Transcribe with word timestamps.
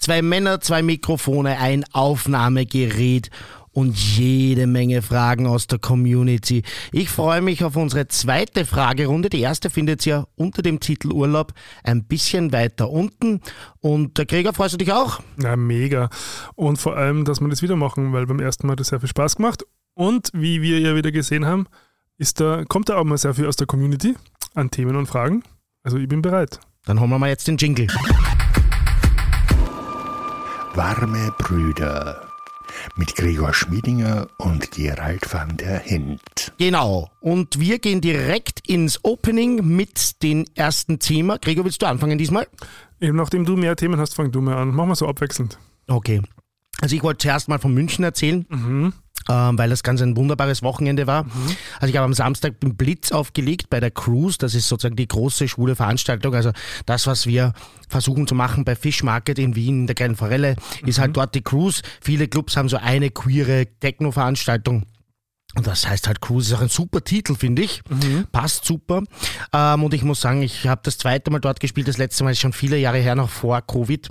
Zwei 0.00 0.22
Männer, 0.22 0.60
zwei 0.60 0.82
Mikrofone, 0.82 1.58
ein 1.58 1.84
Aufnahmegerät 1.92 3.30
und 3.72 3.96
jede 3.96 4.66
Menge 4.66 5.02
Fragen 5.02 5.46
aus 5.46 5.66
der 5.66 5.78
Community. 5.78 6.62
Ich 6.90 7.10
freue 7.10 7.42
mich 7.42 7.62
auf 7.64 7.76
unsere 7.76 8.08
zweite 8.08 8.64
Fragerunde. 8.64 9.28
Die 9.28 9.40
erste 9.40 9.70
findet 9.70 10.04
ihr 10.06 10.26
unter 10.36 10.62
dem 10.62 10.80
Titel 10.80 11.12
Urlaub 11.12 11.52
ein 11.84 12.04
bisschen 12.04 12.52
weiter 12.52 12.90
unten. 12.90 13.42
Und 13.80 14.18
der 14.18 14.26
Gregor, 14.26 14.54
freust 14.54 14.74
du 14.74 14.78
dich 14.78 14.92
auch? 14.92 15.20
Ja, 15.40 15.54
mega. 15.54 16.08
Und 16.56 16.78
vor 16.78 16.96
allem, 16.96 17.24
dass 17.24 17.40
wir 17.40 17.48
das 17.48 17.62
wieder 17.62 17.76
machen, 17.76 18.12
weil 18.12 18.26
beim 18.26 18.40
ersten 18.40 18.66
Mal 18.66 18.72
hat 18.72 18.80
es 18.80 18.88
sehr 18.88 19.00
viel 19.00 19.08
Spaß 19.08 19.36
gemacht. 19.36 19.64
Und 19.94 20.30
wie 20.32 20.62
wir 20.62 20.80
ja 20.80 20.96
wieder 20.96 21.12
gesehen 21.12 21.44
haben, 21.44 21.66
ist 22.16 22.40
da, 22.40 22.64
kommt 22.64 22.88
da 22.88 22.96
auch 22.96 23.04
mal 23.04 23.18
sehr 23.18 23.34
viel 23.34 23.46
aus 23.46 23.56
der 23.56 23.66
Community 23.66 24.14
an 24.54 24.70
Themen 24.70 24.96
und 24.96 25.06
Fragen. 25.06 25.42
Also 25.82 25.98
ich 25.98 26.08
bin 26.08 26.22
bereit. 26.22 26.58
Dann 26.86 27.00
holen 27.00 27.10
wir 27.10 27.18
mal 27.18 27.28
jetzt 27.28 27.46
den 27.46 27.56
Jingle. 27.56 27.86
Warme 30.74 31.32
Brüder 31.38 32.28
mit 32.96 33.16
Gregor 33.16 33.52
Schmiedinger 33.52 34.28
und 34.38 34.70
Gerald 34.70 35.32
van 35.32 35.56
der 35.56 35.80
Hint. 35.80 36.52
Genau. 36.58 37.10
Und 37.20 37.58
wir 37.58 37.78
gehen 37.78 38.00
direkt 38.00 38.68
ins 38.68 39.04
Opening 39.04 39.66
mit 39.76 40.22
dem 40.22 40.44
ersten 40.54 40.98
Thema. 41.00 41.38
Gregor, 41.38 41.64
willst 41.64 41.82
du 41.82 41.86
anfangen 41.86 42.18
diesmal? 42.18 42.46
Eben 43.00 43.16
nachdem 43.16 43.44
du 43.44 43.56
mehr 43.56 43.74
Themen 43.74 43.98
hast, 43.98 44.14
fang 44.14 44.30
du 44.30 44.40
mal 44.40 44.56
an. 44.56 44.74
Machen 44.74 44.90
wir 44.90 44.96
so 44.96 45.08
abwechselnd. 45.08 45.58
Okay. 45.88 46.22
Also 46.80 46.94
ich 46.94 47.02
wollte 47.02 47.18
zuerst 47.18 47.48
mal 47.48 47.58
von 47.58 47.74
München 47.74 48.04
erzählen. 48.04 48.46
Mhm 48.48 48.92
weil 49.28 49.68
das 49.68 49.82
ganz 49.82 50.02
ein 50.02 50.16
wunderbares 50.16 50.62
Wochenende 50.62 51.06
war. 51.06 51.24
Mhm. 51.24 51.30
Also 51.78 51.90
ich 51.90 51.96
habe 51.96 52.04
am 52.04 52.14
Samstag 52.14 52.60
den 52.60 52.76
Blitz 52.76 53.12
aufgelegt 53.12 53.70
bei 53.70 53.80
der 53.80 53.90
Cruise. 53.90 54.38
Das 54.38 54.54
ist 54.54 54.68
sozusagen 54.68 54.96
die 54.96 55.08
große 55.08 55.48
schwule 55.48 55.76
Veranstaltung. 55.76 56.34
Also 56.34 56.52
das, 56.86 57.06
was 57.06 57.26
wir 57.26 57.52
versuchen 57.88 58.26
zu 58.26 58.34
machen 58.34 58.64
bei 58.64 58.74
Fish 58.74 59.02
Market 59.02 59.38
in 59.38 59.54
Wien, 59.54 59.86
der 59.86 59.94
kleinen 59.94 60.16
Forelle, 60.16 60.56
mhm. 60.82 60.88
ist 60.88 60.98
halt 60.98 61.16
dort 61.16 61.34
die 61.34 61.42
Cruise. 61.42 61.82
Viele 62.00 62.28
Clubs 62.28 62.56
haben 62.56 62.68
so 62.68 62.76
eine 62.76 63.10
queere 63.10 63.66
Techno-Veranstaltung. 63.80 64.84
Und 65.56 65.66
das 65.66 65.86
heißt 65.88 66.06
halt 66.06 66.20
Cruise 66.20 66.52
ist 66.52 66.58
auch 66.58 66.62
ein 66.62 66.68
super 66.68 67.02
Titel, 67.02 67.34
finde 67.34 67.62
ich. 67.62 67.82
Mhm. 67.88 68.26
Passt 68.30 68.64
super. 68.64 69.02
Ähm, 69.52 69.82
und 69.82 69.94
ich 69.94 70.04
muss 70.04 70.20
sagen, 70.20 70.42
ich 70.42 70.68
habe 70.68 70.80
das 70.84 70.98
zweite 70.98 71.30
Mal 71.30 71.40
dort 71.40 71.58
gespielt. 71.60 71.88
Das 71.88 71.98
letzte 71.98 72.22
Mal 72.22 72.30
ist 72.30 72.40
schon 72.40 72.52
viele 72.52 72.78
Jahre 72.78 72.98
her, 72.98 73.16
noch 73.16 73.30
vor 73.30 73.60
Covid. 73.62 74.10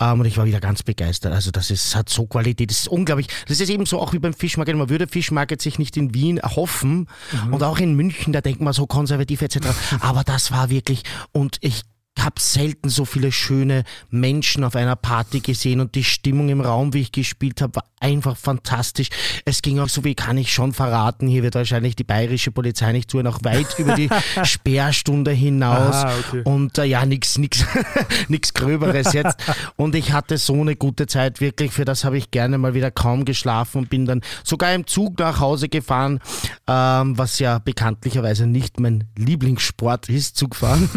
Ähm, 0.00 0.20
und 0.20 0.26
ich 0.26 0.36
war 0.36 0.46
wieder 0.46 0.60
ganz 0.60 0.82
begeistert. 0.82 1.32
Also 1.32 1.50
das 1.50 1.70
ist, 1.70 1.94
hat 1.94 2.08
so 2.08 2.26
Qualität, 2.26 2.70
das 2.70 2.80
ist 2.80 2.88
unglaublich. 2.88 3.28
Das 3.48 3.60
ist 3.60 3.68
eben 3.68 3.86
so 3.86 4.00
auch 4.00 4.12
wie 4.12 4.18
beim 4.18 4.34
Fischmarket. 4.34 4.76
Man 4.76 4.88
würde 4.88 5.06
Fischmarket 5.06 5.60
sich 5.60 5.78
nicht 5.78 5.96
in 5.96 6.14
Wien 6.14 6.38
erhoffen 6.38 7.08
mhm. 7.46 7.54
und 7.54 7.62
auch 7.62 7.78
in 7.78 7.94
München, 7.94 8.32
da 8.32 8.40
denkt 8.40 8.60
man 8.60 8.72
so 8.72 8.86
konservativ 8.86 9.42
etc. 9.42 9.58
Aber 10.00 10.24
das 10.24 10.50
war 10.50 10.70
wirklich, 10.70 11.02
und 11.32 11.58
ich 11.60 11.82
habe 12.20 12.40
selten 12.40 12.88
so 12.88 13.04
viele 13.04 13.32
schöne 13.32 13.84
Menschen 14.10 14.64
auf 14.64 14.76
einer 14.76 14.96
Party 14.96 15.40
gesehen 15.40 15.80
und 15.80 15.94
die 15.94 16.04
Stimmung 16.04 16.48
im 16.48 16.60
Raum, 16.60 16.94
wie 16.94 17.00
ich 17.00 17.12
gespielt 17.12 17.60
habe, 17.60 17.76
war 17.76 17.84
einfach 18.00 18.36
fantastisch. 18.36 19.08
Es 19.44 19.62
ging 19.62 19.80
auch 19.80 19.88
so, 19.88 20.04
wie 20.04 20.14
kann 20.14 20.36
ich 20.36 20.52
schon 20.52 20.72
verraten, 20.72 21.26
hier 21.26 21.42
wird 21.42 21.54
wahrscheinlich 21.54 21.96
die 21.96 22.04
bayerische 22.04 22.50
Polizei 22.50 22.92
nicht 22.92 23.10
zu, 23.10 23.20
noch 23.22 23.42
weit 23.44 23.78
über 23.78 23.94
die 23.94 24.08
Sperrstunde 24.44 25.32
hinaus 25.32 25.94
Aha, 25.96 26.14
okay. 26.18 26.42
und 26.44 26.78
äh, 26.78 26.84
ja, 26.84 27.06
nichts 27.06 27.38
nix, 27.38 27.64
nix 28.28 28.54
Gröberes 28.54 29.12
jetzt. 29.12 29.38
Und 29.76 29.94
ich 29.94 30.12
hatte 30.12 30.38
so 30.38 30.60
eine 30.60 30.76
gute 30.76 31.06
Zeit, 31.06 31.40
wirklich, 31.40 31.72
für 31.72 31.84
das 31.84 32.04
habe 32.04 32.18
ich 32.18 32.30
gerne 32.30 32.58
mal 32.58 32.74
wieder 32.74 32.90
kaum 32.90 33.24
geschlafen 33.24 33.78
und 33.78 33.90
bin 33.90 34.04
dann 34.06 34.20
sogar 34.44 34.74
im 34.74 34.86
Zug 34.86 35.18
nach 35.18 35.40
Hause 35.40 35.68
gefahren, 35.68 36.20
ähm, 36.68 37.18
was 37.18 37.38
ja 37.38 37.58
bekanntlicherweise 37.58 38.46
nicht 38.46 38.78
mein 38.78 39.04
Lieblingssport 39.16 40.08
ist, 40.08 40.36
Zugfahren. 40.36 40.88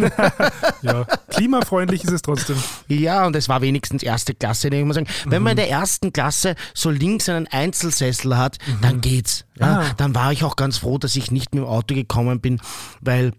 ja, 0.81 1.06
klimafreundlich 1.29 2.03
ist 2.03 2.11
es 2.11 2.21
trotzdem. 2.21 2.57
Ja, 2.87 3.25
und 3.25 3.35
es 3.35 3.49
war 3.49 3.61
wenigstens 3.61 4.03
erste 4.03 4.33
Klasse, 4.33 4.69
ich 4.69 4.85
muss 4.85 4.95
sagen. 4.95 5.07
Wenn 5.25 5.43
man 5.43 5.51
in 5.51 5.57
der 5.57 5.69
ersten 5.69 6.13
Klasse 6.13 6.55
so 6.73 6.89
links 6.89 7.29
einen 7.29 7.47
Einzelsessel 7.47 8.37
hat, 8.37 8.57
mhm. 8.65 8.81
dann 8.81 9.01
geht's. 9.01 9.45
Ja, 9.59 9.81
ah. 9.81 9.93
Dann 9.97 10.15
war 10.15 10.31
ich 10.31 10.43
auch 10.43 10.55
ganz 10.55 10.77
froh, 10.77 10.97
dass 10.97 11.15
ich 11.15 11.31
nicht 11.31 11.53
mit 11.53 11.63
dem 11.63 11.67
Auto 11.67 11.95
gekommen 11.95 12.39
bin, 12.39 12.61
weil 13.01 13.33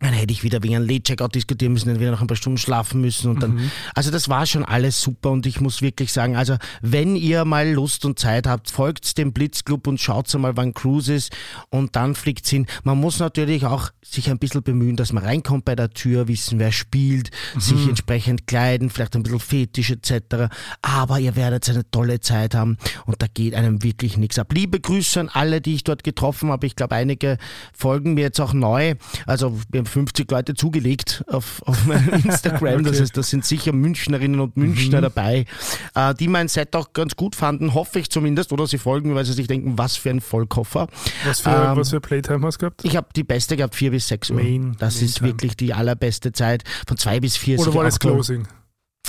dann 0.00 0.12
hätte 0.12 0.32
ich 0.32 0.44
wieder 0.44 0.62
wegen 0.62 0.76
einem 0.76 0.88
Late-Checkout 0.88 1.34
diskutieren 1.34 1.72
müssen, 1.72 1.88
dann 1.88 1.98
wieder 1.98 2.12
noch 2.12 2.20
ein 2.20 2.28
paar 2.28 2.36
Stunden 2.36 2.58
schlafen 2.58 3.00
müssen 3.00 3.30
und 3.30 3.42
dann, 3.42 3.54
mhm. 3.54 3.70
also 3.94 4.12
das 4.12 4.28
war 4.28 4.46
schon 4.46 4.64
alles 4.64 5.00
super 5.00 5.32
und 5.32 5.44
ich 5.44 5.60
muss 5.60 5.82
wirklich 5.82 6.12
sagen, 6.12 6.36
also 6.36 6.56
wenn 6.82 7.16
ihr 7.16 7.44
mal 7.44 7.68
Lust 7.68 8.04
und 8.04 8.16
Zeit 8.16 8.46
habt, 8.46 8.70
folgt 8.70 9.18
dem 9.18 9.32
Blitzclub 9.32 9.88
und 9.88 10.00
schaut 10.00 10.32
mal, 10.34 10.56
wann 10.56 10.72
Cruise 10.72 11.12
ist 11.12 11.36
und 11.70 11.96
dann 11.96 12.14
fliegt's 12.14 12.50
hin. 12.50 12.66
Man 12.84 12.98
muss 12.98 13.18
natürlich 13.18 13.66
auch 13.66 13.90
sich 14.04 14.30
ein 14.30 14.38
bisschen 14.38 14.62
bemühen, 14.62 14.94
dass 14.94 15.12
man 15.12 15.24
reinkommt 15.24 15.64
bei 15.64 15.74
der 15.74 15.90
Tür, 15.90 16.28
wissen, 16.28 16.60
wer 16.60 16.70
spielt, 16.70 17.30
mhm. 17.54 17.60
sich 17.60 17.88
entsprechend 17.88 18.46
kleiden, 18.46 18.90
vielleicht 18.90 19.16
ein 19.16 19.24
bisschen 19.24 19.40
fetisch 19.40 19.90
etc. 19.90 20.46
Aber 20.80 21.18
ihr 21.18 21.34
werdet 21.34 21.68
eine 21.68 21.90
tolle 21.90 22.20
Zeit 22.20 22.54
haben 22.54 22.76
und 23.06 23.20
da 23.20 23.26
geht 23.26 23.54
einem 23.54 23.82
wirklich 23.82 24.16
nichts 24.16 24.38
ab. 24.38 24.52
Liebe 24.52 24.78
Grüße 24.78 25.18
an 25.18 25.28
alle, 25.28 25.60
die 25.60 25.74
ich 25.74 25.82
dort 25.82 26.04
getroffen 26.04 26.50
habe. 26.50 26.66
Ich 26.66 26.76
glaube, 26.76 26.94
einige 26.94 27.36
folgen 27.72 28.14
mir 28.14 28.22
jetzt 28.22 28.40
auch 28.40 28.52
neu. 28.52 28.94
Also 29.26 29.58
wir 29.70 29.87
50 29.88 30.30
Leute 30.30 30.54
zugelegt 30.54 31.24
auf, 31.28 31.62
auf 31.66 31.86
meinem 31.86 32.08
Instagram. 32.24 32.80
okay. 32.80 32.82
Das 32.82 33.00
heißt, 33.00 33.16
das 33.16 33.30
sind 33.30 33.44
sicher 33.44 33.72
Münchnerinnen 33.72 34.40
und 34.40 34.56
Münchner 34.56 34.98
mhm. 34.98 35.02
dabei, 35.02 35.46
äh, 35.94 36.14
die 36.14 36.28
mein 36.28 36.48
Set 36.48 36.76
auch 36.76 36.92
ganz 36.92 37.16
gut 37.16 37.34
fanden, 37.34 37.74
hoffe 37.74 37.98
ich 37.98 38.10
zumindest. 38.10 38.52
Oder 38.52 38.66
sie 38.66 38.78
folgen, 38.78 39.14
weil 39.14 39.24
sie 39.24 39.32
sich 39.32 39.46
denken, 39.46 39.78
was 39.78 39.96
für 39.96 40.10
ein 40.10 40.20
Vollkoffer. 40.20 40.88
Was 41.24 41.40
für, 41.40 41.50
ähm, 41.50 41.76
was 41.76 41.90
für 41.90 42.00
Playtime 42.00 42.46
hast 42.46 42.56
du 42.56 42.66
gehabt? 42.66 42.84
Ich 42.84 42.96
habe 42.96 43.08
die 43.14 43.24
beste 43.24 43.56
gehabt, 43.56 43.74
4 43.74 43.90
bis 43.90 44.08
6 44.08 44.30
Uhr. 44.30 44.36
Main, 44.36 44.76
das 44.78 44.96
Main 44.96 45.04
ist 45.04 45.16
Time. 45.16 45.28
wirklich 45.28 45.56
die 45.56 45.74
allerbeste 45.74 46.32
Zeit. 46.32 46.64
Von 46.86 46.96
2 46.96 47.20
bis 47.20 47.36
4 47.36 47.58
Oder 47.58 47.74
war 47.74 47.84
das 47.84 47.98
Closing? 47.98 48.46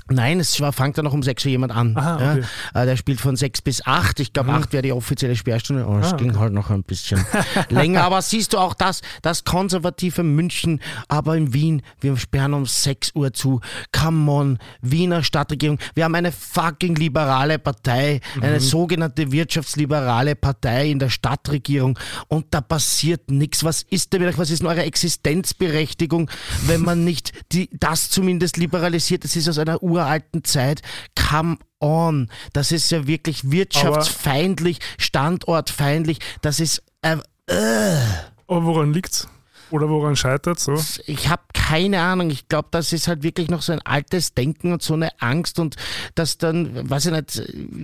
Nein, 0.10 0.40
es 0.40 0.56
fängt 0.72 0.98
dann 0.98 1.06
noch 1.06 1.14
um 1.14 1.24
6 1.24 1.46
Uhr 1.46 1.52
jemand 1.52 1.74
an. 1.74 1.96
Aha, 1.96 2.16
okay. 2.16 2.44
ja, 2.74 2.82
äh, 2.82 2.86
der 2.86 2.98
spielt 2.98 3.22
von 3.22 3.36
6 3.36 3.62
bis 3.62 3.86
8. 3.86 4.20
Ich 4.20 4.34
glaube, 4.34 4.52
mhm. 4.52 4.58
8 4.58 4.74
wäre 4.74 4.84
die 4.84 4.92
offizielle 4.92 5.36
Sperrstunde. 5.36 5.86
Oh, 5.88 5.98
es 6.00 6.14
ah, 6.14 6.18
ging 6.18 6.32
okay. 6.32 6.40
halt 6.40 6.54
noch 6.54 6.70
ein 6.70 6.84
bisschen 6.84 7.24
länger. 7.70 8.04
Aber 8.04 8.22
siehst 8.22 8.54
du 8.54 8.58
auch 8.58 8.74
das, 8.74 9.02
das 9.22 9.44
konservative 9.44 10.24
München, 10.24 10.82
aber 11.08 11.38
in 11.38 11.54
Wien, 11.54 11.82
wir 12.00 12.18
sperren 12.18 12.54
um 12.54 12.66
6 12.66 13.12
Uhr 13.16 13.34
zu. 13.34 13.62
Come 13.92 14.32
on, 14.32 14.60
Wiener 14.82 15.24
Stadtregierung. 15.24 15.80
Wir 15.94 16.06
haben 16.06 16.16
eine 16.16 16.32
fucking 16.32 16.96
liberale 16.96 17.60
Partei, 17.60 18.22
mhm. 18.36 18.44
eine 18.44 18.60
sogenannte 18.60 19.32
wirtschaftsliberale 19.32 20.36
Partei 20.36 20.90
in 20.90 21.00
der 21.00 21.10
Stadtregierung 21.10 21.98
und 22.28 22.48
da 22.52 22.62
passiert 22.62 23.30
nichts. 23.30 23.64
Was 23.64 23.84
ist 23.84 24.14
denn, 24.14 24.26
was 24.38 24.50
ist 24.50 24.62
denn 24.62 24.68
eure 24.68 24.84
Existenzberechtigung, 24.84 26.30
wenn 26.66 26.82
man 26.82 27.04
nicht 27.04 27.34
die, 27.52 27.70
das 27.74 28.10
zumindest 28.10 28.58
liberalisiert? 28.58 29.24
Das 29.24 29.36
ist 29.36 29.48
aus 29.48 29.58
einer 29.58 29.82
Ur 29.84 29.99
uralten 30.00 30.44
Zeit. 30.44 30.82
Come 31.16 31.58
on. 31.80 32.30
Das 32.54 32.72
ist 32.72 32.92
ja 32.92 33.08
wirklich 33.08 33.52
wirtschaftsfeindlich, 33.52 34.80
standortfeindlich. 34.98 36.20
Das 36.42 36.60
ist. 36.60 36.84
Äh, 37.02 37.18
äh. 37.48 38.02
Aber 38.48 38.66
woran 38.66 38.94
liegt's? 38.94 39.28
Oder 39.72 39.90
woran 39.90 40.16
scheitert 40.16 40.60
so? 40.60 40.76
Ich 41.06 41.30
habe 41.30 41.44
keine 41.54 42.02
Ahnung. 42.02 42.32
Ich 42.32 42.48
glaube, 42.48 42.70
das 42.72 42.94
ist 42.94 43.08
halt 43.08 43.24
wirklich 43.24 43.50
noch 43.50 43.62
so 43.62 43.72
ein 43.72 43.82
altes 43.84 44.34
Denken 44.34 44.74
und 44.74 44.82
so 44.82 44.96
eine 44.96 45.10
Angst 45.22 45.60
und 45.60 45.76
das 46.16 46.38
dann, 46.38 46.90
weiß 46.90 47.08
ich 47.08 47.12
nicht, 47.12 47.38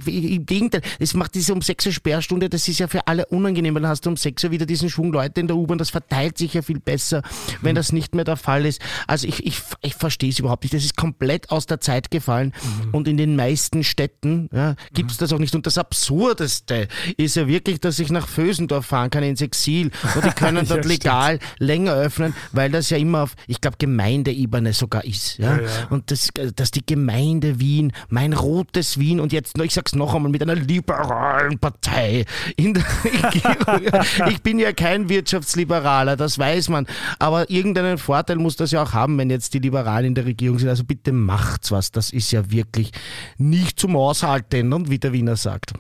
im 0.07 0.45
Gegenteil, 0.45 0.81
es 0.99 1.13
macht 1.13 1.35
diese 1.35 1.53
um 1.53 1.61
6 1.61 1.85
Uhr 1.85 1.91
Sperrstunde, 1.91 2.49
das 2.49 2.67
ist 2.67 2.79
ja 2.79 2.87
für 2.87 3.07
alle 3.07 3.25
unangenehm, 3.27 3.75
dann 3.75 3.87
hast 3.87 4.05
du 4.05 4.09
um 4.09 4.17
6 4.17 4.45
Uhr 4.45 4.51
wieder 4.51 4.65
diesen 4.65 4.89
Schwung 4.89 5.11
Leute 5.11 5.39
in 5.39 5.47
der 5.47 5.55
U-Bahn, 5.55 5.77
das 5.77 5.91
verteilt 5.91 6.37
sich 6.37 6.53
ja 6.55 6.61
viel 6.61 6.79
besser, 6.79 7.21
wenn 7.61 7.73
mhm. 7.73 7.75
das 7.75 7.91
nicht 7.91 8.15
mehr 8.15 8.25
der 8.25 8.37
Fall 8.37 8.65
ist. 8.65 8.81
Also 9.07 9.27
ich, 9.27 9.45
ich, 9.45 9.61
ich 9.81 9.95
verstehe 9.95 10.29
es 10.29 10.39
überhaupt 10.39 10.63
nicht. 10.63 10.73
Das 10.73 10.83
ist 10.83 10.95
komplett 10.95 11.51
aus 11.51 11.65
der 11.65 11.79
Zeit 11.79 12.09
gefallen 12.09 12.53
mhm. 12.85 12.93
und 12.93 13.07
in 13.07 13.17
den 13.17 13.35
meisten 13.35 13.83
Städten 13.83 14.49
ja, 14.51 14.75
gibt 14.93 15.11
es 15.11 15.17
mhm. 15.17 15.19
das 15.19 15.33
auch 15.33 15.39
nicht. 15.39 15.53
Und 15.55 15.67
das 15.67 15.77
Absurdeste 15.77 16.87
ist 17.17 17.35
ja 17.35 17.47
wirklich, 17.47 17.79
dass 17.79 17.99
ich 17.99 18.09
nach 18.09 18.27
Vösendorf 18.27 18.87
fahren 18.87 19.09
kann 19.09 19.23
ins 19.23 19.41
Exil 19.41 19.91
und 20.15 20.25
die 20.25 20.29
können 20.35 20.67
dort 20.67 20.85
ja, 20.85 20.91
legal 20.91 21.39
länger 21.75 21.93
öffnen, 21.93 22.33
weil 22.53 22.71
das 22.71 22.89
ja 22.89 22.97
immer 22.97 23.23
auf, 23.23 23.35
ich 23.47 23.59
glaube, 23.59 23.77
Gemeindeebene 23.77 24.71
sogar 24.73 25.03
ist. 25.03 25.37
Ja? 25.37 25.57
ja, 25.57 25.61
ja. 25.61 25.67
Und 25.89 26.09
das, 26.09 26.29
dass 26.55 26.71
die 26.71 26.85
Gemeinde 26.85 27.59
Wien, 27.59 27.91
mein 28.09 28.33
rotes 28.33 28.97
Wien 28.97 29.19
und 29.19 29.33
jetzt, 29.33 29.59
ich 29.59 29.73
sag's 29.73 29.93
noch 29.93 30.15
einmal, 30.15 30.31
mit 30.31 30.41
einer 30.41 30.55
liberalen 30.55 31.59
Partei 31.59 32.25
in 32.55 32.75
der 32.75 32.83
Regierung. 33.03 34.29
ich 34.29 34.41
bin 34.41 34.59
ja 34.59 34.71
kein 34.71 35.09
Wirtschaftsliberaler, 35.09 36.15
das 36.15 36.39
weiß 36.39 36.69
man. 36.69 36.87
Aber 37.19 37.49
irgendeinen 37.49 37.97
Vorteil 37.97 38.37
muss 38.37 38.55
das 38.55 38.71
ja 38.71 38.83
auch 38.83 38.93
haben, 38.93 39.17
wenn 39.17 39.29
jetzt 39.29 39.53
die 39.53 39.59
Liberalen 39.59 40.07
in 40.07 40.15
der 40.15 40.25
Regierung 40.25 40.59
sind. 40.59 40.69
Also 40.69 40.85
bitte 40.85 41.11
macht's 41.11 41.71
was. 41.71 41.91
Das 41.91 42.11
ist 42.11 42.31
ja 42.31 42.49
wirklich 42.51 42.91
nicht 43.37 43.79
zum 43.79 43.95
Aushalten 43.95 44.71
und 44.71 44.89
wie 44.89 44.99
der 44.99 45.11
Wiener 45.11 45.35
sagt. 45.35 45.73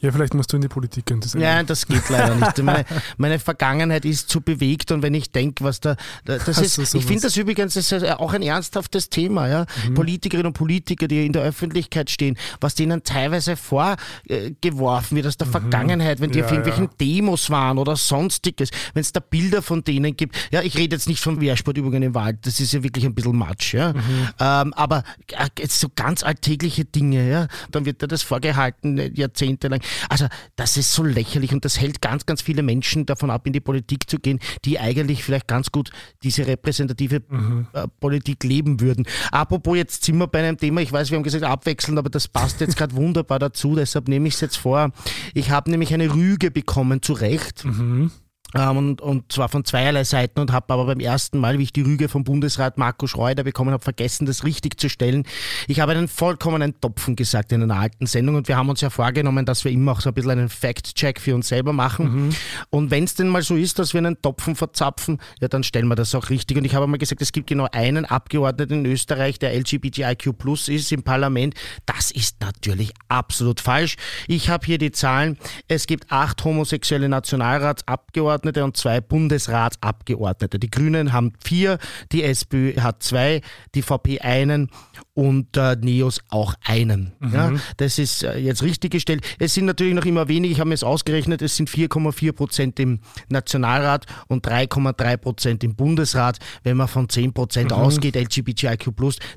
Ja, 0.00 0.10
vielleicht 0.12 0.32
musst 0.32 0.50
du 0.52 0.56
in 0.56 0.62
die 0.62 0.68
Politik 0.68 1.04
gehen. 1.06 1.20
Das 1.20 1.34
ja, 1.34 1.62
das 1.62 1.86
geht 1.86 2.08
leider 2.08 2.34
nicht. 2.34 2.58
Meine, 2.62 2.86
meine 3.18 3.38
Vergangenheit 3.38 4.06
ist 4.06 4.30
zu 4.30 4.40
bewegt 4.40 4.92
und 4.92 5.02
wenn 5.02 5.12
ich 5.12 5.30
denke, 5.30 5.62
was 5.62 5.80
da, 5.80 5.96
das 6.24 6.48
ist, 6.58 6.78
du 6.78 6.98
ich 6.98 7.04
finde 7.04 7.22
das 7.22 7.36
übrigens 7.36 7.74
das 7.74 7.92
ist 7.92 8.04
auch 8.04 8.32
ein 8.32 8.42
ernsthaftes 8.42 9.10
Thema, 9.10 9.48
ja. 9.48 9.66
Mhm. 9.86 9.94
Politikerinnen 9.94 10.46
und 10.46 10.52
Politiker, 10.54 11.06
die 11.06 11.26
in 11.26 11.32
der 11.34 11.42
Öffentlichkeit 11.42 12.08
stehen, 12.08 12.38
was 12.60 12.74
denen 12.74 13.04
teilweise 13.04 13.56
vorgeworfen 13.56 15.16
wird 15.16 15.26
aus 15.26 15.36
der 15.36 15.48
mhm. 15.48 15.52
Vergangenheit, 15.52 16.20
wenn 16.20 16.30
die 16.30 16.38
ja, 16.38 16.46
auf 16.46 16.50
irgendwelchen 16.50 16.84
ja. 16.84 16.90
Demos 16.98 17.50
waren 17.50 17.76
oder 17.76 17.94
sonstiges, 17.96 18.70
wenn 18.94 19.02
es 19.02 19.12
da 19.12 19.20
Bilder 19.20 19.60
von 19.60 19.84
denen 19.84 20.16
gibt. 20.16 20.34
Ja, 20.50 20.62
ich 20.62 20.78
rede 20.78 20.96
jetzt 20.96 21.08
nicht 21.08 21.20
von 21.20 21.40
Wehrsportübungen 21.42 22.02
im 22.02 22.14
Wald, 22.14 22.38
das 22.42 22.58
ist 22.58 22.72
ja 22.72 22.82
wirklich 22.82 23.04
ein 23.04 23.14
bisschen 23.14 23.36
Matsch, 23.36 23.74
ja. 23.74 23.92
Mhm. 23.92 24.28
Ähm, 24.38 24.72
aber 24.74 25.04
äh, 25.28 25.66
so 25.68 25.88
ganz 25.94 26.22
alltägliche 26.22 26.86
Dinge, 26.86 27.28
ja, 27.28 27.48
dann 27.70 27.84
wird 27.84 28.00
dir 28.00 28.08
das 28.08 28.22
vorgehalten, 28.22 28.96
äh, 28.98 29.10
jahrzehntelang. 29.14 29.80
Also 30.08 30.26
das 30.56 30.76
ist 30.76 30.92
so 30.92 31.02
lächerlich 31.02 31.52
und 31.52 31.64
das 31.64 31.80
hält 31.80 32.00
ganz, 32.00 32.26
ganz 32.26 32.42
viele 32.42 32.62
Menschen 32.62 33.06
davon 33.06 33.30
ab, 33.30 33.46
in 33.46 33.52
die 33.52 33.60
Politik 33.60 34.08
zu 34.08 34.18
gehen, 34.18 34.38
die 34.64 34.78
eigentlich 34.78 35.24
vielleicht 35.24 35.48
ganz 35.48 35.70
gut 35.70 35.90
diese 36.22 36.46
repräsentative 36.46 37.22
mhm. 37.28 37.66
äh, 37.72 37.86
Politik 38.00 38.44
leben 38.44 38.80
würden. 38.80 39.06
Apropos, 39.30 39.76
jetzt 39.76 40.04
sind 40.04 40.18
wir 40.18 40.26
bei 40.26 40.40
einem 40.40 40.58
Thema, 40.58 40.80
ich 40.80 40.92
weiß, 40.92 41.10
wir 41.10 41.16
haben 41.16 41.24
gesagt 41.24 41.44
abwechselnd, 41.44 41.98
aber 41.98 42.10
das 42.10 42.28
passt 42.28 42.60
jetzt 42.60 42.76
gerade 42.76 42.94
wunderbar 42.96 43.38
dazu, 43.38 43.74
deshalb 43.74 44.08
nehme 44.08 44.28
ich 44.28 44.34
es 44.34 44.40
jetzt 44.40 44.56
vor. 44.56 44.92
Ich 45.34 45.50
habe 45.50 45.70
nämlich 45.70 45.92
eine 45.94 46.12
Rüge 46.12 46.50
bekommen, 46.50 47.02
zu 47.02 47.12
Recht. 47.12 47.64
Mhm. 47.64 48.10
Ähm, 48.54 48.76
und, 48.76 49.00
und 49.00 49.32
zwar 49.32 49.48
von 49.48 49.64
zweierlei 49.64 50.04
Seiten 50.04 50.40
und 50.40 50.52
habe 50.52 50.72
aber 50.72 50.86
beim 50.86 51.00
ersten 51.00 51.38
Mal, 51.38 51.58
wie 51.58 51.64
ich 51.64 51.72
die 51.72 51.82
Rüge 51.82 52.08
vom 52.08 52.24
Bundesrat 52.24 52.78
Marco 52.78 53.06
Schreuder 53.06 53.44
bekommen 53.44 53.72
habe, 53.72 53.82
vergessen, 53.82 54.26
das 54.26 54.44
richtig 54.44 54.80
zu 54.80 54.88
stellen. 54.88 55.24
Ich 55.68 55.80
habe 55.80 55.92
einen 55.92 56.08
vollkommenen 56.08 56.80
Topfen 56.80 57.16
gesagt 57.16 57.52
in 57.52 57.62
einer 57.62 57.76
alten 57.76 58.06
Sendung 58.06 58.36
und 58.36 58.48
wir 58.48 58.56
haben 58.56 58.68
uns 58.68 58.80
ja 58.80 58.90
vorgenommen, 58.90 59.46
dass 59.46 59.64
wir 59.64 59.72
immer 59.72 59.92
auch 59.92 60.00
so 60.00 60.10
ein 60.10 60.14
bisschen 60.14 60.32
einen 60.32 60.48
Fact-Check 60.48 61.20
für 61.20 61.34
uns 61.34 61.48
selber 61.48 61.72
machen. 61.72 62.26
Mhm. 62.26 62.30
Und 62.70 62.90
wenn 62.90 63.04
es 63.04 63.14
denn 63.14 63.28
mal 63.28 63.42
so 63.42 63.54
ist, 63.54 63.78
dass 63.78 63.94
wir 63.94 63.98
einen 63.98 64.20
Topfen 64.20 64.56
verzapfen, 64.56 65.18
ja, 65.40 65.48
dann 65.48 65.62
stellen 65.62 65.86
wir 65.86 65.96
das 65.96 66.14
auch 66.14 66.30
richtig. 66.30 66.56
Und 66.56 66.64
ich 66.64 66.74
habe 66.74 66.86
mal 66.86 66.98
gesagt, 66.98 67.22
es 67.22 67.32
gibt 67.32 67.46
genau 67.46 67.68
einen 67.72 68.04
Abgeordneten 68.04 68.84
in 68.84 68.92
Österreich, 68.92 69.38
der 69.38 69.54
LGBTIQ 69.54 70.36
Plus 70.36 70.68
ist 70.68 70.90
im 70.92 71.02
Parlament. 71.02 71.54
Das 71.86 72.10
ist 72.10 72.40
natürlich 72.40 72.92
absolut 73.08 73.60
falsch. 73.60 73.96
Ich 74.26 74.48
habe 74.48 74.66
hier 74.66 74.78
die 74.78 74.90
Zahlen. 74.90 75.38
Es 75.68 75.86
gibt 75.86 76.10
acht 76.10 76.42
homosexuelle 76.44 77.08
Nationalratsabgeordnete 77.08 78.39
Abgeordnete 78.40 78.64
und 78.64 78.76
zwei 78.76 79.00
Bundesratsabgeordnete. 79.00 80.58
Die 80.58 80.70
Grünen 80.70 81.12
haben 81.12 81.32
vier, 81.44 81.78
die 82.10 82.22
SPÖ 82.22 82.74
hat 82.76 83.02
zwei, 83.02 83.42
die 83.74 83.82
VP 83.82 84.20
einen 84.20 84.70
und 85.12 85.56
äh, 85.58 85.76
NEOS 85.76 86.20
auch 86.30 86.54
einen. 86.64 87.12
Mhm. 87.20 87.34
Ja, 87.34 87.52
das 87.76 87.98
ist 87.98 88.22
äh, 88.22 88.38
jetzt 88.38 88.62
richtig 88.62 88.92
gestellt. 88.92 89.22
Es 89.38 89.52
sind 89.52 89.66
natürlich 89.66 89.94
noch 89.94 90.06
immer 90.06 90.28
wenig, 90.28 90.52
ich 90.52 90.60
habe 90.60 90.68
mir 90.68 90.74
es 90.74 90.84
ausgerechnet, 90.84 91.42
es 91.42 91.56
sind 91.56 91.68
4,4 91.68 92.32
Prozent 92.32 92.80
im 92.80 93.00
Nationalrat 93.28 94.06
und 94.28 94.46
3,3 94.46 95.16
Prozent 95.18 95.64
im 95.64 95.76
Bundesrat. 95.76 96.38
Wenn 96.62 96.78
man 96.78 96.88
von 96.88 97.08
10 97.08 97.34
Prozent 97.34 97.70
mhm. 97.72 97.76
ausgeht, 97.76 98.16
LGBTIQ+, 98.16 98.90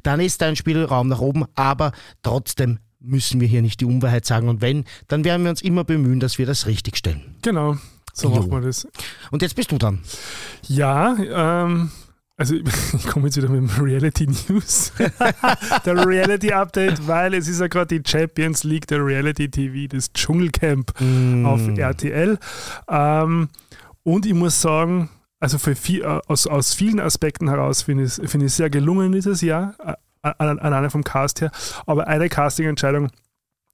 dann 0.03 0.21
ist 0.21 0.41
da 0.41 0.47
ein 0.47 0.55
Spielraum 0.55 1.09
nach 1.09 1.19
oben, 1.19 1.45
aber 1.55 1.91
trotzdem 2.21 2.79
müssen 3.01 3.41
wir 3.41 3.47
hier 3.49 3.61
nicht 3.61 3.81
die 3.81 3.85
Unwahrheit 3.85 4.25
sagen. 4.25 4.47
Und 4.47 4.61
wenn, 4.61 4.85
dann 5.09 5.25
werden 5.25 5.43
wir 5.43 5.49
uns 5.49 5.61
immer 5.61 5.83
bemühen, 5.83 6.21
dass 6.21 6.37
wir 6.37 6.45
das 6.45 6.67
richtigstellen. 6.67 7.35
Genau. 7.41 7.77
So 8.13 8.29
jo. 8.29 8.35
macht 8.35 8.49
man 8.49 8.63
das. 8.63 8.87
Und 9.31 9.41
jetzt 9.41 9.55
bist 9.55 9.71
du 9.71 9.77
dran. 9.77 9.99
Ja, 10.67 11.15
ähm, 11.17 11.91
also 12.37 12.55
ich 12.93 13.07
komme 13.07 13.25
jetzt 13.25 13.37
wieder 13.37 13.49
mit 13.49 13.59
dem 13.59 13.83
Reality 13.83 14.27
News, 14.27 14.93
der 15.85 16.07
Reality 16.07 16.51
Update, 16.53 17.07
weil 17.07 17.33
es 17.33 17.47
ist 17.47 17.59
ja 17.59 17.67
gerade 17.67 17.99
die 17.99 18.09
Champions 18.09 18.63
League 18.63 18.87
der 18.87 19.05
Reality 19.05 19.49
TV, 19.49 19.87
das 19.93 20.13
Dschungelcamp 20.13 20.93
mm. 20.99 21.45
auf 21.45 21.67
RTL. 21.67 22.37
Ähm, 22.87 23.49
und 24.03 24.25
ich 24.25 24.33
muss 24.33 24.61
sagen, 24.61 25.09
also 25.39 25.57
viel, 25.57 26.03
äh, 26.03 26.19
aus, 26.27 26.47
aus 26.47 26.73
vielen 26.73 26.99
Aspekten 26.99 27.49
heraus 27.49 27.81
finde 27.81 28.05
ich 28.05 28.17
es 28.17 28.31
find 28.31 28.49
sehr 28.49 28.69
gelungen 28.69 29.11
dieses 29.11 29.41
Jahr, 29.41 29.75
äh, 29.83 29.93
alleine 30.37 30.89
vom 30.89 31.03
Cast 31.03 31.41
her. 31.41 31.51
Aber 31.85 32.07
eine 32.07 32.29
Casting-Entscheidung 32.29 33.09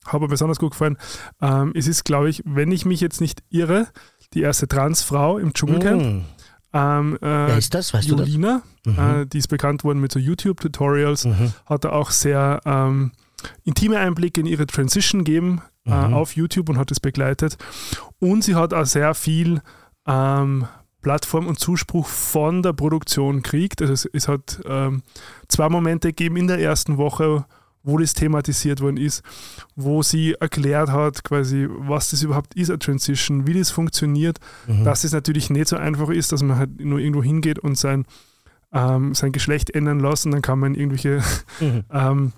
hat 0.06 0.22
mir 0.22 0.28
besonders 0.28 0.60
gut 0.60 0.72
gefallen. 0.72 0.98
Ähm, 1.42 1.74
es 1.76 1.88
ist, 1.88 2.06
glaube 2.06 2.30
ich, 2.30 2.42
wenn 2.46 2.72
ich 2.72 2.86
mich 2.86 3.02
jetzt 3.02 3.22
nicht 3.22 3.44
irre, 3.50 3.88
die 4.34 4.42
erste 4.42 4.68
Transfrau 4.68 5.38
im 5.38 5.54
Dschungelcamp. 5.54 6.04
Mm. 6.04 6.26
Ähm, 6.72 7.18
äh, 7.22 7.26
Wer 7.26 7.58
ist 7.58 7.74
das? 7.74 7.94
Weißt 7.94 8.08
Julina, 8.08 8.62
du 8.84 8.92
das? 8.92 8.98
Mhm. 8.98 9.22
Äh, 9.22 9.26
die 9.26 9.40
ist 9.40 9.48
bekannt 9.48 9.84
worden 9.84 10.00
mit 10.00 10.12
so 10.12 10.20
YouTube-Tutorials, 10.20 11.26
mhm. 11.26 11.54
hat 11.66 11.84
da 11.84 11.92
auch 11.92 12.12
sehr 12.12 12.62
ähm, 12.66 13.12
intime 13.64 13.98
Einblicke 13.98 14.42
in 14.42 14.46
ihre 14.46 14.68
Transition 14.68 15.24
gegeben 15.24 15.62
äh, 15.86 16.08
mhm. 16.08 16.14
auf 16.14 16.36
YouTube 16.36 16.70
und 16.70 16.78
hat 16.78 16.92
es 16.92 17.00
begleitet. 17.00 17.58
Und 18.20 18.44
sie 18.44 18.56
hat 18.56 18.74
auch 18.74 18.86
sehr 18.86 19.16
viel 19.16 19.62
ähm, 20.06 20.68
Plattform 21.02 21.48
und 21.48 21.60
Zuspruch 21.60 22.08
von 22.08 22.62
der 22.62 22.74
Produktion 22.74 23.42
gekriegt. 23.42 23.82
Also 23.82 23.94
es, 23.94 24.06
es 24.06 24.28
hat 24.28 24.60
ähm, 24.66 25.02
zwei 25.48 25.70
Momente 25.70 26.10
gegeben 26.10 26.38
in 26.38 26.48
der 26.48 26.60
ersten 26.60 26.98
Woche, 26.98 27.46
wo 27.84 27.98
das 27.98 28.14
thematisiert 28.14 28.82
worden 28.82 28.98
ist, 28.98 29.24
wo 29.76 30.04
sie 30.04 30.36
erklärt 30.40 30.90
hat, 30.90 31.24
quasi, 31.24 31.68
was 31.70 32.12
das 32.12 32.24
überhaupt 32.24 32.54
ist, 32.56 32.70
eine 32.70 32.80
Transition, 32.80 33.48
wie 33.48 33.54
das 33.54 33.72
funktioniert, 33.72 34.40
mhm. 34.68 34.84
dass 34.84 35.04
es 35.04 35.14
natürlich 35.14 35.50
nicht 35.50 35.68
so 35.68 35.78
einfach 35.78 36.10
ist, 36.10 36.32
dass 36.32 36.44
man 36.44 36.58
halt 36.58 36.80
nur 36.80 37.00
irgendwo 37.00 37.24
hingeht 37.24 37.60
und 37.60 37.78
sein, 37.78 38.06
ähm, 38.74 39.16
sein 39.16 39.32
Geschlecht 39.32 39.70
ändern 39.70 40.00
lässt 40.00 40.26
und 40.26 40.32
dann 40.32 40.42
kann 40.42 40.60
man 40.60 40.76
irgendwelche 40.76 41.22
mhm. 41.60 41.84
ähm, 41.92 42.34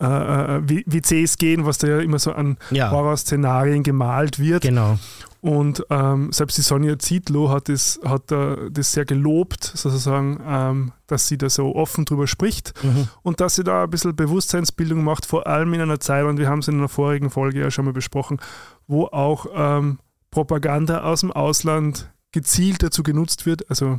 äh, 0.00 0.56
äh 0.56 0.82
WCs 0.86 1.38
gehen, 1.38 1.66
was 1.66 1.78
da 1.78 1.88
ja 1.88 1.98
immer 1.98 2.18
so 2.18 2.32
an 2.32 2.56
ja. 2.70 2.90
Horrorszenarien 2.90 3.82
gemalt 3.82 4.38
wird. 4.38 4.62
Genau. 4.62 4.98
Und 5.42 5.84
ähm, 5.90 6.30
selbst 6.30 6.56
die 6.56 6.62
Sonja 6.62 7.00
Zietlow 7.00 7.50
hat 7.50 7.68
das, 7.68 7.98
hat 8.04 8.30
uh, 8.30 8.70
das 8.70 8.92
sehr 8.92 9.04
gelobt, 9.04 9.64
sozusagen, 9.64 10.40
ähm, 10.46 10.92
dass 11.08 11.26
sie 11.26 11.36
da 11.36 11.50
so 11.50 11.74
offen 11.74 12.04
drüber 12.04 12.28
spricht 12.28 12.72
mhm. 12.84 13.08
und 13.22 13.40
dass 13.40 13.56
sie 13.56 13.64
da 13.64 13.82
ein 13.82 13.90
bisschen 13.90 14.14
Bewusstseinsbildung 14.14 15.02
macht, 15.02 15.26
vor 15.26 15.48
allem 15.48 15.74
in 15.74 15.80
einer 15.80 15.98
Zeit, 15.98 16.26
und 16.26 16.38
wir 16.38 16.48
haben 16.48 16.60
es 16.60 16.68
in 16.68 16.76
einer 16.78 16.88
vorigen 16.88 17.28
Folge 17.28 17.58
ja 17.58 17.72
schon 17.72 17.86
mal 17.86 17.92
besprochen, 17.92 18.38
wo 18.86 19.06
auch 19.06 19.46
ähm, 19.52 19.98
Propaganda 20.30 21.02
aus 21.02 21.22
dem 21.22 21.32
Ausland 21.32 22.12
gezielt 22.30 22.84
dazu 22.84 23.02
genutzt 23.02 23.44
wird, 23.44 23.68
also 23.68 23.98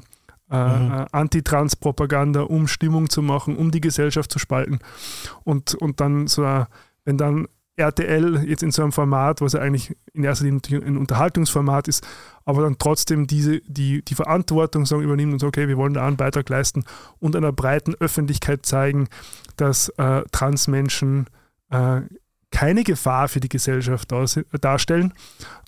äh, 0.50 0.80
mhm. 0.80 0.92
Äh, 0.94 1.06
Antitrans-Propaganda, 1.12 2.44
um 2.44 2.70
Stimmung 2.70 3.10
zu 3.10 3.22
machen, 3.22 3.58
um 3.58 3.70
die 3.70 3.82
Gesellschaft 3.82 4.32
zu 4.32 4.40
spalten. 4.40 4.80
Und, 5.44 5.76
und 5.76 6.00
dann 6.00 6.28
so, 6.28 6.66
wenn 7.04 7.18
dann 7.18 7.50
RTL 7.76 8.44
jetzt 8.48 8.64
in 8.64 8.72
so 8.72 8.84
einem 8.84 8.92
Format, 8.92 9.42
was 9.42 9.54
ja 9.54 9.60
eigentlich 9.60 9.96
in 10.14 10.24
erster 10.24 10.46
Linie 10.46 10.62
ein 10.86 10.98
Unterhaltungsformat 10.98 11.88
ist, 11.88 12.06
aber 12.46 12.62
dann 12.62 12.78
trotzdem 12.78 13.26
diese, 13.26 13.62
die, 13.62 14.04
die 14.04 14.16
Verantwortung 14.16 14.86
sagen, 14.86 15.02
übernimmt 15.02 15.34
und 15.34 15.40
sagt, 15.40 15.58
okay, 15.58 15.68
wir 15.68 15.78
wollen 15.78 15.94
da 15.94 16.06
einen 16.06 16.18
Beitrag 16.18 16.48
leisten 16.50 16.84
und 17.20 17.36
einer 17.36 17.52
breiten 17.52 17.96
Öffentlichkeit 17.96 18.66
zeigen, 18.66 19.08
dass 19.58 19.90
äh, 19.98 20.24
Transmenschen 20.32 21.28
äh, 21.72 22.02
keine 22.52 22.84
Gefahr 22.84 23.28
für 23.28 23.40
die 23.40 23.50
Gesellschaft 23.50 24.14
darstellen 24.62 25.14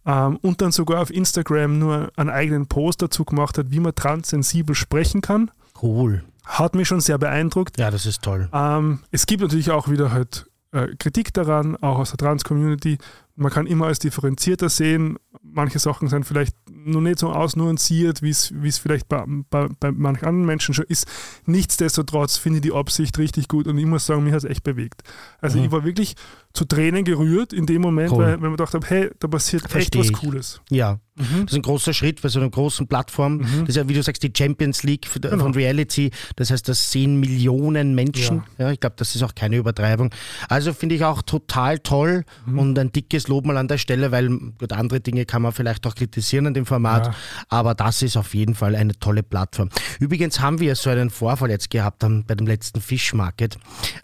ähm, 0.06 0.38
und 0.38 0.62
dann 0.62 0.72
sogar 0.72 1.02
auf 1.02 1.10
Instagram 1.10 1.80
nur 1.80 2.12
einen 2.16 2.30
eigenen 2.30 2.68
Post 2.68 3.02
dazu 3.02 3.26
gemacht 3.26 3.58
hat, 3.58 3.72
wie 3.72 3.80
man 3.80 3.96
transsensibel 3.96 4.76
sprechen 4.76 5.22
kann. 5.22 5.50
Cool. 5.82 6.24
Hat 6.46 6.76
mich 6.76 6.88
schon 6.88 7.02
sehr 7.02 7.18
beeindruckt. 7.18 7.80
Ja, 7.80 7.90
das 7.90 8.06
ist 8.06 8.22
toll. 8.22 8.50
Ähm, 8.54 9.00
es 9.10 9.26
gibt 9.26 9.42
natürlich 9.42 9.72
auch 9.72 9.90
wieder 9.90 10.12
halt 10.12 10.46
äh, 10.76 10.96
Kritik 10.98 11.34
daran, 11.34 11.76
auch 11.78 12.00
aus 12.00 12.12
der 12.12 12.18
Trans-Community. 12.18 12.98
Man 13.36 13.52
kann 13.52 13.68
immer 13.68 13.88
als 13.88 14.00
differenzierter 14.00 14.70
sehen. 14.70 15.18
Manche 15.42 15.80
Sachen 15.80 16.08
sind 16.08 16.26
vielleicht 16.26 16.56
noch 16.70 17.02
nicht 17.02 17.20
so 17.20 17.32
ausnuanciert, 17.32 18.22
wie 18.22 18.30
es 18.30 18.78
vielleicht 18.78 19.08
bei, 19.08 19.24
bei, 19.50 19.68
bei 19.80 19.92
manchen 19.92 20.26
anderen 20.26 20.46
Menschen 20.46 20.74
schon 20.74 20.86
ist. 20.88 21.08
Nichtsdestotrotz 21.46 22.38
finde 22.38 22.58
ich 22.58 22.64
die 22.64 22.74
Absicht 22.74 23.18
richtig 23.18 23.48
gut 23.48 23.68
und 23.68 23.78
ich 23.78 23.86
muss 23.86 24.06
sagen, 24.06 24.24
mich 24.24 24.34
hat 24.34 24.44
es 24.44 24.50
echt 24.50 24.64
bewegt. 24.64 25.04
Also 25.42 25.58
mhm. 25.58 25.66
ich 25.66 25.72
war 25.72 25.84
wirklich 25.84 26.16
zu 26.56 26.66
Tränen 26.66 27.04
gerührt 27.04 27.54
in 27.54 27.66
dem 27.66 27.82
Moment, 27.82 28.12
cool. 28.12 28.20
weil, 28.20 28.32
weil 28.34 28.50
man 28.50 28.52
gedacht 28.52 28.74
habe, 28.74 28.88
hey, 28.88 29.10
da 29.20 29.28
passiert 29.28 29.70
Versteh 29.70 30.00
echt 30.00 30.14
was 30.14 30.22
Cooles. 30.22 30.62
Ja, 30.70 31.00
mhm. 31.16 31.44
das 31.44 31.52
ist 31.52 31.56
ein 31.56 31.62
großer 31.62 31.94
Schritt 31.94 32.22
bei 32.22 32.30
so 32.30 32.40
einer 32.40 32.50
großen 32.50 32.88
Plattform. 32.88 33.38
Mhm. 33.38 33.60
Das 33.62 33.70
ist 33.70 33.76
ja, 33.76 33.90
wie 33.90 33.94
du 33.94 34.02
sagst, 34.02 34.24
die 34.24 34.32
Champions 34.36 34.84
League 34.84 35.06
von 35.06 35.22
genau. 35.22 35.48
Reality. 35.50 36.12
Das 36.38 36.52
heißt, 36.52 36.68
das 36.70 36.92
sehen 36.92 37.20
Millionen 37.20 37.94
Menschen. 37.94 38.44
Ja. 38.58 38.66
ja 38.68 38.72
ich 38.72 38.80
glaube, 38.80 38.96
das 38.98 39.16
ist 39.16 39.24
auch 39.24 39.36
keine 39.36 39.58
Übertreibung. 39.58 40.12
Also 40.48 40.74
finde 40.74 40.96
ich 40.96 41.04
auch 41.04 41.22
total 41.22 41.80
toll 41.80 42.24
mhm. 42.46 42.60
und 42.60 42.80
ein 42.80 42.92
dickes 42.92 43.28
Lob 43.28 43.46
mal 43.46 43.58
an 43.58 43.68
der 43.68 43.78
Stelle, 43.78 44.12
weil 44.12 44.30
gut, 44.30 44.72
andere 44.72 45.02
Dinge 45.02 45.26
kann 45.26 45.42
man 45.42 45.52
vielleicht 45.52 45.86
auch 45.86 45.96
kritisieren 45.96 46.48
an 46.48 46.54
dem 46.54 46.66
Format, 46.66 47.08
ja. 47.08 47.16
aber 47.50 47.76
das 47.76 48.02
ist 48.02 48.16
auf 48.16 48.34
jeden 48.34 48.56
Fall 48.56 48.76
eine 48.76 48.98
tolle 48.98 49.24
Plattform. 49.24 49.70
Übrigens 50.00 50.40
haben 50.40 50.60
wir 50.60 50.76
so 50.76 50.90
einen 50.90 51.10
Vorfall 51.10 51.50
jetzt 51.50 51.70
gehabt 51.70 52.00
bei 52.00 52.36
dem 52.36 52.48
letzten 52.48 52.82
Fish 52.82 53.14
Market, 53.14 53.58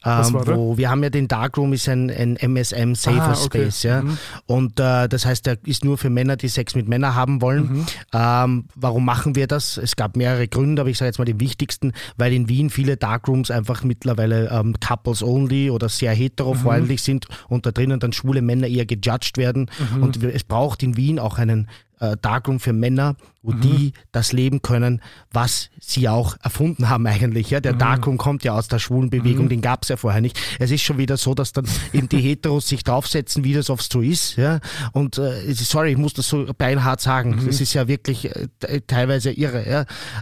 ähm, 0.05 0.33
wo 0.33 0.77
wir 0.77 0.89
haben 0.89 1.03
ja 1.03 1.09
den 1.09 1.27
Darkroom 1.27 1.73
ist 1.73 1.87
ein, 1.87 2.09
ein 2.09 2.37
MSM 2.41 2.95
Safer 2.95 3.21
Ah, 3.21 3.31
okay. 3.43 3.63
Space. 3.63 3.83
Ja? 3.83 4.01
Mhm. 4.01 4.17
Und 4.45 4.79
äh, 4.79 5.07
das 5.07 5.25
heißt, 5.25 5.45
der 5.45 5.57
ist 5.65 5.83
nur 5.85 5.97
für 5.97 6.09
Männer, 6.09 6.35
die 6.37 6.47
Sex 6.47 6.75
mit 6.75 6.87
Männern 6.87 7.15
haben 7.15 7.41
wollen. 7.41 7.63
Mhm. 7.73 7.85
Ähm, 8.13 8.65
warum 8.75 9.05
machen 9.05 9.35
wir 9.35 9.47
das? 9.47 9.77
Es 9.77 9.95
gab 9.95 10.15
mehrere 10.17 10.47
Gründe, 10.47 10.81
aber 10.81 10.89
ich 10.89 10.97
sage 10.97 11.07
jetzt 11.09 11.17
mal 11.19 11.25
den 11.25 11.39
wichtigsten, 11.39 11.93
weil 12.17 12.33
in 12.33 12.49
Wien 12.49 12.69
viele 12.69 12.97
Darkrooms 12.97 13.51
einfach 13.51 13.83
mittlerweile 13.83 14.49
ähm, 14.49 14.75
Couples 14.79 15.23
only 15.23 15.69
oder 15.69 15.89
sehr 15.89 16.13
heterofreundlich 16.13 17.01
sind 17.01 17.27
und 17.49 17.65
da 17.65 17.71
drinnen 17.71 17.99
dann 17.99 18.13
schwule 18.13 18.41
Männer 18.41 18.67
eher 18.67 18.85
gejudged 18.85 19.37
werden. 19.37 19.69
Und 19.99 20.21
wir- 20.21 20.33
es 20.33 20.43
braucht 20.43 20.83
in 20.83 20.97
Wien 20.97 21.19
auch 21.19 21.37
einen 21.37 21.67
äh, 22.01 22.17
Darkroom 22.21 22.59
für 22.59 22.73
Männer, 22.73 23.15
wo 23.43 23.53
die 23.53 23.93
das 24.11 24.33
leben 24.33 24.61
können, 24.61 25.01
was 25.31 25.69
sie 25.79 26.07
auch 26.09 26.35
erfunden 26.43 26.89
haben 26.89 27.07
eigentlich. 27.07 27.49
Ja? 27.49 27.59
Der 27.59 27.73
Darkroom 27.73 28.17
kommt 28.19 28.43
ja 28.43 28.53
aus 28.53 28.67
der 28.67 28.77
schwulen 28.77 29.09
Bewegung, 29.09 29.49
den 29.49 29.61
gab 29.61 29.81
es 29.83 29.89
ja 29.89 29.97
vorher 29.97 30.21
nicht. 30.21 30.39
Es 30.59 30.69
ist 30.69 30.81
schon 30.83 30.99
wieder 30.99 31.17
so, 31.17 31.33
dass 31.33 31.51
dann 31.51 31.65
eben 31.93 32.07
die 32.07 32.19
Heteros 32.21 32.67
sich 32.67 32.83
draufsetzen, 32.83 33.43
wie 33.43 33.53
das 33.53 33.69
oft 33.71 33.91
so 33.91 34.01
ist. 34.01 34.35
Ja? 34.35 34.59
Und 34.91 35.17
äh, 35.17 35.53
sorry, 35.53 35.91
ich 35.93 35.97
muss 35.97 36.13
das 36.13 36.27
so 36.27 36.45
beinhart 36.55 37.01
sagen. 37.01 37.41
Das 37.47 37.61
ist 37.61 37.73
ja 37.73 37.87
wirklich 37.87 38.25
äh, 38.35 38.47
te- 38.59 38.85
teilweise 38.85 39.31
irre. 39.31 39.67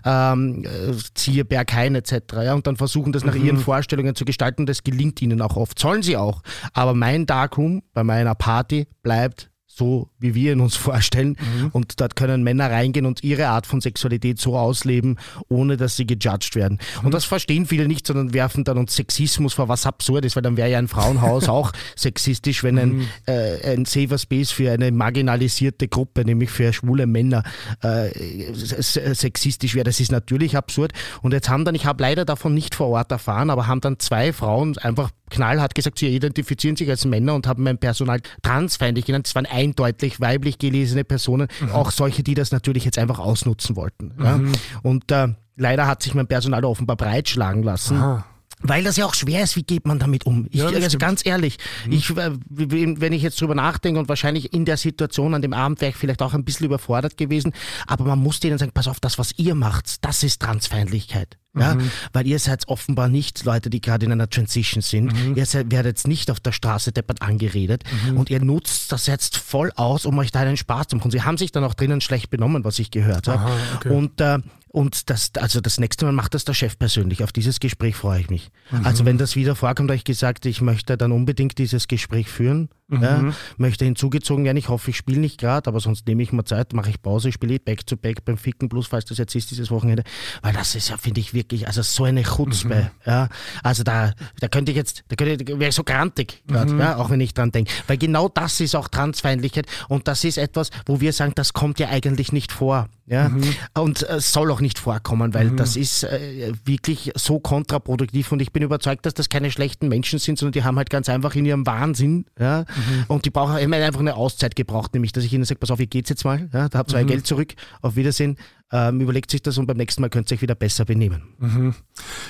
Ja? 0.05 0.31
Ähm, 0.33 0.63
äh, 0.63 0.93
siehe 1.17 1.43
Berghain 1.43 1.95
etc. 1.95 2.13
Ja? 2.43 2.53
Und 2.53 2.67
dann 2.67 2.77
versuchen 2.77 3.11
das 3.11 3.25
nach 3.25 3.35
ihren 3.35 3.57
Vorstellungen 3.59 4.15
zu 4.15 4.23
gestalten. 4.23 4.65
Das 4.65 4.83
gelingt 4.83 5.21
ihnen 5.21 5.41
auch 5.41 5.57
oft. 5.57 5.77
Sollen 5.79 6.03
sie 6.03 6.15
auch. 6.15 6.41
Aber 6.73 6.93
mein 6.93 7.25
Darkroom 7.25 7.81
bei 7.93 8.03
meiner 8.05 8.35
Party 8.35 8.87
bleibt 9.03 9.49
so, 9.79 10.09
wie 10.19 10.35
wir 10.35 10.51
ihn 10.51 10.59
uns 10.59 10.75
vorstellen. 10.75 11.37
Und 11.71 11.99
dort 11.99 12.15
können 12.15 12.43
Männer 12.43 12.69
reingehen 12.69 13.05
und 13.05 13.23
ihre 13.23 13.47
Art 13.47 13.65
von 13.65 13.81
Sexualität 13.81 14.39
so 14.39 14.57
ausleben, 14.57 15.17
ohne 15.47 15.77
dass 15.77 15.95
sie 15.95 16.05
gejudged 16.05 16.55
werden. 16.55 16.79
Und 17.01 17.13
das 17.13 17.25
verstehen 17.25 17.65
viele 17.65 17.87
nicht, 17.87 18.05
sondern 18.05 18.33
werfen 18.33 18.63
dann 18.65 18.77
uns 18.77 18.95
Sexismus 18.95 19.53
vor, 19.53 19.69
was 19.69 19.85
absurd 19.85 20.25
ist, 20.25 20.35
weil 20.35 20.43
dann 20.43 20.57
wäre 20.57 20.69
ja 20.69 20.77
ein 20.77 20.87
Frauenhaus 20.87 21.47
auch 21.49 21.71
sexistisch, 21.95 22.63
wenn 22.63 22.77
ein, 22.77 23.07
äh, 23.25 23.73
ein 23.73 23.85
Safer 23.85 24.17
Space 24.17 24.51
für 24.51 24.71
eine 24.71 24.91
marginalisierte 24.91 25.87
Gruppe, 25.87 26.25
nämlich 26.25 26.49
für 26.49 26.73
schwule 26.73 27.07
Männer, 27.07 27.43
äh, 27.81 28.09
sexistisch 28.53 29.75
wäre. 29.75 29.85
Das 29.85 29.99
ist 29.99 30.11
natürlich 30.11 30.57
absurd. 30.57 30.91
Und 31.21 31.33
jetzt 31.33 31.49
haben 31.49 31.63
dann, 31.63 31.75
ich 31.75 31.85
habe 31.85 32.03
leider 32.03 32.25
davon 32.25 32.53
nicht 32.53 32.75
vor 32.75 32.87
Ort 32.87 33.11
erfahren, 33.11 33.49
aber 33.49 33.67
haben 33.67 33.81
dann 33.81 33.97
zwei 33.99 34.33
Frauen 34.33 34.77
einfach 34.79 35.11
knallhart 35.29 35.75
gesagt, 35.75 35.99
sie 35.99 36.07
identifizieren 36.07 36.75
sich 36.75 36.89
als 36.89 37.05
Männer 37.05 37.35
und 37.35 37.47
haben 37.47 37.63
mein 37.63 37.77
Personal 37.77 38.19
transfeindlich 38.41 39.05
genannt. 39.05 39.27
Das 39.27 39.35
waren 39.35 39.45
eindeutig 39.45 40.19
weiblich 40.19 40.57
gelesene 40.57 41.03
Personen, 41.03 41.47
auch 41.73 41.91
solche, 41.91 42.23
die 42.23 42.33
das 42.33 42.51
natürlich 42.51 42.85
jetzt 42.85 42.97
einfach 42.97 43.19
ausnutzen 43.19 43.75
wollten. 43.75 44.13
Ja? 44.21 44.39
Und 44.83 45.11
äh, 45.11 45.29
leider 45.55 45.87
hat 45.87 46.03
sich 46.03 46.13
mein 46.13 46.27
Personal 46.27 46.65
offenbar 46.65 46.97
breitschlagen 46.97 47.63
lassen. 47.63 47.97
Aha. 47.97 48.25
Weil 48.61 48.83
das 48.83 48.97
ja 48.97 49.05
auch 49.05 49.13
schwer 49.13 49.41
ist, 49.41 49.55
wie 49.55 49.63
geht 49.63 49.87
man 49.87 49.99
damit 49.99 50.25
um? 50.25 50.45
Ich, 50.49 50.59
Ja, 50.59 50.65
also 50.67 50.81
stimmt. 50.81 50.99
ganz 51.01 51.25
ehrlich, 51.25 51.57
ich, 51.89 52.09
äh, 52.09 52.31
wenn 52.49 53.13
ich 53.13 53.21
jetzt 53.21 53.39
drüber 53.39 53.55
nachdenke 53.55 53.99
und 53.99 54.09
wahrscheinlich 54.09 54.53
in 54.53 54.65
der 54.65 54.75
Situation 54.75 55.33
an 55.33 55.41
dem 55.41 55.53
Abend 55.53 55.79
wäre 55.79 55.91
ich 55.91 55.95
vielleicht 55.95 56.21
auch 56.21 56.33
ein 56.33 56.43
bisschen 56.43 56.65
überfordert 56.65 57.15
gewesen, 57.15 57.53
aber 57.87 58.03
man 58.03 58.19
muss 58.19 58.41
denen 58.41 58.57
sagen, 58.57 58.71
pass 58.73 58.89
auf, 58.89 58.99
das, 58.99 59.17
was 59.17 59.31
ihr 59.37 59.55
macht, 59.55 60.03
das 60.03 60.23
ist 60.23 60.41
Transfeindlichkeit. 60.41 61.37
Ja, 61.57 61.77
weil 62.13 62.27
ihr 62.27 62.37
seid 62.37 62.67
offenbar 62.67 63.09
nicht 63.09 63.43
Leute, 63.43 63.71
die 63.71 63.81
gerade 63.81 64.05
in 64.05 64.11
einer 64.11 64.29
Transition 64.29 64.81
sind. 64.83 65.13
Ihr 65.35 65.45
seid, 65.47 65.71
werdet 65.71 65.97
jetzt 65.97 66.07
nicht 66.07 66.29
auf 66.29 66.39
der 66.39 66.51
Straße 66.51 66.91
deppert 66.91 67.23
angeredet 67.23 67.83
und 68.15 68.29
ihr 68.29 68.39
nutzt 68.39 68.91
das 68.91 69.07
jetzt 69.07 69.35
voll 69.37 69.71
aus, 69.75 70.05
um 70.05 70.17
euch 70.19 70.31
da 70.31 70.41
einen 70.41 70.57
Spaß 70.57 70.87
zu 70.89 70.97
machen. 70.97 71.09
Sie 71.11 71.23
haben 71.23 71.37
sich 71.37 71.51
dann 71.51 71.63
auch 71.63 71.73
drinnen 71.73 72.01
schlecht 72.01 72.29
benommen, 72.29 72.63
was 72.63 72.77
ich 72.77 72.91
gehört 72.91 73.27
habe. 73.27 73.51
Okay. 73.77 73.89
Und, 73.89 74.21
äh, 74.21 74.37
und 74.67 75.09
das, 75.09 75.31
also 75.39 75.59
das 75.59 75.79
nächste 75.79 76.05
Mal 76.05 76.11
macht 76.11 76.35
das 76.35 76.45
der 76.45 76.53
Chef 76.53 76.77
persönlich. 76.77 77.23
Auf 77.23 77.31
dieses 77.31 77.59
Gespräch 77.59 77.95
freue 77.95 78.21
ich 78.21 78.29
mich. 78.29 78.49
Also 78.83 79.05
wenn 79.05 79.17
das 79.17 79.35
wieder 79.35 79.55
vorkommt, 79.55 79.89
habe 79.89 79.95
ich 79.97 80.03
gesagt, 80.03 80.45
ich 80.45 80.61
möchte 80.61 80.97
dann 80.97 81.11
unbedingt 81.11 81.57
dieses 81.57 81.87
Gespräch 81.87 82.29
führen. 82.29 82.69
Ja, 82.91 83.33
möchte 83.57 83.85
hinzugezogen 83.85 84.45
werden. 84.45 84.57
Ich 84.57 84.69
hoffe, 84.69 84.89
ich 84.89 84.97
spiele 84.97 85.19
nicht 85.19 85.39
gerade, 85.39 85.67
aber 85.67 85.79
sonst 85.79 86.07
nehme 86.07 86.23
ich 86.23 86.31
mal 86.31 86.45
Zeit, 86.45 86.73
mache 86.73 86.89
ich 86.89 87.01
Pause, 87.01 87.31
spiele 87.31 87.55
ich 87.55 87.63
back 87.63 87.85
to 87.85 87.95
back 87.95 88.25
beim 88.25 88.37
Ficken 88.37 88.67
Plus, 88.67 88.87
falls 88.87 89.05
das 89.05 89.19
jetzt 89.19 89.35
ist, 89.35 89.51
dieses 89.51 89.69
Wochenende. 89.69 90.03
Weil 90.41 90.53
das 90.53 90.73
ist 90.75 90.89
ja, 90.89 90.97
finde 90.97 91.19
ich, 91.19 91.33
wirklich, 91.33 91.67
also 91.67 91.81
so 91.83 92.05
eine 92.05 92.23
Chutzpe. 92.23 92.91
Ja, 93.05 93.29
also 93.63 93.83
da, 93.83 94.13
da 94.39 94.47
könnte 94.47 94.71
ich 94.71 94.77
jetzt, 94.77 95.03
da 95.07 95.15
könnte 95.15 95.43
ich, 95.43 95.59
wäre 95.59 95.69
ich 95.69 95.75
so 95.75 95.83
grantig, 95.83 96.43
grad, 96.47 96.71
ja, 96.71 96.97
auch 96.97 97.09
wenn 97.09 97.21
ich 97.21 97.33
dran 97.33 97.51
denke. 97.51 97.71
Weil 97.87 97.97
genau 97.97 98.27
das 98.27 98.59
ist 98.59 98.75
auch 98.75 98.87
Transfeindlichkeit 98.87 99.67
und 99.87 100.07
das 100.07 100.23
ist 100.23 100.37
etwas, 100.37 100.69
wo 100.85 100.99
wir 100.99 101.13
sagen, 101.13 101.33
das 101.35 101.53
kommt 101.53 101.79
ja 101.79 101.89
eigentlich 101.89 102.31
nicht 102.31 102.51
vor. 102.51 102.87
Ja? 103.09 103.31
Und 103.73 104.07
äh, 104.07 104.19
soll 104.19 104.51
auch 104.51 104.61
nicht 104.61 104.77
vorkommen, 104.77 105.33
weil 105.33 105.49
das 105.51 105.75
ist 105.75 106.03
äh, 106.03 106.53
wirklich 106.63 107.11
so 107.15 107.39
kontraproduktiv 107.39 108.31
und 108.31 108.39
ich 108.39 108.53
bin 108.53 108.61
überzeugt, 108.61 109.05
dass 109.05 109.15
das 109.15 109.29
keine 109.29 109.49
schlechten 109.49 109.87
Menschen 109.87 110.19
sind, 110.19 110.37
sondern 110.37 110.53
die 110.53 110.63
haben 110.63 110.77
halt 110.77 110.91
ganz 110.91 111.09
einfach 111.09 111.35
in 111.35 111.43
ihrem 111.43 111.65
Wahnsinn 111.65 112.25
ja? 112.39 112.65
und 113.07 113.25
die 113.25 113.31
brauchen 113.31 113.57
immer 113.57 113.77
einfach 113.77 113.99
eine 113.99 114.15
Auszeit 114.15 114.55
gebraucht, 114.55 114.93
nämlich 114.93 115.11
dass 115.11 115.23
ich 115.23 115.33
ihnen 115.33 115.43
sage, 115.43 115.59
pass 115.59 115.71
auf, 115.71 115.79
ihr 115.79 115.87
geht's 115.87 116.09
jetzt 116.09 116.23
mal, 116.23 116.49
ja? 116.53 116.69
da 116.69 116.77
habt 116.77 116.91
ihr 116.91 116.97
euer 116.97 117.03
Geld 117.03 117.25
zurück, 117.25 117.55
auf 117.81 117.95
Wiedersehen, 117.95 118.37
ähm, 118.71 119.01
überlegt 119.01 119.31
sich 119.31 119.41
das 119.41 119.57
und 119.57 119.65
beim 119.65 119.77
nächsten 119.77 120.01
Mal 120.01 120.09
könnt 120.09 120.29
ihr 120.29 120.35
euch 120.35 120.43
wieder 120.43 120.55
besser 120.55 120.85
benehmen. 120.85 121.23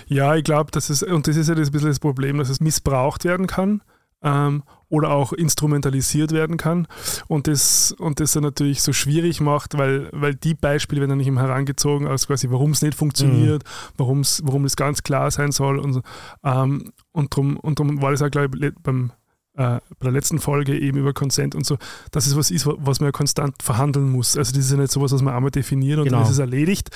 Ja, 0.07 0.35
ich 0.35 0.45
glaube, 0.45 0.71
das 0.71 0.89
ist, 0.89 1.03
und 1.03 1.27
das 1.27 1.35
ist 1.35 1.49
ja 1.49 1.55
das 1.55 1.67
ein 1.67 1.71
bisschen 1.71 1.89
das 1.89 1.99
Problem, 1.99 2.37
dass 2.37 2.49
es 2.49 2.61
missbraucht 2.61 3.25
werden 3.25 3.47
kann 3.47 3.81
ähm, 4.23 4.63
oder 4.89 5.11
auch 5.11 5.33
instrumentalisiert 5.33 6.31
werden 6.31 6.57
kann 6.57 6.87
und 7.27 7.47
das, 7.47 7.91
und 7.91 8.19
das 8.19 8.33
dann 8.33 8.43
natürlich 8.43 8.81
so 8.81 8.91
schwierig 8.91 9.39
macht, 9.39 9.77
weil, 9.77 10.09
weil 10.11 10.35
die 10.35 10.55
Beispiele 10.55 11.01
werden 11.01 11.11
dann 11.11 11.17
nicht 11.19 11.27
immer 11.27 11.41
herangezogen, 11.41 12.07
als 12.07 12.27
quasi, 12.27 12.49
warum 12.49 12.71
es 12.71 12.81
nicht 12.81 12.95
funktioniert, 12.95 13.63
warum's, 13.97 14.41
warum 14.43 14.65
es 14.65 14.75
ganz 14.75 15.03
klar 15.03 15.29
sein 15.31 15.51
soll 15.51 15.79
und 15.79 15.93
so. 15.93 16.01
Ähm, 16.43 16.91
und 17.11 17.33
darum 17.33 17.57
und 17.57 17.79
drum 17.79 18.01
war 18.01 18.11
das 18.11 18.21
auch, 18.21 18.31
glaube 18.31 18.57
ich, 18.57 18.73
beim, 18.81 19.11
bei 19.59 19.81
der 20.03 20.11
letzten 20.11 20.39
Folge 20.39 20.79
eben 20.79 20.97
über 20.97 21.13
Consent 21.13 21.53
und 21.53 21.65
so, 21.65 21.77
dass 22.11 22.25
es 22.27 22.35
was 22.37 22.49
ist, 22.49 22.65
was 22.65 22.99
man 23.01 23.07
ja 23.07 23.11
konstant 23.11 23.61
verhandeln 23.61 24.09
muss. 24.09 24.37
Also 24.37 24.53
das 24.53 24.65
ist 24.65 24.71
ja 24.71 24.77
nicht 24.77 24.91
sowas, 24.91 25.11
was 25.11 25.21
man 25.21 25.33
einmal 25.33 25.51
definiert 25.51 25.97
und 25.99 26.05
Genau. 26.05 26.17
dann 26.19 26.25
ist 26.25 26.31
es 26.31 26.39
erledigt. 26.39 26.89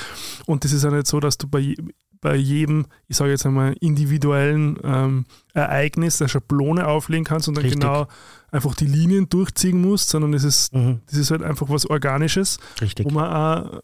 Und 0.46 0.63
das 0.63 0.72
ist 0.72 0.84
ja 0.84 0.91
nicht 0.91 1.08
so, 1.08 1.20
dass 1.20 1.38
du 1.38 1.48
bei, 1.48 1.75
bei 2.22 2.36
jedem, 2.36 2.86
ich 3.10 3.17
sage 3.17 3.32
jetzt 3.32 3.46
einmal, 3.46 3.75
individuellen 3.82 4.77
ähm, 4.84 5.25
Ereignis 5.53 6.22
eine 6.22 6.29
Schablone 6.29 6.88
auflegen 6.88 7.25
kannst 7.25 7.48
und 7.50 7.55
dann 7.58 7.63
Richtig. 7.65 7.82
genau 7.82 8.08
einfach 8.51 8.75
die 8.75 8.86
Linien 8.88 9.27
durchziehen 9.27 9.82
musst, 9.82 10.10
sondern 10.10 10.34
es 10.34 10.43
ist, 10.43 10.74
Mhm. 10.74 11.01
das 11.08 11.17
ist 11.20 11.32
halt 11.32 11.43
einfach 11.43 11.67
was 11.70 11.86
Organisches, 11.89 12.60
Richtig. 12.79 13.05
wo 13.05 13.10
man 13.10 13.29
auch 13.32 13.74
äh, 13.74 13.79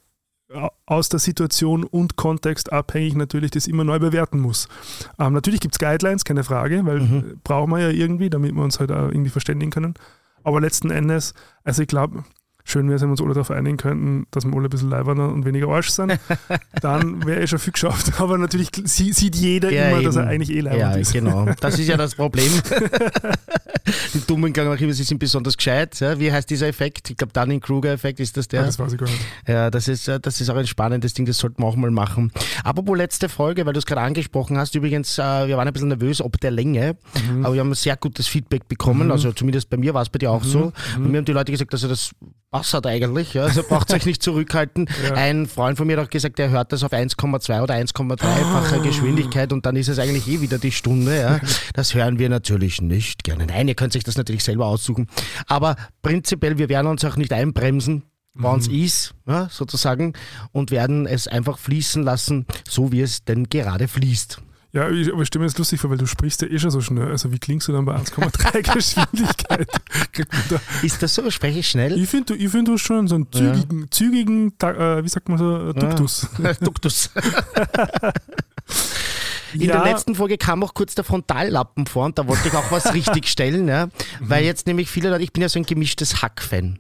aus 0.85 1.09
der 1.09 1.19
Situation 1.19 1.83
und 1.83 2.15
Kontext 2.15 2.71
abhängig 2.73 3.15
natürlich 3.15 3.51
das 3.51 3.67
immer 3.67 3.83
neu 3.83 3.99
bewerten 3.99 4.39
muss. 4.39 4.67
Ähm, 5.19 5.33
natürlich 5.33 5.59
gibt 5.59 5.75
es 5.75 5.79
Guidelines, 5.79 6.25
keine 6.25 6.43
Frage, 6.43 6.85
weil 6.85 6.99
Mhm. 6.99 7.39
brauchen 7.43 7.71
wir 7.71 7.79
ja 7.79 7.89
irgendwie, 7.89 8.29
damit 8.29 8.55
wir 8.55 8.63
uns 8.63 8.79
halt 8.79 8.91
auch 8.91 9.09
irgendwie 9.09 9.29
verständigen 9.29 9.71
können. 9.71 9.93
Aber 10.43 10.59
letzten 10.59 10.89
Endes, 10.89 11.33
also 11.63 11.81
ich 11.83 11.87
glaube, 11.87 12.23
schön 12.69 12.87
wäre 12.87 12.95
es, 12.95 13.01
wenn 13.01 13.09
wir 13.09 13.13
uns 13.13 13.21
alle 13.21 13.33
darauf 13.33 13.51
einigen 13.51 13.77
könnten, 13.77 14.25
dass 14.31 14.45
wir 14.45 14.53
alle 14.53 14.65
ein 14.65 14.69
bisschen 14.69 14.89
leiberner 14.89 15.29
und 15.29 15.45
weniger 15.45 15.67
Arsch 15.69 15.89
sind. 15.89 16.19
Dann 16.81 17.25
wäre 17.25 17.41
eh 17.41 17.47
schon 17.47 17.59
viel 17.59 17.73
geschafft. 17.73 18.19
Aber 18.19 18.37
natürlich 18.37 18.69
sie- 18.85 19.11
sieht 19.13 19.35
jeder 19.35 19.71
Ja, 19.71 19.89
immer, 19.89 20.01
dass 20.03 20.15
er 20.15 20.23
eben. 20.23 20.31
eigentlich 20.31 20.51
eh 20.51 20.57
Ja, 20.61 20.63
leibernd 20.71 20.97
ist. 20.97 21.13
genau. 21.13 21.47
Das 21.59 21.77
ist 21.79 21.87
ja 21.87 21.97
das 21.97 22.15
Problem. 22.15 22.47
die 24.13 24.21
Dummen 24.27 24.53
sie 24.93 25.03
sind 25.03 25.19
besonders 25.19 25.57
gescheit. 25.57 25.99
Ja, 25.99 26.19
wie 26.19 26.31
heißt 26.31 26.49
dieser 26.49 26.67
Effekt? 26.67 27.09
Ich 27.09 27.17
glaube, 27.17 27.33
Dunning-Kruger-Effekt 27.33 28.19
ist 28.19 28.37
das 28.37 28.47
der. 28.47 28.61
Ja, 28.61 28.65
das 28.67 28.77
weiß 28.79 28.93
ich 28.93 28.99
gar 28.99 29.07
nicht. 29.07 29.21
Ja, 29.47 29.69
das 29.71 29.87
ist, 29.87 30.07
äh, 30.07 30.19
das 30.19 30.39
ist 30.41 30.49
auch 30.49 30.55
ein 30.55 30.67
spannendes 30.67 31.13
Ding, 31.13 31.25
das 31.25 31.37
sollten 31.37 31.61
wir 31.63 31.67
auch 31.67 31.75
mal 31.75 31.91
machen. 31.91 32.31
Apropos 32.63 32.97
letzte 32.97 33.29
Folge, 33.29 33.65
weil 33.65 33.73
du 33.73 33.79
es 33.79 33.85
gerade 33.85 34.01
angesprochen 34.01 34.57
hast, 34.57 34.75
übrigens, 34.75 35.17
äh, 35.17 35.47
wir 35.47 35.57
waren 35.57 35.67
ein 35.67 35.73
bisschen 35.73 35.89
nervös 35.89 36.21
ob 36.21 36.39
der 36.39 36.51
Länge, 36.51 36.97
Mhm. 37.29 37.45
aber 37.45 37.53
wir 37.55 37.61
haben 37.61 37.73
sehr 37.73 37.97
gutes 37.97 38.27
Feedback 38.27 38.67
bekommen, 38.67 39.11
also 39.11 39.31
zumindest 39.31 39.69
bei 39.69 39.77
mir 39.77 39.93
war 39.93 40.01
es 40.01 40.09
bei 40.09 40.19
dir 40.19 40.29
Mhm. 40.29 40.35
auch 40.35 40.43
so. 40.43 40.71
Und 40.97 41.11
mir 41.11 41.17
haben 41.17 41.25
die 41.25 41.31
Leute 41.33 41.51
gesagt, 41.51 41.73
also 41.73 41.87
das 41.87 42.11
passert 42.59 42.87
eigentlich, 42.87 43.33
ja, 43.33 43.43
also 43.43 43.63
braucht 43.63 43.93
euch 43.93 44.05
nicht 44.05 44.21
zurückhalten. 44.21 44.87
Ja. 45.09 45.13
Ein 45.13 45.47
Freund 45.47 45.77
von 45.77 45.87
mir 45.87 45.97
hat 45.97 46.07
auch 46.07 46.09
gesagt, 46.09 46.39
er 46.39 46.49
hört 46.49 46.73
das 46.73 46.83
auf 46.83 46.91
1,2 46.91 47.61
oder 47.63 47.73
1,3-facher 47.75 48.75
Ah. 48.75 48.83
Geschwindigkeit 48.83 49.53
und 49.53 49.65
dann 49.65 49.77
ist 49.77 49.87
es 49.87 49.97
eigentlich 49.97 50.27
eh 50.27 50.41
wieder 50.41 50.57
die 50.57 50.71
Stunde. 50.71 51.17
Ja. 51.17 51.39
Das 51.73 51.93
hören 51.93 52.19
wir 52.19 52.27
natürlich 52.27 52.81
nicht 52.81 53.23
gerne. 53.23 53.45
Nein, 53.45 53.69
ihr 53.69 53.75
könnt 53.75 53.93
sich 53.93 54.03
das 54.03 54.17
natürlich 54.17 54.43
selber 54.43 54.65
aussuchen. 54.65 55.07
Aber 55.47 55.77
prinzipiell, 56.01 56.57
wir 56.57 56.67
werden 56.67 56.87
uns 56.87 57.05
auch 57.05 57.15
nicht 57.15 57.31
einbremsen 57.31 58.03
wann 58.33 58.59
es 58.59 58.67
ist, 58.67 59.15
ja, 59.27 59.49
sozusagen, 59.49 60.13
und 60.51 60.71
werden 60.71 61.05
es 61.05 61.27
einfach 61.27 61.57
fließen 61.57 62.03
lassen, 62.03 62.45
so 62.67 62.91
wie 62.91 63.01
es 63.01 63.23
denn 63.25 63.49
gerade 63.49 63.87
fließt. 63.87 64.41
Ja, 64.71 64.87
ich, 64.89 65.11
aber 65.11 65.23
ich 65.23 65.27
stelle 65.27 65.41
mir 65.43 65.49
das 65.49 65.57
lustig 65.57 65.81
vor, 65.81 65.89
weil 65.89 65.97
du 65.97 66.05
sprichst 66.05 66.43
ja 66.43 66.47
eh 66.47 66.59
schon 66.59 66.69
so 66.69 66.79
schnell. 66.79 67.09
Also 67.09 67.31
wie 67.31 67.39
klingst 67.39 67.67
du 67.67 67.71
dann 67.71 67.85
bei 67.85 67.95
1,3 67.95 68.73
Geschwindigkeit? 68.73 69.67
Da- 70.49 70.59
Ist 70.83 71.01
das 71.01 71.15
so? 71.15 71.29
Spreche 71.31 71.59
ich 71.59 71.67
schnell? 71.69 71.97
ich 71.97 72.07
finde, 72.09 72.35
ich 72.35 72.49
find, 72.49 72.67
du 72.67 72.73
hast 72.73 72.81
schon 72.81 73.07
so 73.07 73.15
einen 73.15 73.31
zügigen, 73.31 73.87
zügigen 73.89 74.57
Ta- 74.59 74.97
äh, 74.99 75.03
wie 75.03 75.07
sagt 75.09 75.27
man 75.29 75.37
so, 75.37 75.73
Duktus. 75.73 76.27
Duktus. 76.61 77.09
In 79.53 79.61
Ja. 79.61 79.81
der 79.83 79.91
letzten 79.91 80.15
Folge 80.15 80.37
kam 80.37 80.63
auch 80.63 80.73
kurz 80.73 80.95
der 80.95 81.03
Frontallappen 81.03 81.85
vor 81.87 82.05
und 82.05 82.17
da 82.17 82.27
wollte 82.27 82.47
ich 82.47 82.53
auch 82.53 82.71
was 82.71 82.93
richtig 82.93 83.27
stellen, 83.27 83.67
ja? 83.67 83.89
weil 84.19 84.43
jetzt 84.43 84.67
nämlich 84.67 84.89
viele 84.89 85.09
Leute, 85.09 85.23
ich 85.23 85.33
bin 85.33 85.41
ja 85.41 85.49
so 85.49 85.59
ein 85.59 85.65
gemischtes 85.65 86.21
Hack-Fan. 86.21 86.79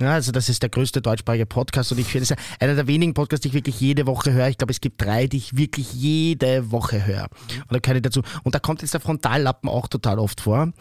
Ja, 0.00 0.12
also 0.12 0.30
das 0.30 0.48
ist 0.48 0.62
der 0.62 0.70
größte 0.70 1.02
deutschsprachige 1.02 1.44
Podcast 1.44 1.90
und 1.90 1.98
ich 1.98 2.06
finde 2.06 2.22
es 2.22 2.30
ist 2.30 2.38
einer 2.60 2.76
der 2.76 2.86
wenigen 2.86 3.12
Podcasts, 3.14 3.42
die 3.42 3.48
ich 3.48 3.54
wirklich 3.54 3.80
jede 3.80 4.06
Woche 4.06 4.32
höre. 4.32 4.48
Ich 4.48 4.56
glaube, 4.58 4.70
es 4.70 4.80
gibt 4.80 5.02
drei, 5.02 5.26
die 5.26 5.36
ich 5.38 5.56
wirklich 5.56 5.92
jede 5.92 6.70
Woche 6.70 7.04
höre. 7.04 7.24
Und 7.62 7.72
da 7.72 7.80
kann 7.80 7.96
ich 7.96 8.02
dazu. 8.02 8.22
Und 8.44 8.54
da 8.54 8.60
kommt 8.60 8.82
jetzt 8.82 8.94
der 8.94 9.00
Frontallappen 9.00 9.68
auch 9.68 9.88
total 9.88 10.20
oft 10.20 10.40
vor. 10.40 10.72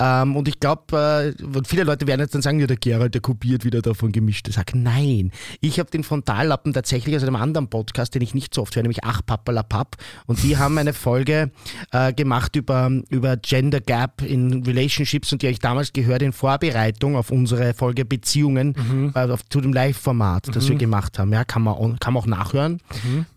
Ähm, 0.00 0.34
und 0.36 0.48
ich 0.48 0.58
glaube, 0.58 1.34
äh, 1.40 1.62
viele 1.64 1.84
Leute 1.84 2.08
werden 2.08 2.22
jetzt 2.22 2.34
dann 2.34 2.42
sagen, 2.42 2.58
ja, 2.58 2.66
der 2.66 2.76
Gerald, 2.76 3.14
der 3.14 3.20
kopiert 3.20 3.64
wieder 3.64 3.82
davon 3.82 4.10
gemischtes 4.10 4.58
Hack. 4.58 4.74
Nein, 4.74 5.30
ich 5.60 5.78
habe 5.78 5.90
den 5.92 6.02
Frontallappen 6.02 6.72
tatsächlich 6.72 7.14
aus 7.14 7.22
einem 7.22 7.36
anderen 7.36 7.68
Podcast, 7.70 8.16
den 8.16 8.22
ich 8.22 8.34
nicht 8.34 8.52
so 8.52 8.62
oft 8.62 8.74
höre, 8.74 8.82
nämlich 8.82 9.04
Ach 9.04 9.20
Pappalapapp. 9.24 9.96
Und 10.26 10.42
die 10.42 10.56
haben 10.56 10.76
eine 10.84 10.92
Folge 10.92 11.50
äh, 11.92 12.12
gemacht 12.12 12.56
über, 12.56 12.90
über 13.10 13.36
Gender 13.36 13.80
Gap 13.80 14.22
in 14.22 14.62
Relationships 14.64 15.32
und 15.32 15.42
die 15.42 15.46
habe 15.46 15.52
ich 15.52 15.58
damals 15.58 15.92
gehört 15.92 16.22
in 16.22 16.32
Vorbereitung 16.32 17.16
auf 17.16 17.30
unsere 17.30 17.74
Folge 17.74 18.04
Beziehungen 18.04 19.12
äh, 19.14 19.18
auf, 19.30 19.48
zu 19.48 19.60
dem 19.60 19.72
Live-Format, 19.72 20.54
das 20.54 20.68
wir 20.68 20.76
gemacht 20.76 21.18
haben. 21.18 21.32
Ja, 21.32 21.44
kann 21.44 21.62
man, 21.62 21.74
auch- 21.74 21.98
kann 22.00 22.14
man 22.14 22.22
auch 22.22 22.26
nachhören. 22.26 22.80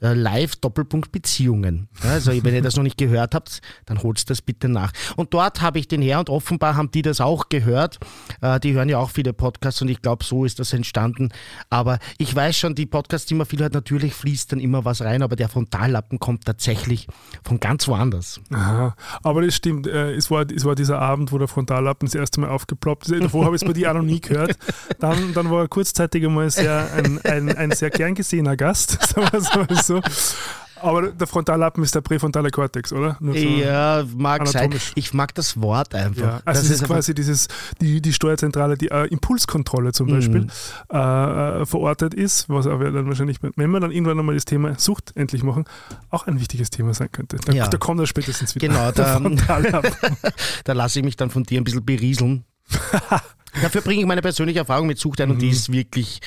Äh, 0.01 0.13
Live 0.13 0.55
Doppelpunkt 0.57 1.11
Beziehungen. 1.11 1.87
Ja, 2.03 2.11
also 2.11 2.31
wenn 2.43 2.53
ihr 2.53 2.61
das 2.61 2.75
noch 2.75 2.83
nicht 2.83 2.97
gehört 2.97 3.33
habt, 3.35 3.61
dann 3.85 4.01
holt 4.03 4.29
das 4.29 4.41
bitte 4.41 4.67
nach. 4.69 4.91
Und 5.15 5.33
dort 5.33 5.61
habe 5.61 5.79
ich 5.79 5.87
den 5.87 6.01
her 6.01 6.19
und 6.19 6.29
offenbar 6.29 6.75
haben 6.75 6.91
die 6.91 7.01
das 7.01 7.21
auch 7.21 7.49
gehört. 7.49 7.97
Äh, 8.41 8.59
die 8.59 8.73
hören 8.73 8.89
ja 8.89 8.97
auch 8.99 9.09
viele 9.09 9.33
Podcasts 9.33 9.81
und 9.81 9.89
ich 9.89 10.01
glaube, 10.01 10.23
so 10.23 10.45
ist 10.45 10.59
das 10.59 10.73
entstanden. 10.73 11.29
Aber 11.69 11.99
ich 12.17 12.33
weiß 12.35 12.57
schon, 12.57 12.75
die 12.75 12.85
Podcasts, 12.85 13.27
die 13.27 13.35
man 13.35 13.45
viel 13.45 13.59
hört, 13.59 13.73
natürlich 13.73 14.13
fließt 14.13 14.51
dann 14.51 14.59
immer 14.59 14.85
was 14.85 15.01
rein, 15.01 15.21
aber 15.21 15.35
der 15.35 15.49
Frontallappen 15.49 16.19
kommt 16.19 16.45
tatsächlich 16.45 17.07
von 17.43 17.59
ganz 17.59 17.87
woanders. 17.87 18.39
Aha. 18.53 18.95
Aber 19.23 19.41
das 19.41 19.55
stimmt, 19.55 19.87
äh, 19.87 20.13
es, 20.13 20.29
war, 20.31 20.45
es 20.49 20.65
war 20.65 20.75
dieser 20.75 20.99
Abend, 20.99 21.31
wo 21.31 21.37
der 21.37 21.47
Frontallappen 21.47 22.07
das 22.07 22.15
erste 22.15 22.41
Mal 22.41 22.49
aufgeploppt 22.49 23.09
ist. 23.09 23.23
Davor 23.23 23.45
habe 23.45 23.55
ich 23.55 23.61
es 23.61 23.67
bei 23.67 23.73
dir 23.73 23.91
auch 23.91 23.95
noch 23.95 24.03
nie 24.03 24.21
gehört. 24.21 24.57
Dann, 24.99 25.33
dann 25.33 25.49
war 25.49 25.61
er 25.61 25.67
kurzzeitig 25.67 26.25
einmal 26.25 26.49
sehr, 26.49 26.89
ein, 26.95 27.19
ein, 27.23 27.55
ein 27.55 27.71
sehr 27.71 27.89
gern 27.89 28.15
gesehener 28.15 28.57
Gast, 28.57 28.91
sagen 29.07 29.27
wir 29.31 29.39
es 29.39 29.55
mal 29.55 29.83
so. 29.83 30.01
Aber 30.81 31.11
der 31.11 31.27
Frontallappen 31.27 31.83
ist 31.83 31.95
der 31.95 32.01
präfrontale 32.01 32.49
Kortex, 32.51 32.93
oder? 32.93 33.17
So- 33.19 33.33
Ja, 33.33 34.03
mag 34.15 34.47
sein. 34.47 34.73
Ich 34.95 35.13
mag 35.13 35.33
das 35.35 35.59
Wort 35.61 35.93
einfach. 35.95 36.21
Ja, 36.21 36.29
also 36.45 36.61
das 36.61 36.63
es 36.63 36.69
ist 36.71 36.81
einfach- 36.83 36.95
quasi 36.95 37.13
dieses, 37.15 37.47
die, 37.81 38.01
die 38.01 38.13
Steuerzentrale, 38.13 38.77
die 38.77 38.89
äh, 38.89 39.05
Impulskontrolle 39.07 39.91
zum 39.91 40.07
Beispiel 40.07 40.41
Mhm. 40.41 40.49
äh, 40.91 41.61
äh, 41.61 41.65
verortet 41.65 42.13
ist, 42.13 42.49
was 42.49 42.67
aber 42.67 42.91
dann 42.91 43.07
wahrscheinlich, 43.07 43.37
wenn 43.41 43.71
wir 43.71 43.79
dann 43.79 43.91
irgendwann 43.91 44.19
einmal 44.19 44.35
das 44.35 44.45
Thema 44.45 44.75
Sucht 44.77 45.13
endlich 45.15 45.43
machen, 45.43 45.65
auch 46.09 46.27
ein 46.27 46.39
wichtiges 46.39 46.69
Thema 46.69 46.93
sein 46.93 47.11
könnte. 47.11 47.37
Da, 47.45 47.53
Ja. 47.53 47.67
da 47.67 47.77
kommt 47.77 47.99
er 47.99 48.07
spätestens 48.07 48.53
wieder. 48.55 48.67
Genau, 48.67 48.91
da- 48.95 49.19
da 50.63 50.73
lasse 50.73 50.99
ich 50.99 51.05
mich 51.05 51.15
dann 51.15 51.29
von 51.29 51.43
dir 51.43 51.59
ein 51.61 51.63
bisschen 51.63 51.83
berieseln. 51.85 52.43
Dafür 53.61 53.81
bringe 53.81 54.01
ich 54.01 54.05
meine 54.07 54.21
persönliche 54.21 54.59
Erfahrung 54.59 54.87
mit 54.87 54.97
Sucht 54.97 55.21
ein 55.21 55.29
und 55.31 55.35
Mhm. 55.37 55.39
die 55.39 55.49
ist 55.49 55.71
wirklich 55.71 56.21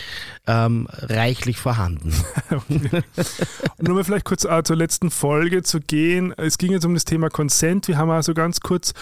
ähm, 0.46 0.88
reichlich 0.90 1.58
vorhanden. 1.58 2.12
Und 2.68 3.86
nur 3.88 3.96
mal 3.96 4.04
vielleicht 4.04 4.24
kurz 4.24 4.44
äh, 4.44 4.62
zur 4.62 4.76
letzten 4.76 5.10
Folge 5.10 5.62
zu 5.62 5.80
gehen. 5.80 6.32
Es 6.36 6.58
ging 6.58 6.72
jetzt 6.72 6.84
um 6.84 6.94
das 6.94 7.04
Thema 7.04 7.28
Consent. 7.30 7.88
Wir 7.88 7.96
haben 7.98 8.10
also 8.10 8.34
ganz 8.34 8.60
kurz 8.60 8.92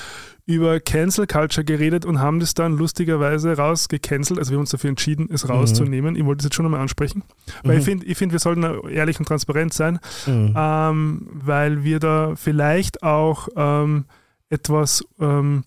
über 0.46 0.80
Cancel 0.80 1.26
Culture 1.26 1.64
geredet 1.64 2.06
und 2.06 2.20
haben 2.20 2.40
das 2.40 2.54
dann 2.54 2.72
lustigerweise 2.78 3.56
rausgecancelt. 3.56 4.38
Also 4.38 4.50
wir 4.50 4.56
haben 4.56 4.62
uns 4.62 4.70
dafür 4.70 4.88
entschieden, 4.90 5.28
es 5.30 5.48
rauszunehmen. 5.48 6.16
Ich 6.16 6.24
wollte 6.24 6.40
es 6.40 6.44
jetzt 6.44 6.54
schon 6.54 6.64
nochmal 6.64 6.80
ansprechen. 6.80 7.22
Weil 7.64 7.78
ich 7.78 7.84
finde, 7.84 8.06
ich 8.06 8.16
find, 8.16 8.32
wir 8.32 8.38
sollten 8.38 8.62
ehrlich 8.88 9.18
und 9.18 9.26
transparent 9.26 9.74
sein, 9.74 9.98
Mhm. 10.26 10.54
ähm, 10.56 11.26
weil 11.32 11.84
wir 11.84 11.98
da 12.00 12.34
vielleicht 12.36 13.02
auch 13.02 13.48
ähm, 13.56 14.06
etwas 14.48 15.04
ähm, 15.20 15.64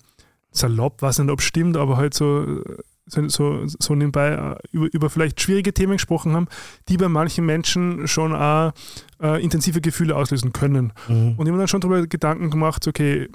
salopp, 0.52 1.02
weiß 1.02 1.20
nicht, 1.20 1.32
ob 1.32 1.40
es 1.40 1.46
stimmt, 1.46 1.78
aber 1.78 1.98
halt 1.98 2.14
so, 2.14 2.62
so, 3.06 3.66
so, 3.66 3.96
nebenbei 3.96 4.30
äh, 4.30 4.56
über, 4.72 4.94
über 4.94 5.10
vielleicht 5.10 5.42
schwierige 5.42 5.74
Themen 5.74 5.94
gesprochen 5.94 6.34
haben, 6.34 6.48
die 6.88 6.98
bei 6.98 7.10
manchen 7.10 7.46
Menschen 7.46 8.08
schon 8.08 8.34
auch 8.34 8.74
äh, 9.22 9.42
intensive 9.44 9.82
Gefühle 9.82 10.16
auslösen 10.16 10.54
können. 10.54 10.94
Mhm. 11.08 11.36
Und 11.38 11.40
ich 11.40 11.40
habe 11.40 11.52
mir 11.52 11.58
dann 11.60 11.68
schon 11.68 11.82
darüber 11.82 12.06
Gedanken 12.08 12.50
gemacht, 12.50 12.88
okay, 12.88 13.30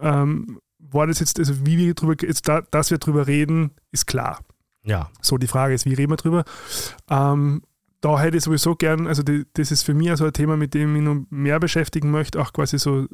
ähm, 0.00 0.58
war 0.78 1.06
das 1.06 1.20
jetzt, 1.20 1.38
also 1.38 1.66
wie 1.66 1.78
wir 1.78 1.94
drüber, 1.94 2.14
jetzt 2.20 2.48
da, 2.48 2.62
dass 2.62 2.90
wir 2.90 2.98
drüber 2.98 3.26
reden, 3.26 3.72
ist 3.92 4.06
klar. 4.06 4.40
Ja. 4.84 5.10
So, 5.20 5.36
die 5.36 5.48
Frage 5.48 5.74
ist, 5.74 5.84
wie 5.84 5.94
reden 5.94 6.12
wir 6.12 6.16
drüber? 6.16 6.44
Ähm, 7.10 7.62
da 8.00 8.20
hätte 8.20 8.36
ich 8.36 8.44
sowieso 8.44 8.76
gern, 8.76 9.06
also 9.06 9.22
die, 9.22 9.44
das 9.54 9.72
ist 9.72 9.82
für 9.82 9.94
mich 9.94 10.10
also 10.10 10.26
ein 10.26 10.32
Thema, 10.32 10.56
mit 10.56 10.74
dem 10.74 10.94
ich 10.94 11.02
noch 11.02 11.24
mehr 11.30 11.58
beschäftigen 11.58 12.10
möchte, 12.10 12.40
auch 12.40 12.52
quasi 12.52 12.78
so 12.78 13.06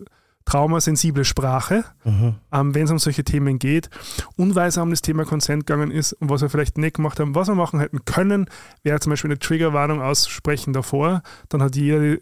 traumasensible 0.45 1.25
Sprache, 1.25 1.85
Mhm. 2.05 2.35
ähm, 2.53 2.75
wenn 2.75 2.85
es 2.85 2.91
um 2.91 2.99
solche 2.99 3.25
Themen 3.25 3.59
geht. 3.59 3.91
Und 4.37 4.55
weil 4.55 4.69
es 4.69 4.77
um 4.77 4.91
das 4.91 5.03
Thema 5.03 5.25
Consent 5.25 5.67
gegangen 5.67 5.91
ist 5.91 6.13
und 6.15 6.31
was 6.31 6.43
wir 6.43 6.49
vielleicht 6.51 6.79
nicht 6.79 6.97
gemacht 6.97 7.21
haben, 7.21 7.35
was 7.35 7.49
wir 7.49 7.55
machen 7.55 7.81
hätten 7.81 8.05
können, 8.05 8.47
wäre 8.83 9.01
zum 9.01 9.11
Beispiel 9.11 9.31
eine 9.31 9.39
Triggerwarnung 9.39 10.01
aussprechen 10.03 10.73
davor. 10.73 11.23
Dann 11.49 11.63
hat 11.63 11.77
jeder 11.77 12.01
die, 12.01 12.21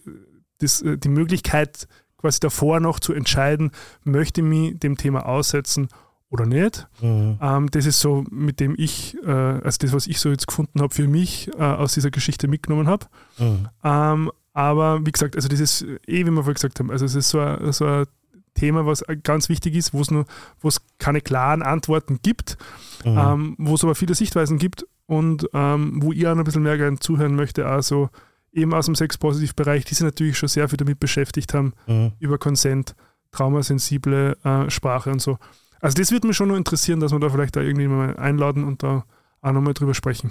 das, 0.59 0.83
äh, 0.83 0.99
die 0.99 1.09
Möglichkeit, 1.09 1.89
quasi 2.19 2.41
davor 2.41 2.81
noch 2.81 3.01
zu 3.01 3.13
entscheiden, 3.15 3.71
möchte 4.05 4.43
ich 4.43 4.47
mich 4.47 4.79
dem 4.79 4.97
Thema 4.99 5.25
aussetzen 5.27 5.89
oder 6.29 6.47
nicht. 6.47 6.87
Mhm. 7.01 7.39
Ähm, 7.41 7.71
das 7.71 7.87
ist 7.87 8.01
so, 8.01 8.25
mit 8.31 8.61
dem 8.61 8.75
ich, 8.79 9.17
äh, 9.25 9.31
also 9.31 9.79
das, 9.81 9.93
was 9.93 10.07
ich 10.07 10.21
so 10.21 10.29
jetzt 10.31 10.47
gefunden 10.47 10.81
habe 10.81 10.95
für 10.95 11.09
mich 11.09 11.51
äh, 11.59 11.63
aus 11.63 11.95
dieser 11.95 12.11
Geschichte 12.11 12.47
mitgenommen 12.47 12.87
habe. 12.89 13.07
Mhm. 13.39 13.69
Ähm, 13.83 14.31
aber 14.53 15.05
wie 15.07 15.13
gesagt, 15.13 15.37
also 15.37 15.49
das 15.49 15.61
ist 15.61 15.83
eh, 15.83 16.27
wie 16.27 16.31
wir 16.31 16.33
vorhin 16.43 16.55
gesagt 16.55 16.79
haben, 16.81 16.91
also 16.91 17.05
es 17.05 17.15
ist 17.15 17.29
so 17.29 17.41
ein, 17.41 17.73
so 17.73 17.85
ein 17.87 18.07
Thema, 18.55 18.85
was 18.85 19.05
ganz 19.23 19.49
wichtig 19.49 19.75
ist, 19.77 19.95
wo 19.95 20.01
es 20.01 20.11
nur, 20.11 20.25
wo 20.61 20.69
es 20.69 20.81
keine 20.99 21.21
klaren 21.21 21.63
Antworten 21.63 22.19
gibt, 22.23 22.59
Mhm. 23.05 23.17
ähm, 23.19 23.55
wo 23.59 23.75
es 23.77 23.85
aber 23.85 23.95
viele 23.95 24.15
Sichtweisen 24.15 24.59
gibt 24.59 24.87
und 25.07 25.49
ähm, 25.55 26.03
wo 26.03 26.13
ich 26.13 26.27
auch 26.27 26.33
noch 26.35 26.43
ein 26.43 26.45
bisschen 26.45 26.63
mehr 26.65 26.77
gerne 26.77 26.99
zuhören 26.99 27.35
möchte, 27.37 27.67
also 27.67 28.11
eben 28.53 28.75
aus 28.75 28.87
dem 28.87 28.95
Sex-Positiv-Bereich, 28.97 29.85
die 29.85 29.95
sich 29.95 30.05
natürlich 30.05 30.37
schon 30.37 30.49
sehr 30.49 30.69
viel 30.69 30.77
damit 30.77 30.99
beschäftigt 31.01 31.55
haben, 31.55 31.73
Mhm. 31.87 32.13
über 32.19 32.37
Consent, 32.39 32.95
traumasensible 33.31 34.37
äh, 34.45 34.69
Sprache 34.71 35.11
und 35.11 35.23
so. 35.23 35.39
Also 35.81 35.97
das 35.97 36.11
würde 36.13 36.27
mich 36.27 36.37
schon 36.37 36.49
noch 36.49 36.57
interessieren, 36.57 37.01
dass 37.01 37.13
wir 37.13 37.21
da 37.21 37.31
vielleicht 37.31 37.57
da 37.57 37.61
irgendwie 37.61 37.87
mal 37.89 38.17
einladen 38.17 38.65
und 38.65 38.83
da 38.83 39.05
auch 39.41 39.53
nochmal 39.53 39.73
drüber 39.75 39.95
sprechen. 39.95 40.31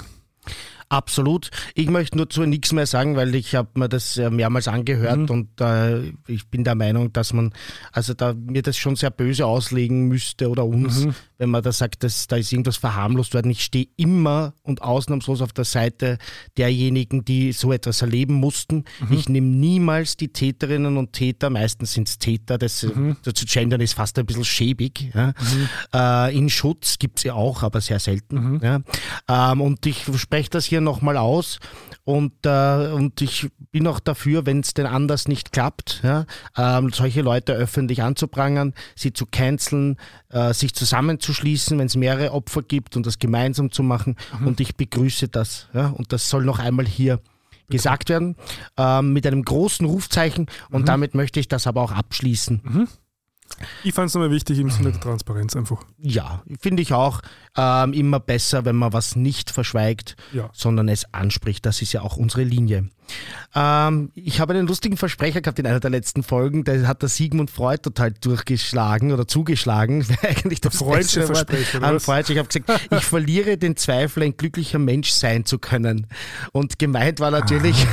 Absolut. 0.92 1.52
Ich 1.76 1.88
möchte 1.88 2.18
nur 2.18 2.30
zu 2.32 2.46
nichts 2.48 2.74
mehr 2.74 2.88
sagen, 2.88 3.16
weil 3.16 3.36
ich 3.36 3.54
habe 3.54 3.70
mir 3.76 3.90
das 3.90 4.18
mehrmals 4.18 4.68
angehört 4.68 5.20
Mhm. 5.20 5.30
und 5.30 5.62
äh, 5.62 6.14
ich 6.28 6.48
bin 6.50 6.64
der 6.64 6.74
Meinung, 6.74 7.14
dass 7.14 7.32
man 7.32 7.54
also 7.92 8.16
da 8.16 8.34
mir 8.34 8.64
das 8.64 8.76
schon 8.76 8.96
sehr 8.96 9.12
böse 9.12 9.46
auslegen 9.46 10.08
müsste 10.08 10.50
oder 10.50 10.66
uns, 10.66 11.06
Mhm. 11.06 11.16
Wenn 11.40 11.50
man 11.50 11.64
da 11.64 11.72
sagt, 11.72 12.04
dass 12.04 12.28
da 12.28 12.36
ist 12.36 12.52
irgendwas 12.52 12.78
verharmlost 12.78 13.34
worden. 13.34 13.50
Ich 13.50 13.64
stehe 13.64 13.88
immer 13.96 14.54
und 14.62 14.82
ausnahmslos 14.82 15.42
auf 15.42 15.54
der 15.54 15.64
Seite 15.66 16.18
derjenigen, 16.58 17.26
die 17.26 17.54
so 17.54 17.72
etwas 17.72 18.02
erleben 18.02 18.34
mussten. 18.36 18.84
Mhm. 19.00 19.14
Ich 19.14 19.30
nehme 19.30 19.48
niemals 19.48 20.18
die 20.18 20.28
Täterinnen 20.28 20.98
und 20.98 21.14
Täter, 21.14 21.50
meistens 21.50 21.94
sind 21.94 22.10
es 22.10 22.20
Täter, 22.20 22.58
das 22.58 22.84
Mhm. 22.84 23.16
äh, 23.26 23.34
zu 23.34 23.46
gendern 23.46 23.80
ist 23.82 23.94
fast 23.94 24.20
ein 24.20 24.26
bisschen 24.26 24.44
schäbig. 24.46 25.12
Ja. 25.16 25.34
Äh, 26.28 26.38
in 26.38 26.50
Schutz 26.50 27.00
gibt 27.00 27.20
es 27.20 27.24
ja 27.24 27.34
auch, 27.34 27.64
aber 27.64 27.80
sehr 27.82 28.00
selten. 28.00 28.56
Mhm. 28.56 28.62
Ja. 28.62 29.52
Ähm, 29.52 29.62
und 29.62 29.86
ich 29.86 30.06
spreche 30.18 30.50
das 30.50 30.66
hier 30.66 30.82
nochmal 30.82 31.16
aus 31.16 31.60
und, 32.04 32.34
äh, 32.46 32.92
und 32.92 33.22
ich 33.22 33.48
bin 33.72 33.88
auch 33.88 34.00
dafür, 34.02 34.46
wenn 34.46 34.60
es 34.60 34.74
denn 34.74 34.88
anders 34.88 35.28
nicht 35.30 35.54
klappt, 35.54 36.02
ja, 36.04 36.26
ähm, 36.58 36.92
solche 36.92 37.22
Leute 37.22 37.54
öffentlich 37.54 38.04
anzuprangern, 38.04 38.74
sie 38.96 39.14
zu 39.14 39.26
canceln, 39.26 39.96
äh, 40.30 40.54
sich 40.54 40.74
zusammenzuschließen, 40.74 41.29
wenn 41.80 41.88
es 41.88 41.96
mehrere 41.96 42.32
Opfer 42.34 42.62
gibt 42.62 42.96
und 42.96 43.06
das 43.06 43.20
gemeinsam 43.20 43.72
zu 43.72 43.84
machen. 43.84 44.16
Und 44.46 44.60
ich 44.60 44.76
begrüße 44.76 45.28
das. 45.28 45.68
Ja, 45.74 45.88
und 45.88 46.12
das 46.14 46.30
soll 46.30 46.44
noch 46.44 46.60
einmal 46.60 46.86
hier 46.86 47.20
gesagt 47.70 48.10
werden, 48.10 48.36
ähm, 48.78 49.14
mit 49.14 49.28
einem 49.28 49.44
großen 49.44 49.86
Rufzeichen. 49.86 50.48
Und 50.70 50.88
damit 50.88 51.14
möchte 51.16 51.40
ich 51.40 51.48
das 51.48 51.68
aber 51.68 51.82
auch 51.82 51.92
abschließen. 51.92 52.88
Ich 53.84 53.94
fand 53.94 54.10
es 54.10 54.14
nochmal 54.14 54.32
wichtig 54.32 54.60
im 54.60 54.70
Sinne 54.70 54.92
der 54.92 55.02
Transparenz 55.02 55.56
einfach. 55.56 55.84
Ja, 56.00 56.44
finde 56.62 56.82
ich 56.82 56.94
auch 56.94 57.22
ähm, 57.58 57.94
immer 57.94 58.20
besser, 58.20 58.66
wenn 58.66 58.76
man 58.76 58.94
was 58.94 59.16
nicht 59.16 59.50
verschweigt, 59.52 60.16
Ja. 60.34 60.50
sondern 60.54 60.88
es 60.90 61.14
anspricht. 61.14 61.66
Das 61.66 61.82
ist 61.82 61.94
ja 61.94 62.02
auch 62.02 62.18
unsere 62.18 62.44
Linie. 62.44 62.90
Ähm, 63.56 64.12
ich 64.14 64.40
habe 64.40 64.54
einen 64.54 64.68
lustigen 64.68 64.96
Versprecher 64.96 65.42
gehabt 65.42 65.58
in 65.58 65.66
einer 65.66 65.80
der 65.80 65.90
letzten 65.90 66.22
Folgen. 66.22 66.64
Da 66.64 66.74
hat 66.88 67.02
der 67.02 67.10
Sigmund 67.10 67.50
Freud 67.50 67.80
total 67.82 68.12
durchgeschlagen 68.12 69.12
oder 69.12 69.28
zugeschlagen. 69.28 70.06
Eigentlich 70.22 70.62
das 70.62 70.78
Freudsche. 70.78 71.24
Versprecher, 71.26 71.82
An? 71.84 72.00
Freud. 72.00 72.32
Ich 72.32 72.38
habe 72.38 72.48
gesagt, 72.48 72.70
ich 72.92 73.04
verliere 73.04 73.58
den 73.58 73.76
Zweifel, 73.76 74.24
ein 74.24 74.38
glücklicher 74.38 74.80
Mensch 74.80 75.10
sein 75.10 75.46
zu 75.46 75.58
können. 75.58 76.08
Und 76.52 76.78
gemeint 76.78 77.20
war 77.20 77.32
natürlich, 77.32 77.86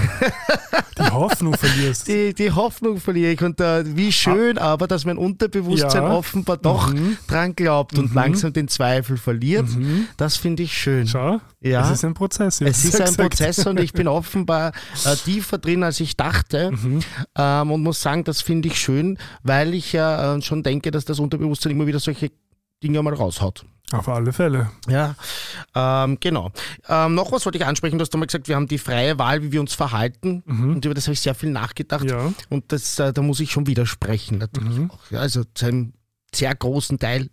Die 0.99 1.11
Hoffnung 1.11 1.55
verlierst. 1.55 2.09
die, 2.09 2.35
die 2.35 2.53
Hoffnung 2.53 3.01
verliere 3.01 3.33
ich. 3.33 3.43
Und 3.43 3.61
äh, 3.61 3.85
wie 3.97 4.13
schön 4.13 4.59
aber, 4.59 4.87
dass 4.87 5.05
mein 5.05 5.19
Unterbewusstsein 5.47 6.03
Ja. 6.03 6.13
offenbar 6.13 6.57
doch 6.57 6.93
Mhm. 6.93 7.17
dran 7.29 7.55
glaubt 7.57 7.99
und 7.99 8.11
Mhm. 8.11 8.15
langsam 8.17 8.53
den 8.53 8.69
Zweifel 8.69 9.17
verliert. 9.17 9.69
Mhm. 9.69 10.07
Das 10.17 10.37
finde 10.37 10.63
ich 10.65 10.73
schön. 10.77 11.07
Schau, 11.07 11.41
Ja. 11.61 11.85
es 11.85 11.91
ist 11.91 12.05
ein 12.05 12.15
Prozess. 12.15 12.61
Es 12.61 12.85
ist 12.85 13.01
ein. 13.01 13.15
Prozess 13.17 13.67
und 13.67 13.81
ich 13.81 13.93
bin 13.93 14.09
offenbar 14.09 14.73
äh, 15.05 15.15
tiefer 15.17 15.59
drin, 15.59 15.83
als 15.83 16.01
ich 16.01 16.17
dachte. 16.17 16.73
Mhm. 16.73 17.01
Ähm, 17.37 17.71
und 17.71 17.83
muss 17.83 18.01
sagen, 18.03 18.25
das 18.25 18.43
finde 18.43 18.69
ich 18.69 18.79
schön, 18.79 19.19
weil 19.43 19.75
ich 19.75 19.93
ja 19.93 20.37
äh, 20.37 20.43
schon 20.43 20.63
denke, 20.63 20.91
dass 20.91 21.05
das 21.05 21.19
Unterbewusstsein 21.19 21.73
immer 21.73 21.87
wieder 21.87 22.01
solche 22.01 22.31
Dinge 22.83 23.03
mal 23.03 23.15
raushaut. 23.15 23.65
Auf 23.93 24.09
alle 24.09 24.33
Fälle. 24.33 24.71
Ja, 24.89 25.15
ähm, 25.75 26.19
genau. 26.21 26.51
Ähm, 26.89 27.15
noch 27.15 27.31
was 27.31 27.45
wollte 27.45 27.59
ich 27.59 27.65
ansprechen. 27.65 27.99
Du 27.99 28.03
hast 28.03 28.13
einmal 28.15 28.27
gesagt, 28.27 28.49
wir 28.49 28.57
haben 28.57 28.67
die 28.67 28.79
freie 28.79 29.17
Wahl, 29.19 29.43
wie 29.43 29.53
wir 29.53 29.61
uns 29.61 29.75
verhalten. 29.75 30.43
Und 30.47 30.85
über 30.85 30.93
das 30.95 31.05
habe 31.07 31.13
ich 31.15 31.21
sehr 31.21 31.37
viel 31.37 31.51
nachgedacht. 31.51 32.03
Mhm. 32.03 32.09
Ja. 32.11 32.33
Und 32.49 32.73
das, 32.73 32.99
äh, 32.99 33.13
da 33.13 33.23
muss 33.23 33.39
ich 33.41 33.53
schon 33.53 33.67
widersprechen, 33.69 34.39
natürlich 34.39 34.77
Mhm. 34.77 34.91
auch. 34.91 35.11
Ja, 35.11 35.21
also 35.21 35.45
zu 35.55 35.67
einem 35.67 35.93
sehr 36.35 36.53
großen 36.55 36.99
Teil 36.99 37.31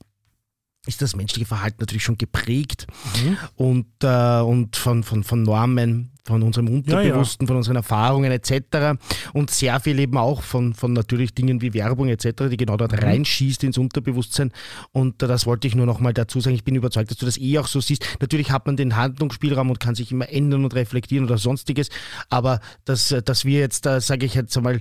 ist 0.86 1.02
das 1.02 1.16
menschliche 1.16 1.46
Verhalten 1.48 1.78
natürlich 1.80 2.04
schon 2.04 2.18
geprägt 2.20 2.86
Mhm. 3.24 3.38
und, 3.56 3.88
äh, 4.04 4.40
und 4.42 4.76
von, 4.76 5.04
von, 5.04 5.24
von 5.24 5.42
Normen, 5.42 6.12
von 6.26 6.42
unserem 6.42 6.70
Unterbewussten, 6.70 7.48
von 7.48 7.58
unseren 7.58 7.76
Erfahrungen 7.76 8.32
etc. 8.32 8.98
Und 9.34 9.52
sehr 9.52 9.80
viel 9.82 10.00
eben 10.00 10.18
auch 10.18 10.42
von, 10.42 10.74
von 10.74 10.94
natürlich 10.94 11.34
Dingen 11.34 11.62
wie 11.62 11.74
Werbung 11.74 12.08
etc., 12.08 12.50
die 12.50 12.58
genau 12.58 12.78
dort 12.78 13.02
reinschießt 13.02 13.64
ins 13.64 13.78
Unterbewusstsein. 13.78 14.52
Und 14.92 15.22
das 15.22 15.46
wollte 15.46 15.68
ich 15.68 15.76
nur 15.76 15.86
noch 15.86 16.00
mal 16.00 16.14
dazu 16.14 16.40
sagen. 16.40 16.56
Ich 16.56 16.64
bin 16.64 16.76
überzeugt, 16.76 17.12
dass 17.12 17.18
du 17.18 17.26
das 17.26 17.38
eh 17.38 17.60
auch 17.60 17.68
so 17.68 17.82
siehst. 17.82 18.06
Natürlich 18.22 18.52
hat 18.52 18.66
man 18.66 18.78
den 18.78 18.96
Handlungsspielraum 18.96 19.70
und 19.70 19.80
kann 19.82 19.96
sich 19.96 20.12
immer 20.12 20.30
ändern 20.30 20.64
und 20.64 20.74
reflektieren 20.76 21.26
oder 21.26 21.38
sonstiges. 21.38 21.90
Aber 22.30 22.62
dass, 22.86 23.14
dass 23.26 23.44
wir 23.44 23.60
jetzt, 23.60 23.86
äh, 23.86 24.00
sage 24.00 24.26
ich 24.26 24.36
jetzt 24.36 24.56
einmal, 24.56 24.80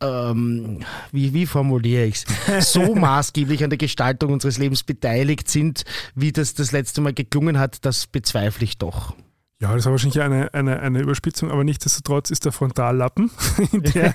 ähm, 0.00 0.80
wie, 1.12 1.32
wie 1.32 1.46
formuliere 1.46 2.06
ich 2.06 2.24
es, 2.48 2.72
so 2.72 2.94
maßgeblich 2.96 3.62
an 3.62 3.70
der 3.70 3.78
Gestaltung 3.78 4.32
unseres 4.32 4.58
Lebens 4.58 4.82
beteiligt 4.82 5.48
sind, 5.48 5.84
wie 6.16 6.32
das 6.32 6.54
das 6.54 6.72
letzte 6.72 7.00
Mal 7.00 7.12
geklungen 7.12 7.58
hat, 7.58 7.84
das 7.84 8.08
bezweifle 8.08 8.64
ich 8.64 8.78
doch. 8.78 9.14
Ja, 9.62 9.72
das 9.76 9.84
war 9.84 9.92
wahrscheinlich 9.92 10.20
eine, 10.20 10.52
eine, 10.52 10.80
eine 10.80 10.98
Überspitzung, 11.00 11.52
aber 11.52 11.62
nichtsdestotrotz 11.62 12.30
ist 12.32 12.44
der 12.44 12.50
Frontallappen, 12.50 13.30
in 13.72 13.82
der, 13.82 14.12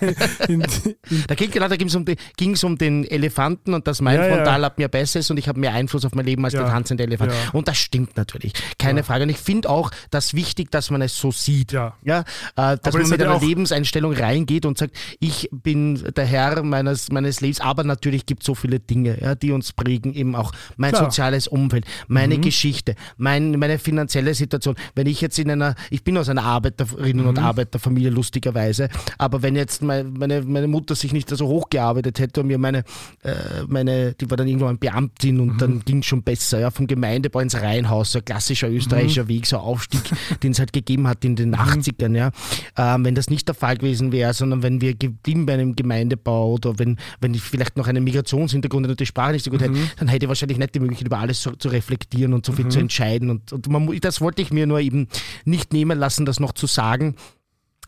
in, 0.49 0.59
in, 0.61 1.23
Da 1.25 1.35
ging 1.35 1.49
genau, 1.51 1.69
da 1.69 1.77
ging 1.77 1.87
es 1.87 1.95
um, 1.95 2.03
ging's 2.35 2.65
um 2.65 2.77
den 2.77 3.05
Elefanten 3.05 3.73
und 3.73 3.87
dass 3.87 4.01
mein 4.01 4.17
Ja. 4.19 4.27
Frontallappen 4.27 4.81
ja 4.81 4.89
besser 4.89 5.21
ist 5.21 5.31
und 5.31 5.37
ich 5.37 5.47
habe 5.47 5.57
mehr 5.57 5.73
Einfluss 5.73 6.03
auf 6.03 6.13
mein 6.15 6.25
Leben 6.25 6.43
als 6.43 6.53
Ja. 6.53 6.63
der 6.63 6.69
tanzende 6.69 7.03
Elefant. 7.05 7.31
Ja. 7.31 7.37
Und 7.53 7.69
das 7.69 7.77
stimmt 7.77 8.17
natürlich, 8.17 8.51
keine. 8.77 9.03
Frage. 9.05 9.23
Und 9.23 9.29
ich 9.29 9.37
finde 9.37 9.69
auch 9.69 9.89
das 10.11 10.33
wichtig, 10.33 10.69
dass 10.69 10.91
man 10.91 11.01
es 11.01 11.17
so 11.17 11.31
sieht. 11.31 11.71
Ja. 11.71 11.95
Ja, 12.03 12.21
äh, 12.21 12.23
dass 12.55 12.81
das 12.81 12.93
man 12.95 13.09
mit 13.09 13.21
einer 13.23 13.39
Lebenseinstellung 13.39 14.11
reingeht 14.11 14.65
und 14.65 14.77
sagt, 14.77 14.93
ich 15.21 15.47
bin 15.53 16.03
der 16.13 16.25
Herr 16.25 16.61
meines, 16.63 17.09
meines 17.09 17.39
Lebens, 17.39 17.61
aber 17.61 17.85
natürlich 17.85 18.25
gibt 18.25 18.41
es 18.43 18.47
so 18.47 18.53
viele 18.55 18.81
Dinge, 18.81 19.17
ja, 19.21 19.33
die 19.35 19.53
uns 19.53 19.71
prägen, 19.71 20.13
eben 20.13 20.35
auch 20.35 20.51
mein 20.75 20.91
Klar. 20.91 21.05
soziales 21.05 21.47
Umfeld, 21.47 21.85
meine 22.09 22.37
Mhm. 22.37 22.41
Geschichte, 22.41 22.95
mein, 23.15 23.51
meine 23.51 23.79
finanzielle 23.79 24.33
Situation. 24.33 24.75
Wenn 24.93 25.07
ich 25.07 25.21
jetzt 25.21 25.36
in 25.39 25.49
einer, 25.51 25.75
ich 25.89 26.03
bin 26.03 26.17
aus 26.17 26.29
einer 26.29 26.43
Arbeiterinnen- 26.43 27.23
Mhm. 27.23 27.27
und 27.29 27.39
Arbeiterfamilie 27.39 28.09
lustigerweise, 28.09 28.89
aber 29.17 29.41
wenn 29.41 29.55
jetzt 29.55 29.81
mein, 29.81 30.13
meine, 30.13 30.41
meine 30.43 30.67
Mutter 30.67 30.95
sich 30.95 31.13
nicht 31.13 31.29
so 31.29 31.47
hochgearbeitet 31.47 32.19
hätte 32.19 32.41
und 32.41 32.47
mir 32.47 32.57
meine, 32.57 32.79
äh, 33.23 33.33
meine, 33.67 34.13
die 34.13 34.29
war 34.29 34.37
dann 34.37 34.47
irgendwann 34.47 34.77
Beamtin 34.77 35.39
und 35.39 35.53
Mhm. 35.53 35.57
dann 35.57 35.79
ging 35.85 35.99
es 35.99 36.05
schon 36.05 36.23
besser, 36.23 36.59
ja, 36.59 36.71
vom 36.71 36.87
Gemeindebau 36.87 37.39
ins 37.39 37.55
Reihenhaus, 37.55 38.11
so 38.11 38.19
ein 38.19 38.25
klassischer 38.25 38.69
österreichischer 38.69 39.23
Mhm. 39.23 39.27
Weg, 39.29 39.45
so 39.47 39.57
ein 39.57 39.63
Aufstieg, 39.63 40.01
den 40.43 40.51
es 40.51 40.59
halt 40.59 40.73
gegeben 40.73 41.07
hat 41.07 41.23
in 41.25 41.35
den 41.35 41.55
80ern, 41.55 42.15
ja. 42.15 42.31
Ähm, 42.77 43.05
wenn 43.05 43.15
das 43.15 43.29
nicht 43.29 43.47
der 43.47 43.55
Fall 43.55 43.77
gewesen 43.77 44.11
wäre, 44.11 44.33
sondern 44.33 44.63
wenn 44.63 44.81
wir 44.81 44.93
geblieben 44.95 45.45
bei 45.45 45.53
einem 45.53 45.75
Gemeindebau 45.75 46.53
oder 46.53 46.77
wenn, 46.79 46.97
wenn 47.21 47.33
ich 47.33 47.41
vielleicht 47.41 47.77
noch 47.77 47.87
einen 47.87 48.03
Migrationshintergrund 48.03 48.87
und 48.87 48.99
die 48.99 49.05
Sprache 49.05 49.33
nicht 49.33 49.45
so 49.45 49.51
gut 49.51 49.61
hätte, 49.61 49.71
Mhm. 49.71 49.89
dann 49.97 50.07
hätte 50.07 50.25
ich 50.25 50.29
wahrscheinlich 50.29 50.57
nicht 50.57 50.75
die 50.75 50.79
Möglichkeit, 50.79 51.07
über 51.07 51.19
alles 51.19 51.41
so, 51.43 51.51
zu 51.51 51.69
reflektieren 51.69 52.33
und 52.33 52.45
so 52.45 52.51
viel 52.51 52.67
zu 52.69 52.79
entscheiden. 52.79 53.29
Und, 53.29 53.53
und 53.53 53.67
man, 53.69 53.87
das 54.01 54.21
wollte 54.21 54.41
ich 54.41 54.51
mir 54.51 54.67
nur 54.67 54.79
eben 54.79 55.07
nicht 55.45 55.73
nehmen 55.73 55.97
lassen, 55.97 56.25
das 56.25 56.39
noch 56.39 56.51
zu 56.53 56.67
sagen, 56.67 57.15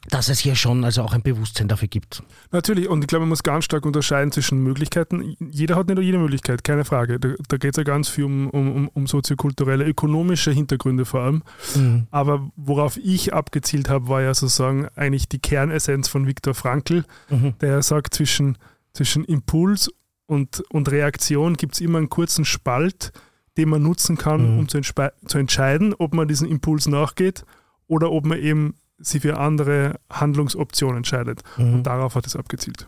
dass 0.10 0.30
es 0.30 0.39
hier 0.39 0.56
schon 0.56 0.86
also 0.86 1.02
auch 1.04 1.12
ein 1.13 1.21
Bewusstsein 1.21 1.67
dafür 1.67 1.89
gibt. 1.89 2.23
Natürlich, 2.52 2.88
und 2.88 3.02
ich 3.02 3.08
glaube, 3.08 3.23
man 3.23 3.30
muss 3.30 3.43
ganz 3.43 3.65
stark 3.65 3.86
unterscheiden 3.86 4.32
zwischen 4.32 4.63
Möglichkeiten. 4.63 5.36
Jeder 5.52 5.75
hat 5.75 5.88
nicht 5.89 5.99
jede 5.99 6.17
Möglichkeit, 6.17 6.63
keine 6.63 6.86
Frage. 6.86 7.19
Da, 7.19 7.34
da 7.49 7.58
geht 7.58 7.71
es 7.73 7.78
ja 7.78 7.84
ganz 7.84 8.08
viel 8.08 8.23
um, 8.23 8.49
um, 8.49 8.88
um- 8.88 9.08
soziokulturelle, 9.08 9.86
ökonomische 9.86 10.52
Hintergründe 10.52 11.04
vor 11.04 11.19
allem. 11.21 11.43
Aber 12.12 12.49
worauf 12.56 12.95
ich 12.97 13.34
abgezielt 13.34 13.89
habe, 13.89 14.08
war 14.08 14.21
ja 14.21 14.34
sozusagen 14.34 14.88
eigentlich 14.95 15.28
die 15.28 15.39
Kernessenz 15.39 16.08
von 16.08 16.28
Viktor 16.28 16.54
Frankl, 16.54 17.04
Mhm. 17.30 17.56
der 17.60 17.82
sagt, 17.84 18.13
zwischen, 18.13 18.58
zwischen 18.93 19.25
Impuls 19.25 19.89
und, 20.28 20.63
und 20.71 20.89
Reaktion 20.89 21.56
gibt 21.58 21.73
es 21.75 21.82
immer 21.82 21.97
einen 21.97 22.10
kurzen 22.10 22.45
Spalt, 22.45 23.12
den 23.59 23.69
man 23.69 23.83
nutzen 23.83 24.17
kann, 24.17 24.53
Mhm. 24.53 24.59
um 24.59 24.67
zu, 24.67 24.79
zu 24.81 25.37
entscheiden, 25.37 25.93
ob 25.97 26.13
man 26.15 26.27
diesen 26.27 26.47
Impuls 26.47 26.87
nachgeht 26.87 27.45
oder 27.87 28.11
ob 28.11 28.25
man 28.25 28.39
eben 28.39 28.73
sich 28.97 29.21
für 29.21 29.37
andere 29.37 29.99
Handlungsoptionen 30.09 30.97
entscheidet. 30.97 31.43
Mhm. 31.57 31.73
Und 31.75 31.83
darauf 31.83 32.15
hat 32.15 32.25
es 32.25 32.35
abgezielt. 32.35 32.87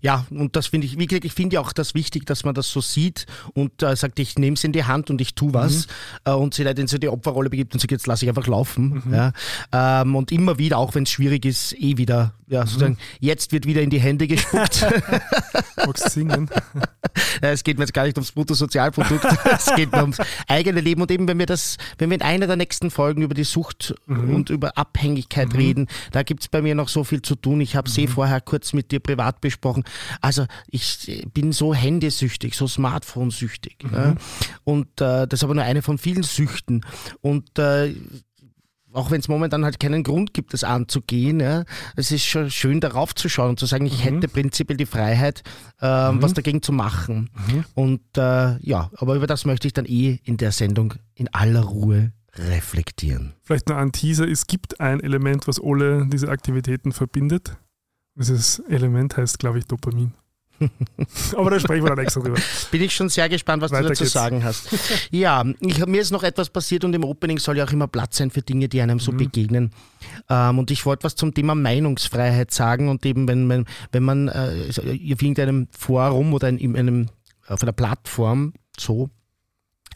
Ja, 0.00 0.26
und 0.30 0.56
das 0.56 0.68
finde 0.68 0.86
ich, 0.86 0.98
wie 0.98 1.06
gesagt, 1.06 1.24
ich 1.24 1.32
finde 1.32 1.54
ja 1.54 1.60
auch 1.60 1.72
das 1.72 1.94
wichtig, 1.94 2.26
dass 2.26 2.44
man 2.44 2.54
das 2.54 2.70
so 2.70 2.80
sieht 2.80 3.26
und 3.54 3.82
äh, 3.82 3.94
sagt, 3.96 4.18
ich 4.18 4.38
nehme 4.38 4.54
es 4.54 4.64
in 4.64 4.72
die 4.72 4.84
Hand 4.84 5.10
und 5.10 5.20
ich 5.20 5.34
tue 5.34 5.54
was 5.54 5.86
äh, 6.24 6.32
und 6.32 6.54
sie 6.54 6.64
nicht 6.64 6.78
in 6.78 6.86
so 6.86 6.98
die 6.98 7.08
Opferrolle 7.08 7.50
begibt 7.50 7.74
und 7.74 7.80
sagt, 7.80 7.92
jetzt 7.92 8.06
lasse 8.06 8.24
ich 8.24 8.28
einfach 8.28 8.46
laufen. 8.46 9.02
Ja. 9.10 9.32
Ähm, 9.72 10.16
und 10.16 10.32
immer 10.32 10.58
wieder, 10.58 10.78
auch 10.78 10.94
wenn 10.94 11.04
es 11.04 11.10
schwierig 11.10 11.44
ist, 11.44 11.74
eh 11.78 11.96
wieder, 11.96 12.34
ja, 12.48 12.66
sozusagen, 12.66 12.98
jetzt 13.20 13.52
wird 13.52 13.66
wieder 13.66 13.82
in 13.82 13.90
die 13.90 14.00
Hände 14.00 14.26
gespuckt. 14.26 14.86
Magst 15.86 16.10
singen? 16.10 16.48
Es 17.40 17.64
geht 17.64 17.76
mir 17.78 17.84
jetzt 17.84 17.92
gar 17.92 18.04
nicht 18.04 18.16
ums 18.16 18.32
Bruttosozialprodukt, 18.32 19.26
es 19.44 19.74
geht 19.74 19.92
mir 19.92 20.00
ums 20.02 20.18
eigene 20.48 20.80
Leben. 20.80 21.02
Und 21.02 21.10
eben, 21.10 21.26
wenn 21.28 21.38
wir 21.38 21.46
das, 21.46 21.76
wenn 21.98 22.10
wir 22.10 22.14
in 22.14 22.22
einer 22.22 22.46
der 22.46 22.56
nächsten 22.56 22.90
Folgen 22.90 23.22
über 23.22 23.34
die 23.34 23.44
Sucht 23.44 23.94
und 24.06 24.50
über 24.50 24.78
Abhängigkeit 24.78 25.54
reden, 25.54 25.88
da 26.12 26.22
gibt 26.22 26.42
es 26.42 26.48
bei 26.48 26.62
mir 26.62 26.74
noch 26.74 26.88
so 26.88 27.04
viel 27.04 27.20
zu 27.20 27.34
tun. 27.34 27.60
Ich 27.60 27.76
habe 27.76 27.88
es 27.88 27.98
eh 27.98 28.06
vorher 28.06 28.40
kurz 28.40 28.72
mit 28.72 28.92
dir 28.92 29.00
privat 29.00 29.40
besprochen. 29.52 29.84
Also 30.20 30.46
ich 30.68 31.08
äh, 31.08 31.26
bin 31.26 31.52
so 31.52 31.74
handysüchtig, 31.74 32.56
so 32.56 32.66
smartphone-süchtig. 32.66 33.84
Ja? 33.92 34.14
Und 34.64 34.88
äh, 35.00 35.26
das 35.26 35.40
ist 35.40 35.44
aber 35.44 35.54
nur 35.54 35.64
eine 35.64 35.82
von 35.82 35.98
vielen 35.98 36.22
Süchten. 36.22 36.84
Und 37.20 37.58
äh, 37.58 37.94
auch 38.92 39.10
wenn 39.10 39.20
es 39.20 39.28
momentan 39.28 39.64
halt 39.64 39.80
keinen 39.80 40.02
Grund 40.02 40.34
gibt, 40.34 40.52
das 40.52 40.64
anzugehen, 40.64 41.40
ja, 41.40 41.64
es 41.96 42.12
ist 42.12 42.24
schon 42.24 42.50
schön 42.50 42.80
darauf 42.80 43.14
zu 43.14 43.28
schauen 43.28 43.50
und 43.50 43.58
zu 43.58 43.66
sagen, 43.66 43.86
ich 43.86 44.04
hätte 44.04 44.28
prinzipiell 44.28 44.76
die 44.76 44.86
Freiheit, 44.86 45.42
ähm, 45.80 46.20
was 46.20 46.34
dagegen 46.34 46.62
zu 46.62 46.72
machen. 46.72 47.30
Und 47.74 48.02
äh, 48.16 48.58
ja, 48.58 48.90
aber 48.96 49.14
über 49.14 49.26
das 49.26 49.44
möchte 49.46 49.66
ich 49.66 49.72
dann 49.72 49.86
eh 49.86 50.18
in 50.24 50.36
der 50.36 50.52
Sendung 50.52 50.94
in 51.14 51.32
aller 51.32 51.62
Ruhe 51.62 52.12
reflektieren. 52.34 53.34
Vielleicht 53.42 53.68
noch 53.68 53.76
ein 53.76 53.92
Teaser. 53.92 54.28
Es 54.28 54.46
gibt 54.46 54.80
ein 54.80 55.00
Element, 55.00 55.46
was 55.48 55.60
alle 55.62 56.06
diese 56.06 56.28
Aktivitäten 56.28 56.92
verbindet. 56.92 57.56
Dieses 58.14 58.58
Element 58.60 59.16
heißt, 59.16 59.38
glaube 59.38 59.58
ich, 59.58 59.64
Dopamin. 59.66 60.12
Aber 61.36 61.50
da 61.50 61.58
sprechen 61.58 61.82
wir 61.82 61.88
dann 61.90 61.98
extra 61.98 62.20
drüber. 62.20 62.38
Bin 62.70 62.82
ich 62.82 62.94
schon 62.94 63.08
sehr 63.08 63.28
gespannt, 63.28 63.62
was 63.62 63.72
Weiter 63.72 63.82
du 63.84 63.88
dazu 63.88 64.04
geht's. 64.04 64.12
sagen 64.12 64.44
hast. 64.44 64.68
ja, 65.10 65.44
ich, 65.60 65.84
mir 65.86 66.00
ist 66.00 66.12
noch 66.12 66.22
etwas 66.22 66.50
passiert 66.50 66.84
und 66.84 66.94
im 66.94 67.04
Opening 67.04 67.38
soll 67.38 67.56
ja 67.58 67.64
auch 67.64 67.72
immer 67.72 67.88
Platz 67.88 68.18
sein 68.18 68.30
für 68.30 68.42
Dinge, 68.42 68.68
die 68.68 68.80
einem 68.80 68.96
Mhm. 68.98 69.00
so 69.00 69.12
begegnen. 69.12 69.70
Ähm, 70.28 70.58
und 70.58 70.70
ich 70.70 70.86
wollte 70.86 71.04
was 71.04 71.16
zum 71.16 71.34
Thema 71.34 71.54
Meinungsfreiheit 71.56 72.52
sagen 72.52 72.88
und 72.88 73.04
eben, 73.06 73.26
wenn 73.26 73.46
man, 73.46 73.64
wenn 73.90 74.02
man 74.04 74.28
äh, 74.28 74.66
auf 74.68 74.84
irgendeinem 75.22 75.66
Forum 75.76 76.32
oder 76.32 76.48
in 76.48 76.76
einem, 76.76 77.08
auf 77.48 77.62
einer 77.62 77.72
Plattform 77.72 78.52
so 78.78 79.10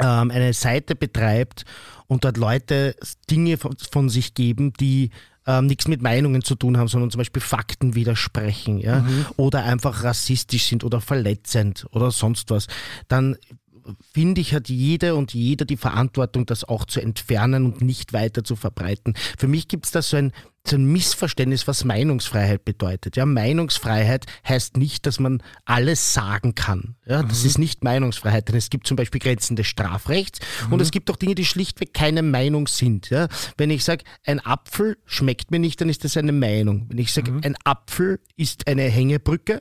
ähm, 0.01 0.31
eine 0.31 0.53
Seite 0.53 0.97
betreibt 0.97 1.65
und 2.09 2.25
dort 2.25 2.39
Leute 2.39 2.97
Dinge 3.31 3.57
von, 3.57 3.77
von 3.93 4.09
sich 4.09 4.35
geben, 4.35 4.73
die 4.81 5.11
ähm, 5.47 5.67
nichts 5.67 5.89
mit 5.89 6.03
Meinungen 6.03 6.43
zu 6.43 6.55
tun 6.55 6.77
haben, 6.77 6.89
sondern 6.89 7.11
zum 7.11 7.19
Beispiel 7.19 7.43
Fakten 7.43 7.95
widersprechen, 7.95 8.79
ja, 8.79 9.05
oder 9.37 9.65
einfach 9.65 10.05
rassistisch 10.05 10.67
sind 10.67 10.85
oder 10.85 11.01
verletzend 11.01 11.87
oder 11.93 12.11
sonst 12.11 12.51
was, 12.51 12.67
dann 13.09 13.37
finde 14.13 14.41
ich, 14.41 14.55
hat 14.55 14.69
jede 14.69 15.15
und 15.15 15.35
jeder 15.35 15.65
die 15.65 15.77
Verantwortung, 15.77 16.47
das 16.47 16.65
auch 16.65 16.85
zu 16.85 17.01
entfernen 17.01 17.67
und 17.67 17.83
nicht 17.83 18.13
weiter 18.13 18.45
zu 18.45 18.57
verbreiten. 18.57 19.15
Für 19.39 19.49
mich 19.49 19.69
gibt 19.69 19.87
es 19.87 19.93
da 19.93 20.03
so 20.03 20.17
ein, 20.17 20.33
so 20.69 20.77
ein 20.77 20.87
Missverständnis, 20.87 21.67
was 21.67 21.85
Meinungsfreiheit 21.85 22.65
bedeutet. 22.65 23.17
Ja, 23.17 23.27
Meinungsfreiheit 23.27 24.27
heißt 24.49 24.77
nicht, 24.77 25.07
dass 25.07 25.21
man 25.21 25.43
alles 25.65 26.15
sagen 26.15 26.55
kann. 26.55 26.97
Ja, 27.07 27.23
das 27.23 27.45
ist 27.45 27.59
nicht 27.59 27.85
Meinungsfreiheit, 27.85 28.49
denn 28.49 28.57
es 28.57 28.71
gibt 28.71 28.87
zum 28.87 28.97
Beispiel 28.97 29.21
Grenzen 29.21 29.57
des 29.57 29.67
Strafrechts 29.67 30.41
und 30.71 30.81
es 30.81 30.91
gibt 30.91 31.11
auch 31.11 31.17
Dinge, 31.17 31.35
die 31.35 31.45
schlichtweg 31.45 31.95
keine 31.95 32.23
Meinung 32.23 32.67
sind. 32.67 33.11
Ja, 33.11 33.29
wenn 33.57 33.71
ich 33.71 33.85
sage, 33.85 34.05
ein 34.25 34.41
Apfel 34.45 34.99
schmeckt 35.05 35.51
mir 35.51 35.59
nicht, 35.59 35.81
dann 35.81 35.89
ist 35.89 36.05
das 36.05 36.17
eine 36.17 36.33
Meinung. 36.33 36.87
Wenn 36.89 36.99
ich 36.99 37.13
sage, 37.13 37.33
ein 37.43 37.57
Apfel 37.65 38.21
ist 38.37 38.67
eine 38.67 38.83
Hängebrücke, 38.83 39.61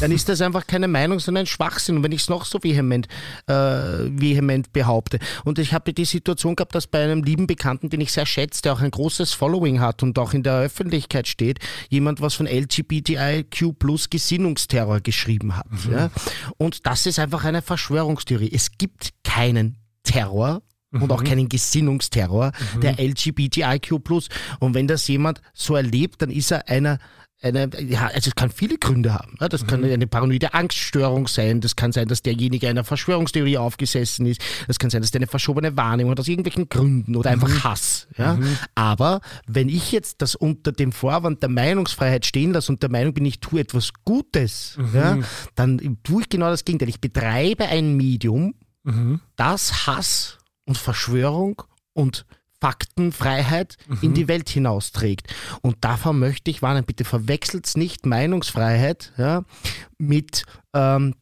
dann 0.00 0.12
ist 0.12 0.28
das 0.28 0.40
einfach 0.40 0.66
keine 0.66 0.88
Meinung, 0.88 1.20
sondern 1.20 1.42
ein 1.42 1.46
Schwachsinn. 1.46 1.96
Und 1.96 2.02
wenn 2.02 2.12
ich 2.12 2.22
es 2.22 2.28
noch 2.28 2.44
so 2.44 2.62
vehement, 2.62 3.06
äh, 3.46 3.52
vehement 3.52 4.72
behaupte. 4.72 5.18
Und 5.44 5.58
ich 5.58 5.72
habe 5.72 5.92
die 5.92 6.04
Situation 6.04 6.56
gehabt, 6.56 6.74
dass 6.74 6.86
bei 6.86 7.02
einem 7.02 7.22
lieben 7.22 7.46
Bekannten, 7.46 7.90
den 7.90 8.00
ich 8.00 8.12
sehr 8.12 8.26
schätze, 8.26 8.62
der 8.62 8.74
auch 8.74 8.80
ein 8.80 8.90
großes 8.90 9.34
Following 9.34 9.80
hat 9.80 10.02
und 10.02 10.18
auch 10.18 10.32
in 10.32 10.42
der 10.42 10.58
Öffentlichkeit 10.58 11.28
steht, 11.28 11.58
jemand 11.90 12.20
was 12.20 12.34
von 12.34 12.46
LGBTIQ 12.46 13.78
plus 13.78 14.10
Gesinnungsterror 14.10 15.00
geschrieben 15.00 15.56
hat. 15.56 15.70
Mhm. 15.70 15.92
Ja? 15.92 16.10
Und 16.56 16.86
das 16.86 17.06
ist 17.06 17.18
einfach 17.18 17.44
eine 17.44 17.62
Verschwörungstheorie. 17.62 18.50
Es 18.52 18.72
gibt 18.78 19.10
keinen 19.22 19.78
Terror 20.02 20.62
und 20.92 21.10
auch 21.10 21.22
mhm. 21.22 21.26
keinen 21.26 21.48
Gesinnungsterror 21.48 22.52
mhm. 22.76 22.80
der 22.80 22.98
LGBTIQ+. 22.98 23.92
Und 24.60 24.74
wenn 24.74 24.86
das 24.86 25.08
jemand 25.08 25.40
so 25.52 25.74
erlebt, 25.74 26.22
dann 26.22 26.30
ist 26.30 26.52
er 26.52 26.68
einer 26.68 26.98
eine, 27.44 27.68
ja, 27.80 28.06
also 28.06 28.28
es 28.28 28.34
kann 28.34 28.50
viele 28.50 28.78
Gründe 28.78 29.12
haben. 29.12 29.36
Das 29.38 29.66
kann 29.66 29.80
mhm. 29.80 29.92
eine 29.92 30.06
paranoide 30.06 30.54
Angststörung 30.54 31.28
sein, 31.28 31.60
das 31.60 31.76
kann 31.76 31.92
sein, 31.92 32.08
dass 32.08 32.22
derjenige 32.22 32.68
einer 32.68 32.84
Verschwörungstheorie 32.84 33.58
aufgesessen 33.58 34.26
ist, 34.26 34.40
das 34.66 34.78
kann 34.78 34.90
sein, 34.90 35.02
dass 35.02 35.10
der 35.10 35.20
eine 35.20 35.26
verschobene 35.26 35.76
Wahrnehmung 35.76 36.12
hat 36.12 36.20
aus 36.20 36.28
irgendwelchen 36.28 36.68
Gründen 36.68 37.16
oder 37.16 37.30
einfach 37.30 37.48
mhm. 37.48 37.64
Hass. 37.64 38.08
Ja? 38.16 38.34
Mhm. 38.34 38.58
Aber 38.74 39.20
wenn 39.46 39.68
ich 39.68 39.92
jetzt 39.92 40.22
das 40.22 40.34
unter 40.34 40.72
dem 40.72 40.92
Vorwand 40.92 41.42
der 41.42 41.50
Meinungsfreiheit 41.50 42.24
stehen 42.24 42.52
lasse 42.52 42.72
und 42.72 42.82
der 42.82 42.90
Meinung 42.90 43.12
bin, 43.12 43.24
ich 43.26 43.40
tue 43.40 43.60
etwas 43.60 43.92
Gutes, 44.04 44.78
ja, 44.92 45.18
dann 45.54 45.98
tue 46.02 46.22
ich 46.22 46.28
genau 46.28 46.48
das 46.50 46.64
Gegenteil. 46.64 46.88
Ich 46.88 47.00
betreibe 47.00 47.66
ein 47.66 47.96
Medium, 47.96 48.54
das 49.36 49.86
Hass 49.86 50.38
und 50.64 50.78
Verschwörung 50.78 51.62
und 51.92 52.24
Faktenfreiheit 52.64 53.76
mhm. 53.88 53.98
in 54.00 54.14
die 54.14 54.26
Welt 54.26 54.48
hinausträgt. 54.48 55.26
Und 55.60 55.84
davon 55.84 56.18
möchte 56.18 56.50
ich 56.50 56.62
warnen. 56.62 56.86
Bitte 56.86 57.04
verwechselt 57.04 57.70
nicht 57.76 58.06
Meinungsfreiheit 58.06 59.12
ja, 59.18 59.44
mit, 59.98 60.46
ähm, 60.72 61.14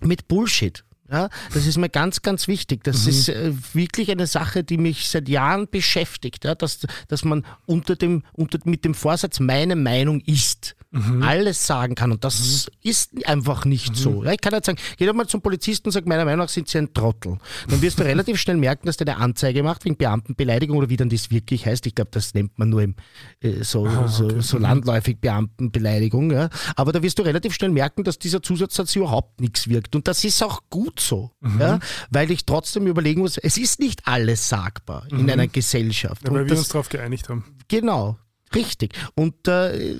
mit 0.00 0.26
Bullshit. 0.26 0.82
Ja, 1.08 1.28
das 1.54 1.66
ist 1.66 1.78
mir 1.78 1.88
ganz, 1.88 2.22
ganz 2.22 2.48
wichtig. 2.48 2.82
Das 2.82 3.04
mhm. 3.04 3.10
ist 3.10 3.28
äh, 3.28 3.52
wirklich 3.74 4.10
eine 4.10 4.26
Sache, 4.26 4.64
die 4.64 4.76
mich 4.76 5.08
seit 5.08 5.28
Jahren 5.28 5.68
beschäftigt, 5.70 6.44
ja, 6.44 6.56
dass, 6.56 6.80
dass 7.06 7.24
man 7.24 7.46
unter 7.64 7.94
dem, 7.94 8.24
unter, 8.32 8.58
mit 8.64 8.84
dem 8.84 8.94
Vorsatz, 8.94 9.38
meine 9.38 9.76
Meinung 9.76 10.20
ist, 10.22 10.74
mhm. 10.90 11.22
alles 11.22 11.66
sagen 11.66 11.94
kann. 11.94 12.12
Und 12.12 12.24
das 12.24 12.66
mhm. 12.66 12.88
ist 12.90 13.26
einfach 13.26 13.64
nicht 13.64 13.96
so. 13.96 14.20
Mhm. 14.20 14.26
Ja, 14.26 14.32
ich 14.32 14.40
kann 14.40 14.52
jetzt 14.52 14.66
sagen, 14.66 14.78
geh 14.96 15.06
doch 15.06 15.14
mal 15.14 15.26
zum 15.26 15.40
Polizisten 15.40 15.88
und 15.88 15.92
sag, 15.92 16.06
meiner 16.06 16.24
Meinung 16.24 16.40
nach 16.40 16.48
sind 16.48 16.68
sie 16.68 16.78
ein 16.78 16.92
Trottel. 16.94 17.38
Dann 17.68 17.82
wirst 17.82 17.98
du 17.98 18.02
relativ 18.04 18.38
schnell 18.38 18.56
merken, 18.56 18.86
dass 18.86 18.96
der 18.96 19.08
eine 19.08 19.18
Anzeige 19.18 19.62
macht 19.62 19.84
wegen 19.84 19.96
Beamtenbeleidigung 19.96 20.76
oder 20.76 20.88
wie 20.88 20.96
dann 20.96 21.08
das 21.08 21.30
wirklich 21.30 21.66
heißt. 21.66 21.86
Ich 21.86 21.94
glaube, 21.94 22.10
das 22.12 22.34
nennt 22.34 22.58
man 22.58 22.68
nur 22.68 22.82
im, 22.82 22.94
äh, 23.40 23.62
so, 23.62 23.86
ah, 23.86 24.08
so, 24.08 24.24
okay. 24.26 24.40
so, 24.40 24.58
landläufig 24.58 25.18
Beamtenbeleidigung. 25.20 26.30
Ja. 26.30 26.48
Aber 26.76 26.92
da 26.92 27.02
wirst 27.02 27.18
du 27.18 27.22
relativ 27.22 27.54
schnell 27.54 27.70
merken, 27.70 28.04
dass 28.04 28.18
dieser 28.18 28.42
Zusatzsatz 28.42 28.96
überhaupt 28.96 29.40
nichts 29.40 29.68
wirkt. 29.68 29.94
Und 29.94 30.08
das 30.08 30.24
ist 30.24 30.42
auch 30.42 30.62
gut 30.70 31.00
so, 31.00 31.30
mhm. 31.40 31.60
ja, 31.60 31.78
weil 32.10 32.30
ich 32.30 32.44
trotzdem 32.44 32.86
überlegen 32.86 33.20
muss, 33.20 33.36
es 33.38 33.58
ist 33.58 33.80
nicht 33.80 34.06
alles 34.06 34.48
sagbar 34.48 35.06
in 35.10 35.22
mhm. 35.22 35.30
einer 35.30 35.48
Gesellschaft. 35.48 36.24
Ja, 36.24 36.32
weil 36.32 36.44
wir 36.44 36.50
das, 36.50 36.60
uns 36.60 36.68
darauf 36.68 36.88
geeinigt 36.88 37.28
haben. 37.28 37.44
Genau, 37.68 38.16
Richtig. 38.54 38.94
Und 39.14 39.46
äh, 39.48 39.96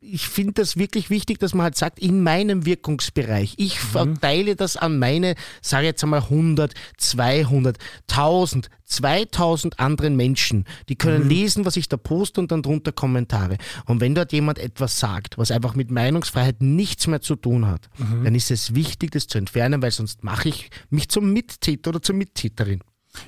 ich 0.00 0.28
finde 0.28 0.54
das 0.54 0.76
wirklich 0.76 1.10
wichtig, 1.10 1.38
dass 1.38 1.54
man 1.54 1.64
halt 1.64 1.76
sagt, 1.76 1.98
in 1.98 2.22
meinem 2.22 2.66
Wirkungsbereich, 2.66 3.54
ich 3.56 3.76
mhm. 3.76 3.86
verteile 3.86 4.56
das 4.56 4.76
an 4.76 4.98
meine, 4.98 5.34
sage 5.60 5.86
jetzt 5.86 6.02
einmal 6.02 6.20
100, 6.20 6.74
200, 6.98 7.78
1000, 8.08 8.70
2000 8.84 9.80
anderen 9.80 10.16
Menschen. 10.16 10.64
Die 10.88 10.96
können 10.96 11.24
mhm. 11.24 11.28
lesen, 11.28 11.64
was 11.64 11.76
ich 11.76 11.88
da 11.88 11.96
poste 11.96 12.40
und 12.40 12.52
dann 12.52 12.62
drunter 12.62 12.92
Kommentare. 12.92 13.56
Und 13.86 14.00
wenn 14.00 14.14
dort 14.14 14.32
jemand 14.32 14.58
etwas 14.58 14.98
sagt, 14.98 15.38
was 15.38 15.50
einfach 15.50 15.74
mit 15.74 15.90
Meinungsfreiheit 15.90 16.60
nichts 16.60 17.06
mehr 17.06 17.20
zu 17.20 17.36
tun 17.36 17.66
hat, 17.66 17.88
mhm. 17.98 18.24
dann 18.24 18.34
ist 18.34 18.50
es 18.50 18.74
wichtig, 18.74 19.12
das 19.12 19.26
zu 19.26 19.38
entfernen, 19.38 19.82
weil 19.82 19.90
sonst 19.90 20.24
mache 20.24 20.48
ich 20.48 20.70
mich 20.90 21.08
zum 21.08 21.32
Mittäter 21.32 21.90
oder 21.90 22.02
zur 22.02 22.16
Mittäterin. 22.16 22.80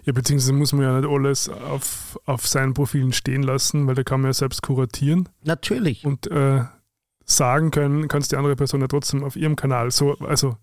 Ja, 0.04 0.12
beziehungsweise 0.12 0.52
muss 0.52 0.72
man 0.72 0.82
ja 0.82 1.00
nicht 1.00 1.08
alles 1.08 1.48
auf, 1.48 2.18
auf 2.24 2.46
seinen 2.46 2.74
Profilen 2.74 3.12
stehen 3.12 3.42
lassen, 3.42 3.86
weil 3.86 3.94
da 3.94 4.02
kann 4.02 4.20
man 4.20 4.30
ja 4.30 4.34
selbst 4.34 4.62
kuratieren. 4.62 5.28
Natürlich. 5.42 6.04
Und 6.04 6.26
äh, 6.28 6.64
sagen 7.24 7.70
können, 7.70 8.08
kannst 8.08 8.32
die 8.32 8.36
andere 8.36 8.56
Person 8.56 8.80
ja 8.80 8.86
trotzdem 8.86 9.24
auf 9.24 9.36
ihrem 9.36 9.56
Kanal 9.56 9.90
so, 9.90 10.16
also 10.18 10.56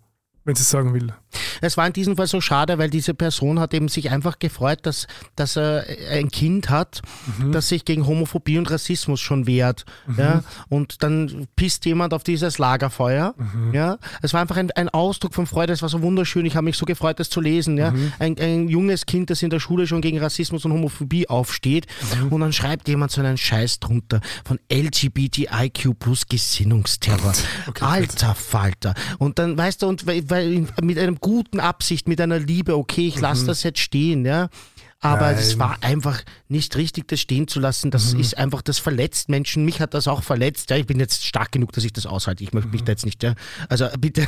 wenn 0.44 0.56
sie 0.56 0.64
es 0.64 0.70
sagen 0.70 0.94
will. 0.94 1.14
Es 1.62 1.78
war 1.78 1.86
in 1.86 1.94
diesem 1.94 2.18
Fall 2.18 2.28
so 2.28 2.42
schade, 2.42 2.78
weil 2.78 2.90
diese 2.90 3.14
Person 3.14 3.60
hat 3.60 3.74
eben 3.74 3.88
sich 3.88 4.10
einfach 4.10 4.40
gefreut, 4.40 4.80
dass, 4.84 5.08
dass 5.36 5.56
er 5.56 5.86
ein 6.10 6.30
Kind 6.30 6.70
hat, 6.70 7.02
mhm. 7.38 7.52
das 7.52 7.70
sich 7.70 7.86
gegen 7.86 8.08
Homophobie 8.08 8.58
und 8.58 8.70
Rassismus 8.70 9.20
schon 9.20 9.46
wehrt. 9.46 9.86
Mhm. 10.08 10.20
Ja? 10.20 10.44
Und 10.70 11.04
dann 11.04 11.48
pisst 11.56 11.86
jemand 11.86 12.14
auf 12.14 12.24
dieses 12.24 12.58
Lagerfeuer. 12.58 13.36
Mhm. 13.38 13.74
Ja? 13.74 13.98
Es 14.22 14.34
war 14.34 14.42
einfach 14.42 14.58
ein, 14.58 14.72
ein, 14.72 14.90
Ausdruck 14.90 15.36
von 15.36 15.46
Freude, 15.46 15.74
es 15.74 15.82
war 15.82 15.90
so 15.90 16.02
wunderschön. 16.02 16.46
Ich 16.46 16.56
habe 16.56 16.66
mich 16.66 16.78
so 16.78 16.86
gefreut, 16.86 17.20
das 17.20 17.30
zu 17.30 17.40
lesen. 17.40 17.78
Ja? 17.78 17.92
Mhm. 17.92 18.14
Ein, 18.20 18.40
ein, 18.40 18.68
junges 18.68 19.06
Kind, 19.06 19.30
das 19.30 19.44
in 19.44 19.50
der 19.52 19.60
Schule 19.60 19.86
schon 19.86 20.02
gegen 20.02 20.20
Rassismus 20.20 20.66
und 20.66 20.74
Homophobie 20.74 21.30
aufsteht. 21.30 21.86
Mhm. 22.20 22.30
Und 22.30 22.42
dann 22.42 22.54
schreibt 22.54 22.88
jemand 22.88 23.12
so 23.12 23.22
einen 23.22 23.38
Scheiß 23.38 23.80
drunter 23.80 24.22
von 24.44 24.60
LGBTIQ 24.72 26.00
plus 26.00 26.28
Gesinnungsterror. 26.28 27.34
Okay, 27.68 27.86
Alter 27.86 28.34
Falter. 28.34 28.96
Und 29.20 29.38
dann, 29.40 29.58
weißt 29.58 29.84
du, 29.84 29.88
und 29.88 30.06
weil 30.32 30.68
mit 30.82 30.98
einem 30.98 31.18
guten 31.20 31.60
Absicht, 31.60 32.08
mit 32.08 32.20
einer 32.20 32.40
Liebe, 32.40 32.76
okay, 32.76 33.08
ich 33.08 33.20
lasse 33.20 33.44
mhm. 33.44 33.48
das 33.48 33.64
jetzt 33.64 33.80
stehen, 33.80 34.26
ja. 34.26 34.50
Aber 35.04 35.32
es 35.32 35.58
war 35.58 35.78
einfach 35.82 36.22
nicht 36.48 36.76
richtig, 36.76 37.08
das 37.08 37.20
stehen 37.20 37.48
zu 37.48 37.60
lassen. 37.60 37.90
Das 37.90 38.14
mhm. 38.14 38.20
ist 38.20 38.38
einfach, 38.38 38.62
das 38.62 38.78
verletzt 38.78 39.30
Menschen. 39.30 39.66
Mich 39.66 39.82
hat 39.82 39.96
das 39.96 40.08
auch 40.08 40.22
verletzt. 40.22 40.70
Ja, 40.70 40.78
ich 40.78 40.86
bin 40.86 41.00
jetzt 41.00 41.26
stark 41.26 41.52
genug, 41.52 41.72
dass 41.72 41.84
ich 41.84 41.92
das 41.92 42.06
aushalte. 42.06 42.44
Ich 42.44 42.54
möchte 42.54 42.68
mhm. 42.68 42.74
mich 42.74 42.84
da 42.84 42.92
jetzt 42.92 43.06
nicht, 43.06 43.24
ja. 43.24 43.34
Also 43.68 43.88
bitte, 44.00 44.28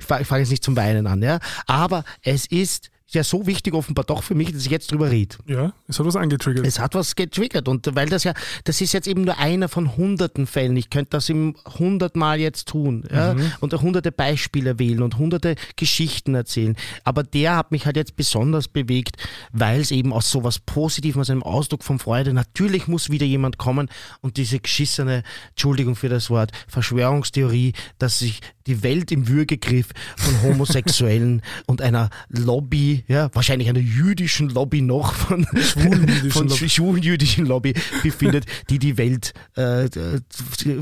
ich 0.00 0.06
fange 0.06 0.40
jetzt 0.40 0.50
nicht 0.50 0.64
zum 0.64 0.76
Weinen 0.76 1.06
an, 1.06 1.22
ja. 1.22 1.40
Aber 1.66 2.04
es 2.22 2.46
ist 2.46 2.90
ja 3.08 3.22
so 3.22 3.46
wichtig 3.46 3.74
offenbar 3.74 4.04
doch 4.04 4.22
für 4.22 4.34
mich, 4.34 4.52
dass 4.52 4.64
ich 4.64 4.70
jetzt 4.70 4.90
drüber 4.90 5.10
rede. 5.10 5.36
Ja, 5.46 5.72
es 5.88 5.98
hat 5.98 6.06
was 6.06 6.16
angetriggert. 6.16 6.66
Es 6.66 6.78
hat 6.78 6.94
was 6.94 7.16
getriggert 7.16 7.68
und 7.68 7.94
weil 7.94 8.08
das 8.08 8.24
ja, 8.24 8.34
das 8.64 8.80
ist 8.80 8.92
jetzt 8.92 9.06
eben 9.06 9.22
nur 9.22 9.38
einer 9.38 9.68
von 9.68 9.96
hunderten 9.96 10.46
Fällen. 10.46 10.76
Ich 10.76 10.90
könnte 10.90 11.10
das 11.10 11.28
im 11.28 11.54
hundertmal 11.78 12.40
jetzt 12.40 12.68
tun 12.68 13.04
ja, 13.10 13.34
mhm. 13.34 13.52
und 13.60 13.74
hunderte 13.74 14.12
Beispiele 14.12 14.78
wählen 14.78 15.02
und 15.02 15.18
hunderte 15.18 15.54
Geschichten 15.76 16.34
erzählen. 16.34 16.76
Aber 17.04 17.22
der 17.22 17.56
hat 17.56 17.72
mich 17.72 17.86
halt 17.86 17.96
jetzt 17.96 18.16
besonders 18.16 18.68
bewegt, 18.68 19.16
weil 19.52 19.80
es 19.80 19.90
eben 19.90 20.12
aus 20.12 20.30
so 20.30 20.44
was 20.44 20.58
Positivem, 20.58 21.20
aus 21.20 21.30
einem 21.30 21.42
Ausdruck 21.42 21.84
von 21.84 21.98
Freude, 21.98 22.32
natürlich 22.32 22.88
muss 22.88 23.10
wieder 23.10 23.26
jemand 23.26 23.58
kommen 23.58 23.88
und 24.20 24.36
diese 24.36 24.58
geschissene, 24.60 25.22
Entschuldigung 25.50 25.96
für 25.96 26.08
das 26.08 26.30
Wort, 26.30 26.52
Verschwörungstheorie, 26.68 27.74
dass 27.98 28.18
sich 28.18 28.40
die 28.66 28.82
Welt 28.82 29.12
im 29.12 29.28
Würgegriff 29.28 29.90
von 30.16 30.42
Homosexuellen 30.42 31.42
und 31.66 31.82
einer 31.82 32.10
Lobby, 32.28 32.93
ja, 33.08 33.30
wahrscheinlich 33.34 33.68
einer 33.68 33.80
jüdischen 33.80 34.50
Lobby 34.50 34.80
noch, 34.80 35.12
von 35.14 35.46
schwulenjüdischen 35.56 37.46
Lobby. 37.46 37.54
Lobby 37.54 37.74
befindet, 38.02 38.46
die 38.68 38.78
die 38.78 38.98
Welt 38.98 39.32
äh, 39.54 39.88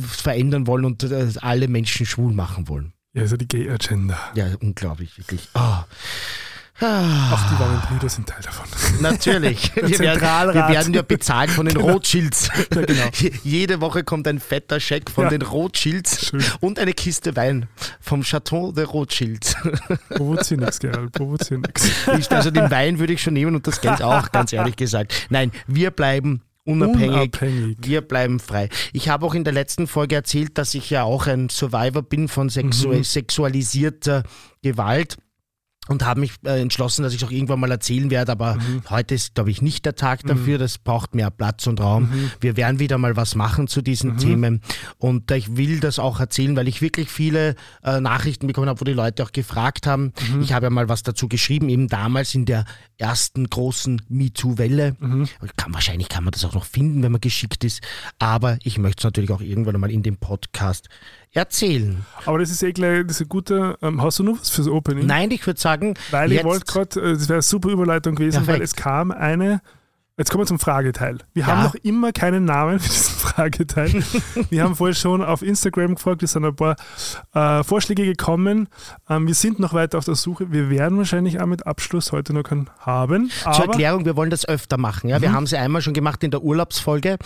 verändern 0.01 0.67
wollen 0.67 0.85
und 0.85 1.03
äh, 1.03 1.29
alle 1.41 1.69
Menschen 1.69 2.07
schwul 2.07 2.33
machen 2.33 2.69
wollen. 2.69 2.93
Ja, 3.15 3.23
also 3.23 3.37
die 3.37 3.47
Gay-Agenda. 3.47 4.19
Ja, 4.35 4.47
unglaublich, 4.61 5.19
wirklich. 5.19 5.49
Oh. 5.55 5.85
Auch 6.81 7.41
die 7.51 7.87
Brüder 7.89 8.09
sind 8.09 8.29
Teil 8.29 8.43
davon. 8.43 8.67
Natürlich. 9.01 9.75
Wir 9.77 9.99
werden, 9.99 10.55
wir 10.55 10.69
werden, 10.69 10.95
ja 10.95 11.03
bezahlt 11.03 11.51
von 11.51 11.67
den 11.67 11.77
genau. 11.77 11.93
Rothschilds. 11.93 12.49
Ja, 12.75 12.83
genau. 12.83 13.05
Jede 13.45 13.81
Woche 13.81 14.03
kommt 14.05 14.27
ein 14.27 14.41
fetter 14.41 14.81
Scheck 14.81 15.11
von 15.11 15.25
ja. 15.25 15.31
den 15.31 15.43
Rothschilds 15.43 16.27
Schön. 16.27 16.43
und 16.61 16.79
eine 16.79 16.93
Kiste 16.93 17.37
Wein 17.37 17.69
vom 18.01 18.23
Chateau 18.23 18.73
de 18.73 18.85
Rothschild. 18.85 19.55
Provozier 20.09 20.57
nichts, 20.59 20.79
Gerald, 20.79 21.13
provozier 21.13 21.59
nichts. 21.59 22.31
Also 22.31 22.51
den 22.51 22.71
Wein 22.71 22.99
würde 22.99 23.13
ich 23.13 23.23
schon 23.23 23.35
nehmen 23.35 23.55
und 23.55 23.67
das 23.67 23.81
Geld 23.81 24.03
auch, 24.03 24.33
ganz 24.33 24.53
ehrlich 24.53 24.77
gesagt. 24.77 25.27
Nein, 25.29 25.53
wir 25.67 25.91
bleiben 25.91 26.43
Unabhängig. 26.65 27.11
Unabhängig. 27.11 27.79
Wir 27.81 28.01
bleiben 28.03 28.39
frei. 28.39 28.69
Ich 28.93 29.09
habe 29.09 29.27
auch 29.27 29.35
in 29.35 29.45
der 29.45 29.53
letzten 29.53 29.87
Folge 29.87 30.15
erzählt, 30.15 30.59
dass 30.59 30.75
ich 30.75 30.91
ja 30.91 31.03
auch 31.03 31.27
ein 31.27 31.49
Survivor 31.49 32.03
bin 32.03 32.29
von 32.29 32.49
sexu 32.49 32.89
mhm. 32.89 33.05
sexualisierter 33.05 34.23
Gewalt 34.63 35.17
und 35.89 36.05
habe 36.05 36.21
mich 36.21 36.35
äh, 36.45 36.61
entschlossen, 36.61 37.03
dass 37.03 37.13
ich 37.13 37.21
es 37.21 37.27
auch 37.27 37.33
irgendwann 37.33 37.59
mal 37.59 37.71
erzählen 37.71 38.09
werde, 38.11 38.31
aber 38.31 38.55
mhm. 38.55 38.83
heute 38.89 39.17
ist, 39.17 39.35
glaube 39.35 39.51
ich, 39.51 39.63
nicht 39.63 39.85
der 39.85 39.97
Tag 39.97 40.23
dafür. 40.23 40.57
Mhm. 40.57 40.61
Das 40.61 40.79
braucht 40.79 41.15
mehr 41.15 41.31
Platz 41.31 41.67
und 41.67 41.81
Raum. 41.81 42.05
Mhm. 42.05 42.31
Wir 42.41 42.57
werden 42.57 42.79
wieder 42.79 42.99
mal 42.99 43.17
was 43.17 43.35
machen 43.35 43.67
zu 43.67 43.83
diesen 43.83 44.13
mhm. 44.13 44.19
Themen 44.19 44.61
und 44.99 45.31
äh, 45.31 45.37
ich 45.37 45.57
will 45.57 45.81
das 45.81 45.99
auch 45.99 46.21
erzählen, 46.21 46.55
weil 46.55 46.69
ich 46.69 46.83
wirklich 46.83 47.11
viele 47.11 47.57
äh, 47.83 48.01
Nachrichten 48.01 48.47
bekommen 48.47 48.69
habe, 48.69 48.81
wo 48.81 48.85
die 48.85 48.93
Leute 48.93 49.25
auch 49.25 49.33
gefragt 49.33 49.89
haben. 49.89 50.13
Mhm. 50.33 50.43
Ich 50.43 50.53
habe 50.53 50.67
ja 50.67 50.71
mal 50.71 50.89
was 50.89 51.03
dazu 51.03 51.29
geschrieben, 51.29 51.69
eben 51.69 51.89
damals 51.89 52.35
in 52.35 52.45
der 52.45 52.65
ersten 52.97 53.51
großen 53.51 54.03
MeToo-Welle. 54.09 54.95
Mhm. 55.01 55.29
Kann, 55.57 55.75
wahrscheinlich 55.75 56.09
kann 56.09 56.23
man 56.23 56.31
das 56.31 56.45
auch 56.45 56.55
noch 56.55 56.65
finden, 56.65 57.03
wenn 57.03 57.11
man 57.11 57.21
geschickt 57.21 57.65
ist, 57.65 57.81
aber 58.21 58.57
ich 58.63 58.79
möchte 58.79 59.01
es 59.01 59.05
natürlich 59.05 59.31
auch 59.33 59.41
irgendwann 59.41 59.81
mal 59.81 59.91
in 59.91 60.05
dem 60.05 60.17
Podcast 60.17 60.89
erzählen. 61.33 62.05
Aber 62.25 62.39
das 62.39 62.51
ist 62.51 62.63
eh 62.63 62.73
gleich, 62.73 63.07
das 63.07 63.17
ist 63.17 63.23
ein 63.23 63.29
guter. 63.29 63.77
Ähm, 63.83 64.03
hast 64.03 64.19
du 64.19 64.23
noch 64.23 64.41
was 64.41 64.51
fürs 64.51 64.69
Opening? 64.69 65.07
Nein, 65.07 65.31
ich 65.31 65.47
würde 65.47 65.61
sagen. 65.61 65.95
Weil 66.11 66.33
ich 66.33 66.45
wollte 66.45 66.67
gerade, 66.67 67.01
äh, 67.01 67.13
das 67.15 67.29
wäre 67.29 67.35
eine 67.35 67.43
super 67.43 67.71
Überleitung 67.71 68.15
gewesen, 68.15 68.39
Perfekt. 68.39 68.59
weil 68.59 68.63
es 68.63 68.77
kam 68.77 69.11
eine 69.11 69.61
Jetzt 70.19 70.31
kommen 70.31 70.43
wir 70.43 70.47
zum 70.47 70.59
Frageteil. 70.59 71.19
Wir 71.33 71.41
Ja. 71.45 71.47
haben 71.49 71.63
noch 71.63 71.75
immer 71.77 72.13
keinen 72.13 72.45
Namen 72.45 72.79
für 72.81 72.89
diesen 72.91 73.15
Frageteil. 73.19 74.05
wir 74.51 74.63
haben 74.63 74.77
vorher 74.77 74.95
schon 74.95 75.23
auf 75.25 75.41
Instagram 75.41 75.95
gefragt, 75.95 76.23
es 76.23 76.33
sind 76.33 76.45
ein 76.45 76.55
paar 76.55 76.77
äh, 77.35 77.65
Vorschläge 77.65 78.05
gekommen. 78.05 78.69
Ähm, 79.09 79.27
wir 79.27 79.35
sind 79.35 79.59
noch 79.59 79.73
weiter 79.73 79.97
auf 79.97 80.05
der 80.05 80.15
Suche. 80.15 80.53
Wir 80.53 80.69
werden 80.69 80.99
wahrscheinlich 80.99 81.41
auch 81.41 81.47
mit 81.47 81.67
Abschluss 81.67 82.13
heute 82.13 82.35
noch 82.35 82.43
keinen 82.43 82.69
haben. 82.81 83.31
Zur 83.55 83.65
Erklärung, 83.65 84.05
wir 84.05 84.15
wollen 84.15 84.29
das 84.29 84.47
öfter 84.47 84.77
machen. 84.77 85.09
Ja? 85.09 85.23
Wir 85.23 85.33
haben 85.33 85.47
sie 85.47 85.57
einmal 85.57 85.81
schon 85.81 85.95
gemacht 85.95 86.23
in 86.23 86.31
der 86.31 86.43
Urlaubsfolge, 86.43 87.17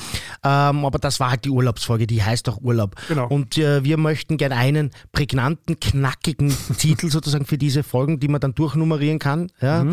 ähm, 0.44 0.84
aber 0.84 1.00
das 1.00 1.18
war 1.18 1.30
halt 1.30 1.44
die 1.44 1.50
Urlaubsfolge, 1.50 2.06
die 2.06 2.22
heißt 2.22 2.48
auch 2.48 2.60
Urlaub. 2.62 2.94
Genau. 3.08 3.26
Und 3.26 3.58
äh, 3.58 3.82
wir 3.82 3.96
möchten 3.96 4.36
gerne 4.36 4.54
einen 4.54 4.90
prägnanten, 5.10 5.80
knackigen 5.80 6.56
Titel 6.78 7.10
sozusagen 7.10 7.46
für 7.46 7.58
diese 7.58 7.82
Folgen, 7.82 8.20
die 8.20 8.28
man 8.28 8.40
dann 8.40 8.54
durchnummerieren 8.54 9.18
kann. 9.18 9.48
Ja? 9.60 9.84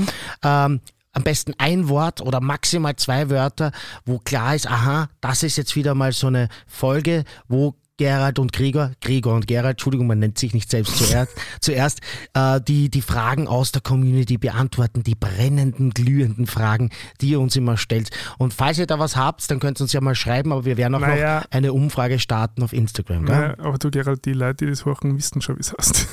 Ähm, 0.43 0.79
am 1.13 1.23
besten 1.23 1.53
ein 1.57 1.87
Wort 1.89 2.21
oder 2.21 2.41
maximal 2.41 2.95
zwei 2.95 3.29
Wörter, 3.29 3.71
wo 4.05 4.19
klar 4.19 4.55
ist, 4.55 4.67
aha, 4.69 5.07
das 5.21 5.43
ist 5.43 5.57
jetzt 5.57 5.75
wieder 5.75 5.95
mal 5.95 6.11
so 6.11 6.27
eine 6.27 6.49
Folge, 6.67 7.23
wo 7.47 7.75
Gerald 7.97 8.39
und 8.39 8.51
Gregor, 8.51 8.91
Gregor 9.01 9.35
und 9.35 9.45
Gerald, 9.45 9.73
Entschuldigung, 9.75 10.07
man 10.07 10.17
nennt 10.17 10.39
sich 10.39 10.55
nicht 10.55 10.71
selbst 10.71 10.97
zuerst, 10.97 11.31
zuerst 11.61 12.01
äh, 12.33 12.59
die, 12.59 12.89
die 12.89 13.03
Fragen 13.03 13.47
aus 13.47 13.71
der 13.71 13.83
Community 13.83 14.39
beantworten, 14.39 15.03
die 15.03 15.13
brennenden, 15.13 15.91
glühenden 15.91 16.47
Fragen, 16.47 16.89
die 17.21 17.29
ihr 17.29 17.39
uns 17.39 17.55
immer 17.55 17.77
stellt. 17.77 18.09
Und 18.39 18.51
falls 18.55 18.79
ihr 18.79 18.87
da 18.87 18.97
was 18.97 19.15
habt, 19.15 19.49
dann 19.51 19.59
könnt 19.59 19.79
ihr 19.79 19.83
uns 19.83 19.93
ja 19.93 20.01
mal 20.01 20.15
schreiben, 20.15 20.51
aber 20.51 20.65
wir 20.65 20.75
werden 20.75 20.95
auch 20.95 21.01
Naja. 21.01 21.41
noch 21.41 21.51
eine 21.51 21.71
Umfrage 21.71 22.17
starten 22.17 22.63
auf 22.63 22.73
Instagram. 22.73 23.25
Gell? 23.25 23.35
Naja, 23.37 23.55
aber 23.59 23.77
du, 23.77 23.91
Gerald, 23.91 24.25
die 24.25 24.33
Leute, 24.33 24.65
die 24.65 24.71
das 24.71 24.85
hören, 24.85 25.15
wissen 25.15 25.41
schon, 25.43 25.57
wie 25.57 25.61
es 25.61 25.71
heißt. 25.71 26.07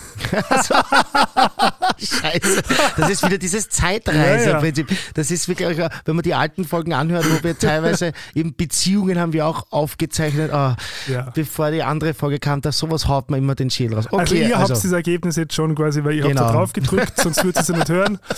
Scheiße. 1.98 2.62
Das 2.96 3.10
ist 3.10 3.24
wieder 3.24 3.38
dieses 3.38 3.68
Zeitreise-Prinzip. 3.68 4.88
Das 5.14 5.30
ist 5.30 5.48
wirklich, 5.48 5.78
wenn 5.78 6.16
man 6.16 6.22
die 6.22 6.34
alten 6.34 6.64
Folgen 6.64 6.92
anhört, 6.92 7.26
wo 7.30 7.42
wir 7.42 7.58
teilweise 7.58 8.12
eben 8.34 8.54
Beziehungen 8.54 9.18
haben 9.18 9.32
wir 9.32 9.46
auch 9.46 9.66
aufgezeichnet. 9.70 10.52
Ah, 10.52 10.76
Ja. 11.08 11.30
Bevor 11.34 11.70
die 11.70 11.82
andere 11.82 12.14
Folge 12.14 12.38
kam, 12.38 12.60
da 12.60 12.72
sowas 12.72 13.06
haut 13.08 13.30
man 13.30 13.40
immer 13.40 13.54
den 13.54 13.70
Schädel 13.70 13.96
raus. 13.96 14.06
Okay, 14.10 14.20
also 14.20 14.34
ihr 14.34 14.58
also, 14.58 14.74
habt 14.74 14.84
das 14.84 14.92
Ergebnis 14.92 15.36
jetzt 15.36 15.54
schon 15.54 15.74
quasi, 15.74 16.04
weil 16.04 16.14
ihr 16.14 16.24
habt 16.24 16.32
Genau. 16.32 16.46
da 16.46 16.52
drauf 16.52 16.72
gedrückt, 16.72 17.12
sonst 17.16 17.42
würdet 17.44 17.56
ihr 17.56 17.62
es 17.62 17.68
ja 17.68 17.76
nicht 17.76 17.88
hören. 17.88 18.18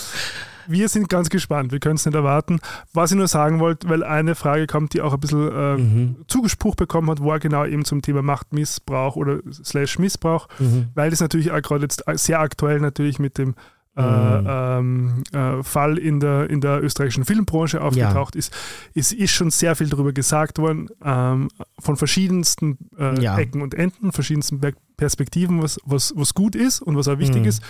Wir 0.67 0.89
sind 0.89 1.09
ganz 1.09 1.29
gespannt, 1.29 1.71
wir 1.71 1.79
können 1.79 1.95
es 1.95 2.05
nicht 2.05 2.15
erwarten. 2.15 2.59
Was 2.93 3.11
ich 3.11 3.17
nur 3.17 3.27
sagen 3.27 3.59
wollte, 3.59 3.89
weil 3.89 4.03
eine 4.03 4.35
Frage 4.35 4.67
kommt, 4.67 4.93
die 4.93 5.01
auch 5.01 5.13
ein 5.13 5.19
bisschen 5.19 5.51
äh, 5.51 5.77
Mhm. 5.77 6.15
Zuspruch 6.27 6.75
bekommen 6.75 7.09
hat, 7.09 7.23
war 7.23 7.39
genau 7.39 7.65
eben 7.65 7.85
zum 7.85 8.01
Thema 8.01 8.21
Machtmissbrauch 8.21 9.15
oder 9.15 9.39
slash 9.51 9.99
Missbrauch, 9.99 10.47
Mhm. 10.59 10.87
weil 10.95 11.09
das 11.09 11.19
natürlich 11.21 11.51
auch 11.51 11.61
gerade 11.61 11.83
jetzt 11.83 12.03
sehr 12.15 12.39
aktuell 12.39 12.79
natürlich 12.79 13.19
mit 13.19 13.37
dem 13.37 13.55
äh, 13.95 14.01
Mhm. 14.41 14.47
ähm, 14.49 15.23
äh, 15.33 15.61
Fall 15.61 15.99
in 15.99 16.19
der, 16.19 16.49
in 16.49 16.61
der 16.61 16.83
österreichischen 16.83 17.25
Filmbranche 17.25 17.79
aufgetaucht 17.79 18.35
ist. 18.35 18.51
Es 18.95 19.11
ist 19.11 19.29
schon 19.33 19.51
sehr 19.51 19.75
viel 19.75 19.87
darüber 19.87 20.13
gesagt 20.13 20.57
worden, 20.57 20.89
ähm, 21.05 21.49
von 21.77 21.95
verschiedensten 21.95 22.79
äh, 22.97 23.21
Ja. 23.21 23.37
Ecken 23.37 23.61
und 23.61 23.75
Enden, 23.75 24.11
verschiedensten 24.11 24.59
Pe- 24.61 24.73
Perspektiven, 24.97 25.61
was, 25.61 25.79
was, 25.85 26.11
was 26.15 26.33
gut 26.33 26.55
ist 26.55 26.81
und 26.81 26.97
was 26.97 27.07
auch 27.07 27.19
wichtig 27.19 27.43
Mhm. 27.43 27.47
ist. 27.47 27.61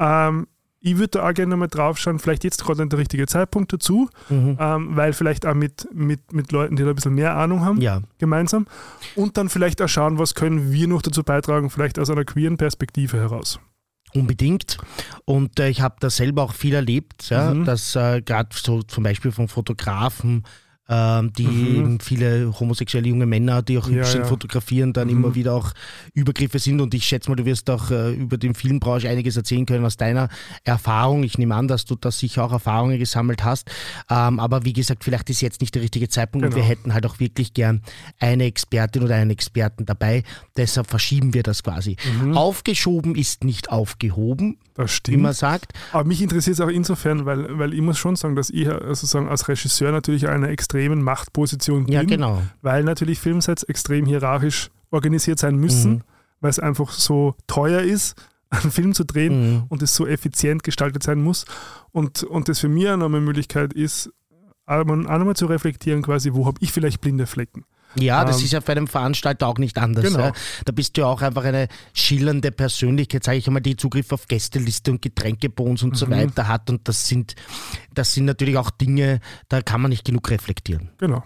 Ähm, 0.00 0.48
ich 0.82 0.96
würde 0.96 1.18
da 1.18 1.28
auch 1.28 1.32
gerne 1.32 1.56
mal 1.56 1.68
drauf 1.68 1.96
schauen, 1.98 2.18
vielleicht 2.18 2.44
jetzt 2.44 2.64
gerade 2.64 2.86
der 2.86 2.98
richtige 2.98 3.26
Zeitpunkt 3.26 3.72
dazu, 3.72 4.08
Mhm. 4.28 4.56
ähm, 4.60 4.96
weil 4.96 5.12
vielleicht 5.12 5.46
auch 5.46 5.54
mit, 5.54 5.88
mit, 5.94 6.32
mit 6.32 6.50
Leuten, 6.52 6.76
die 6.76 6.82
da 6.82 6.88
ein 6.90 6.94
bisschen 6.96 7.14
mehr 7.14 7.36
Ahnung 7.36 7.64
haben, 7.64 7.80
Ja. 7.80 8.02
gemeinsam. 8.18 8.66
Und 9.14 9.36
dann 9.36 9.48
vielleicht 9.48 9.80
auch 9.80 9.88
schauen, 9.88 10.18
was 10.18 10.34
können 10.34 10.72
wir 10.72 10.88
noch 10.88 11.02
dazu 11.02 11.22
beitragen, 11.22 11.70
vielleicht 11.70 11.98
aus 11.98 12.10
einer 12.10 12.24
queeren 12.24 12.56
Perspektive 12.56 13.16
heraus. 13.16 13.60
Unbedingt. 14.14 14.76
Und 15.24 15.58
äh, 15.58 15.68
ich 15.70 15.80
habe 15.80 15.96
da 16.00 16.10
selber 16.10 16.42
auch 16.42 16.52
viel 16.52 16.74
erlebt, 16.74 17.30
ja, 17.30 17.54
Mhm. 17.54 17.64
dass 17.64 17.96
äh, 17.96 18.20
gerade 18.20 18.50
so 18.54 18.82
zum 18.82 19.04
Beispiel 19.04 19.32
von 19.32 19.48
Fotografen, 19.48 20.42
ähm, 20.88 21.32
die 21.32 21.46
Mhm. 21.46 22.00
viele 22.00 22.52
homosexuelle 22.58 23.08
junge 23.08 23.24
Männer, 23.26 23.62
die 23.62 23.78
auch 23.78 23.88
Ja, 23.88 23.96
hübsch 23.96 24.08
sind, 24.08 24.22
ja. 24.22 24.26
fotografieren, 24.26 24.92
dann 24.92 25.08
Mhm. 25.08 25.14
immer 25.16 25.34
wieder 25.34 25.54
auch 25.54 25.72
Übergriffe 26.12 26.58
sind. 26.58 26.80
Und 26.80 26.92
ich 26.94 27.04
schätze 27.04 27.30
mal, 27.30 27.36
du 27.36 27.44
wirst 27.44 27.70
auch 27.70 27.90
äh, 27.90 28.12
über 28.12 28.36
den 28.36 28.54
Filmbranche 28.54 29.08
einiges 29.08 29.36
erzählen 29.36 29.64
können 29.64 29.84
aus 29.84 29.96
deiner 29.96 30.28
Erfahrung. 30.64 31.22
Ich 31.22 31.38
nehme 31.38 31.54
an, 31.54 31.68
dass 31.68 31.84
du 31.84 31.94
da 31.94 32.10
sicher 32.10 32.44
auch 32.44 32.52
Erfahrungen 32.52 32.98
gesammelt 32.98 33.44
hast. 33.44 33.70
Ähm, 34.10 34.40
aber 34.40 34.64
wie 34.64 34.72
gesagt, 34.72 35.04
vielleicht 35.04 35.30
ist 35.30 35.40
jetzt 35.40 35.60
nicht 35.60 35.74
der 35.74 35.82
richtige 35.82 36.08
Zeitpunkt 36.08 36.44
und 36.46 36.52
Genau. 36.54 36.62
wir 36.64 36.68
hätten 36.68 36.92
halt 36.94 37.06
auch 37.06 37.20
wirklich 37.20 37.54
gern 37.54 37.82
eine 38.18 38.44
Expertin 38.44 39.02
oder 39.02 39.14
einen 39.14 39.30
Experten 39.30 39.86
dabei. 39.86 40.24
Deshalb 40.56 40.88
verschieben 40.88 41.32
wir 41.32 41.42
das 41.42 41.62
quasi. 41.62 41.96
Mhm. 42.22 42.36
Aufgeschoben 42.36 43.14
ist 43.14 43.44
nicht 43.44 43.70
aufgehoben, 43.70 44.58
Das 44.74 44.90
wie 44.90 44.94
stimmt. 44.94 45.22
man 45.22 45.32
sagt. 45.34 45.72
Aber 45.92 46.04
mich 46.04 46.22
interessiert 46.22 46.54
es 46.54 46.60
auch 46.60 46.68
insofern, 46.68 47.26
weil, 47.26 47.58
weil 47.58 47.74
ich 47.74 47.80
muss 47.82 47.98
schon 47.98 48.16
sagen, 48.16 48.36
dass 48.36 48.48
ich 48.50 48.68
also 48.70 49.06
sagen, 49.06 49.28
als 49.28 49.48
Regisseur 49.48 49.92
natürlich 49.92 50.28
einer 50.28 50.48
extremen 50.48 51.02
Machtposition 51.02 51.84
bin, 51.84 51.92
Ja, 51.94 52.02
genau. 52.04 52.42
weil 52.62 52.82
natürlich 52.84 53.20
Filmsets 53.20 53.62
extrem 53.64 54.06
hierarchisch 54.06 54.70
organisiert 54.90 55.38
sein 55.38 55.56
müssen, 55.56 55.92
Mhm. 55.92 56.02
weil 56.40 56.50
es 56.50 56.58
einfach 56.58 56.90
so 56.90 57.34
teuer 57.46 57.82
ist, 57.82 58.14
einen 58.50 58.70
Film 58.72 58.94
zu 58.94 59.04
drehen 59.04 59.54
Mhm. 59.56 59.62
und 59.68 59.82
es 59.82 59.94
so 59.94 60.06
effizient 60.06 60.62
gestaltet 60.62 61.02
sein 61.02 61.22
muss. 61.22 61.44
Und, 61.90 62.22
und 62.22 62.48
das 62.48 62.58
für 62.60 62.68
mich 62.68 62.88
eine 62.88 63.08
Möglichkeit 63.08 63.72
ist, 63.72 64.10
auch 64.66 64.84
nochmal 64.84 65.36
zu 65.36 65.46
reflektieren, 65.46 66.02
quasi, 66.02 66.32
wo 66.32 66.46
habe 66.46 66.56
ich 66.60 66.72
vielleicht 66.72 67.00
blinde 67.00 67.26
Flecken. 67.26 67.64
Ja, 67.96 68.24
das 68.24 68.38
Ähm, 68.38 68.44
ist 68.44 68.52
ja 68.52 68.60
bei 68.60 68.72
einem 68.72 68.86
Veranstalter 68.86 69.46
auch 69.48 69.58
nicht 69.58 69.76
anders. 69.78 70.04
Genau. 70.04 70.18
Ja. 70.26 70.32
Da 70.64 70.72
bist 70.72 70.96
du 70.96 71.02
ja 71.02 71.06
auch 71.08 71.22
einfach 71.22 71.44
eine 71.44 71.68
schillernde 71.92 72.50
Persönlichkeit, 72.52 73.24
sage 73.24 73.38
ich 73.38 73.46
einmal, 73.46 73.62
die 73.62 73.76
Zugriff 73.76 74.12
auf 74.12 74.26
Gästeliste 74.28 74.90
und 74.90 75.02
Getränkebons 75.02 75.82
und 75.82 75.96
so 75.96 76.06
Mhm. 76.06 76.10
weiter 76.12 76.48
hat. 76.48 76.70
Und 76.70 76.88
das 76.88 77.06
sind, 77.08 77.34
das 77.92 78.14
sind 78.14 78.24
natürlich 78.24 78.56
auch 78.56 78.70
Dinge, 78.70 79.20
da 79.48 79.60
kann 79.62 79.80
man 79.82 79.90
nicht 79.90 80.04
genug 80.04 80.30
reflektieren. 80.30 80.90
Genau. 80.98 81.22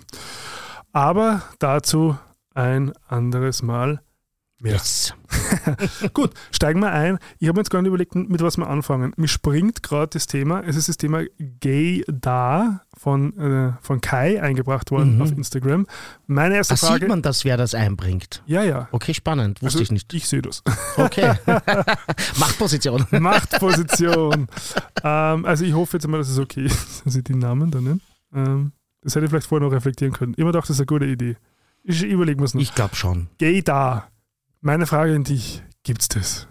Aber 0.92 1.42
dazu 1.58 2.16
ein 2.54 2.92
anderes 3.08 3.62
Mal 3.62 4.00
mehr. 4.60 4.72
Yes. 4.74 5.12
Gut, 6.14 6.30
steigen 6.50 6.80
wir 6.80 6.92
ein. 6.92 7.18
Ich 7.38 7.48
habe 7.48 7.56
mir 7.56 7.60
jetzt 7.60 7.70
gar 7.70 7.82
nicht 7.82 7.88
überlegt, 7.88 8.14
mit 8.14 8.40
was 8.42 8.56
wir 8.56 8.66
anfangen. 8.68 9.12
Mir 9.16 9.28
springt 9.28 9.82
gerade 9.82 10.08
das 10.12 10.26
Thema, 10.26 10.60
es 10.62 10.76
ist 10.76 10.88
das 10.88 10.96
Thema 10.96 11.22
Gay 11.60 12.04
Da 12.08 12.80
von, 12.96 13.36
äh, 13.38 13.72
von 13.82 14.00
Kai 14.00 14.40
eingebracht 14.42 14.90
worden 14.90 15.16
Mhm. 15.16 15.22
auf 15.22 15.32
Instagram. 15.32 15.86
Meine 16.26 16.56
erste 16.56 16.74
Da 16.74 16.78
Frage. 16.78 17.00
sieht 17.00 17.08
man 17.08 17.22
das, 17.22 17.44
wer 17.44 17.56
das 17.56 17.74
einbringt. 17.74 18.42
ja, 18.46 18.62
ja. 18.62 18.88
Okay, 18.92 19.12
spannend. 19.14 19.60
Wusste 19.62 19.78
Also, 19.78 19.82
ich 19.82 19.90
nicht. 19.92 20.12
Ich 20.14 20.26
sehe 20.28 20.42
das. 20.42 20.62
Okay. 20.96 21.34
Machtposition. 22.38 23.04
Machtposition. 23.10 24.46
ähm, 25.04 25.44
also 25.44 25.64
ich 25.64 25.74
hoffe 25.74 25.96
jetzt 25.98 26.06
mal, 26.08 26.18
dass 26.18 26.28
es 26.28 26.38
okay 26.38 26.64
ist, 26.66 27.02
dass 27.04 27.14
ich 27.16 27.24
die 27.24 27.34
Namen 27.34 27.70
da 27.70 27.80
nenne. 27.80 28.00
Ähm, 28.34 28.72
das 29.02 29.14
hätte 29.14 29.26
ich 29.26 29.30
vielleicht 29.30 29.46
vorher 29.46 29.66
noch 29.68 29.74
reflektieren 29.74 30.12
können. 30.14 30.34
Immer 30.34 30.52
dachte, 30.52 30.68
das 30.68 30.76
ist 30.76 30.80
eine 30.80 30.86
gute 30.86 31.06
Idee. 31.06 31.36
Ich 31.84 32.02
überlege 32.02 32.38
mir 32.40 32.46
es 32.46 32.54
noch. 32.54 32.60
Ich 32.62 32.74
glaube 32.74 32.96
schon. 32.96 33.28
Gay 33.38 33.62
Da. 33.62 34.08
Meine 34.60 34.86
Frage 34.86 35.14
an 35.14 35.24
dich, 35.24 35.62
gibt's 35.84 36.08
das? 36.08 36.46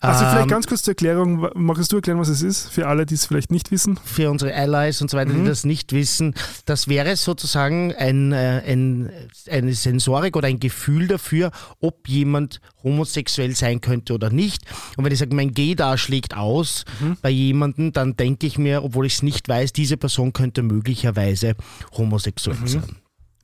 Also 0.00 0.20
vielleicht 0.26 0.42
Ähm, 0.42 0.48
ganz 0.50 0.66
kurz 0.66 0.82
zur 0.82 0.92
Erklärung, 0.92 1.48
magst 1.54 1.90
du 1.90 1.96
erklären, 1.96 2.18
was 2.18 2.28
es 2.28 2.42
ist, 2.42 2.68
für 2.68 2.88
alle, 2.88 3.06
die 3.06 3.14
es 3.14 3.24
vielleicht 3.24 3.50
nicht 3.50 3.70
wissen? 3.70 3.98
für 4.04 4.30
unsere 4.30 4.52
Allies 4.54 5.00
und 5.00 5.10
so 5.10 5.16
weiter, 5.16 5.32
Mhm. 5.32 5.44
die 5.44 5.48
das 5.48 5.64
nicht 5.64 5.94
wissen, 5.94 6.34
das 6.66 6.88
wäre 6.88 7.16
sozusagen 7.16 7.94
ein, 7.94 8.32
äh, 8.32 8.62
ein, 8.66 9.10
eine 9.50 9.72
Sensorik 9.72 10.36
oder 10.36 10.48
ein 10.48 10.60
Gefühl 10.60 11.06
dafür, 11.08 11.52
ob 11.80 12.06
jemand 12.06 12.60
homosexuell 12.82 13.56
sein 13.56 13.80
könnte 13.80 14.12
oder 14.12 14.28
nicht. 14.28 14.64
Und 14.98 15.04
wenn 15.06 15.12
ich 15.12 15.20
sage, 15.20 15.34
mein 15.34 15.52
G-Da 15.54 15.96
schlägt 15.96 16.36
aus 16.36 16.84
Mhm. 17.00 17.16
bei 17.22 17.30
jemandem, 17.30 17.92
dann 17.94 18.14
denke 18.14 18.46
ich 18.46 18.58
mir, 18.58 18.84
obwohl 18.84 19.06
ich 19.06 19.14
es 19.14 19.22
nicht 19.22 19.48
weiß, 19.48 19.72
diese 19.72 19.96
Person 19.96 20.34
könnte 20.34 20.62
möglicherweise 20.62 21.54
homosexuell 21.96 22.58
Mhm. 22.58 22.66
sein. 22.68 22.96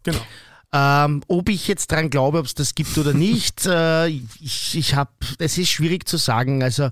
Genau. 0.02 0.20
Ähm, 0.72 1.22
ob 1.26 1.48
ich 1.48 1.66
jetzt 1.66 1.90
dran 1.90 2.11
glaube, 2.11 2.38
ob 2.38 2.46
es 2.46 2.54
das 2.54 2.74
gibt 2.74 2.96
oder 2.98 3.12
nicht, 3.12 3.66
äh, 3.66 4.06
ich, 4.09 4.76
ich 4.76 4.94
habe, 4.94 5.11
es 5.38 5.59
ist 5.59 5.70
schwierig 5.70 6.09
zu 6.09 6.16
sagen. 6.16 6.62
Also 6.62 6.90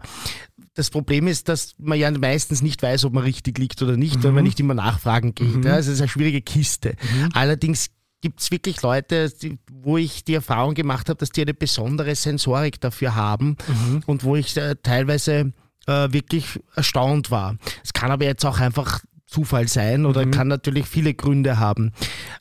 das 0.74 0.90
Problem 0.90 1.26
ist, 1.28 1.48
dass 1.48 1.74
man 1.78 1.98
ja 1.98 2.10
meistens 2.10 2.62
nicht 2.62 2.82
weiß, 2.82 3.04
ob 3.04 3.12
man 3.12 3.24
richtig 3.24 3.58
liegt 3.58 3.80
oder 3.82 3.96
nicht, 3.96 4.22
weil 4.22 4.32
man 4.32 4.44
nicht 4.44 4.60
immer 4.60 4.74
nachfragen 4.74 5.34
geht. 5.34 5.56
Mhm. 5.56 5.62
Ja, 5.62 5.74
also 5.74 5.90
es 5.90 5.96
ist 5.96 6.00
eine 6.02 6.08
schwierige 6.08 6.40
Kiste. 6.40 6.94
Allerdings 7.34 7.90
gibt 8.20 8.40
es 8.40 8.50
wirklich 8.50 8.82
Leute, 8.82 9.30
die, 9.30 9.58
wo 9.72 9.96
ich 9.96 10.24
die 10.24 10.34
Erfahrung 10.34 10.74
gemacht 10.74 11.08
habe, 11.08 11.18
dass 11.18 11.30
die 11.30 11.42
eine 11.42 11.54
besondere 11.54 12.14
Sensorik 12.16 12.80
dafür 12.80 13.14
haben 13.14 13.56
Mhm. 13.68 14.02
und 14.06 14.24
wo 14.24 14.34
ich 14.36 14.56
äh, 14.56 14.74
teilweise 14.82 15.52
äh, 15.86 16.12
wirklich 16.12 16.60
erstaunt 16.74 17.30
war. 17.30 17.56
Es 17.84 17.92
kann 17.92 18.10
aber 18.10 18.24
jetzt 18.24 18.44
auch 18.44 18.58
einfach 18.58 19.00
Zufall 19.28 19.68
sein 19.68 20.06
oder 20.06 20.24
Mhm. 20.24 20.30
kann 20.30 20.48
natürlich 20.48 20.86
viele 20.86 21.12
Gründe 21.12 21.58
haben. 21.58 21.92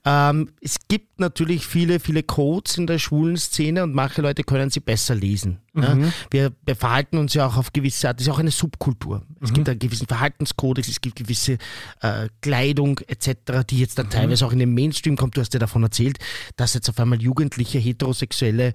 Ähm, 0.05 0.49
es 0.61 0.77
gibt 0.87 1.19
natürlich 1.19 1.67
viele, 1.67 1.99
viele 1.99 2.23
Codes 2.23 2.77
in 2.77 2.87
der 2.87 2.97
schwulen 2.97 3.35
Szene 3.35 3.83
und 3.83 3.93
manche 3.93 4.21
Leute 4.21 4.43
können 4.43 4.69
sie 4.69 4.79
besser 4.79 5.13
lesen. 5.13 5.59
Ja? 5.75 5.95
Mhm. 5.95 6.13
Wir, 6.31 6.53
wir 6.65 6.77
verhalten 6.77 7.17
uns 7.17 7.33
ja 7.33 7.45
auch 7.45 7.57
auf 7.57 7.73
gewisse 7.73 8.07
Art, 8.07 8.17
das 8.19 8.21
ist 8.23 8.27
ja 8.27 8.33
auch 8.33 8.39
eine 8.39 8.51
Subkultur. 8.51 9.23
Es 9.41 9.49
Mhm. 9.51 9.53
gibt 9.55 9.69
einen 9.69 9.79
gewissen 9.79 10.07
Verhaltenskodex, 10.07 10.87
es 10.87 11.01
gibt 11.01 11.17
gewisse 11.17 11.57
äh, 12.01 12.29
Kleidung 12.41 12.99
etc., 13.05 13.65
die 13.69 13.79
jetzt 13.79 13.99
dann 13.99 14.05
Mhm. 14.05 14.11
teilweise 14.11 14.45
auch 14.45 14.53
in 14.53 14.59
den 14.59 14.73
Mainstream 14.73 15.17
kommt. 15.17 15.35
Du 15.35 15.41
hast 15.41 15.53
ja 15.53 15.59
davon 15.59 15.83
erzählt, 15.83 16.19
dass 16.55 16.73
jetzt 16.73 16.87
auf 16.89 16.97
einmal 17.01 17.21
jugendliche 17.21 17.79
heterosexuelle 17.79 18.71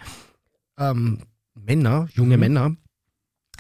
ähm, 0.79 1.21
Männer, 1.55 2.09
junge 2.15 2.37
Mhm. 2.37 2.41
Männer, 2.41 2.77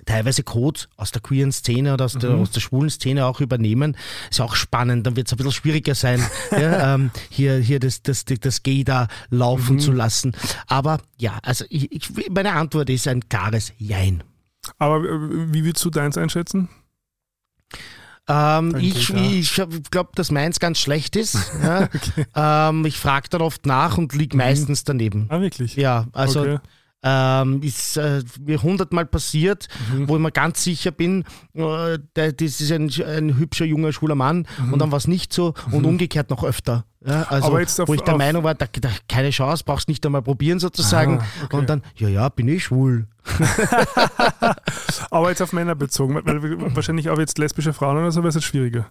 teilweise 0.04 0.42
Codes 0.42 0.88
aus 0.96 1.12
der 1.12 1.22
queeren 1.22 1.52
Szene 1.52 1.94
oder 1.94 2.04
aus, 2.04 2.14
der, 2.14 2.30
aus 2.30 2.50
der 2.50 2.60
schwulen 2.60 2.90
Szene 2.90 3.26
auch 3.26 3.40
übernehmen. 3.40 3.96
Ist 4.30 4.40
auch 4.40 4.54
spannend, 4.54 5.06
dann 5.06 5.16
wird 5.16 5.28
es 5.28 5.32
ein 5.32 5.36
bisschen 5.36 5.52
schwieriger 5.52 5.94
sein, 5.94 6.24
ja, 6.50 6.94
ähm, 6.94 7.10
hier, 7.30 7.56
hier 7.56 7.80
das, 7.80 8.02
das, 8.02 8.24
das 8.24 8.62
Gay 8.62 8.84
da 8.84 9.08
laufen 9.30 9.78
zu 9.78 9.92
lassen. 9.92 10.32
Aber 10.66 10.98
ja, 11.18 11.38
also 11.42 11.64
ich, 11.68 11.90
ich, 11.92 12.30
meine 12.30 12.52
Antwort 12.52 12.90
ist 12.90 13.08
ein 13.08 13.28
klares 13.28 13.72
Jein. 13.78 14.22
Aber 14.78 15.04
äh, 15.04 15.52
wie 15.52 15.64
würdest 15.64 15.84
du 15.84 15.90
deins 15.90 16.16
einschätzen? 16.16 16.68
Ähm, 18.28 18.76
ich 18.78 19.08
ja. 19.08 19.16
ich 19.16 19.90
glaube, 19.90 20.10
dass 20.14 20.30
meins 20.30 20.60
ganz 20.60 20.78
schlecht 20.78 21.16
ist. 21.16 21.36
Ja. 21.62 22.68
ähm, 22.70 22.84
ich 22.84 22.98
frage 22.98 23.28
dann 23.30 23.42
oft 23.42 23.66
nach 23.66 23.98
und 23.98 24.14
liege 24.14 24.36
meistens 24.36 24.84
daneben. 24.84 25.26
Ah, 25.28 25.40
wirklich? 25.40 25.76
Ja, 25.76 26.08
also 26.12 26.40
okay. 26.40 26.58
Ähm, 27.02 27.62
ist 27.62 27.96
äh, 27.96 28.22
mir 28.40 28.62
hundertmal 28.62 29.06
passiert, 29.06 29.68
Mhm. 29.92 30.08
wo 30.08 30.16
ich 30.16 30.22
mir 30.22 30.30
ganz 30.32 30.62
sicher 30.62 30.90
bin, 30.92 31.24
äh, 31.54 31.98
das 32.14 32.60
ist 32.60 32.70
ein, 32.72 32.90
ein 33.04 33.36
hübscher, 33.38 33.64
junger, 33.64 33.92
schwuler 33.92 34.14
Mann 34.14 34.46
und 34.70 34.78
dann 34.78 34.90
war 34.92 34.98
es 34.98 35.08
nicht 35.08 35.32
so 35.32 35.54
und 35.72 35.84
umgekehrt 35.84 36.30
noch 36.30 36.44
öfter. 36.44 36.84
Ja, 37.04 37.22
also, 37.24 37.48
Mhm. 37.48 37.52
Aber 37.54 37.60
jetzt 37.60 37.80
auf- 37.80 37.88
wo 37.88 37.94
ich 37.94 38.00
der 38.02 38.16
Meinung 38.16 38.44
war, 38.44 38.54
da, 38.54 38.66
da, 38.80 38.88
keine 39.08 39.30
Chance, 39.30 39.64
brauchst 39.66 39.88
nicht 39.88 40.06
einmal 40.06 40.22
probieren 40.22 40.60
sozusagen. 40.60 41.18
Ah, 41.20 41.24
okay. 41.44 41.56
Und 41.56 41.68
dann, 41.68 41.82
ja, 41.96 42.08
ja, 42.08 42.28
bin 42.28 42.46
ich 42.46 42.62
schwul. 42.64 43.08
Aber 45.10 45.30
jetzt 45.30 45.42
auf 45.42 45.52
Männer 45.52 45.74
bezogen, 45.74 46.14
weil, 46.14 46.42
weil 46.42 46.76
wahrscheinlich 46.76 47.10
auch 47.10 47.18
jetzt 47.18 47.38
lesbische 47.38 47.72
Frauen 47.72 47.96
oder 47.96 48.10
so 48.12 48.20
wäre 48.20 48.28
es 48.28 48.34
jetzt 48.36 48.44
schwieriger. 48.44 48.86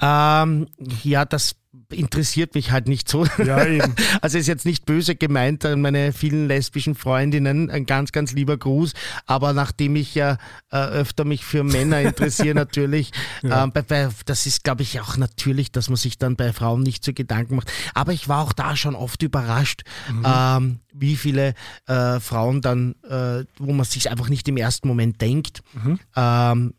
Ähm, 0.00 0.66
ja, 1.02 1.24
das 1.24 1.54
interessiert 1.92 2.54
mich 2.54 2.70
halt 2.72 2.88
nicht 2.88 3.08
so. 3.08 3.26
Ja, 3.44 3.64
eben. 3.64 3.94
Also 4.22 4.38
ist 4.38 4.46
jetzt 4.48 4.66
nicht 4.66 4.86
böse 4.86 5.14
gemeint 5.16 5.64
an 5.64 5.80
meine 5.80 6.12
vielen 6.12 6.46
lesbischen 6.48 6.94
Freundinnen, 6.94 7.70
ein 7.70 7.86
ganz, 7.86 8.12
ganz 8.12 8.32
lieber 8.32 8.56
Gruß. 8.56 8.92
Aber 9.26 9.52
nachdem 9.52 9.96
ich 9.96 10.14
ja 10.14 10.36
äh, 10.70 10.76
öfter 10.76 11.24
mich 11.24 11.44
für 11.44 11.64
Männer 11.64 12.00
interessiere 12.02 12.54
natürlich, 12.54 13.10
Ja. 13.42 13.64
ähm, 13.64 13.72
bei, 13.72 13.82
bei, 13.82 14.08
das 14.26 14.46
ist 14.46 14.64
glaube 14.64 14.82
ich 14.82 15.00
auch 15.00 15.16
natürlich, 15.16 15.72
dass 15.72 15.88
man 15.88 15.96
sich 15.96 16.18
dann 16.18 16.36
bei 16.36 16.52
Frauen 16.52 16.82
nicht 16.82 17.04
so 17.04 17.12
Gedanken 17.12 17.56
macht. 17.56 17.70
Aber 17.94 18.12
ich 18.12 18.28
war 18.28 18.42
auch 18.42 18.52
da 18.52 18.76
schon 18.76 18.94
oft 18.94 19.22
überrascht, 19.22 19.82
ähm, 20.24 20.80
wie 20.92 21.16
viele 21.16 21.54
äh, 21.86 22.18
Frauen 22.20 22.60
dann, 22.60 22.94
äh, 23.08 23.44
wo 23.58 23.72
man 23.72 23.84
sich 23.86 24.10
einfach 24.10 24.28
nicht 24.28 24.48
im 24.48 24.56
ersten 24.56 24.88
Moment 24.88 25.20
denkt, 25.20 25.62
ähm, 26.16 26.74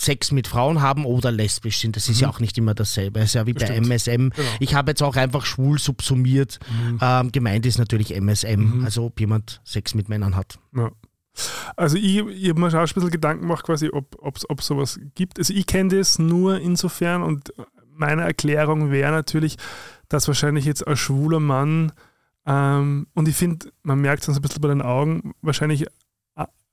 Sex 0.00 0.30
mit 0.30 0.46
Frauen 0.46 0.80
haben 0.80 1.04
oder 1.04 1.32
lesbisch 1.32 1.78
sind. 1.78 1.96
Das 1.96 2.08
ist 2.08 2.20
ja 2.20 2.28
auch 2.28 2.38
nicht 2.38 2.56
immer 2.56 2.72
dasselbe. 2.72 3.18
Das 3.18 3.30
ist 3.30 3.34
ja 3.34 3.46
wie 3.46 3.52
bei 3.52 3.66
Stimmt. 3.66 3.88
MSM. 3.88 4.30
Ich 4.60 4.74
habe 4.74 4.92
jetzt 4.92 5.02
auch 5.02 5.16
einfach 5.16 5.44
schwul 5.44 5.80
subsumiert. 5.80 6.60
Ähm, 7.00 7.32
gemeint 7.32 7.66
ist 7.66 7.78
natürlich 7.78 8.14
MSM, 8.14 8.84
also 8.84 9.06
ob 9.06 9.18
jemand 9.18 9.60
Sex 9.64 9.94
mit 9.94 10.08
Männern 10.08 10.36
hat. 10.36 10.60
Ja. 10.72 10.92
Also 11.76 11.96
ich, 11.96 12.18
ich 12.18 12.48
habe 12.48 12.60
mir 12.60 12.70
schon 12.70 12.78
ein 12.78 12.86
bisschen 12.86 13.10
Gedanken 13.10 13.42
gemacht, 13.42 13.64
quasi, 13.64 13.90
ob 13.92 14.36
es 14.36 14.66
sowas 14.66 15.00
gibt. 15.16 15.38
Also 15.40 15.52
ich 15.52 15.66
kenne 15.66 15.96
das 15.96 16.20
nur 16.20 16.60
insofern 16.60 17.22
und 17.24 17.52
meine 17.92 18.22
Erklärung 18.22 18.92
wäre 18.92 19.10
natürlich, 19.10 19.56
dass 20.08 20.28
wahrscheinlich 20.28 20.64
jetzt 20.64 20.86
ein 20.86 20.96
schwuler 20.96 21.40
Mann 21.40 21.92
ähm, 22.46 23.08
und 23.14 23.28
ich 23.28 23.36
finde, 23.36 23.70
man 23.82 24.00
merkt 24.00 24.26
es 24.26 24.34
ein 24.34 24.40
bisschen 24.40 24.62
bei 24.62 24.68
den 24.68 24.80
Augen, 24.80 25.34
wahrscheinlich 25.42 25.86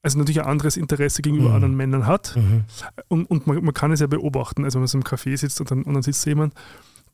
also 0.05 0.17
natürlich 0.19 0.39
ein 0.41 0.47
anderes 0.47 0.77
Interesse 0.77 1.21
gegenüber 1.21 1.49
Mhm. 1.49 1.55
anderen 1.55 1.75
Männern 1.75 2.05
hat. 2.07 2.35
Mhm. 2.37 2.63
Und, 3.09 3.25
und 3.25 3.47
man, 3.47 3.61
man 3.63 3.73
kann 3.73 3.91
es 3.91 3.99
ja 3.99 4.07
beobachten. 4.07 4.63
Also 4.63 4.75
wenn 4.77 4.81
man 4.83 4.87
so 4.87 4.97
im 4.97 5.03
Café 5.03 5.35
sitzt 5.35 5.59
und 5.59 5.69
dann, 5.71 5.83
und 5.83 5.93
dann 5.93 6.03
sitzt 6.03 6.25
jemand 6.25 6.53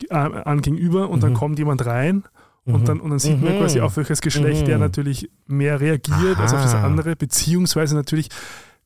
äh, 0.10 0.14
an 0.16 0.62
gegenüber 0.62 1.10
und 1.10 1.24
dann 1.24 1.32
Mhm. 1.32 1.36
kommt 1.38 1.58
jemand 1.60 1.86
rein 1.86 2.24
und, 2.66 2.88
dann, 2.88 3.00
und 3.00 3.10
dann 3.10 3.18
sieht 3.20 3.42
man 3.42 3.54
Mhm. 3.56 3.60
quasi, 3.60 3.80
auf 3.82 3.98
welches 3.98 4.22
Geschlecht 4.22 4.68
der 4.68 4.76
Mhm. 4.78 4.82
natürlich 4.84 5.30
mehr 5.48 5.80
reagiert 5.80 6.38
als 6.38 6.54
auf 6.54 6.62
das 6.62 6.76
Aha. 6.76 6.86
andere, 6.86 7.16
beziehungsweise 7.16 7.96
natürlich 7.96 8.30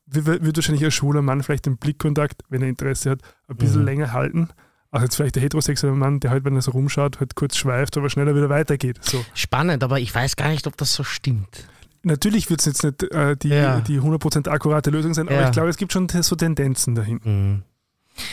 wird 0.06 0.56
wahrscheinlich 0.56 0.84
ein 0.84 0.90
schwuler 0.92 1.20
Mann 1.22 1.42
vielleicht 1.42 1.66
den 1.66 1.76
Blickkontakt, 1.78 2.42
wenn 2.48 2.62
er 2.62 2.68
Interesse 2.68 3.10
hat, 3.10 3.20
ein 3.48 3.56
bisschen 3.56 3.80
Mhm. 3.80 3.86
länger 3.86 4.12
halten. 4.12 4.48
Also 4.92 5.04
jetzt 5.04 5.16
vielleicht 5.16 5.34
der 5.34 5.42
heterosexuelle 5.42 5.96
Mann, 5.96 6.20
der 6.20 6.30
halt, 6.30 6.44
wenn 6.44 6.54
er 6.54 6.62
so 6.62 6.70
rumschaut, 6.70 7.18
halt 7.18 7.34
kurz 7.34 7.56
schweift, 7.56 7.96
aber 7.96 8.08
schneller 8.08 8.34
wieder 8.36 8.48
weitergeht. 8.48 8.98
So. 9.02 9.24
Spannend, 9.34 9.82
aber 9.82 9.98
ich 9.98 10.14
weiß 10.14 10.36
gar 10.36 10.48
nicht, 10.48 10.66
ob 10.68 10.76
das 10.76 10.94
so 10.94 11.02
stimmt. 11.02 11.66
Natürlich 12.06 12.48
wird 12.50 12.60
es 12.60 12.66
jetzt 12.66 12.84
nicht 12.84 13.02
äh, 13.12 13.36
die, 13.36 13.48
Ja. 13.48 13.80
die 13.80 14.00
100% 14.00 14.48
akkurate 14.48 14.90
Lösung 14.90 15.12
sein, 15.12 15.26
aber 15.28 15.40
Ja. 15.40 15.46
ich 15.46 15.52
glaube, 15.52 15.68
es 15.68 15.76
gibt 15.76 15.92
schon 15.92 16.08
so 16.08 16.36
Tendenzen 16.36 16.94
dahin. 16.94 17.20
Mhm. 17.24 17.62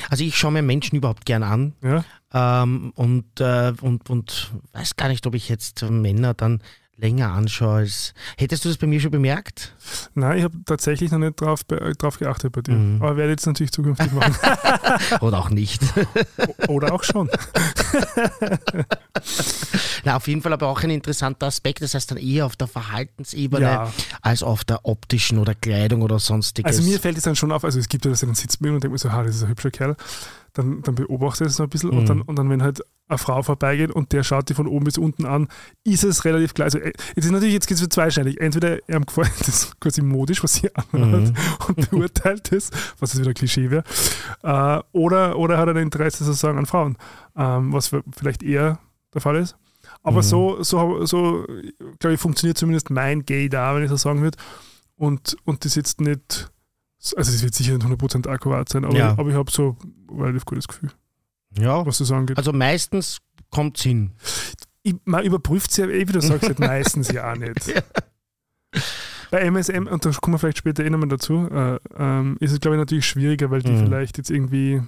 Also 0.09 0.23
ich 0.23 0.37
schaue 0.37 0.51
mir 0.51 0.61
Menschen 0.61 0.95
überhaupt 0.95 1.25
gern 1.25 1.43
an 1.43 1.73
Ja? 1.81 2.05
ähm, 2.33 2.93
und, 2.95 3.41
äh, 3.41 3.73
und, 3.81 4.09
und 4.09 4.51
weiß 4.71 4.95
gar 4.95 5.09
nicht, 5.09 5.25
ob 5.27 5.35
ich 5.35 5.49
jetzt 5.49 5.81
Männer 5.89 6.33
dann 6.33 6.61
länger 6.95 7.31
anschaue 7.31 7.77
als. 7.77 8.13
Hättest 8.37 8.65
du 8.65 8.69
das 8.69 8.77
bei 8.77 8.85
mir 8.87 8.99
schon 8.99 9.09
bemerkt? 9.11 9.75
Nein, 10.13 10.37
ich 10.37 10.43
habe 10.43 10.55
tatsächlich 10.65 11.11
noch 11.11 11.17
nicht 11.19 11.39
drauf, 11.41 11.61
drauf 11.63 12.19
geachtet 12.19 12.51
bei 12.53 12.61
dir. 12.61 12.73
Mhm. 12.73 13.01
Aber 13.01 13.17
werde 13.17 13.31
jetzt 13.31 13.45
natürlich 13.47 13.71
zukünftig 13.71 14.11
machen. 14.13 14.35
Oder 15.21 15.39
auch 15.39 15.49
nicht? 15.49 15.81
Oder 16.67 16.93
auch 16.93 17.03
schon. 17.03 17.29
Na, 20.03 20.15
auf 20.17 20.27
jeden 20.27 20.41
Fall 20.41 20.53
aber 20.53 20.67
auch 20.67 20.81
ein 20.83 20.89
interessanter 20.89 21.47
Aspekt. 21.47 21.81
Das 21.81 21.93
heißt 21.93 22.11
dann 22.11 22.17
eher 22.17 22.45
auf 22.45 22.55
der 22.55 22.67
Verhaltensebene 22.67 23.65
Ja. 23.65 23.91
als 24.21 24.43
auf 24.43 24.63
der 24.63 24.85
optischen 24.85 25.39
oder 25.39 25.55
Kleidung 25.55 26.01
oder 26.01 26.19
sonstiges. 26.19 26.77
Also 26.77 26.89
mir 26.89 26.99
fällt 26.99 27.17
es 27.17 27.23
dann 27.23 27.35
schon 27.35 27.51
auf, 27.51 27.63
also 27.63 27.79
es 27.79 27.89
gibt 27.89 28.05
ja 28.05 28.11
das, 28.11 28.21
dann 28.21 28.35
sitzt 28.35 28.61
man 28.61 28.71
und 28.75 28.83
denkt 28.83 28.91
mir 28.93 28.97
so, 28.99 29.11
ha, 29.11 29.23
das 29.23 29.35
ist 29.35 29.43
ein 29.43 29.49
hübscher 29.49 29.71
Kerl. 29.71 29.95
Dann, 30.55 30.83
dann 30.83 30.93
beobachte 30.93 31.45
ich 31.45 31.49
es 31.49 31.57
noch 31.57 31.65
ein 31.65 31.69
bisschen 31.69 31.89
und, 31.89 32.03
Mhm. 32.03 32.05
dann, 32.05 32.21
und 32.21 32.35
dann, 32.37 32.49
wenn 32.49 32.61
halt 32.61 32.81
eine 33.07 33.17
Frau 33.17 33.41
vorbeigeht 33.41 33.89
und 33.91 34.11
der 34.11 34.23
schaut 34.23 34.49
die 34.49 34.53
von 34.53 34.67
oben 34.67 34.85
bis 34.85 34.99
unten 34.99 35.25
an, 35.25 35.47
ist 35.83 36.03
es 36.03 36.25
relativ 36.25 36.53
klar. 36.53 36.65
Also 36.65 36.77
äh, 36.77 36.93
jetzt 37.15 37.25
ist 37.25 37.31
natürlich, 37.31 37.53
jetzt 37.55 37.65
geht 37.67 37.81
es 37.81 37.89
zweischneidig. 37.89 38.39
Entweder 38.39 38.77
er 38.87 38.99
gefällt 38.99 39.31
das 39.47 39.71
quasi 39.79 40.01
modisch, 40.03 40.43
was 40.43 40.53
sie 40.53 40.69
anhat 40.75 41.23
Mhm. 41.23 41.33
und 41.67 41.89
beurteilt 41.89 42.51
es, 42.51 42.69
was 42.99 43.13
jetzt 43.13 43.21
wieder 43.23 43.33
Klischee 43.33 43.71
wäre, 43.71 43.83
äh, 44.43 44.79
oder, 44.91 45.37
oder 45.39 45.57
hat 45.57 45.67
er 45.67 45.75
ein 45.75 45.81
Interesse 45.83 46.23
sozusagen 46.23 46.57
an 46.59 46.65
Frauen, 46.67 46.97
ähm, 47.35 47.73
was 47.73 47.89
vielleicht 48.15 48.43
eher 48.43 48.79
der 49.13 49.21
Fall 49.21 49.37
ist. 49.37 49.55
Aber 50.03 50.17
Mhm. 50.17 50.23
so, 50.23 50.63
so, 50.63 51.05
so 51.05 51.45
glaube 51.99 52.13
ich, 52.13 52.19
funktioniert 52.19 52.57
zumindest 52.57 52.89
mein 52.91 53.25
Gay 53.25 53.49
da, 53.49 53.75
wenn 53.75 53.83
ich 53.83 53.89
so 53.89 53.95
sagen 53.97 54.21
würde. 54.21 54.37
Und, 54.95 55.35
und 55.45 55.65
das 55.65 55.73
jetzt 55.75 55.99
nicht, 55.99 56.51
also 57.15 57.31
es 57.31 57.43
wird 57.43 57.53
sicher 57.53 57.73
nicht 57.73 57.85
100% 57.85 58.27
akkurat 58.27 58.69
sein, 58.69 58.85
aber, 58.85 58.95
Ja. 58.97 59.11
aber 59.17 59.29
ich 59.29 59.35
habe 59.35 59.51
so 59.51 59.75
ein 60.09 60.19
relativ 60.19 60.45
gutes 60.45 60.67
Gefühl, 60.67 60.91
ja. 61.57 61.85
was 61.85 61.97
das 61.97 62.11
angeht. 62.11 62.37
Also 62.37 62.53
meistens 62.53 63.19
kommt 63.49 63.77
es 63.77 63.83
hin. 63.83 64.11
ich, 64.83 64.95
man 65.05 65.23
überprüft 65.25 65.71
es 65.71 65.77
ja, 65.77 65.85
eh, 65.87 66.07
wie 66.07 66.11
du 66.13 66.21
sagst, 66.21 66.43
halt 66.47 66.59
meistens 66.59 67.11
ja 67.11 67.31
auch 67.31 67.35
nicht. 67.37 67.73
Bei 69.31 69.39
MSM, 69.49 69.87
und 69.87 70.05
da 70.05 70.11
kommen 70.11 70.35
wir 70.35 70.39
vielleicht 70.39 70.59
später 70.59 70.85
eh 70.85 70.89
nochmal 70.89 71.09
dazu, 71.09 71.47
äh, 71.51 71.79
ähm, 71.97 72.37
ist 72.39 72.51
es, 72.51 72.59
glaube 72.59 72.75
ich, 72.75 72.79
natürlich 72.79 73.05
schwieriger, 73.07 73.49
weil 73.49 73.61
die 73.63 73.71
Mhm. 73.71 73.85
vielleicht 73.85 74.17
jetzt 74.17 74.29
irgendwie 74.29 74.81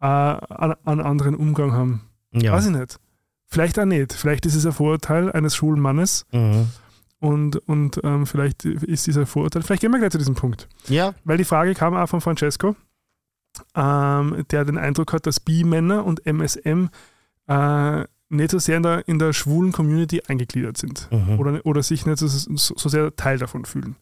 äh, 0.00 0.06
einen, 0.06 0.74
einen 0.84 1.00
anderen 1.00 1.34
Umgang 1.34 1.72
haben. 1.72 2.02
Ja. 2.32 2.52
Weiß 2.52 2.66
ich 2.66 2.72
nicht. 2.76 3.00
Vielleicht 3.46 3.78
auch 3.78 3.86
nicht. 3.86 4.12
Vielleicht 4.12 4.44
ist 4.46 4.54
es 4.54 4.66
ein 4.66 4.72
Vorurteil 4.72 5.32
eines 5.32 5.56
schwulen 5.56 5.80
Mannes 5.80 6.26
Mhm. 6.30 6.68
Und, 7.20 7.56
und 7.68 8.00
ähm, 8.04 8.26
vielleicht 8.26 8.64
ist 8.64 9.06
dieser 9.06 9.26
Vorurteil, 9.26 9.62
vielleicht 9.62 9.82
gehen 9.82 9.90
wir 9.92 9.98
gleich 9.98 10.12
zu 10.12 10.18
diesem 10.18 10.34
Punkt. 10.34 10.68
ja. 10.88 11.14
Weil 11.24 11.36
die 11.38 11.44
Frage 11.44 11.74
kam 11.74 11.94
auch 11.96 12.08
von 12.08 12.20
Francesco, 12.20 12.76
ähm, 13.74 14.44
der 14.50 14.64
den 14.64 14.78
Eindruck 14.78 15.12
hat, 15.12 15.26
dass 15.26 15.40
Bi-Männer 15.40 16.04
und 16.04 16.24
MSM 16.26 16.88
äh, 17.48 18.04
nicht 18.30 18.50
so 18.50 18.58
sehr 18.58 18.76
in 18.76 18.82
der, 18.82 19.08
in 19.08 19.18
der 19.18 19.32
schwulen 19.32 19.72
Community 19.72 20.22
eingegliedert 20.28 20.76
sind 20.76 21.08
Mhm. 21.10 21.38
oder, 21.40 21.60
oder 21.64 21.82
sich 21.82 22.04
nicht 22.06 22.18
so, 22.18 22.26
so, 22.28 22.74
so 22.76 22.88
sehr 22.88 23.14
Teil 23.16 23.38
davon 23.38 23.64
fühlen. 23.64 23.96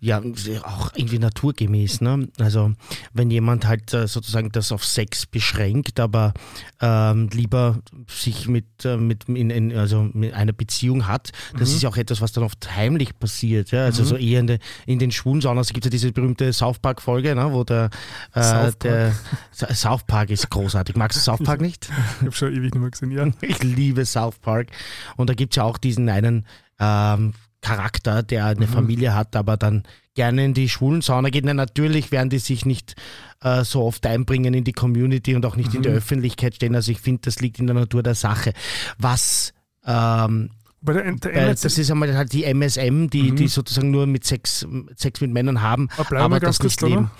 Ja, 0.00 0.20
auch 0.64 0.90
irgendwie 0.94 1.18
naturgemäß. 1.18 2.00
Ne? 2.00 2.28
Also 2.38 2.72
wenn 3.12 3.30
jemand 3.30 3.66
halt 3.66 3.94
äh, 3.94 4.08
sozusagen 4.08 4.50
das 4.50 4.72
auf 4.72 4.84
Sex 4.84 5.26
beschränkt, 5.26 6.00
aber 6.00 6.34
ähm, 6.80 7.28
lieber 7.32 7.78
sich 8.08 8.48
mit, 8.48 8.84
äh, 8.84 8.96
mit, 8.96 9.24
in, 9.28 9.50
in, 9.50 9.76
also 9.76 10.08
mit 10.12 10.34
einer 10.34 10.52
Beziehung 10.52 11.06
hat, 11.06 11.30
das 11.58 11.68
Mhm. 11.70 11.76
ist 11.76 11.82
ja 11.82 11.88
auch 11.88 11.96
etwas, 11.96 12.20
was 12.20 12.32
dann 12.32 12.42
oft 12.44 12.74
heimlich 12.74 13.18
passiert. 13.18 13.70
Ja? 13.70 13.84
Also 13.84 14.02
Mhm. 14.02 14.06
so 14.06 14.16
eher 14.16 14.40
in, 14.40 14.46
de, 14.48 14.58
in 14.86 14.98
den 14.98 15.12
schwulen 15.12 15.40
Saunas 15.40 15.68
gibt 15.68 15.84
es 15.86 15.90
ja 15.90 15.90
diese 15.90 16.12
berühmte 16.12 16.52
South 16.52 16.78
Park-Folge, 16.80 17.34
ne? 17.34 17.52
wo 17.52 17.62
der, 17.62 17.90
äh, 18.34 18.42
South 18.42 18.78
der 18.78 19.14
Sa- 19.52 19.72
South 19.74 20.04
Park 20.04 20.30
ist 20.30 20.50
großartig. 20.50 20.96
Magst 20.96 21.18
du 21.18 21.20
South 21.22 21.42
Park 21.44 21.60
nicht? 21.62 21.88
Ich 22.20 22.26
habe 22.26 22.32
schon 22.32 22.52
ewig 22.52 22.74
nicht 22.74 22.80
mehr 22.80 22.90
gesehen. 22.90 23.12
Ja. 23.12 23.26
Ich 23.42 23.62
liebe 23.62 24.04
South 24.06 24.38
Park. 24.40 24.68
Und 25.16 25.30
da 25.30 25.34
gibt 25.34 25.52
es 25.52 25.56
ja 25.56 25.62
auch 25.64 25.78
diesen 25.78 26.08
einen 26.08 26.46
ähm, 26.80 27.34
Charakter, 27.62 28.22
der 28.22 28.44
eine 28.46 28.66
Mhm. 28.66 28.70
Familie 28.70 29.14
hat, 29.14 29.34
aber 29.36 29.56
dann 29.56 29.84
gerne 30.14 30.44
in 30.44 30.52
die 30.54 30.68
schwulen 30.68 31.00
Sauna 31.00 31.30
geht. 31.30 31.44
Na, 31.46 31.54
natürlich 31.54 32.12
werden 32.12 32.28
die 32.28 32.38
sich 32.38 32.66
nicht 32.66 32.94
äh, 33.40 33.64
so 33.64 33.82
oft 33.84 34.04
einbringen 34.06 34.52
in 34.52 34.64
die 34.64 34.72
Community 34.72 35.34
und 35.34 35.46
auch 35.46 35.56
nicht 35.56 35.74
in 35.74 35.82
der 35.82 35.92
Mhm. 35.92 35.98
Öffentlichkeit 35.98 36.56
stehen. 36.56 36.74
Also 36.74 36.92
ich 36.92 37.00
finde, 37.00 37.22
das 37.24 37.40
liegt 37.40 37.58
in 37.58 37.66
der 37.66 37.74
Natur 37.74 38.02
der 38.02 38.14
Sache. 38.14 38.52
Was 38.98 39.52
ähm, 39.86 40.50
Bei 40.80 40.92
der, 40.92 41.12
der 41.12 41.34
MS 41.34 41.60
das 41.62 41.78
ist 41.78 41.90
einmal 41.90 42.14
halt 42.16 42.32
die 42.32 42.44
MSM, 42.44 43.06
die, 43.08 43.30
Mhm. 43.32 43.36
die 43.36 43.48
sozusagen 43.48 43.90
nur 43.90 44.06
mit 44.06 44.24
Sex, 44.24 44.66
Sex 44.96 45.20
mit 45.20 45.32
Männern 45.32 45.62
haben, 45.62 45.88
Aber 45.96 46.18
aber 46.18 46.40
das 46.40 46.60
nicht 46.62 46.80
leben. 46.82 47.10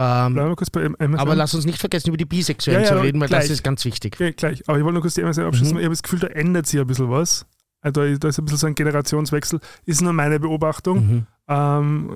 Ähm, 0.00 0.34
Bleiben 0.34 0.50
wir 0.50 0.56
kurz 0.56 0.70
bei 0.70 0.82
MSM. 0.82 1.16
aber 1.16 1.34
lass 1.34 1.52
uns 1.54 1.64
nicht 1.66 1.78
vergessen, 1.80 2.08
über 2.08 2.16
die 2.16 2.24
Bisexuellen 2.24 2.82
Ja, 2.84 2.88
ja, 2.90 2.96
zu 2.96 3.02
reden, 3.02 3.20
weil 3.20 3.26
gleich. 3.28 3.42
das 3.42 3.50
ist 3.50 3.64
ganz 3.64 3.84
wichtig. 3.84 4.14
Okay, 4.14 4.32
gleich. 4.32 4.62
Aber 4.68 4.78
ich 4.78 4.84
wollte 4.84 4.94
nur 4.94 5.02
kurz 5.02 5.14
die 5.14 5.22
MSM 5.22 5.42
abschließen. 5.46 5.74
Mhm. 5.74 5.78
Ich 5.80 5.84
habe 5.86 5.92
das 5.94 6.02
Gefühl, 6.04 6.20
da 6.20 6.28
ändert 6.28 6.66
sich 6.68 6.78
ein 6.80 6.86
bisschen 6.86 7.10
was. 7.10 7.46
Also 7.80 8.02
Da, 8.16 8.28
ist 8.28 8.38
ein 8.38 8.44
bisschen 8.44 8.58
so 8.58 8.66
ein 8.66 8.74
Generationswechsel. 8.74 9.60
Ist 9.84 10.02
nur 10.02 10.12
meine 10.12 10.40
Beobachtung. 10.40 11.06
Mhm. 11.06 11.26
Ähm, 11.48 12.10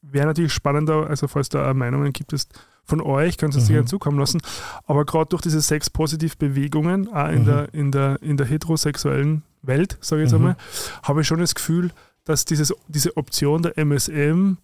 Wäre 0.00 0.26
natürlich 0.26 0.52
spannender, 0.52 1.08
also 1.08 1.28
falls 1.28 1.48
da 1.48 1.74
Meinungen 1.74 2.12
gibt 2.12 2.32
es 2.32 2.48
von 2.84 3.02
euch, 3.02 3.36
könnt 3.36 3.54
ihr 3.54 3.58
es 3.58 3.68
mhm. 3.68 3.74
gerne 3.74 3.86
zukommen 3.86 4.18
lassen. 4.18 4.40
Aber 4.86 5.04
gerade 5.04 5.28
durch 5.28 5.42
diese 5.42 5.60
Sex-Positiv-Bewegungen, 5.60 7.12
auch 7.12 7.28
in, 7.28 7.42
mhm. 7.42 7.44
der, 7.44 7.74
in, 7.74 7.92
der, 7.92 8.22
in 8.22 8.36
der 8.36 8.46
heterosexuellen 8.46 9.42
Welt, 9.62 9.98
sage 10.00 10.22
ich 10.22 10.26
jetzt 10.26 10.38
mhm. 10.38 10.46
einmal, 10.46 10.56
habe 11.02 11.20
ich 11.20 11.26
schon 11.26 11.40
das 11.40 11.54
Gefühl, 11.54 11.90
dass 12.24 12.44
dieses, 12.44 12.72
diese 12.88 13.16
Option 13.16 13.62
der 13.62 13.76
MSM 13.76 14.56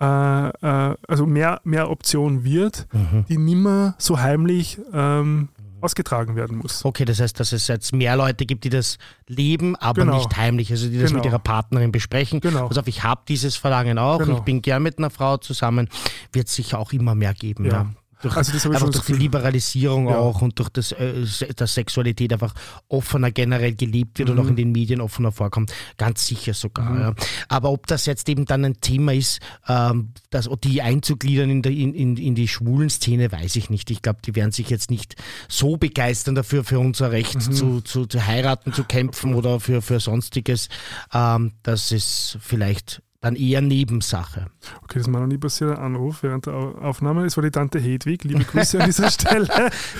äh, 0.00 0.48
äh, 0.48 0.94
also 1.08 1.26
mehr, 1.26 1.60
mehr 1.64 1.90
Option 1.90 2.44
wird, 2.44 2.86
mhm. 2.92 3.24
die 3.28 3.38
nimmer 3.38 3.94
so 3.98 4.20
heimlich 4.20 4.78
ähm, 4.92 5.48
ausgetragen 5.80 6.36
werden 6.36 6.58
muss. 6.58 6.84
Okay, 6.84 7.04
das 7.04 7.20
heißt, 7.20 7.38
dass 7.38 7.52
es 7.52 7.68
jetzt 7.68 7.94
mehr 7.94 8.16
Leute 8.16 8.46
gibt, 8.46 8.64
die 8.64 8.70
das 8.70 8.98
leben, 9.26 9.76
aber 9.76 10.02
genau. 10.02 10.16
nicht 10.16 10.36
heimlich, 10.36 10.70
also 10.70 10.88
die 10.88 10.98
das 10.98 11.10
genau. 11.10 11.18
mit 11.18 11.26
ihrer 11.26 11.38
Partnerin 11.38 11.92
besprechen. 11.92 12.40
Genau. 12.40 12.68
Also 12.68 12.82
ich 12.86 13.02
habe 13.02 13.22
dieses 13.28 13.56
Verlangen 13.56 13.98
auch 13.98 14.18
genau. 14.18 14.32
und 14.32 14.38
ich 14.38 14.44
bin 14.44 14.62
gern 14.62 14.82
mit 14.82 14.98
einer 14.98 15.10
Frau 15.10 15.36
zusammen, 15.36 15.88
wird 16.32 16.48
es 16.48 16.54
sicher 16.54 16.78
auch 16.78 16.92
immer 16.92 17.14
mehr 17.14 17.34
geben. 17.34 17.64
Ja. 17.66 17.72
ja. 17.72 17.86
Durch, 18.26 18.36
also 18.36 18.70
einfach 18.70 18.90
durch 18.90 19.04
die 19.04 19.12
Liberalisierung 19.12 20.08
ja. 20.08 20.18
auch 20.18 20.42
und 20.42 20.58
durch 20.58 20.68
das, 20.70 20.92
äh, 20.92 21.24
dass 21.54 21.74
Sexualität 21.74 22.32
einfach 22.32 22.54
offener 22.88 23.30
generell 23.30 23.74
gelebt 23.74 24.18
wird 24.18 24.28
mhm. 24.28 24.34
und 24.34 24.40
auch 24.40 24.44
mhm. 24.44 24.50
in 24.50 24.56
den 24.56 24.72
Medien 24.72 25.00
offener 25.00 25.32
vorkommt. 25.32 25.72
Ganz 25.96 26.26
sicher 26.26 26.54
sogar. 26.54 26.90
Mhm. 26.90 27.00
Ja. 27.00 27.14
Aber 27.48 27.70
ob 27.70 27.86
das 27.86 28.06
jetzt 28.06 28.28
eben 28.28 28.44
dann 28.44 28.64
ein 28.64 28.80
Thema 28.80 29.12
ist, 29.12 29.40
ähm, 29.68 30.12
das, 30.30 30.48
die 30.64 30.82
einzugliedern 30.82 31.50
in, 31.50 31.62
der, 31.62 31.72
in, 31.72 31.94
in, 31.94 32.16
in 32.16 32.34
die 32.34 32.48
schwulen 32.48 32.90
Szene, 32.90 33.30
weiß 33.30 33.56
ich 33.56 33.70
nicht. 33.70 33.90
Ich 33.90 34.02
glaube, 34.02 34.18
die 34.24 34.34
werden 34.34 34.52
sich 34.52 34.70
jetzt 34.70 34.90
nicht 34.90 35.16
so 35.48 35.76
begeistern 35.76 36.34
dafür, 36.34 36.64
für 36.64 36.78
unser 36.78 37.12
Recht 37.12 37.36
mhm. 37.36 37.52
zu, 37.52 37.80
zu, 37.80 38.06
zu, 38.06 38.26
heiraten, 38.26 38.72
zu 38.72 38.84
kämpfen 38.84 39.34
oder 39.34 39.60
für, 39.60 39.82
für 39.82 40.00
sonstiges. 40.00 40.68
Ähm, 41.12 41.52
das 41.62 41.92
ist 41.92 42.38
vielleicht 42.40 43.02
dann 43.20 43.36
eher 43.36 43.60
Nebensache. 43.60 44.46
Okay, 44.82 44.94
das 44.94 45.02
ist 45.02 45.08
mir 45.08 45.20
noch 45.20 45.26
nie 45.26 45.38
passiert, 45.38 45.76
ein 45.76 45.84
Anruf 45.84 46.22
während 46.22 46.46
der 46.46 46.54
Aufnahme. 46.54 47.24
Das 47.24 47.36
war 47.36 47.42
die 47.44 47.50
Tante 47.50 47.78
Hedwig. 47.78 48.24
Liebe 48.24 48.44
Grüße 48.44 48.78
an 48.80 48.86
dieser 48.86 49.10
Stelle. 49.10 49.48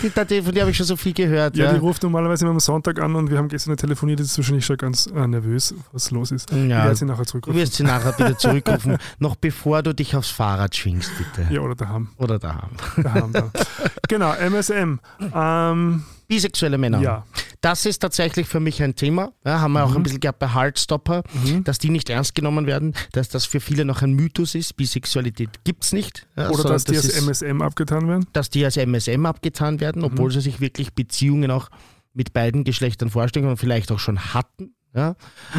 die 0.02 0.10
Tante, 0.10 0.42
von 0.42 0.52
der 0.52 0.62
habe 0.62 0.70
ich 0.70 0.76
schon 0.76 0.86
so 0.86 0.96
viel 0.96 1.12
gehört. 1.12 1.56
Ja, 1.56 1.66
ja, 1.66 1.72
die 1.72 1.78
ruft 1.78 2.02
normalerweise 2.02 2.44
immer 2.44 2.52
am 2.52 2.60
Sonntag 2.60 3.00
an 3.00 3.14
und 3.14 3.30
wir 3.30 3.38
haben 3.38 3.48
gestern 3.48 3.76
telefoniert. 3.76 4.20
Das 4.20 4.28
ist 4.28 4.38
wahrscheinlich 4.38 4.66
schon 4.66 4.76
ganz 4.76 5.06
äh, 5.06 5.26
nervös, 5.26 5.74
was 5.92 6.10
los 6.10 6.30
ist. 6.30 6.50
Ja, 6.50 6.58
ich 6.58 6.68
werde 6.68 6.96
sie 6.96 7.04
nachher 7.06 7.26
zurückrufen. 7.26 7.56
Du 7.56 7.62
wirst 7.62 7.74
sie 7.74 7.82
nachher 7.84 8.18
wieder 8.18 8.36
zurückrufen, 8.38 8.98
noch 9.18 9.36
bevor 9.36 9.82
du 9.82 9.94
dich 9.94 10.14
aufs 10.16 10.30
Fahrrad 10.30 10.74
schwingst, 10.76 11.10
bitte. 11.18 11.52
Ja, 11.52 11.60
oder 11.60 11.74
daheim. 11.74 12.08
Oder 12.18 12.38
daheim. 12.38 12.70
daheim 13.02 13.32
da. 13.32 13.50
Genau, 14.08 14.32
MSM. 14.34 15.00
Ähm, 15.34 16.04
Bisexuelle 16.26 16.78
Männer. 16.78 17.00
Ja. 17.00 17.24
Das 17.60 17.86
ist 17.86 17.98
tatsächlich 17.98 18.46
für 18.46 18.60
mich 18.60 18.82
ein 18.82 18.94
Thema. 18.94 19.32
Ja, 19.44 19.60
haben 19.60 19.72
wir 19.72 19.84
mhm. 19.84 19.92
auch 19.92 19.96
ein 19.96 20.02
bisschen 20.02 20.20
gehabt 20.20 20.38
bei 20.38 20.52
Heartstopper, 20.52 21.22
mhm. 21.32 21.64
dass 21.64 21.78
die 21.78 21.90
nicht 21.90 22.10
ernst 22.10 22.34
genommen 22.34 22.66
werden, 22.66 22.94
dass 23.12 23.28
das 23.28 23.44
für 23.44 23.60
viele 23.60 23.84
noch 23.84 24.02
ein 24.02 24.12
Mythos 24.12 24.54
ist. 24.54 24.76
Bisexualität 24.76 25.64
gibt 25.64 25.84
es 25.84 25.92
nicht. 25.92 26.26
Ja, 26.36 26.50
Oder 26.50 26.64
dass 26.64 26.84
die 26.84 26.96
als 26.96 27.08
MSM 27.08 27.62
abgetan 27.62 28.08
werden? 28.08 28.26
Dass 28.32 28.50
die 28.50 28.64
als 28.64 28.76
MSM 28.76 29.26
abgetan 29.26 29.80
werden, 29.80 30.04
obwohl 30.04 30.28
mhm. 30.28 30.34
sie 30.34 30.40
sich 30.42 30.60
wirklich 30.60 30.94
Beziehungen 30.94 31.50
auch 31.50 31.68
mit 32.12 32.32
beiden 32.32 32.64
Geschlechtern 32.64 33.10
vorstellen 33.10 33.46
und 33.46 33.56
vielleicht 33.58 33.92
auch 33.92 33.98
schon 33.98 34.34
hatten. 34.34 34.74
Ja, 34.94 35.14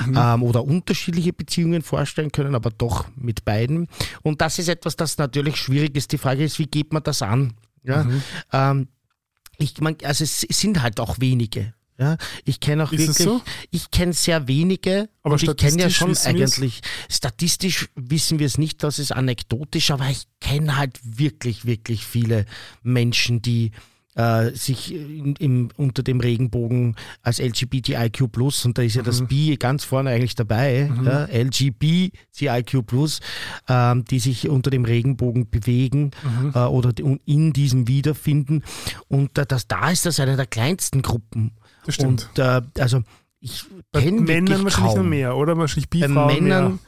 mhm. 0.07 0.17
ähm, 0.17 0.43
oder 0.43 0.63
unterschiedliche 0.63 1.31
Beziehungen 1.31 1.83
vorstellen 1.83 2.31
können, 2.31 2.55
aber 2.55 2.71
doch 2.71 3.05
mit 3.15 3.45
beiden. 3.45 3.87
Und 4.23 4.41
das 4.41 4.57
ist 4.57 4.67
etwas, 4.67 4.95
das 4.95 5.19
natürlich 5.19 5.57
schwierig 5.57 5.95
ist. 5.95 6.11
Die 6.11 6.17
Frage 6.17 6.43
ist, 6.43 6.57
wie 6.57 6.65
geht 6.65 6.91
man 6.91 7.03
das 7.03 7.21
an? 7.21 7.53
Ja, 7.83 8.03
mhm. 8.03 8.21
ähm, 8.51 8.87
ich 9.57 9.79
mein, 9.81 9.97
also 10.03 10.23
es 10.23 10.41
sind 10.41 10.81
halt 10.81 10.99
auch 10.99 11.19
wenige. 11.19 11.73
Ja, 11.99 12.17
ich 12.45 12.59
kenne 12.59 12.83
auch 12.83 12.91
ist 12.91 12.99
wirklich, 12.99 13.17
so? 13.17 13.41
ich 13.71 13.89
kenne 13.89 14.13
sehr 14.13 14.47
wenige, 14.47 15.09
aber 15.23 15.33
und 15.33 15.41
ich 15.41 15.57
kenne 15.57 15.81
ja 15.81 15.89
schon 15.89 16.15
eigentlich, 16.15 16.81
statistisch 17.09 17.89
wissen 17.95 18.37
wir 18.37 18.45
es 18.45 18.59
nicht, 18.59 18.83
das 18.83 18.99
ist 18.99 19.11
anekdotisch, 19.11 19.89
aber 19.89 20.07
ich 20.07 20.27
kenne 20.39 20.77
halt 20.77 20.99
wirklich, 21.03 21.65
wirklich 21.65 22.05
viele 22.05 22.45
Menschen, 22.83 23.41
die 23.41 23.71
äh, 24.17 24.51
sich 24.51 24.93
in, 24.93 25.35
im, 25.35 25.69
unter 25.77 26.03
dem 26.03 26.19
Regenbogen 26.19 26.95
als 27.21 27.39
LGBTIQ 27.39 28.21
und 28.65 28.77
da 28.77 28.81
ist 28.81 28.95
ja 28.95 29.03
mhm. 29.03 29.05
das 29.05 29.27
B 29.27 29.55
ganz 29.57 29.83
vorne 29.83 30.09
eigentlich 30.09 30.35
dabei, 30.35 30.89
mhm. 30.91 31.05
ja, 31.05 31.25
LGBTIQ 31.25 32.83
ähm, 33.69 34.05
die 34.05 34.19
sich 34.19 34.49
unter 34.49 34.69
dem 34.71 34.85
Regenbogen 34.85 35.49
bewegen 35.49 36.11
mhm. 36.23 36.51
äh, 36.55 36.59
oder 36.59 36.91
in 37.25 37.53
diesem 37.53 37.87
wiederfinden. 37.87 38.63
Und 39.07 39.37
äh, 39.37 39.45
das, 39.45 39.67
da 39.67 39.91
ist 39.91 40.05
das 40.05 40.19
eine 40.19 40.35
der 40.35 40.47
kleinsten 40.47 41.03
Gruppen. 41.03 41.51
Das 41.85 41.95
stimmt. 41.95 42.29
Und 42.35 42.39
äh, 42.39 42.61
also 42.79 43.03
ich 43.39 43.65
kenne 43.93 44.21
Männern 44.21 44.63
wahrscheinlich 44.63 44.95
noch 44.95 45.03
mehr, 45.03 45.37
oder? 45.37 45.57
Wahrscheinlich 45.57 45.89
Bi-Frauen 45.89 46.15
bei 46.15 46.33
Männern, 46.33 46.67
mehr. 46.67 46.79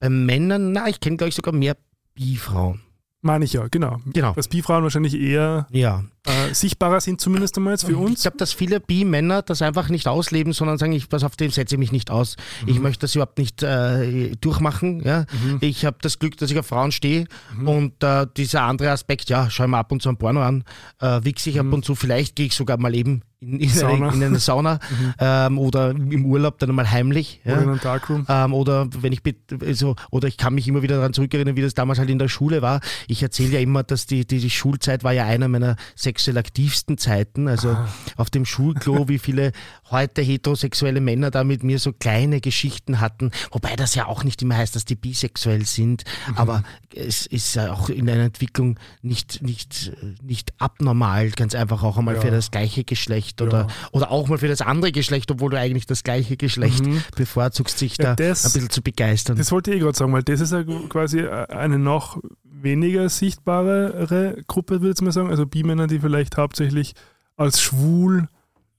Bei 0.00 0.08
Männern, 0.08 0.72
na, 0.72 0.88
ich 0.88 1.00
kenne 1.00 1.18
glaube 1.18 1.28
ich 1.28 1.34
sogar 1.34 1.52
mehr 1.52 1.76
Bi-Frauen. 2.14 2.80
Meine 3.20 3.44
ich 3.44 3.52
ja, 3.52 3.66
genau. 3.68 4.00
genau. 4.12 4.32
Dass 4.32 4.48
Bi-Frauen 4.48 4.82
wahrscheinlich 4.82 5.14
eher 5.14 5.66
ja. 5.70 6.04
Äh, 6.28 6.54
sichtbarer 6.54 7.00
sind, 7.00 7.20
zumindest 7.20 7.56
einmal 7.56 7.72
jetzt 7.74 7.86
für 7.86 7.96
uns. 7.96 8.18
Ich 8.18 8.22
glaube, 8.22 8.36
dass 8.36 8.52
viele 8.52 8.80
Bi-Männer 8.80 9.42
das 9.42 9.62
einfach 9.62 9.88
nicht 9.88 10.06
ausleben, 10.06 10.52
sondern 10.52 10.78
sagen, 10.78 10.92
ich 10.92 11.08
pass 11.08 11.24
auf 11.24 11.36
dem 11.36 11.50
setze 11.50 11.74
ich 11.74 11.78
mich 11.78 11.92
nicht 11.92 12.10
aus. 12.10 12.36
Mhm. 12.62 12.68
Ich 12.68 12.80
möchte 12.80 13.02
das 13.02 13.14
überhaupt 13.14 13.38
nicht 13.38 13.62
äh, 13.62 14.32
durchmachen. 14.40 15.02
Ja? 15.04 15.26
Mhm. 15.44 15.58
Ich 15.60 15.84
habe 15.84 15.96
das 16.00 16.18
Glück, 16.18 16.36
dass 16.36 16.50
ich 16.50 16.58
auf 16.58 16.66
Frauen 16.66 16.92
stehe 16.92 17.26
mhm. 17.56 17.68
und 17.68 18.04
äh, 18.04 18.26
dieser 18.36 18.62
andere 18.62 18.90
Aspekt, 18.90 19.30
ja, 19.30 19.50
schau 19.50 19.66
mir 19.66 19.78
ab 19.78 19.92
und 19.92 20.02
zu 20.02 20.08
ein 20.08 20.16
Porno 20.16 20.42
an, 20.42 20.64
äh, 21.00 21.20
wichse 21.24 21.50
ich 21.50 21.58
ab 21.58 21.66
mhm. 21.66 21.74
und 21.74 21.84
zu, 21.84 21.94
vielleicht 21.94 22.36
gehe 22.36 22.46
ich 22.46 22.54
sogar 22.54 22.78
mal 22.78 22.94
eben 22.94 23.22
in, 23.40 23.60
in, 23.60 23.68
Sauna. 23.68 24.08
Eine, 24.08 24.16
in 24.16 24.22
eine 24.24 24.38
Sauna 24.38 24.74
mhm. 24.90 25.14
ähm, 25.20 25.58
oder 25.58 25.90
im 25.90 26.26
Urlaub 26.26 26.58
dann 26.58 26.74
mal 26.74 26.90
heimlich. 26.90 27.40
Oder 27.44 27.54
ja. 27.54 27.62
in 27.62 27.68
einem 27.68 27.80
Darkroom. 27.80 28.26
Ähm, 28.28 28.52
oder 28.52 28.88
wenn 29.00 29.12
ich 29.12 29.22
also, 29.64 29.94
oder 30.10 30.28
ich 30.28 30.36
kann 30.36 30.54
mich 30.54 30.66
immer 30.66 30.82
wieder 30.82 30.96
daran 30.96 31.12
zurückerinnern, 31.12 31.56
wie 31.56 31.62
das 31.62 31.74
damals 31.74 31.98
halt 31.98 32.10
in 32.10 32.18
der 32.18 32.28
Schule 32.28 32.62
war. 32.62 32.80
Ich 33.06 33.22
erzähle 33.22 33.54
ja 33.54 33.60
immer, 33.60 33.82
dass 33.82 34.06
die, 34.06 34.26
die, 34.26 34.40
die, 34.40 34.50
Schulzeit 34.50 35.04
war 35.04 35.12
ja 35.12 35.24
einer 35.24 35.48
meiner 35.48 35.76
sexuell 35.94 36.17
aktivsten 36.36 36.98
Zeiten. 36.98 37.48
Also 37.48 37.70
ah. 37.70 37.88
auf 38.16 38.30
dem 38.30 38.44
Schulklo, 38.44 39.08
wie 39.08 39.18
viele 39.18 39.52
heute 39.90 40.22
heterosexuelle 40.22 41.00
Männer 41.00 41.30
da 41.30 41.44
mit 41.44 41.62
mir 41.62 41.78
so 41.78 41.92
kleine 41.92 42.40
Geschichten 42.40 43.00
hatten. 43.00 43.30
Wobei 43.50 43.76
das 43.76 43.94
ja 43.94 44.06
auch 44.06 44.24
nicht 44.24 44.42
immer 44.42 44.56
heißt, 44.56 44.74
dass 44.74 44.84
die 44.84 44.96
bisexuell 44.96 45.64
sind. 45.64 46.04
Mhm. 46.28 46.36
Aber 46.36 46.62
es 46.94 47.26
ist 47.26 47.54
ja 47.54 47.72
auch 47.72 47.88
in 47.88 48.08
einer 48.08 48.24
Entwicklung 48.24 48.78
nicht, 49.02 49.42
nicht, 49.42 49.92
nicht 50.22 50.52
abnormal, 50.58 51.30
ganz 51.30 51.54
einfach 51.54 51.82
auch 51.82 51.98
einmal 51.98 52.16
ja. 52.16 52.20
für 52.20 52.30
das 52.30 52.50
gleiche 52.50 52.84
Geschlecht 52.84 53.40
oder, 53.42 53.60
ja. 53.60 53.66
oder 53.92 54.10
auch 54.10 54.28
mal 54.28 54.38
für 54.38 54.48
das 54.48 54.60
andere 54.60 54.92
Geschlecht, 54.92 55.30
obwohl 55.30 55.50
du 55.50 55.58
eigentlich 55.58 55.86
das 55.86 56.02
gleiche 56.02 56.36
Geschlecht 56.36 56.84
mhm. 56.84 57.02
bevorzugst, 57.16 57.78
sich 57.78 57.96
da 57.96 58.14
das, 58.14 58.44
ein 58.44 58.52
bisschen 58.52 58.70
zu 58.70 58.82
begeistern. 58.82 59.36
Das 59.36 59.52
wollte 59.52 59.72
ich 59.72 59.80
gerade 59.80 59.96
sagen, 59.96 60.12
weil 60.12 60.22
das 60.22 60.40
ist 60.40 60.52
ja 60.52 60.64
quasi 60.88 61.26
eine 61.26 61.78
noch 61.78 62.18
weniger 62.62 63.08
sichtbare 63.08 64.42
Gruppe, 64.46 64.80
würde 64.80 64.94
ich 64.96 65.02
mal 65.02 65.12
sagen. 65.12 65.30
Also 65.30 65.46
Bi-Männer, 65.46 65.86
die 65.86 66.00
vielleicht 66.00 66.36
hauptsächlich 66.36 66.94
als 67.36 67.60
schwul 67.60 68.28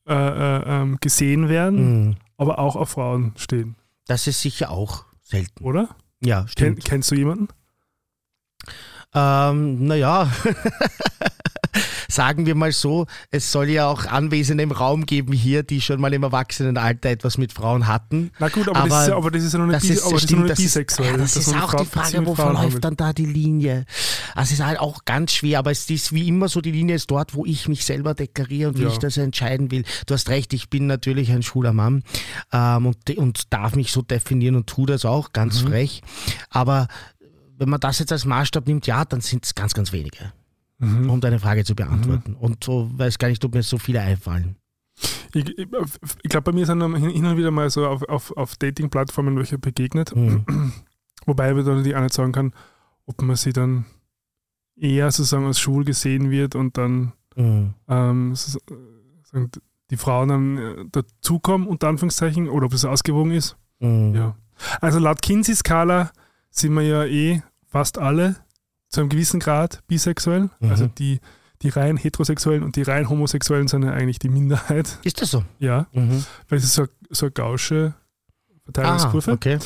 äh, 0.07 0.13
äh, 0.13 0.63
ähm, 0.65 0.97
gesehen 0.99 1.49
werden, 1.49 2.07
mhm. 2.07 2.15
aber 2.37 2.59
auch 2.59 2.75
auf 2.75 2.89
Frauen 2.89 3.33
stehen. 3.37 3.75
Das 4.07 4.25
ist 4.25 4.41
sicher 4.41 4.71
auch 4.71 5.05
selten. 5.21 5.63
Oder? 5.63 5.89
Ja, 6.19 6.47
stimmt. 6.47 6.79
Ken, 6.79 6.83
kennst 6.83 7.11
du 7.11 7.15
jemanden? 7.15 7.47
Ähm, 9.13 9.85
naja, 9.85 10.31
sagen 12.09 12.45
wir 12.45 12.55
mal 12.55 12.71
so, 12.71 13.05
es 13.31 13.51
soll 13.51 13.69
ja 13.69 13.87
auch 13.87 14.05
Anwesende 14.05 14.63
im 14.63 14.71
Raum 14.71 15.05
geben 15.05 15.33
hier, 15.33 15.63
die 15.63 15.81
schon 15.81 16.01
mal 16.01 16.13
im 16.13 16.23
Erwachsenenalter 16.23 17.09
etwas 17.09 17.37
mit 17.37 17.53
Frauen 17.53 17.87
hatten. 17.87 18.31
Na 18.39 18.49
gut, 18.49 18.67
aber, 18.67 18.79
aber, 18.79 18.89
das, 18.89 19.07
ist, 19.07 19.13
aber 19.13 19.31
das 19.31 19.43
ist 19.43 19.53
ja 19.53 19.59
noch 19.59 19.65
nicht, 19.67 19.89
ist, 19.89 20.03
aber 20.03 20.13
das 20.13 20.23
stimmt, 20.23 20.49
ist 20.49 20.61
bisexuell. 20.61 21.11
Ja, 21.11 21.17
das, 21.17 21.33
das 21.33 21.47
ist 21.47 21.55
auch 21.55 21.73
die 21.73 21.85
Frage, 21.85 22.25
wo 22.25 22.35
verläuft 22.35 22.83
dann 22.83 22.95
da 22.95 23.13
die 23.13 23.25
Linie? 23.25 23.85
Also 24.35 24.53
es 24.53 24.59
ist 24.59 24.65
halt 24.65 24.79
auch 24.79 25.05
ganz 25.05 25.33
schwer, 25.33 25.59
aber 25.59 25.71
es 25.71 25.89
ist 25.89 26.13
wie 26.13 26.27
immer 26.27 26.47
so, 26.47 26.61
die 26.61 26.71
Linie 26.71 26.95
ist 26.95 27.11
dort, 27.11 27.35
wo 27.35 27.45
ich 27.45 27.67
mich 27.67 27.85
selber 27.85 28.13
deklariere 28.13 28.69
und 28.69 28.77
wie 28.77 28.83
ja. 28.83 28.89
ich 28.89 28.99
das 28.99 29.17
entscheiden 29.17 29.71
will. 29.71 29.83
Du 30.05 30.13
hast 30.13 30.29
recht, 30.29 30.53
ich 30.53 30.69
bin 30.69 30.87
natürlich 30.87 31.31
ein 31.31 31.43
schwuler 31.43 31.73
Mann 31.73 32.03
ähm, 32.51 32.85
und, 32.87 33.09
und 33.17 33.53
darf 33.53 33.75
mich 33.75 33.91
so 33.91 34.01
definieren 34.01 34.55
und 34.55 34.67
tue 34.67 34.87
das 34.87 35.05
auch, 35.05 35.33
ganz 35.33 35.63
mhm. 35.63 35.69
frech. 35.69 36.01
Aber 36.49 36.87
wenn 37.57 37.69
man 37.69 37.79
das 37.79 37.99
jetzt 37.99 38.11
als 38.11 38.25
Maßstab 38.25 38.67
nimmt, 38.67 38.87
ja, 38.87 39.05
dann 39.05 39.21
sind 39.21 39.45
es 39.45 39.55
ganz, 39.55 39.73
ganz 39.73 39.91
wenige 39.91 40.31
mhm. 40.79 41.09
um 41.09 41.21
deine 41.21 41.39
Frage 41.39 41.63
zu 41.63 41.75
beantworten. 41.75 42.31
Mhm. 42.31 42.37
Und 42.37 42.63
so 42.63 42.89
weiß 42.93 43.17
gar 43.17 43.27
nicht, 43.27 43.43
ob 43.45 43.53
mir 43.53 43.63
so 43.63 43.77
viele 43.77 44.01
einfallen. 44.01 44.55
Ich, 45.33 45.57
ich, 45.57 45.67
ich 46.23 46.29
glaube, 46.29 46.51
bei 46.51 46.51
mir 46.51 46.65
sind 46.65 46.81
hin 46.81 47.25
und 47.25 47.37
wieder 47.37 47.51
mal 47.51 47.69
so 47.69 47.85
auf, 47.85 48.03
auf, 48.09 48.35
auf 48.35 48.55
Dating-Plattformen 48.55 49.37
welche 49.37 49.57
begegnet. 49.57 50.15
Mhm. 50.15 50.45
Wobei 51.25 51.53
man 51.53 51.65
dann 51.65 51.79
auch 51.79 52.01
nicht 52.01 52.13
sagen 52.13 52.31
kann, 52.31 52.53
ob 53.05 53.21
man 53.21 53.35
sie 53.35 53.53
dann 53.53 53.85
eher 54.75 55.11
sozusagen 55.11 55.45
als 55.45 55.59
schwul 55.59 55.83
gesehen 55.83 56.31
wird 56.31 56.55
und 56.55 56.77
dann 56.77 57.13
mhm. 57.35 57.73
ähm, 57.87 58.33
die 59.91 59.97
Frauen 59.97 60.29
dann 60.29 60.57
äh, 60.57 60.85
dazukommen, 60.91 61.67
unter 61.67 61.87
Anführungszeichen, 61.87 62.49
oder 62.49 62.67
ob 62.67 62.73
es 62.73 62.85
ausgewogen 62.85 63.31
ist. 63.31 63.57
Mhm. 63.79 64.15
Ja. 64.15 64.35
Also 64.81 64.99
laut 64.99 65.21
Kinsey-Skala 65.21 66.11
sind 66.49 66.73
wir 66.73 66.81
ja 66.81 67.05
eh 67.05 67.41
fast 67.67 67.97
alle 67.97 68.37
zu 68.89 69.01
einem 69.01 69.09
gewissen 69.09 69.39
Grad 69.39 69.81
bisexuell. 69.87 70.49
Mhm. 70.59 70.69
Also 70.69 70.87
die, 70.87 71.19
die 71.61 71.69
rein 71.69 71.97
heterosexuellen 71.97 72.63
und 72.63 72.75
die 72.75 72.83
rein 72.83 73.09
homosexuellen 73.09 73.67
sind 73.67 73.83
ja 73.83 73.91
eigentlich 73.91 74.19
die 74.19 74.29
Minderheit. 74.29 74.99
Ist 75.03 75.21
das 75.21 75.31
so? 75.31 75.43
Ja, 75.59 75.87
mhm. 75.93 76.25
weil 76.47 76.57
es 76.57 76.65
ist 76.65 76.73
so, 76.73 76.87
so 77.09 77.27
eine 77.27 77.31
gausche 77.31 77.93
Verteilungskurve. 78.65 79.31
Ah, 79.31 79.33
okay. 79.35 79.59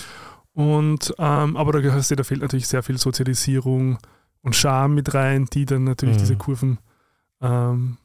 Und, 0.53 1.13
ähm, 1.17 1.57
aber 1.57 1.71
da, 1.71 1.79
du, 1.79 2.15
da 2.15 2.23
fehlt 2.23 2.41
natürlich 2.41 2.67
sehr 2.67 2.83
viel 2.83 2.97
Sozialisierung 2.97 3.97
und 4.41 4.55
Charme 4.55 4.95
mit 4.95 5.13
rein, 5.13 5.47
die 5.51 5.65
dann 5.65 5.83
natürlich 5.83 6.17
Mhm. 6.17 6.19
diese 6.19 6.35
Kurven 6.35 6.77
ähm, 7.41 7.97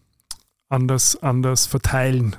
anders, 0.69 1.17
anders 1.23 1.67
verteilen. 1.67 2.37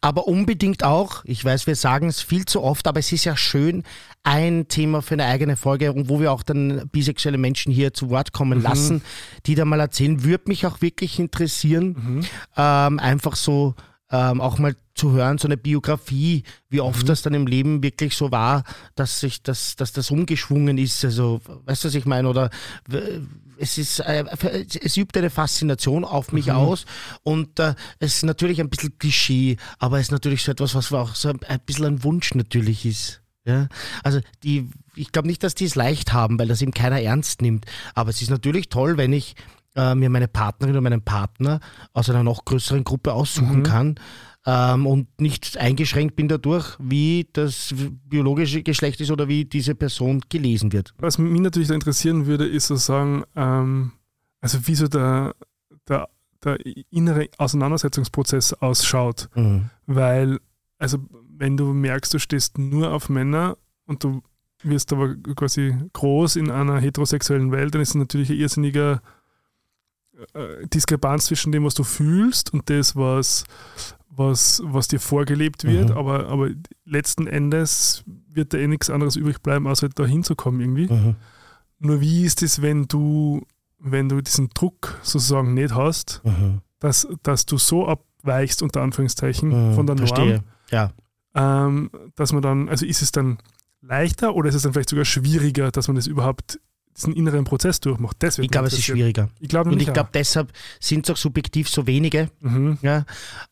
Aber 0.00 0.26
unbedingt 0.26 0.84
auch, 0.84 1.24
ich 1.24 1.44
weiß, 1.44 1.66
wir 1.66 1.76
sagen 1.76 2.08
es 2.08 2.20
viel 2.20 2.44
zu 2.44 2.62
oft, 2.62 2.86
aber 2.86 3.00
es 3.00 3.12
ist 3.12 3.24
ja 3.24 3.36
schön, 3.36 3.82
ein 4.22 4.68
Thema 4.68 5.02
für 5.02 5.14
eine 5.14 5.26
eigene 5.26 5.56
Folge, 5.56 5.92
wo 6.08 6.20
wir 6.20 6.32
auch 6.32 6.42
dann 6.42 6.88
bisexuelle 6.92 7.38
Menschen 7.38 7.72
hier 7.72 7.92
zu 7.92 8.10
Wort 8.10 8.32
kommen 8.32 8.62
lassen, 8.62 9.02
die 9.46 9.54
da 9.54 9.64
mal 9.64 9.80
erzählen, 9.80 10.24
würde 10.24 10.44
mich 10.48 10.66
auch 10.66 10.80
wirklich 10.80 11.18
interessieren, 11.18 12.24
ähm, 12.56 12.98
einfach 12.98 13.36
so 13.36 13.74
ähm, 14.10 14.40
auch 14.40 14.58
mal 14.58 14.76
zu 14.94 15.12
hören, 15.12 15.38
so 15.38 15.48
eine 15.48 15.56
Biografie, 15.56 16.44
wie 16.68 16.80
oft 16.80 17.08
das 17.08 17.22
dann 17.22 17.34
im 17.34 17.46
Leben 17.46 17.82
wirklich 17.82 18.16
so 18.16 18.30
war, 18.30 18.62
dass 18.94 19.20
sich 19.20 19.42
das, 19.42 19.76
dass 19.76 19.92
das 19.92 20.10
umgeschwungen 20.10 20.78
ist. 20.78 21.04
Also, 21.04 21.40
weißt 21.64 21.84
du, 21.84 21.88
was 21.88 21.94
ich 21.94 22.06
meine? 22.06 22.28
Oder 22.28 22.50
es 23.58 23.78
ist, 23.78 24.00
äh, 24.00 24.24
es 24.82 24.96
übt 24.96 25.18
eine 25.18 25.30
Faszination 25.30 26.04
auf 26.04 26.32
mich 26.32 26.52
aus 26.52 26.86
und 27.22 27.58
äh, 27.58 27.74
es 27.98 28.16
ist 28.16 28.24
natürlich 28.24 28.60
ein 28.60 28.70
bisschen 28.70 28.98
Klischee, 28.98 29.56
aber 29.78 29.98
es 29.98 30.06
ist 30.06 30.12
natürlich 30.12 30.42
so 30.42 30.52
etwas, 30.52 30.74
was 30.74 30.92
auch 30.92 31.14
so 31.14 31.28
ein 31.28 31.60
bisschen 31.66 31.86
ein 31.86 32.04
Wunsch 32.04 32.34
natürlich 32.34 32.86
ist. 32.86 33.20
Ja, 33.46 33.68
also 34.02 34.20
die, 34.42 34.70
ich 34.94 35.12
glaube 35.12 35.28
nicht, 35.28 35.42
dass 35.42 35.54
die 35.54 35.66
es 35.66 35.74
leicht 35.74 36.14
haben, 36.14 36.38
weil 36.38 36.48
das 36.48 36.62
eben 36.62 36.72
keiner 36.72 37.02
ernst 37.02 37.42
nimmt. 37.42 37.66
Aber 37.94 38.08
es 38.08 38.22
ist 38.22 38.30
natürlich 38.30 38.70
toll, 38.70 38.96
wenn 38.96 39.12
ich 39.12 39.34
äh, 39.76 39.94
mir 39.94 40.08
meine 40.08 40.28
Partnerin 40.28 40.74
oder 40.74 40.80
meinen 40.80 41.02
Partner 41.02 41.60
aus 41.92 42.08
einer 42.08 42.22
noch 42.22 42.46
größeren 42.46 42.84
Gruppe 42.84 43.12
aussuchen 43.12 43.62
kann 43.62 43.96
ähm, 44.46 44.86
und 44.86 45.20
nicht 45.20 45.56
eingeschränkt 45.56 46.16
bin 46.16 46.28
dadurch, 46.28 46.76
wie 46.78 47.26
das 47.32 47.74
biologische 48.06 48.62
Geschlecht 48.62 49.00
ist 49.00 49.10
oder 49.10 49.28
wie 49.28 49.44
diese 49.44 49.74
Person 49.74 50.20
gelesen 50.28 50.72
wird. 50.72 50.94
Was 50.98 51.18
mich 51.18 51.40
natürlich 51.40 51.68
da 51.68 51.74
interessieren 51.74 52.26
würde, 52.26 52.46
ist 52.46 52.66
sozusagen, 52.66 53.24
ähm, 53.36 53.92
also 54.40 54.66
wie 54.66 54.74
so 54.74 54.86
der, 54.86 55.34
der, 55.88 56.08
der 56.44 56.58
innere 56.90 57.28
Auseinandersetzungsprozess 57.38 58.52
ausschaut. 58.54 59.28
Mhm. 59.34 59.70
Weil, 59.86 60.38
also 60.78 60.98
wenn 61.36 61.56
du 61.56 61.72
merkst, 61.72 62.12
du 62.12 62.18
stehst 62.18 62.58
nur 62.58 62.92
auf 62.92 63.08
Männer 63.08 63.56
und 63.86 64.04
du 64.04 64.22
wirst 64.62 64.92
aber 64.92 65.14
quasi 65.36 65.74
groß 65.92 66.36
in 66.36 66.50
einer 66.50 66.78
heterosexuellen 66.78 67.50
Welt, 67.50 67.74
dann 67.74 67.82
ist 67.82 67.90
es 67.90 67.94
natürlich 67.94 68.30
ein 68.30 68.36
irrsinniger 68.36 69.02
äh, 70.32 70.66
Diskrepanz 70.66 71.26
zwischen 71.26 71.52
dem, 71.52 71.64
was 71.64 71.74
du 71.74 71.84
fühlst 71.84 72.52
und 72.52 72.70
das, 72.70 72.96
was, 72.96 73.44
was, 74.16 74.62
was 74.64 74.88
dir 74.88 75.00
vorgelebt 75.00 75.64
wird. 75.64 75.90
Mhm. 75.90 75.96
Aber, 75.96 76.28
aber 76.28 76.50
letzten 76.84 77.26
Endes 77.26 78.04
wird 78.28 78.52
da 78.52 78.58
eh 78.58 78.66
nichts 78.68 78.90
anderes 78.90 79.16
übrig 79.16 79.40
bleiben, 79.42 79.66
außer 79.66 79.88
da 79.88 80.04
hinzukommen 80.06 80.60
irgendwie. 80.60 80.92
Mhm. 80.92 81.16
Nur 81.78 82.00
wie 82.00 82.24
ist 82.24 82.42
es, 82.42 82.62
wenn 82.62 82.86
du, 82.86 83.42
wenn 83.78 84.08
du 84.08 84.20
diesen 84.20 84.50
Druck 84.50 84.98
sozusagen 85.02 85.54
nicht 85.54 85.74
hast, 85.74 86.20
Mhm. 86.24 86.60
dass, 86.78 87.08
dass 87.22 87.46
du 87.46 87.58
so 87.58 87.86
abweichst, 87.88 88.62
unter 88.62 88.82
Anführungszeichen, 88.82 89.70
Mhm. 89.70 89.74
von 89.74 89.86
der 89.86 89.96
Verstehe. 89.96 90.34
Norm, 90.36 90.44
Ja. 90.70 90.92
ähm, 91.34 91.90
dass 92.14 92.32
man 92.32 92.42
dann, 92.42 92.68
also 92.68 92.86
ist 92.86 93.02
es 93.02 93.12
dann 93.12 93.38
leichter 93.80 94.34
oder 94.34 94.48
ist 94.48 94.54
es 94.54 94.62
dann 94.62 94.72
vielleicht 94.72 94.90
sogar 94.90 95.04
schwieriger, 95.04 95.70
dass 95.70 95.88
man 95.88 95.96
das 95.96 96.06
überhaupt, 96.06 96.58
diesen 96.96 97.14
inneren 97.14 97.44
Prozess 97.44 97.80
durchmacht? 97.80 98.16
Das 98.20 98.38
Ich 98.38 98.48
glaube, 98.50 98.68
es 98.68 98.74
ist 98.74 98.84
schwieriger. 98.84 99.28
Ich 99.40 99.48
glaube 99.48 99.70
Und 99.70 99.80
ich 99.82 99.92
glaube, 99.92 100.10
deshalb 100.14 100.52
sind 100.80 101.06
es 101.08 101.10
auch 101.14 101.16
subjektiv 101.16 101.68
so 101.68 101.86
wenige. 101.86 102.30
Mhm. 102.40 102.78
Ja, 102.82 103.04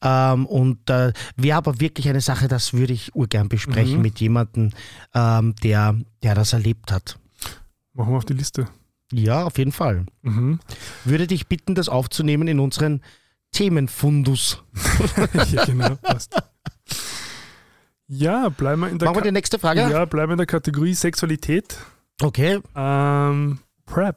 ähm, 0.03 0.47
und 0.47 0.89
äh, 0.91 1.13
wäre 1.37 1.59
aber 1.59 1.81
wirklich 1.81 2.09
eine 2.09 2.21
Sache, 2.21 2.49
das 2.49 2.73
würde 2.73 2.93
ich 2.93 3.15
urgern 3.15 3.49
besprechen 3.49 3.97
Mhm. 3.97 4.03
mit 4.03 4.21
jemandem, 4.21 4.71
ähm, 5.15 5.55
der, 5.63 5.97
der 6.23 6.35
das 6.35 6.53
erlebt 6.53 6.93
hat. 6.93 7.19
Machen 7.95 8.13
wir 8.13 8.17
auf 8.19 8.25
die 8.25 8.35
Liste. 8.35 8.69
Ja, 9.13 9.45
auf 9.45 9.59
jeden 9.59 9.73
Fall. 9.73 10.07
Mhm. 10.23 10.59
Würde 11.05 11.27
dich 11.27 11.47
bitten, 11.47 11.75
das 11.75 11.89
aufzunehmen 11.91 12.49
in 12.49 12.61
unseren 12.61 13.03
Themenfundus. 13.53 14.63
ja, 15.53 15.65
genau, 15.67 15.97
passt. 15.97 16.35
Ja, 18.09 18.49
bleiben 18.51 18.83
wir 18.83 18.89
in 18.89 18.99
der, 18.99 19.09
Machen 19.09 19.19
wir 19.19 19.23
die 19.23 19.33
nächste 19.33 19.59
Frage? 19.59 19.81
ja, 19.81 20.05
bleiben 20.05 20.31
wir 20.31 20.35
in 20.35 20.39
der 20.39 20.47
Kategorie 20.47 20.95
Sexualität. 20.95 21.77
Okay. 22.23 22.61
Ähm, 22.77 23.59
Prep. 23.87 24.17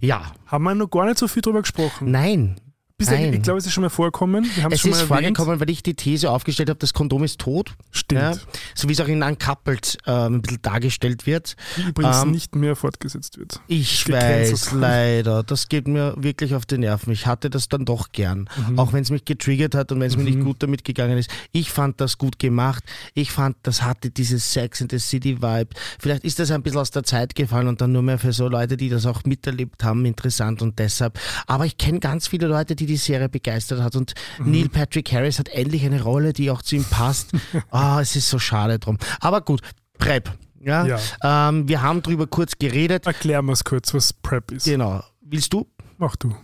Ja. 0.00 0.32
Haben 0.46 0.64
wir 0.64 0.74
noch 0.74 0.90
gar 0.90 1.06
nicht 1.06 1.18
so 1.18 1.28
viel 1.28 1.42
drüber 1.42 1.62
gesprochen. 1.62 2.10
Nein. 2.10 2.60
Nein. 3.00 3.34
ich 3.34 3.42
glaube, 3.42 3.58
es 3.58 3.66
ist 3.66 3.72
schon 3.72 3.82
mal 3.82 3.90
haben 3.90 4.44
es 4.72 4.84
ist 4.84 5.02
vorgekommen, 5.02 5.60
weil 5.60 5.70
ich 5.70 5.82
die 5.82 5.94
These 5.94 6.30
aufgestellt 6.30 6.68
habe, 6.68 6.78
das 6.78 6.92
Kondom 6.92 7.24
ist 7.24 7.40
tot. 7.40 7.74
Stimmt. 7.90 8.20
Ja, 8.20 8.34
so 8.74 8.88
wie 8.88 8.92
es 8.92 9.00
auch 9.00 9.08
in 9.08 9.22
Uncoupled 9.22 9.98
ähm, 10.06 10.34
ein 10.34 10.42
bisschen 10.42 10.62
dargestellt 10.62 11.26
wird. 11.26 11.56
Die 11.76 11.82
übrigens 11.82 12.22
Ähm, 12.22 12.30
nicht 12.30 12.56
mehr 12.56 12.76
fortgesetzt 12.76 13.38
wird. 13.38 13.60
Ich 13.66 14.08
weiß, 14.08 14.72
leider. 14.72 15.42
Das 15.42 15.68
geht 15.68 15.88
mir 15.88 16.14
wirklich 16.16 16.54
auf 16.54 16.66
die 16.66 16.78
Nerven. 16.78 17.12
Ich 17.12 17.26
hatte 17.26 17.50
das 17.50 17.68
dann 17.68 17.84
doch 17.84 18.12
gern. 18.12 18.48
Mhm. 18.68 18.78
Auch 18.78 18.92
wenn 18.92 19.02
es 19.02 19.10
mich 19.10 19.24
getriggert 19.24 19.74
hat 19.74 19.92
und 19.92 20.00
wenn 20.00 20.08
es 20.08 20.16
mir 20.16 20.24
nicht 20.24 20.40
gut 20.40 20.62
damit 20.62 20.84
gegangen 20.84 21.18
ist. 21.18 21.30
Ich 21.52 21.70
fand 21.70 22.00
das 22.00 22.18
gut 22.18 22.38
gemacht. 22.38 22.84
Ich 23.14 23.30
fand, 23.30 23.56
das 23.62 23.82
hatte 23.82 24.10
dieses 24.10 24.52
Sex 24.52 24.80
in 24.80 24.88
the 24.90 24.98
City 24.98 25.40
Vibe. 25.42 25.70
Vielleicht 25.98 26.24
ist 26.24 26.38
das 26.38 26.50
ein 26.50 26.62
bisschen 26.62 26.80
aus 26.80 26.90
der 26.90 27.04
Zeit 27.04 27.34
gefallen 27.34 27.68
und 27.68 27.80
dann 27.80 27.92
nur 27.92 28.02
mehr 28.02 28.18
für 28.18 28.32
so 28.32 28.48
Leute, 28.48 28.76
die 28.76 28.88
das 28.88 29.06
auch 29.06 29.24
miterlebt 29.24 29.84
haben, 29.84 30.04
interessant 30.04 30.62
und 30.62 30.78
deshalb. 30.78 31.18
Aber 31.46 31.66
ich 31.66 31.78
kenne 31.78 32.00
ganz 32.00 32.28
viele 32.28 32.46
Leute, 32.46 32.76
die 32.76 32.86
die 32.90 32.96
Serie 32.96 33.28
begeistert 33.28 33.80
hat 33.80 33.96
und 33.96 34.14
Mhm. 34.38 34.50
Neil 34.50 34.68
Patrick 34.68 35.12
Harris 35.12 35.38
hat 35.38 35.48
endlich 35.48 35.84
eine 35.84 36.02
Rolle, 36.02 36.32
die 36.32 36.50
auch 36.50 36.62
zu 36.62 36.76
ihm 36.76 36.84
passt. 36.84 37.30
Ah, 37.70 38.00
es 38.00 38.16
ist 38.16 38.28
so 38.30 38.38
schade 38.38 38.78
drum. 38.78 38.98
Aber 39.20 39.40
gut, 39.40 39.60
Prep. 39.98 40.30
Ja, 40.62 40.84
Ja. 40.86 41.48
Ähm, 41.48 41.68
wir 41.68 41.80
haben 41.82 42.02
drüber 42.02 42.26
kurz 42.26 42.52
geredet. 42.58 43.06
Erklär 43.06 43.40
mal 43.42 43.56
kurz, 43.64 43.94
was 43.94 44.12
Prep 44.12 44.50
ist. 44.52 44.64
Genau. 44.64 45.02
Willst 45.22 45.52
du? 45.52 45.66
Mach 45.98 46.16
du. 46.16 46.34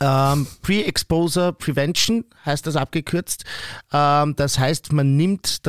Ähm, 0.00 0.46
Pre-Exposure 0.62 1.52
Prevention 1.54 2.24
heißt 2.44 2.66
das 2.66 2.76
abgekürzt. 2.76 3.44
Ähm, 3.92 4.36
das 4.36 4.58
heißt, 4.58 4.92
man 4.92 5.16
nimmt 5.16 5.66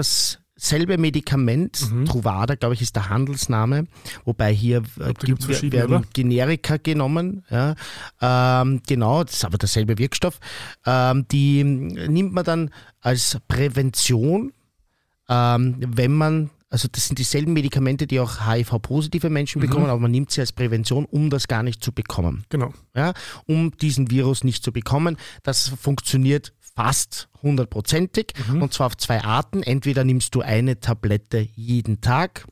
dasselbe 0.58 0.98
Medikament, 0.98 1.92
Mhm. 1.92 2.06
Truvada, 2.06 2.56
glaube 2.56 2.74
ich, 2.76 2.82
ist 2.82 2.96
der 2.96 3.10
Handelsname, 3.10 3.86
wobei 4.26 4.54
hier 4.54 4.84
äh, 5.00 5.14
gibt- 5.14 5.44
verschiedene, 5.44 5.90
werden? 5.90 6.08
Generika 6.14 6.78
genommen. 6.78 7.44
Ja. 7.50 7.76
Ähm, 8.22 8.82
genau, 8.88 9.24
das 9.24 9.36
ist 9.36 9.46
aber 9.46 9.58
derselbe 9.58 9.98
Wirkstoff. 9.98 10.40
Ähm, 10.86 11.26
die 11.32 11.64
nimmt 11.64 12.34
man 12.34 12.44
dann 12.44 12.70
als 13.02 13.38
Prävention, 13.48 14.52
ähm, 15.30 15.76
wenn 15.80 16.14
man 16.14 16.50
also 16.70 16.90
das 16.92 17.08
sind 17.08 17.18
dieselben 17.18 17.54
Medikamente, 17.54 18.08
die 18.08 18.20
auch 18.20 18.46
HIV-positive 18.46 19.30
Menschen 19.30 19.62
Mhm. 19.62 19.68
bekommen, 19.68 19.86
aber 19.86 20.02
man 20.02 20.12
nimmt 20.12 20.32
sie 20.32 20.42
als 20.42 20.52
Prävention, 20.52 21.06
um 21.06 21.30
das 21.30 21.48
gar 21.48 21.64
nicht 21.64 21.82
zu 21.82 21.94
bekommen 21.94 22.44
Genau. 22.50 22.74
ja, 22.94 23.14
um 23.46 23.72
diesen 23.78 24.12
Virus 24.12 24.44
nicht 24.44 24.66
zu 24.66 24.74
bekommen. 24.74 25.16
Das 25.44 25.70
funktioniert 25.70 26.52
fast 26.78 27.28
hundertprozentig 27.42 28.34
und 28.62 28.72
zwar 28.72 28.86
auf 28.86 28.98
zwei 28.98 29.24
Arten. 29.24 29.64
Entweder 29.64 30.04
nimmst 30.04 30.36
du 30.36 30.42
eine 30.42 30.80
Tablette 30.80 31.48
jeden 31.56 32.02
Tag 32.02 32.46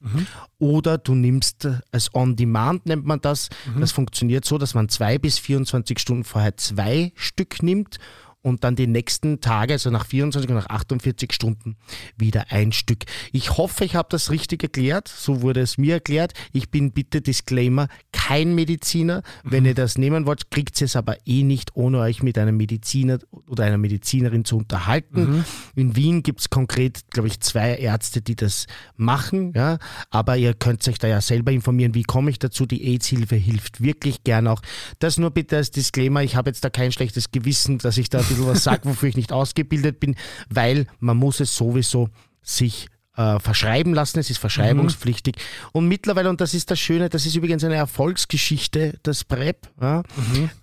oder 0.57 0.97
du 0.97 1.13
nimmst 1.13 1.67
als 1.91 2.13
On-Demand, 2.15 2.87
nennt 2.87 3.05
man 3.05 3.21
das. 3.21 3.49
Das 3.79 3.91
funktioniert 3.91 4.43
so, 4.43 4.57
dass 4.57 4.73
man 4.73 4.89
zwei 4.89 5.19
bis 5.19 5.37
24 5.37 5.99
Stunden 5.99 6.23
vorher 6.23 6.57
zwei 6.57 7.11
Stück 7.15 7.61
nimmt 7.61 7.99
und 8.45 8.63
dann 8.63 8.75
die 8.75 8.85
nächsten 8.85 9.41
Tage, 9.41 9.73
also 9.73 9.89
nach 9.89 10.05
24 10.05 10.47
und 10.49 10.55
nach 10.55 10.69
48 10.69 11.33
Stunden, 11.33 11.77
wieder 12.15 12.51
ein 12.51 12.71
Stück. 12.73 13.05
Ich 13.31 13.57
hoffe, 13.57 13.85
ich 13.85 13.95
habe 13.95 14.07
das 14.11 14.29
richtig 14.29 14.61
erklärt. 14.61 15.07
So 15.07 15.41
wurde 15.41 15.61
es 15.61 15.79
mir 15.79 15.95
erklärt. 15.95 16.33
Ich 16.53 16.69
bin 16.69 16.91
bitte 16.91 17.21
Disclaimer, 17.21 17.87
kein 18.11 18.53
Mediziner. 18.53 19.23
Wenn 19.43 19.65
ihr 19.65 19.73
das 19.73 19.97
nehmen 19.97 20.27
wollt, 20.27 20.51
kriegt 20.51 20.79
ihr 20.79 20.85
es 20.85 20.95
aber 20.95 21.17
eh 21.25 21.41
nicht, 21.41 21.75
ohne 21.75 21.97
euch 22.01 22.21
mit 22.21 22.37
einem 22.37 22.55
Mediziner 22.55 23.17
oder 23.47 23.63
einer 23.63 23.79
Medizinerin 23.79 24.45
zu 24.45 24.57
unterhalten. 24.57 25.43
In 25.75 25.95
Wien 25.95 26.21
gibt 26.21 26.41
es 26.41 26.51
konkret, 26.51 27.01
glaube 27.09 27.29
ich, 27.29 27.39
zwei 27.39 27.75
Ärzte, 27.75 28.21
die 28.21 28.35
das 28.35 28.67
machen. 28.95 29.53
Ja? 29.55 29.79
Aber 30.11 30.37
ihr 30.37 30.53
könnt 30.53 30.87
euch 30.87 30.99
da 30.99 31.07
ja 31.07 31.19
selber 31.19 31.51
informieren, 31.51 31.95
wie 31.95 32.03
komme 32.03 32.29
ich 32.29 32.37
dazu. 32.37 32.67
Die 32.67 32.83
AIDS-Hilfe 32.85 33.37
hilft 33.37 33.81
wirklich 33.81 34.23
gern 34.23 34.47
auch. 34.47 34.61
Das 34.99 35.17
nur 35.17 35.31
bitte 35.31 35.57
als 35.57 35.71
Disclaimer. 35.71 36.21
Ich 36.21 36.35
habe 36.35 36.51
jetzt 36.51 36.63
da 36.63 36.69
kein 36.69 36.91
schlechtes 36.91 37.31
Gewissen, 37.31 37.79
dass 37.79 37.97
ich 37.97 38.09
da 38.09 38.19
bisschen 38.35 38.51
was 38.51 38.63
sage, 38.63 38.81
wofür 38.85 39.09
ich 39.09 39.17
nicht 39.17 39.31
ausgebildet 39.31 39.99
bin, 39.99 40.15
weil 40.49 40.87
man 40.99 41.17
muss 41.17 41.39
es 41.39 41.55
sowieso 41.55 42.09
sich 42.41 42.87
äh, 43.17 43.39
verschreiben 43.39 43.93
lassen. 43.93 44.19
Es 44.19 44.29
ist 44.29 44.37
verschreibungspflichtig. 44.39 45.35
Und 45.71 45.87
mittlerweile, 45.87 46.29
und 46.29 46.41
das 46.41 46.53
ist 46.53 46.71
das 46.71 46.79
Schöne, 46.79 47.09
das 47.09 47.25
ist 47.25 47.35
übrigens 47.35 47.63
eine 47.63 47.75
Erfolgsgeschichte, 47.75 48.99
das 49.03 49.23
PrEP, 49.23 49.67
ja, 49.81 50.03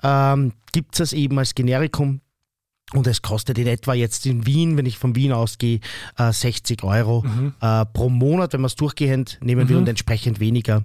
ähm, 0.02 0.52
gibt 0.72 0.94
es 0.94 0.98
das 0.98 1.12
eben 1.12 1.38
als 1.38 1.54
Generikum. 1.54 2.20
Und 2.92 3.06
es 3.06 3.22
kostet 3.22 3.56
in 3.56 3.66
etwa 3.66 3.94
jetzt 3.94 4.26
in 4.26 4.44
Wien, 4.44 4.76
wenn 4.76 4.84
ich 4.84 4.98
von 4.98 5.16
Wien 5.16 5.32
ausgehe, 5.32 5.80
äh, 6.18 6.30
60 6.30 6.84
Euro 6.84 7.24
äh, 7.60 7.86
pro 7.86 8.10
Monat, 8.10 8.52
wenn 8.52 8.60
man 8.60 8.66
es 8.66 8.76
durchgehend 8.76 9.38
nehmen 9.40 9.68
will 9.70 9.76
und 9.76 9.88
entsprechend 9.88 10.40
weniger, 10.40 10.84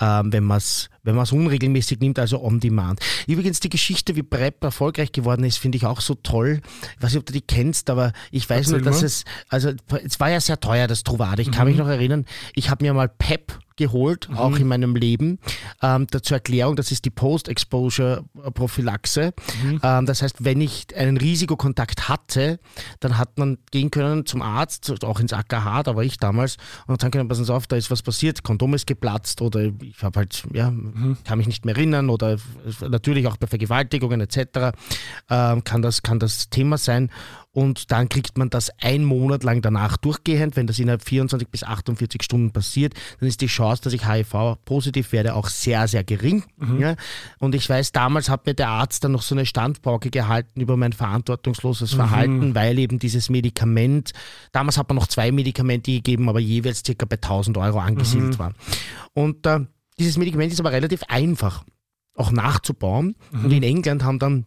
ähm, 0.00 0.32
wenn 0.32 0.44
man 0.44 0.58
es 0.58 0.90
wenn 1.02 1.14
man 1.14 1.24
es 1.24 1.32
unregelmäßig 1.32 2.00
nimmt, 2.00 2.18
also 2.18 2.42
on 2.42 2.60
demand. 2.60 3.00
Übrigens 3.26 3.60
die 3.60 3.70
Geschichte, 3.70 4.16
wie 4.16 4.22
PrEP 4.22 4.62
erfolgreich 4.64 5.12
geworden 5.12 5.44
ist, 5.44 5.58
finde 5.58 5.76
ich 5.76 5.86
auch 5.86 6.00
so 6.00 6.14
toll. 6.14 6.60
Ich 6.96 7.02
weiß 7.02 7.12
nicht, 7.12 7.20
ob 7.20 7.26
du 7.26 7.32
die 7.32 7.40
kennst, 7.40 7.90
aber 7.90 8.12
ich 8.30 8.48
weiß 8.48 8.58
Erzähl 8.68 8.80
nur, 8.80 8.82
dass 8.82 9.00
mal. 9.00 9.06
es, 9.06 9.24
also 9.48 9.70
es 10.04 10.20
war 10.20 10.30
ja 10.30 10.40
sehr 10.40 10.60
teuer, 10.60 10.86
das 10.86 11.02
Truvade. 11.02 11.42
Ich 11.42 11.50
kann 11.50 11.64
Mhm. 11.66 11.70
mich 11.72 11.78
noch 11.78 11.88
erinnern, 11.88 12.24
ich 12.54 12.70
habe 12.70 12.84
mir 12.84 12.94
mal 12.94 13.08
PEP 13.08 13.58
geholt, 13.76 14.28
auch 14.34 14.56
in 14.58 14.68
meinem 14.68 14.94
Leben. 14.94 15.38
Ähm, 15.80 16.06
zur 16.22 16.36
Erklärung, 16.36 16.76
das 16.76 16.92
ist 16.92 17.06
die 17.06 17.10
Post-Exposure-Prophylaxe. 17.10 19.32
Mhm. 19.62 19.80
Ähm, 19.82 20.06
das 20.06 20.22
heißt, 20.22 20.44
wenn 20.44 20.60
ich 20.60 20.86
einen 20.96 21.16
Risikokontakt 21.16 22.08
hatte, 22.08 22.58
dann 23.00 23.18
hat 23.18 23.38
man 23.38 23.58
gehen 23.70 23.90
können 23.90 24.26
zum 24.26 24.42
Arzt, 24.42 25.02
auch 25.04 25.20
ins 25.20 25.32
AKH, 25.32 25.82
da 25.84 25.96
war 25.96 26.02
ich 26.02 26.18
damals, 26.18 26.56
und 26.86 27.00
sagen 27.00 27.12
können, 27.12 27.28
passen 27.28 27.44
Sie 27.44 27.54
auf, 27.54 27.66
da 27.66 27.76
ist 27.76 27.90
was 27.90 28.02
passiert, 28.02 28.42
Kondom 28.42 28.74
ist 28.74 28.86
geplatzt 28.86 29.40
oder 29.40 29.70
ich 29.82 30.02
habe 30.02 30.20
halt, 30.20 30.42
ja, 30.52 30.72
kann 31.24 31.38
mich 31.38 31.46
nicht 31.46 31.64
mehr 31.64 31.76
erinnern 31.76 32.10
oder 32.10 32.38
natürlich 32.80 33.26
auch 33.26 33.36
bei 33.36 33.46
Vergewaltigungen 33.46 34.20
etc. 34.20 34.76
Ähm, 35.28 35.64
kann, 35.64 35.82
das, 35.82 36.02
kann 36.02 36.18
das 36.18 36.50
Thema 36.50 36.78
sein. 36.78 37.10
Und 37.52 37.90
dann 37.90 38.08
kriegt 38.08 38.38
man 38.38 38.48
das 38.48 38.70
ein 38.80 39.04
Monat 39.04 39.42
lang 39.42 39.60
danach 39.60 39.96
durchgehend. 39.96 40.54
Wenn 40.54 40.68
das 40.68 40.78
innerhalb 40.78 41.02
24 41.02 41.48
bis 41.48 41.64
48 41.64 42.22
Stunden 42.22 42.52
passiert, 42.52 42.94
dann 43.18 43.28
ist 43.28 43.40
die 43.40 43.48
Chance, 43.48 43.82
dass 43.82 43.92
ich 43.92 44.08
HIV-positiv 44.08 45.10
werde, 45.10 45.34
auch 45.34 45.48
sehr, 45.48 45.88
sehr 45.88 46.04
gering. 46.04 46.44
Ja? 46.78 46.94
Und 47.38 47.56
ich 47.56 47.68
weiß, 47.68 47.90
damals 47.90 48.28
hat 48.28 48.46
mir 48.46 48.54
der 48.54 48.68
Arzt 48.68 49.02
dann 49.02 49.12
noch 49.12 49.22
so 49.22 49.34
eine 49.34 49.46
Standpauke 49.46 50.10
gehalten 50.10 50.60
über 50.60 50.76
mein 50.76 50.92
verantwortungsloses 50.92 51.92
Verhalten, 51.92 52.54
weil 52.54 52.78
eben 52.78 53.00
dieses 53.00 53.30
Medikament, 53.30 54.12
damals 54.52 54.78
hat 54.78 54.88
man 54.88 54.96
noch 54.96 55.08
zwei 55.08 55.32
Medikamente 55.32 55.90
gegeben, 55.90 56.28
aber 56.28 56.38
jeweils 56.38 56.82
circa 56.86 57.04
bei 57.04 57.16
1000 57.16 57.58
Euro 57.58 57.80
angesiedelt 57.80 58.38
war. 58.38 58.52
Und 59.12 59.44
äh, 59.46 59.60
dieses 60.00 60.16
Medikament 60.16 60.52
ist 60.52 60.60
aber 60.60 60.72
relativ 60.72 61.02
einfach 61.04 61.64
auch 62.16 62.32
nachzubauen. 62.32 63.14
Und 63.44 63.52
in 63.52 63.62
England 63.62 64.02
haben 64.02 64.18
dann 64.18 64.46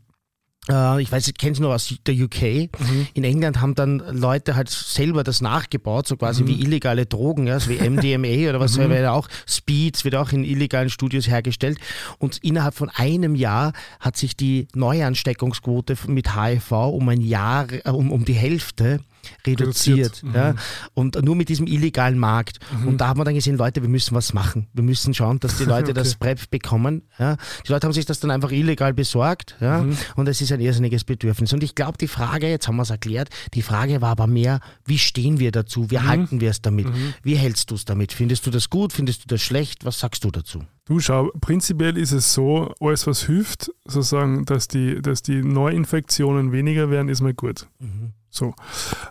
äh, 0.70 1.01
ich 1.01 1.12
weiß, 1.12 1.28
ich 1.28 1.36
kenne 1.36 1.54
es 1.54 1.60
nur 1.60 1.74
aus 1.74 1.93
der 2.06 2.16
UK. 2.16 2.70
In 3.14 3.24
England 3.24 3.60
haben 3.60 3.76
dann 3.76 3.99
Leute 3.99 4.56
halt 4.56 4.70
selber 4.70 5.24
das 5.24 5.41
nachgebaut, 5.41 6.08
so 6.08 6.16
quasi 6.16 6.45
wie 6.47 6.62
illegale 6.62 7.06
Drogen, 7.06 7.47
ja, 7.47 7.60
so 7.60 7.70
wie 7.70 7.78
MDMA 7.89 8.49
oder 8.49 8.60
was 8.60 8.78
wird 8.78 9.06
auch, 9.08 9.28
Speeds 9.47 10.06
wird 10.06 10.16
auch 10.16 10.32
in 10.32 10.43
illegalen 10.43 10.89
Studios 10.89 11.28
hergestellt. 11.28 11.80
Und 12.18 12.38
innerhalb 12.43 12.76
von 12.76 12.89
einem 12.89 13.36
Jahr 13.36 13.74
hat 13.99 14.16
sich 14.16 14.38
die 14.38 14.68
Neuansteckungsquote 14.74 15.97
mit 16.08 16.36
HIV 16.36 16.72
um 16.72 17.10
ein 17.10 17.22
Jahr, 17.22 17.68
äh, 17.72 17.89
um, 17.89 18.12
um 18.12 18.26
die 18.26 18.34
Hälfte 18.34 19.01
reduziert. 19.46 20.24
Reduziert. 20.24 20.24
Ja, 20.34 20.56
und 20.94 21.22
nur 21.24 21.36
mit 21.36 21.50
diesem 21.50 21.68
illegalen 21.68 22.18
Markt. 22.18 22.60
Und 22.86 23.00
da 23.00 23.08
haben 23.08 23.20
wir 23.20 23.26
dann 23.26 23.36
gesehen, 23.36 23.58
Leute, 23.58 23.82
wir 23.82 23.90
müssen 23.90 24.16
was 24.16 24.34
machen. 24.34 24.68
Wir 24.74 24.84
müssen 24.84 25.14
schauen, 25.14 25.40
dass 25.40 25.58
die 25.58 25.66
Leute 25.74 25.94
das 25.94 26.16
PrEP 26.16 26.50
bekommen. 26.50 27.04
Ja. 27.20 27.38
Die 27.66 27.72
Leute 27.72 27.86
haben 27.88 27.94
sich 27.94 28.06
das 28.06 28.20
dann 28.20 28.32
einfach 28.32 28.52
illegal 28.52 28.94
besorgt. 28.94 29.56
Ja. 29.60 29.86
Und 30.16 30.28
es 30.28 30.42
ist 30.42 30.52
ein 30.52 30.60
irrsinniges 30.60 31.04
Bedürfnis. 31.04 31.54
Und 31.54 31.64
ich 31.64 31.76
glaube, 31.76 31.98
die 31.98 32.08
Frage, 32.08 32.50
jetzt 32.50 32.68
haben 32.68 32.76
wir 32.76 32.84
es 32.84 32.90
erklärt, 32.90 33.30
die 33.54 33.62
Frage 33.62 34.02
war 34.02 34.12
aber 34.12 34.28
mehr, 34.28 34.60
wie 34.86 34.98
stehen 34.98 35.40
wir 35.40 35.52
dazu? 35.52 35.90
Wie 35.92 36.00
halten 36.00 36.42
wir 36.42 36.50
es 36.50 36.62
damit? 36.62 36.88
Wie 37.22 37.36
hältst 37.36 37.72
du 37.72 37.76
es 37.76 37.86
damit? 37.86 38.14
Findest 38.14 38.46
du 38.46 38.52
das 38.52 38.70
gut? 38.70 38.94
Findest 38.94 39.24
du 39.24 39.28
das 39.28 39.42
schlecht? 39.42 39.86
Was 39.86 40.00
sagst 40.00 40.24
du 40.24 40.32
dazu? 40.32 40.64
Du 40.86 41.00
schau, 41.00 41.32
prinzipiell 41.40 41.98
ist 41.98 42.12
es 42.12 42.34
so, 42.34 42.74
alles 42.82 43.08
was 43.08 43.24
hilft, 43.26 43.72
sozusagen, 43.86 44.44
dass 44.44 44.68
die, 44.68 45.02
dass 45.02 45.22
die 45.22 45.42
Neuinfektionen 45.42 46.52
weniger 46.52 46.90
werden, 46.90 47.08
ist 47.08 47.22
mal 47.22 47.34
gut. 47.34 47.68
So. 48.36 48.54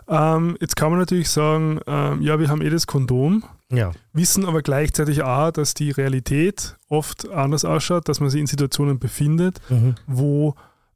Ähm, 0.09 0.57
jetzt 0.59 0.75
kann 0.75 0.89
man 0.91 0.99
natürlich 0.99 1.29
sagen, 1.29 1.79
ähm, 1.87 2.21
ja, 2.21 2.39
wir 2.39 2.49
haben 2.49 2.61
eh 2.61 2.69
das 2.69 2.87
Kondom, 2.87 3.43
Ja. 3.71 3.91
wissen 4.11 4.45
aber 4.45 4.61
gleichzeitig 4.61 5.23
auch, 5.23 5.51
dass 5.51 5.73
die 5.73 5.91
Realität 5.91 6.75
oft 6.89 7.29
anders 7.31 7.63
ausschaut, 7.63 8.09
dass 8.09 8.19
man 8.19 8.29
sich 8.29 8.41
in 8.41 8.47
Situationen 8.47 8.99
befindet, 8.99 9.61
Mhm. 9.69 9.95
wo 10.07 10.55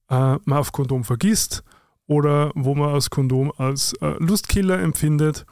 äh, 0.10 0.36
man 0.46 0.58
auf 0.60 0.72
Kondom 0.74 1.04
vergisst 1.06 1.64
oder 2.06 2.52
wo 2.56 2.76
man 2.76 2.94
das 2.94 3.10
Kondom 3.10 3.52
als 3.58 3.94
äh, 4.02 4.14
Lustkiller 4.20 4.80
empfindet. 4.80 5.46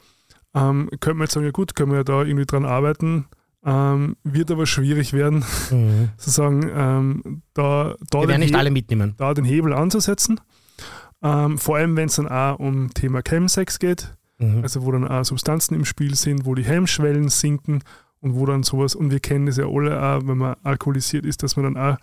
Ähm, 0.54 0.88
könnte 1.00 1.14
man 1.14 1.24
jetzt 1.24 1.32
sagen, 1.34 1.44
ja 1.46 1.52
gut, 1.52 1.74
können 1.74 1.90
wir 1.92 1.98
ja 1.98 2.04
da 2.04 2.22
irgendwie 2.22 2.46
dran 2.46 2.64
arbeiten, 2.64 3.26
ähm, 3.64 4.16
wird 4.22 4.50
aber 4.50 4.64
schwierig 4.66 5.12
werden, 5.12 5.44
Mhm. 5.70 6.08
sozusagen 6.18 6.70
ähm, 6.74 7.42
da, 7.54 7.94
da, 8.10 8.20
Wir 8.20 8.26
den 8.26 8.28
werden 8.28 8.40
nicht 8.40 8.54
alle 8.54 8.70
mitnehmen. 8.70 9.14
da 9.18 9.34
den 9.34 9.44
Hebel 9.46 9.72
anzusetzen. 9.72 10.40
Ähm, 11.22 11.58
vor 11.58 11.76
allem, 11.76 11.96
wenn 11.96 12.06
es 12.08 12.16
dann 12.16 12.28
auch 12.28 12.58
um 12.58 12.92
Thema 12.94 13.22
Chemsex 13.22 13.78
geht, 13.78 14.12
Mhm. 14.38 14.62
also 14.62 14.84
wo 14.84 14.92
dann 14.92 15.08
auch 15.08 15.24
Substanzen 15.24 15.74
im 15.74 15.86
Spiel 15.86 16.14
sind, 16.14 16.44
wo 16.44 16.54
die 16.54 16.64
Hemmschwellen 16.64 17.30
sinken 17.30 17.82
und 18.20 18.34
wo 18.34 18.44
dann 18.44 18.62
sowas, 18.64 18.94
und 18.94 19.10
wir 19.10 19.20
kennen 19.20 19.46
das 19.46 19.56
ja 19.56 19.64
alle 19.66 20.00
auch, 20.02 20.26
wenn 20.26 20.36
man 20.36 20.56
alkoholisiert 20.62 21.24
ist, 21.24 21.42
dass 21.42 21.56
man 21.56 21.72
dann 21.72 21.76
auch 21.78 21.96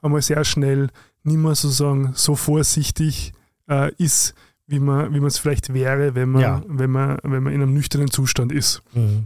einmal 0.00 0.22
sehr 0.22 0.44
schnell 0.44 0.88
nicht 1.24 1.36
mehr 1.38 1.54
sozusagen 1.56 2.12
so 2.14 2.36
vorsichtig 2.36 3.32
äh, 3.68 3.92
ist, 3.96 4.34
wie 4.68 4.78
man 4.78 5.12
es 5.24 5.38
vielleicht 5.38 5.74
wäre, 5.74 6.14
wenn 6.14 6.30
man, 6.30 6.42
Ja. 6.42 6.62
wenn, 6.68 6.90
man, 6.90 7.18
wenn 7.24 7.42
man 7.42 7.52
in 7.52 7.60
einem 7.60 7.74
nüchternen 7.74 8.08
Zustand 8.10 8.52
ist. 8.52 8.82
Mhm. 8.94 9.24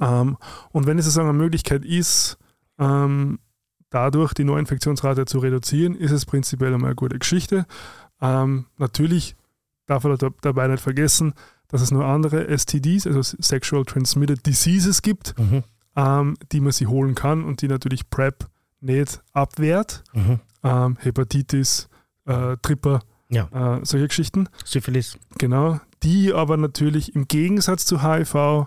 Ähm, 0.00 0.38
und 0.72 0.86
wenn 0.86 0.98
es 0.98 1.04
sozusagen 1.04 1.28
eine 1.28 1.36
Möglichkeit 1.36 1.84
ist, 1.84 2.38
ähm, 2.78 3.40
dadurch 3.90 4.32
die 4.32 4.44
Neuinfektionsrate 4.44 5.26
zu 5.26 5.38
reduzieren, 5.40 5.94
ist 5.94 6.12
es 6.12 6.24
prinzipiell 6.24 6.72
einmal 6.72 6.88
eine 6.90 6.94
gute 6.96 7.18
Geschichte. 7.18 7.66
Ähm, 8.20 8.66
natürlich 8.78 9.36
darf 9.86 10.04
man 10.04 10.16
da, 10.16 10.28
dabei 10.42 10.68
nicht 10.68 10.82
vergessen, 10.82 11.34
dass 11.68 11.82
es 11.82 11.90
nur 11.90 12.04
andere 12.04 12.48
STDs, 12.56 13.06
also 13.06 13.22
Sexual 13.22 13.84
Transmitted 13.84 14.44
Diseases 14.46 15.02
gibt, 15.02 15.38
Mhm. 15.38 15.62
ähm, 15.96 16.36
die 16.52 16.60
man 16.60 16.72
sich 16.72 16.88
holen 16.88 17.14
kann 17.14 17.44
und 17.44 17.62
die 17.62 17.68
natürlich 17.68 18.10
PrEP 18.10 18.46
nicht 18.80 19.20
abwehrt. 19.32 20.02
Mhm. 20.12 20.40
Ähm, 20.62 20.96
Hepatitis, 21.00 21.88
äh, 22.26 22.56
Tripper, 22.62 23.00
Ja. 23.28 23.78
äh, 23.78 23.84
solche 23.84 24.08
Geschichten. 24.08 24.48
Syphilis. 24.64 25.16
Genau, 25.38 25.80
die 26.02 26.32
aber 26.34 26.56
natürlich 26.56 27.14
im 27.14 27.28
Gegensatz 27.28 27.84
zu 27.86 28.02
HIV 28.02 28.66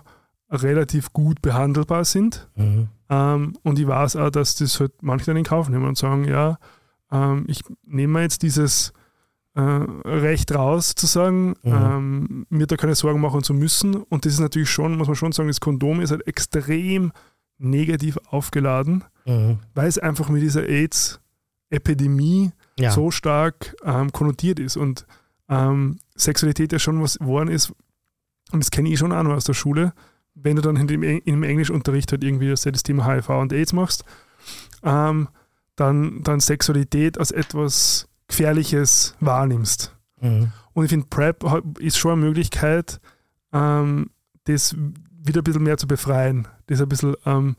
relativ 0.50 1.12
gut 1.12 1.42
behandelbar 1.42 2.04
sind. 2.04 2.48
Mhm. 2.56 2.88
Ähm, 3.10 3.54
und 3.62 3.78
ich 3.78 3.86
weiß 3.86 4.16
auch, 4.16 4.30
dass 4.30 4.54
das 4.56 4.80
halt 4.80 4.92
manche 5.02 5.26
dann 5.26 5.36
in 5.36 5.44
Kauf 5.44 5.68
nehmen 5.68 5.86
und 5.86 5.98
sagen, 5.98 6.24
ja, 6.24 6.58
ähm, 7.12 7.44
ich 7.48 7.62
nehme 7.84 8.20
jetzt 8.22 8.42
dieses 8.42 8.92
äh, 9.54 9.60
Recht 9.60 10.52
raus, 10.54 10.94
zu 10.94 11.06
sagen, 11.06 11.54
Mhm. 11.62 11.72
ähm, 11.72 12.46
mir 12.48 12.66
da 12.66 12.76
keine 12.76 12.94
Sorgen 12.94 13.20
machen 13.20 13.42
zu 13.42 13.54
müssen. 13.54 13.94
Und 13.94 14.24
das 14.24 14.32
ist 14.34 14.40
natürlich 14.40 14.70
schon, 14.70 14.96
muss 14.96 15.06
man 15.06 15.16
schon 15.16 15.32
sagen, 15.32 15.48
das 15.48 15.60
Kondom 15.60 16.00
ist 16.00 16.10
halt 16.10 16.26
extrem 16.26 17.12
negativ 17.58 18.18
aufgeladen, 18.30 19.04
Mhm. 19.26 19.58
weil 19.74 19.86
es 19.88 19.98
einfach 19.98 20.28
mit 20.28 20.42
dieser 20.42 20.64
AIDS-Epidemie 21.70 22.52
Ja. 22.78 22.90
so 22.90 23.10
stark 23.10 23.76
ähm, 23.84 24.10
konnotiert 24.12 24.58
ist 24.58 24.76
und 24.76 25.06
ähm, 25.48 25.98
Sexualität 26.16 26.72
ja 26.72 26.78
schon 26.78 27.00
was 27.02 27.18
geworden 27.18 27.48
ist, 27.48 27.72
und 28.52 28.62
das 28.62 28.70
kenne 28.70 28.88
ich 28.88 28.98
schon 28.98 29.12
auch 29.12 29.22
noch 29.22 29.34
aus 29.34 29.44
der 29.44 29.54
Schule, 29.54 29.92
wenn 30.34 30.56
du 30.56 30.62
dann 30.62 30.76
in 30.76 30.86
dem, 30.88 31.02
in 31.02 31.20
dem 31.24 31.42
Englischunterricht 31.44 32.10
halt 32.10 32.24
irgendwie 32.24 32.48
das 32.48 32.62
Thema 32.82 33.06
HIV 33.06 33.28
und 33.30 33.52
AIDS 33.52 33.72
machst, 33.72 34.04
ähm, 34.82 35.28
dann, 35.76 36.22
dann 36.22 36.40
Sexualität 36.40 37.18
als 37.18 37.30
etwas 37.30 38.08
Gefährliches 38.28 39.14
wahrnimmst. 39.20 39.94
Mhm. 40.20 40.52
Und 40.72 40.84
ich 40.84 40.90
finde, 40.90 41.06
PrEP 41.08 41.44
ist 41.78 41.98
schon 41.98 42.12
eine 42.12 42.22
Möglichkeit, 42.22 43.00
ähm, 43.52 44.10
das 44.44 44.74
wieder 45.22 45.40
ein 45.40 45.44
bisschen 45.44 45.62
mehr 45.62 45.76
zu 45.76 45.86
befreien. 45.86 46.48
Das 46.66 46.80
ein 46.80 46.88
bisschen, 46.88 47.14
ähm, 47.26 47.56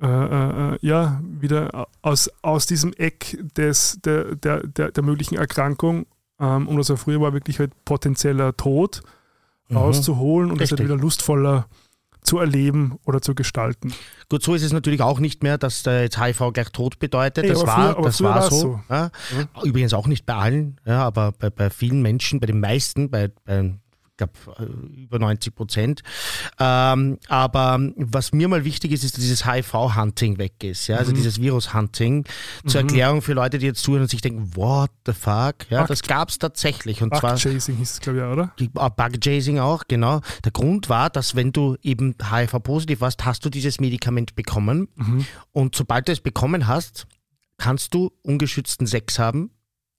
äh, 0.00 0.06
äh, 0.06 0.74
äh, 0.74 0.78
ja, 0.82 1.20
wieder 1.22 1.88
aus, 2.02 2.30
aus 2.42 2.66
diesem 2.66 2.92
Eck 2.94 3.38
des, 3.56 3.98
der, 4.04 4.36
der, 4.36 4.66
der, 4.66 4.92
der 4.92 5.02
möglichen 5.02 5.36
Erkrankung, 5.36 6.06
ähm, 6.38 6.68
und 6.68 6.76
also 6.76 6.96
früher 6.96 7.20
war 7.20 7.32
wirklich 7.32 7.58
halt 7.58 7.72
potenzieller 7.84 8.56
Tod, 8.56 9.02
Mhm. 9.68 9.76
rauszuholen 9.76 10.50
und 10.50 10.60
das 10.60 10.70
halt 10.70 10.80
Richtig. 10.80 10.94
wieder 10.94 11.02
lustvoller 11.02 11.66
zu 12.26 12.38
erleben 12.38 12.98
oder 13.04 13.22
zu 13.22 13.34
gestalten. 13.34 13.92
Gut, 14.28 14.42
so 14.42 14.54
ist 14.54 14.62
es 14.62 14.72
natürlich 14.72 15.00
auch 15.00 15.20
nicht 15.20 15.42
mehr, 15.42 15.56
dass 15.58 15.82
da 15.82 16.00
jetzt 16.00 16.20
HIV 16.20 16.52
gleich 16.52 16.70
Tod 16.70 16.98
bedeutet. 16.98 17.44
Ey, 17.44 17.50
Das 17.50 17.66
war, 17.66 17.94
früher- 17.94 18.02
das 18.04 18.22
war 18.22 18.42
so. 18.50 18.56
so. 18.60 18.80
Ja. 18.90 19.10
Übrigens 19.62 19.94
auch 19.94 20.06
nicht 20.08 20.26
bei 20.26 20.34
allen, 20.34 20.80
ja, 20.84 21.02
aber 21.04 21.32
bei, 21.32 21.50
bei 21.50 21.70
vielen 21.70 22.02
Menschen, 22.02 22.40
bei 22.40 22.46
den 22.46 22.60
meisten, 22.60 23.10
bei, 23.10 23.30
bei 23.44 23.74
glaube, 24.16 24.32
über 24.94 25.18
90 25.18 25.54
Prozent. 25.54 26.02
Ähm, 26.58 27.18
aber 27.28 27.78
was 27.96 28.32
mir 28.32 28.48
mal 28.48 28.64
wichtig 28.64 28.92
ist, 28.92 29.04
ist, 29.04 29.16
dass 29.16 29.22
dieses 29.22 29.46
HIV-Hunting 29.46 30.38
weg 30.38 30.62
ist. 30.64 30.86
Ja? 30.86 30.96
Also 30.96 31.12
Mhm. 31.12 31.16
dieses 31.16 31.40
Virus-Hunting. 31.40 32.24
Zur 32.66 32.80
Erklärung 32.80 33.22
für 33.22 33.32
Leute, 33.34 33.58
die 33.58 33.66
jetzt 33.66 33.82
zuhören 33.82 34.02
und 34.02 34.10
sich 34.10 34.20
denken, 34.20 34.50
what 34.56 34.90
the 35.06 35.12
fuck? 35.12 35.54
Ja, 35.70 35.80
Bug- 35.80 35.88
das 35.88 36.02
gab 36.02 36.28
es 36.30 36.38
tatsächlich. 36.38 37.02
Und 37.02 37.14
zwar 37.14 37.32
Bug-Chasing 37.32 37.76
hieß 37.76 37.90
es, 37.92 38.00
glaube 38.00 38.18
ich, 38.18 38.24
oder? 38.24 38.52
ah, 38.76 38.88
Bug-Chasing 38.88 39.58
auch, 39.58 39.84
genau. 39.88 40.20
Der 40.44 40.52
Grund 40.52 40.88
war, 40.88 41.10
dass 41.10 41.34
wenn 41.34 41.52
du 41.52 41.76
eben 41.82 42.14
HIV-positiv 42.22 43.00
warst, 43.00 43.24
hast 43.24 43.44
du 43.44 43.50
dieses 43.50 43.80
Medikament 43.80 44.34
bekommen. 44.34 44.88
Mhm. 44.96 45.26
Und 45.52 45.74
sobald 45.74 46.08
du 46.08 46.12
es 46.12 46.20
bekommen 46.20 46.66
hast, 46.66 47.06
kannst 47.58 47.94
du 47.94 48.12
ungeschützten 48.22 48.86
Sex 48.86 49.18
haben 49.18 49.50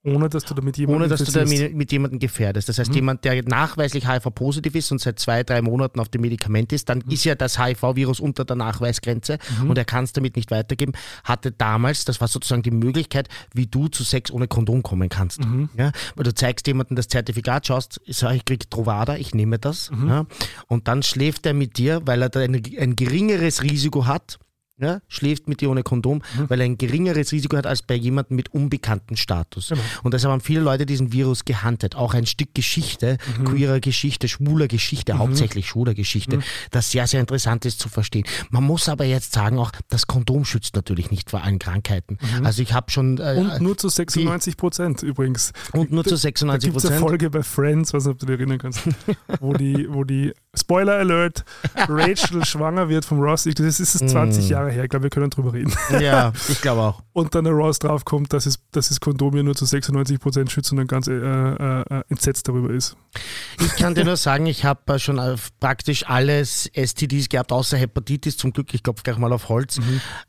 Ohne 0.04 0.30
dass 0.30 0.46
du 0.46 0.54
damit 0.54 0.78
jemanden 0.78 1.02
ohne 1.02 1.10
dass 1.10 1.22
du 1.24 1.32
da 1.32 1.42
infizierst. 1.42 1.76
mit, 1.76 1.92
jemandem 1.92 2.20
gefährdest. 2.20 2.70
Das 2.70 2.78
heißt, 2.80 2.92
Mhm. 2.92 2.96
jemand, 2.96 3.26
der 3.26 3.44
nachweislich 3.44 4.08
HIV-positiv 4.08 4.74
ist 4.76 4.92
und 4.92 5.02
seit 5.02 5.20
zwei, 5.20 5.44
drei 5.44 5.62
Monaten 5.62 6.00
auf 6.00 6.08
dem 6.08 6.22
Medikament 6.22 6.72
ist, 6.72 6.88
Mhm. 6.88 7.02
dann 7.02 7.12
ist 7.12 7.26
ja 7.26 7.36
das 7.36 7.60
HIV-Virus 7.60 8.20
unter 8.22 8.46
der 8.46 8.56
Nachweisgrenze 8.56 9.38
und 9.68 9.78
er 9.78 9.84
kann 9.86 10.06
es 10.06 10.14
damit 10.14 10.36
nicht 10.38 10.50
weitergeben, 10.52 10.94
hatte 11.26 11.52
damals, 11.52 12.06
das 12.06 12.22
war 12.22 12.28
sozusagen 12.30 12.62
die 12.62 12.72
Möglichkeit, 12.72 13.28
wie 13.54 13.66
du 13.68 13.88
zu 13.90 14.04
Sex 14.04 14.32
ohne 14.32 14.48
Kondom 14.48 14.82
kommen 14.84 15.10
kannst. 15.10 15.44
Mhm. 15.44 15.70
Ja? 15.78 15.92
Weil 16.16 16.24
du 16.24 16.34
zeigst 16.34 16.68
jemandem 16.68 16.96
das 16.96 17.08
Zertifikat, 17.10 17.68
schaust, 17.68 18.00
sag, 18.08 18.34
ich 18.36 18.46
krieg 18.46 18.70
Trovada, 18.70 19.18
ich 19.18 19.34
nehme 19.34 19.60
das. 19.60 19.92
Mhm. 19.92 20.08
Ja? 20.08 20.26
Und 20.68 20.88
dann 20.88 21.04
schläft 21.04 21.46
er 21.46 21.54
mit 21.54 21.78
dir, 21.78 22.02
weil 22.06 22.22
er 22.22 22.30
da 22.30 22.40
ein, 22.40 22.56
ein 22.80 22.96
geringeres 22.96 23.62
Risiko 23.64 24.06
hat, 24.06 24.38
ja, 24.80 25.02
schläft 25.08 25.48
mit 25.48 25.62
dir 25.62 25.70
ohne 25.72 25.84
Kondom, 25.84 26.18
Mhm. 26.38 26.50
weil 26.50 26.60
er 26.60 26.66
ein 26.66 26.78
geringeres 26.78 27.32
Risiko 27.32 27.58
hat 27.58 27.66
als 27.66 27.82
bei 27.82 27.96
jemandem 27.96 28.36
mit 28.36 28.54
unbekanntem 28.54 29.18
Status. 29.18 29.70
Genau. 29.70 29.82
Und 30.04 30.14
deshalb 30.14 30.32
haben 30.34 30.42
viele 30.42 30.62
Leute 30.62 30.86
diesen 30.86 31.12
Virus 31.12 31.46
gehandelt. 31.46 31.96
Auch 31.96 32.14
ein 32.14 32.26
Stück 32.26 32.54
Geschichte, 32.54 33.18
Mhm. 33.40 33.46
queerer 33.46 33.80
Geschichte, 33.80 34.28
schwuler 34.28 34.68
Geschichte, 34.68 35.18
hauptsächlich 35.18 35.68
schwuler 35.68 35.94
Geschichte, 35.96 36.38
Mhm. 36.38 36.44
das 36.72 36.92
sehr, 36.92 37.08
sehr 37.08 37.20
interessant 37.22 37.66
ist 37.66 37.80
zu 37.80 37.90
verstehen. 37.90 38.26
Man 38.50 38.64
muss 38.64 38.88
aber 38.90 39.06
jetzt 39.06 39.34
sagen 39.34 39.58
auch, 39.58 39.72
das 39.90 40.06
Kondom 40.08 40.46
schützt 40.46 40.76
natürlich 40.76 41.10
nicht 41.12 41.30
vor 41.32 41.44
allen 41.44 41.60
Krankheiten. 41.60 42.18
Also 42.44 42.62
ich 42.62 42.74
habe 42.74 42.92
schon... 42.92 43.18
Äh, 43.18 43.38
Mhm. 43.38 43.50
Und 43.52 43.62
nur 43.62 43.78
zu 43.78 43.90
96 43.90 44.58
Prozent 44.58 45.04
übrigens. 45.04 45.54
und 45.74 45.92
nur 45.92 46.04
zu 46.04 46.12
Da 46.12 46.18
96 46.18 46.70
gibt 46.70 46.78
es 46.78 46.86
eine 46.86 47.00
Prozent. 47.00 47.10
Folge 47.10 47.30
bei 47.30 47.44
Friends, 47.44 47.94
weiß 47.94 48.06
nicht, 48.06 48.12
ob 48.14 48.20
du 48.20 48.26
dich 48.26 48.36
erinnern 48.38 48.58
kannst, 48.60 48.82
wo 49.40 49.54
die, 49.54 49.88
wo 49.90 50.04
die 50.04 50.34
Spoiler 50.56 50.94
Alert, 50.94 51.46
Rachel 51.88 52.44
schwanger 52.46 52.90
wird 52.90 53.06
vom 53.06 53.20
Ross. 53.20 53.44
Das 53.44 53.80
ist 53.80 53.96
es 53.96 54.12
20 54.12 54.50
Mm. 54.50 54.54
Jahre 54.68 54.76
her, 54.76 54.84
ich 54.84 54.90
glaube, 54.90 55.04
wir 55.04 55.10
können 55.10 55.30
drüber 55.30 55.54
reden. 55.54 55.74
Ja, 56.00 56.34
ich 56.50 56.62
glaube 56.62 56.82
auch. 56.82 57.04
Und 57.14 57.34
dann 57.36 57.46
der 57.46 57.54
Ross 57.54 57.80
draufkommt, 57.80 58.34
dass 58.34 58.46
es, 58.46 58.60
dass 58.72 58.92
es 58.92 59.00
Kondom 59.00 59.36
ja 59.36 59.44
nur 59.44 59.56
zu 59.56 59.66
96 59.66 60.20
Prozent 60.20 60.52
schützt 60.52 60.72
und 60.72 60.78
dann 60.78 60.88
ganz 60.88 61.08
äh, 61.08 61.14
äh, 61.14 61.82
äh, 61.82 62.04
entsetzt 62.10 62.48
darüber 62.48 62.70
ist. 62.70 62.96
Ich 63.60 63.76
kann 63.76 63.96
dir 63.96 64.06
nur 64.06 64.18
sagen, 64.18 64.46
ich 64.46 64.66
habe 64.66 64.94
äh, 64.94 65.00
schon 65.00 65.18
äh, 65.18 65.36
praktisch 65.60 66.08
alles 66.08 66.70
STDs 66.74 67.30
gehabt, 67.30 67.52
außer 67.52 67.78
Hepatitis. 67.78 68.38
Zum 68.38 68.54
Glück, 68.54 68.74
ich 68.74 68.84
klopfe 68.84 69.04
gleich 69.04 69.18
mal 69.18 69.34
auf 69.34 69.50
Holz. 69.50 69.80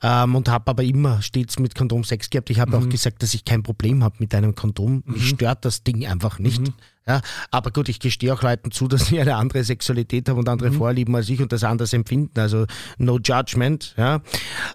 Ähm, 0.02 0.34
und 0.34 0.48
habe 0.48 0.70
aber 0.70 0.82
immer 0.82 1.20
stets 1.22 1.58
mit 1.58 1.74
Kondom 1.74 2.04
Sex 2.04 2.30
gehabt. 2.30 2.50
Ich 2.50 2.60
habe 2.60 2.76
auch 2.76 2.88
gesagt, 2.88 3.22
dass 3.22 3.34
ich 3.34 3.44
kein 3.44 3.62
Problem 3.62 4.04
habe 4.04 4.16
mit 4.18 4.34
einem 4.34 4.54
Kondom. 4.54 5.02
Mich 5.06 5.28
stört 5.28 5.64
das 5.64 5.82
Ding 5.82 6.06
einfach 6.06 6.38
nicht. 6.38 6.72
Ja, 7.08 7.22
aber 7.50 7.70
gut, 7.70 7.88
ich 7.88 8.00
gestehe 8.00 8.34
auch 8.34 8.42
Leuten 8.42 8.70
zu, 8.70 8.86
dass 8.88 9.06
sie 9.06 9.20
eine 9.20 9.36
andere 9.36 9.64
Sexualität 9.64 10.28
haben 10.28 10.38
und 10.38 10.48
andere 10.48 10.72
Vorlieben 10.72 11.16
als 11.16 11.28
ich 11.30 11.40
und 11.40 11.52
das 11.52 11.64
anders 11.64 11.92
empfinden. 11.92 12.38
Also 12.38 12.66
no 12.98 13.18
judgment. 13.18 13.94
Ja. 13.96 14.16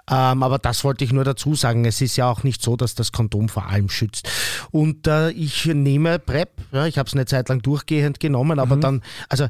Ähm, 0.09 0.43
aber 0.43 0.57
das 0.57 0.83
wollte 0.83 1.03
ich 1.03 1.13
nur 1.13 1.23
dazu 1.23 1.55
sagen. 1.55 1.85
Es 1.85 2.01
ist 2.01 2.17
ja 2.17 2.29
auch 2.29 2.43
nicht 2.43 2.61
so, 2.61 2.75
dass 2.75 2.95
das 2.95 3.11
Kondom 3.11 3.49
vor 3.49 3.67
allem 3.67 3.89
schützt. 3.89 4.29
Und 4.71 5.07
äh, 5.07 5.29
ich 5.31 5.65
nehme 5.65 6.17
PrEP. 6.17 6.49
Ja, 6.71 6.87
ich 6.87 6.97
habe 6.97 7.07
es 7.07 7.13
eine 7.13 7.25
Zeit 7.25 7.49
lang 7.49 7.61
durchgehend 7.61 8.19
genommen, 8.19 8.59
aber 8.59 8.77
dann, 8.77 9.01
also 9.29 9.47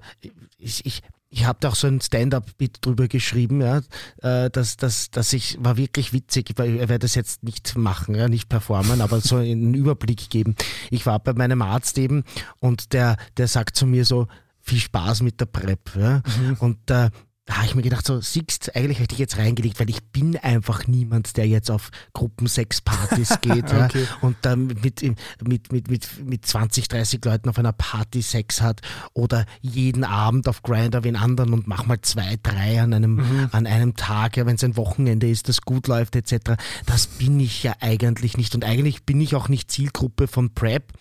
ich, 0.58 0.86
ich 0.86 1.02
ich 1.34 1.46
habe 1.46 1.58
da 1.60 1.70
auch 1.70 1.76
so 1.76 1.88
ein 1.88 2.00
Stand-up-Bit 2.00 2.86
drüber 2.86 3.08
geschrieben, 3.08 3.62
ja, 3.62 3.82
äh, 4.22 4.50
dass, 4.52 4.78
dass, 4.78 5.10
dass 5.10 5.34
ich, 5.34 5.58
war 5.60 5.78
wirklich 5.78 6.14
witzig, 6.14 6.52
weil 6.58 6.76
ich 6.76 6.80
werde 6.80 7.00
das 7.00 7.16
jetzt 7.16 7.44
nicht 7.44 7.76
machen, 7.76 8.16
ja, 8.16 8.30
nicht 8.30 8.50
performen, 8.50 9.02
aber 9.02 9.20
so 9.20 9.36
einen 9.38 9.74
Überblick 9.74 10.30
geben. 10.30 10.56
Ich 10.92 11.06
war 11.06 11.20
bei 11.20 11.34
meinem 11.34 11.62
Arzt 11.62 11.98
eben 11.98 12.24
und 12.60 12.94
der, 12.94 13.18
der 13.38 13.48
sagt 13.48 13.76
zu 13.76 13.88
mir 13.88 14.06
so, 14.06 14.28
viel 14.60 14.80
Spaß 14.80 15.24
mit 15.24 15.42
der 15.42 15.46
PrEP. 15.46 15.96
Ja? 15.96 16.22
Und 16.60 16.90
äh, 16.90 17.10
da 17.46 17.58
habe 17.58 17.66
ich 17.66 17.76
mir 17.76 17.82
gedacht, 17.82 18.06
so, 18.08 18.22
siehst, 18.22 18.74
eigentlich 18.74 19.00
hätte 19.00 19.14
ich 19.14 19.20
jetzt 19.20 19.38
reingelegt, 19.38 19.78
weil 19.80 19.90
ich 19.90 20.02
bin 20.02 20.38
einfach 20.38 20.88
niemand, 20.88 21.36
der 21.36 21.46
jetzt 21.46 21.70
auf 21.70 21.90
Gruppensex-Partys 22.14 23.38
geht 23.42 23.70
ja, 23.70 23.86
Okay. 23.86 24.08
und 24.22 24.38
dann 24.44 24.68
mit, 24.68 25.02
mit, 25.02 25.72
mit, 25.72 25.90
mit, 25.90 26.26
mit 26.26 26.46
20, 26.46 26.88
30 26.88 27.24
Leuten 27.26 27.50
auf 27.50 27.58
einer 27.60 27.74
Party 27.74 28.22
Sex 28.22 28.62
hat 28.62 28.82
oder 29.14 29.46
jeden 29.62 30.06
Abend 30.06 30.48
auf 30.48 30.62
Grindr 30.64 31.04
wie 31.04 31.10
einen 31.10 31.18
anderen 31.18 31.54
und 31.54 31.68
mach 31.68 31.86
mal 31.86 32.00
zwei, 32.02 32.38
drei 32.42 32.82
an 32.82 32.94
einem, 32.94 33.50
an 33.52 33.68
einem 33.68 33.96
Tag, 33.96 34.38
ja, 34.38 34.46
wenn 34.46 34.56
es 34.56 34.64
ein 34.64 34.78
Wochenende 34.78 35.30
ist, 35.30 35.50
das 35.50 35.62
gut 35.62 35.88
läuft 35.88 36.16
etc. 36.16 36.54
Das 36.86 37.08
bin 37.08 37.40
ich 37.42 37.62
ja 37.64 37.74
eigentlich 37.82 38.38
nicht 38.38 38.56
und 38.56 38.64
eigentlich 38.64 39.04
bin 39.04 39.20
ich 39.20 39.36
auch 39.36 39.50
nicht 39.50 39.70
Zielgruppe 39.70 40.28
von 40.28 40.54
PrEP, 40.54 40.94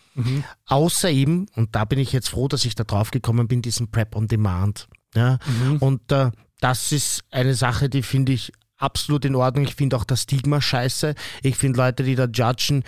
außer 0.66 1.11
eben, 1.11 1.47
und 1.55 1.74
da 1.76 1.84
bin 1.84 1.99
ich 1.99 2.12
jetzt 2.12 2.28
froh, 2.30 2.49
dass 2.49 2.64
ich 2.64 2.74
da 2.74 2.84
drauf 2.84 3.11
gekommen 3.12 3.47
bin, 3.49 3.62
diesen 3.62 3.90
PrEP 3.90 4.16
on 4.16 4.26
Demand. 4.26 4.88
Ja? 5.14 5.38
Und 5.80 6.10
äh, 6.12 6.30
das 6.60 6.92
ist 6.92 7.22
eine 7.30 7.54
Sache, 7.54 7.88
die 7.88 8.02
finde 8.02 8.32
ich 8.32 8.52
absolut 8.78 9.24
in 9.24 9.34
Ordnung. 9.36 9.64
Ich 9.64 9.74
finde 9.76 9.96
auch 9.96 10.04
das 10.04 10.22
Stigma 10.22 10.60
scheiße. 10.60 11.14
Ich 11.42 11.56
finde 11.56 11.78
Leute, 11.78 12.02
die 12.02 12.14
da 12.16 12.24
judgen, 12.26 12.82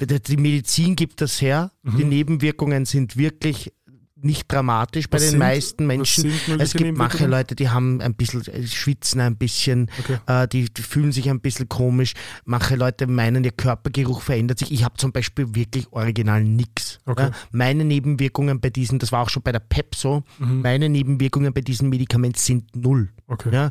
die- 0.00 0.20
die 0.22 0.36
Medizin 0.36 0.94
gibt 0.96 1.20
das 1.20 1.40
her. 1.40 1.70
Die 1.84 2.04
Nebenwirkungen 2.04 2.84
sind 2.84 3.16
wirklich 3.16 3.72
nicht 4.20 4.50
dramatisch 4.50 5.08
bei 5.08 5.16
Was 5.16 5.22
den 5.22 5.30
sind- 5.30 5.38
meisten 5.38 5.86
Menschen. 5.86 6.32
Es 6.58 6.72
gibt 6.72 6.96
manche? 6.96 7.26
Leute, 7.26 7.54
die 7.54 7.68
haben 7.68 8.00
ein 8.00 8.14
bisschen, 8.14 8.44
äh, 8.46 8.66
schwitzen 8.66 9.20
ein 9.20 9.36
bisschen, 9.36 9.90
Okay. 10.00 10.18
äh, 10.26 10.48
die, 10.48 10.72
die 10.72 10.82
fühlen 10.82 11.12
sich 11.12 11.28
ein 11.30 11.40
bisschen 11.40 11.68
komisch. 11.68 12.14
Manche 12.44 12.76
Leute 12.76 13.06
meinen, 13.06 13.44
ihr 13.44 13.52
Körpergeruch 13.52 14.22
verändert 14.22 14.58
sich. 14.58 14.72
Ich 14.72 14.84
habe 14.84 14.96
zum 14.96 15.12
Beispiel 15.12 15.54
wirklich 15.54 15.86
original 15.92 16.42
nix. 16.42 16.98
Okay. 17.06 17.24
Ja, 17.24 17.30
meine 17.52 17.84
Nebenwirkungen 17.84 18.60
bei 18.60 18.70
diesen, 18.70 18.98
das 18.98 19.12
war 19.12 19.22
auch 19.22 19.30
schon 19.30 19.42
bei 19.42 19.52
der 19.52 19.60
PEP 19.60 19.94
so, 19.94 20.22
Mhm. 20.38 20.62
meine 20.62 20.88
Nebenwirkungen 20.88 21.52
bei 21.52 21.60
diesem 21.60 21.88
Medikament 21.88 22.36
sind 22.38 22.74
null. 22.74 23.10
Okay. 23.26 23.50
Ja, 23.52 23.70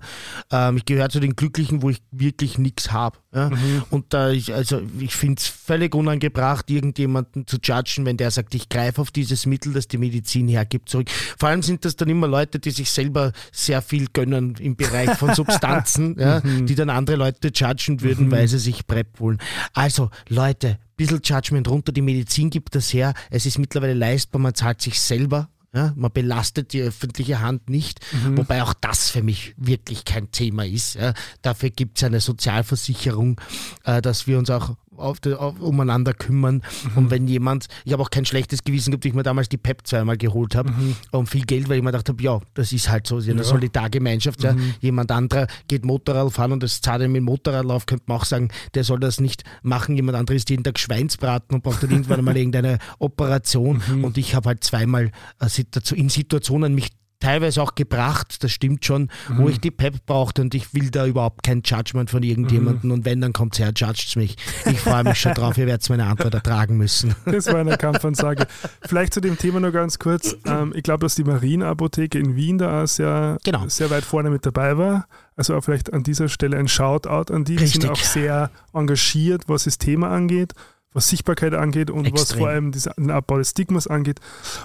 ähm, 0.51 0.77
ich 0.77 0.85
gehöre 0.85 1.09
zu 1.09 1.19
den 1.19 1.35
Glücklichen, 1.35 1.81
wo 1.81 1.89
ich 1.89 2.01
wirklich 2.11 2.57
nichts 2.59 2.91
habe. 2.91 3.17
Ja? 3.33 3.49
Mhm. 3.49 3.83
Und 3.89 4.13
da 4.13 4.29
ich, 4.29 4.53
also 4.53 4.81
ich 4.99 5.15
finde 5.15 5.39
es 5.39 5.47
völlig 5.47 5.95
unangebracht, 5.95 6.69
irgendjemanden 6.69 7.47
zu 7.47 7.57
judgen, 7.61 8.05
wenn 8.05 8.17
der 8.17 8.29
sagt, 8.29 8.53
ich 8.53 8.69
greife 8.69 9.01
auf 9.01 9.09
dieses 9.09 9.47
Mittel, 9.47 9.73
das 9.73 9.87
die 9.87 9.97
Medizin 9.97 10.36
hergibt, 10.45 10.89
zurück. 10.89 11.09
Vor 11.39 11.49
allem 11.49 11.63
sind 11.63 11.85
das 11.85 11.95
dann 11.95 12.09
immer 12.09 12.27
Leute, 12.27 12.59
die 12.59 12.71
sich 12.71 12.89
selber 12.91 13.31
sehr 13.51 13.81
viel 13.81 14.07
gönnen 14.11 14.55
im 14.59 14.75
Bereich 14.75 15.17
von 15.17 15.33
Substanzen, 15.35 16.15
ja, 16.19 16.41
Mhm. 16.43 16.65
die 16.65 16.75
dann 16.75 16.89
andere 16.89 17.15
Leute 17.15 17.51
judgen 17.53 18.01
würden, 18.01 18.29
weil 18.29 18.47
sie 18.47 18.59
sich 18.59 18.85
PrEP 18.85 19.19
holen. 19.19 19.37
Also 19.73 20.09
Leute, 20.27 20.77
bisschen 20.97 21.21
Judgment 21.23 21.67
runter, 21.69 21.91
die 21.91 22.01
Medizin 22.01 22.49
gibt 22.49 22.75
das 22.75 22.91
her, 22.93 23.13
es 23.29 23.45
ist 23.45 23.57
mittlerweile 23.57 23.93
leistbar, 23.93 24.41
man 24.41 24.53
zahlt 24.53 24.81
sich 24.81 24.99
selber. 24.99 25.49
Ja, 25.73 25.91
man 25.97 26.11
belastet 26.11 26.71
die 26.71 26.81
öffentliche 26.81 27.41
Hand 27.41 27.69
nicht, 27.69 27.99
wobei 28.35 28.63
auch 28.63 28.73
das 28.73 29.09
für 29.09 29.21
mich 29.21 29.53
wirklich 29.57 30.05
kein 30.05 30.31
Thema 30.31 30.65
ist. 30.65 30.95
Ja. 30.95 31.13
Dafür 31.41 31.69
gibt 31.69 31.97
es 31.97 32.03
eine 32.05 32.21
Sozialversicherung, 32.21 33.39
äh, 33.83 34.01
dass 34.01 34.27
wir 34.27 34.37
uns 34.39 34.49
auch 34.49 34.75
auf 34.97 35.19
die, 35.19 35.33
auf, 35.33 35.59
umeinander 35.59 36.13
kümmern. 36.13 36.61
Und 36.95 37.11
wenn 37.11 37.27
jemand, 37.27 37.67
ich 37.85 37.93
habe 37.93 38.03
auch 38.03 38.09
kein 38.09 38.25
schlechtes 38.25 38.63
Gewissen 38.63 38.91
gehabt, 38.91 39.03
wie 39.05 39.09
ich 39.09 39.13
mir 39.13 39.23
damals 39.23 39.49
die 39.49 39.57
PEP 39.57 39.85
zweimal 39.85 40.17
geholt 40.17 40.55
habe, 40.55 40.71
um 41.11 41.27
viel 41.27 41.45
Geld, 41.45 41.69
weil 41.69 41.77
ich 41.77 41.83
mir 41.83 41.91
gedacht 41.91 42.09
habe, 42.09 42.21
ja, 42.21 42.39
das 42.53 42.71
ist 42.71 42.89
halt 42.89 43.07
so, 43.07 43.17
ist 43.17 43.29
eine 43.29 43.39
Ja. 43.39 43.43
Solidargemeinschaft. 43.43 44.43
Ja. 44.43 44.55
Jemand 44.81 45.11
anderer 45.11 45.47
geht 45.67 45.85
Motorrad 45.85 46.31
fahren 46.31 46.51
und 46.51 46.63
das 46.63 46.81
zahlt 46.81 47.01
ihm 47.01 47.11
mit 47.11 47.23
Motorradlauf, 47.23 47.85
könnte 47.85 48.05
man 48.07 48.17
auch 48.17 48.25
sagen, 48.25 48.49
der 48.73 48.83
soll 48.83 48.99
das 48.99 49.19
nicht 49.19 49.43
machen. 49.63 49.95
Jemand 49.95 50.17
anderes 50.17 50.41
ist 50.41 50.49
jeden 50.49 50.63
Tag 50.63 50.79
Schweinsbraten 50.79 51.55
und 51.55 51.63
braucht 51.63 51.83
dann 51.83 51.91
irgendwann 51.91 52.23
mal 52.23 52.35
irgendeine 52.37 52.79
Operation. 52.99 53.81
Und 54.01 54.17
ich 54.17 54.35
habe 54.35 54.49
halt 54.49 54.63
zweimal 54.63 55.11
äh, 55.39 55.93
in 55.95 56.09
Situationen 56.09 56.75
mich 56.75 56.89
teilweise 57.19 57.61
auch 57.61 57.75
gebracht, 57.75 58.43
das 58.43 58.51
stimmt 58.51 58.85
schon, 58.85 59.09
wo 59.29 59.49
ich 59.49 59.59
die 59.59 59.71
Pep 59.71 60.05
brauchte 60.05 60.41
und 60.41 60.53
ich 60.53 60.73
will 60.73 60.91
da 60.91 61.05
überhaupt 61.05 61.43
kein 61.43 61.61
Judgment 61.65 62.09
von 62.09 62.21
irgendjemandem 62.23 62.91
und 62.91 63.05
wenn, 63.05 63.21
dann 63.21 63.33
kommt's 63.33 63.59
her, 63.59 63.71
judgt's 63.75 64.15
mich. 64.15 64.35
Ich 64.65 64.79
freue 64.79 65.03
mich 65.03 65.19
schon 65.19 65.33
drauf, 65.33 65.57
ihr 65.57 65.65
werdet 65.65 65.89
meine 65.89 66.05
Antwort 66.05 66.33
ertragen 66.33 66.77
müssen. 66.77 67.15
Das 67.25 67.47
war 67.47 67.57
eine 67.57 67.77
Kampfansage. 67.77 68.47
Vielleicht 68.81 69.13
zu 69.13 69.21
dem 69.21 69.37
Thema 69.37 69.59
noch 69.59 69.71
ganz 69.71 69.99
kurz. 69.99 70.35
Ähm, 70.45 70.73
ich 70.75 70.83
glaube, 70.83 71.05
dass 71.05 71.15
die 71.15 71.23
Marienapotheke 71.23 72.17
in 72.17 72.35
Wien 72.35 72.57
da 72.57 72.83
auch 72.83 72.87
sehr, 72.87 73.37
Genau. 73.43 73.67
sehr 73.67 73.89
weit 73.89 74.03
vorne 74.03 74.29
mit 74.29 74.45
dabei 74.45 74.77
war. 74.77 75.07
Also 75.35 75.55
auch 75.55 75.61
vielleicht 75.63 75.93
an 75.93 76.03
dieser 76.03 76.29
Stelle 76.29 76.57
ein 76.57 76.67
Shoutout 76.67 77.31
an 77.33 77.43
die. 77.43 77.57
Die 77.57 77.67
sind 77.67 77.87
auch 77.89 77.95
sehr 77.97 78.49
engagiert, 78.73 79.43
was 79.47 79.65
das 79.65 79.77
Thema 79.77 80.09
angeht, 80.09 80.53
was 80.93 81.09
Sichtbarkeit 81.09 81.53
angeht 81.53 81.91
und 81.91 82.11
was 82.13 82.21
Extrem. 82.21 82.39
vor 82.39 82.49
allem 82.49 82.71
den 82.71 83.11
Abbau 83.11 83.37
des 83.37 83.51
Stigmas 83.51 83.87
angeht. 83.87 84.19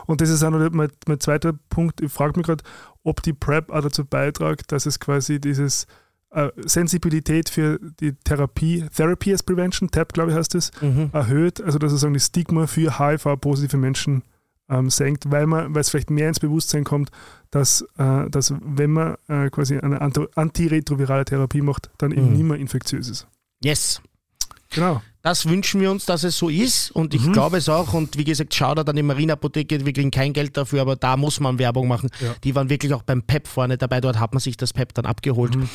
Und 0.07 0.21
das 0.21 0.31
ist 0.31 0.43
auch 0.43 0.51
noch 0.51 0.71
mein, 0.71 0.91
mein 1.07 1.21
zweiter 1.21 1.53
Punkt. 1.69 2.01
Ich 2.01 2.13
frage 2.13 2.39
mich 2.39 2.47
gerade, 2.47 2.65
ob 3.03 3.23
die 3.23 3.33
PrEP 3.33 3.71
auch 3.71 3.83
dazu 3.83 4.05
beiträgt, 4.05 4.73
dass 4.73 4.87
es 4.87 4.99
quasi 5.01 5.41
dieses 5.41 5.87
äh, 6.31 6.49
Sensibilität 6.65 7.51
für 7.51 7.79
die 8.01 8.13
Therapie, 8.25 8.87
Therapy 8.95 9.35
as 9.35 9.43
Prevention, 9.43 9.91
TAP, 9.91 10.15
glaube 10.15 10.31
ich, 10.31 10.37
heißt 10.37 10.55
es, 10.55 10.71
Mhm. 10.81 11.11
erhöht, 11.13 11.61
also 11.61 11.79
dass 11.79 11.91
sozusagen 11.91 12.15
das 12.15 12.27
Stigma 12.27 12.67
für 12.67 12.99
HIV-positive 12.99 13.77
Menschen 13.77 14.23
ähm, 14.71 14.89
senkt, 14.89 15.31
weil 15.31 15.47
man, 15.47 15.75
weil 15.75 15.83
es 15.83 15.91
vielleicht 15.91 16.09
mehr 16.09 16.29
ins 16.29 16.41
Bewusstsein 16.41 16.85
kommt, 16.85 17.11
dass, 17.51 17.83
äh, 17.99 18.31
dass 18.31 18.55
wenn 18.65 18.93
man 18.93 19.17
äh, 19.29 19.51
quasi 19.51 19.77
eine 19.77 20.01
Anti- 20.01 20.27
antiretrovirale 20.35 21.27
Therapie 21.27 21.61
macht, 21.61 21.91
dann 21.99 22.13
eben 22.13 22.29
Mhm. 22.31 22.33
nicht 22.37 22.45
mehr 22.45 22.57
infektiös 22.59 23.11
ist. 23.11 23.27
Yes. 23.63 24.01
Genau. 24.71 25.03
Das 25.23 25.47
wünschen 25.49 25.81
wir 25.81 25.91
uns, 25.91 26.05
dass 26.05 26.25
es 26.25 26.37
so 26.37 26.49
ist 26.49 26.91
und 26.91 27.15
ich 27.15 27.25
Mhm. 27.27 27.33
glaube 27.33 27.57
es 27.59 27.69
auch 27.69 27.93
und 27.95 28.19
wie 28.19 28.25
gesagt, 28.25 28.55
schau 28.55 28.75
da 28.75 28.83
dann 28.85 28.97
die 28.97 29.03
Marienapotheke, 29.03 29.87
wir 29.87 29.93
kriegen 29.93 30.11
kein 30.11 30.33
Geld 30.33 30.57
dafür, 30.57 30.81
aber 30.83 30.97
da 30.97 31.17
muss 31.17 31.39
man 31.41 31.59
Werbung 31.59 31.87
machen. 31.89 32.11
Ja. 32.21 32.35
Die 32.43 32.55
waren 32.55 32.69
wirklich 32.69 32.93
auch 32.93 33.03
beim 33.03 33.23
PEP 33.23 33.47
vorne 33.47 33.79
dabei, 33.79 34.01
dort 34.01 34.19
hat 34.19 34.33
man 34.35 34.41
sich 34.41 34.57
das 34.57 34.73
PEP 34.73 34.95
dann 34.95 35.07
abgeholt. 35.07 35.55
Mhm. 35.57 35.69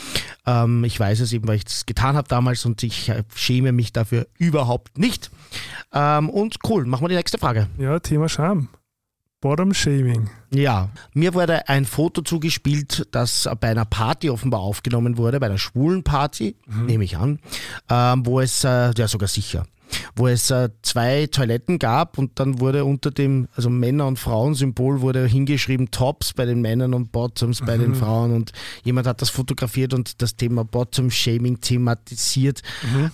Ähm, 0.45 0.83
ich 0.83 0.99
weiß 0.99 1.21
es 1.21 1.31
eben, 1.33 1.47
weil 1.47 1.55
ich 1.55 1.65
das 1.65 1.85
getan 1.85 2.15
habe 2.15 2.27
damals 2.27 2.65
und 2.65 2.83
ich 2.83 3.09
äh, 3.09 3.23
schäme 3.35 3.71
mich 3.71 3.93
dafür 3.93 4.27
überhaupt 4.37 4.97
nicht. 4.97 5.31
Ähm, 5.93 6.29
und 6.29 6.57
cool, 6.67 6.85
machen 6.85 7.03
wir 7.05 7.09
die 7.09 7.15
nächste 7.15 7.37
Frage. 7.37 7.67
Ja, 7.77 7.99
Thema 7.99 8.27
Scham. 8.29 8.69
Bottom 9.39 9.71
Shaming. 9.73 10.29
Ja, 10.51 10.89
mir 11.13 11.35
wurde 11.35 11.69
ein 11.69 11.85
Foto 11.85 12.21
zugespielt, 12.21 13.07
das 13.11 13.47
bei 13.59 13.69
einer 13.69 13.85
Party 13.85 14.31
offenbar 14.31 14.61
aufgenommen 14.61 15.17
wurde, 15.17 15.39
bei 15.39 15.45
einer 15.45 15.59
schwulen 15.59 16.03
Party, 16.03 16.55
nehme 16.65 17.03
ich 17.03 17.17
an, 17.17 17.39
ähm, 17.87 18.25
wo 18.25 18.39
es, 18.39 18.63
äh, 18.63 18.91
ja 18.97 19.07
sogar 19.07 19.27
sicher, 19.27 19.67
wo 20.15 20.27
es 20.27 20.49
äh, 20.51 20.69
zwei 20.81 21.27
Toiletten 21.27 21.79
gab 21.79 22.17
und 22.17 22.39
dann 22.39 22.59
wurde 22.59 22.85
unter 22.85 23.11
dem, 23.11 23.47
also 23.55 23.69
Männer- 23.69 24.07
und 24.07 24.19
Frauen-Symbol 24.19 25.01
wurde 25.01 25.25
hingeschrieben 25.25 25.91
Tops 25.91 26.33
bei 26.33 26.45
den 26.45 26.61
Männern 26.61 26.93
und 26.93 27.11
Bottoms 27.11 27.61
bei 27.61 27.77
den 27.77 27.95
Frauen. 27.95 28.33
Und 28.33 28.51
jemand 28.83 29.07
hat 29.07 29.21
das 29.21 29.29
fotografiert 29.29 29.93
und 29.93 30.21
das 30.21 30.35
Thema 30.35 30.63
Bottom-Shaming 30.63 31.61
thematisiert. 31.61 32.61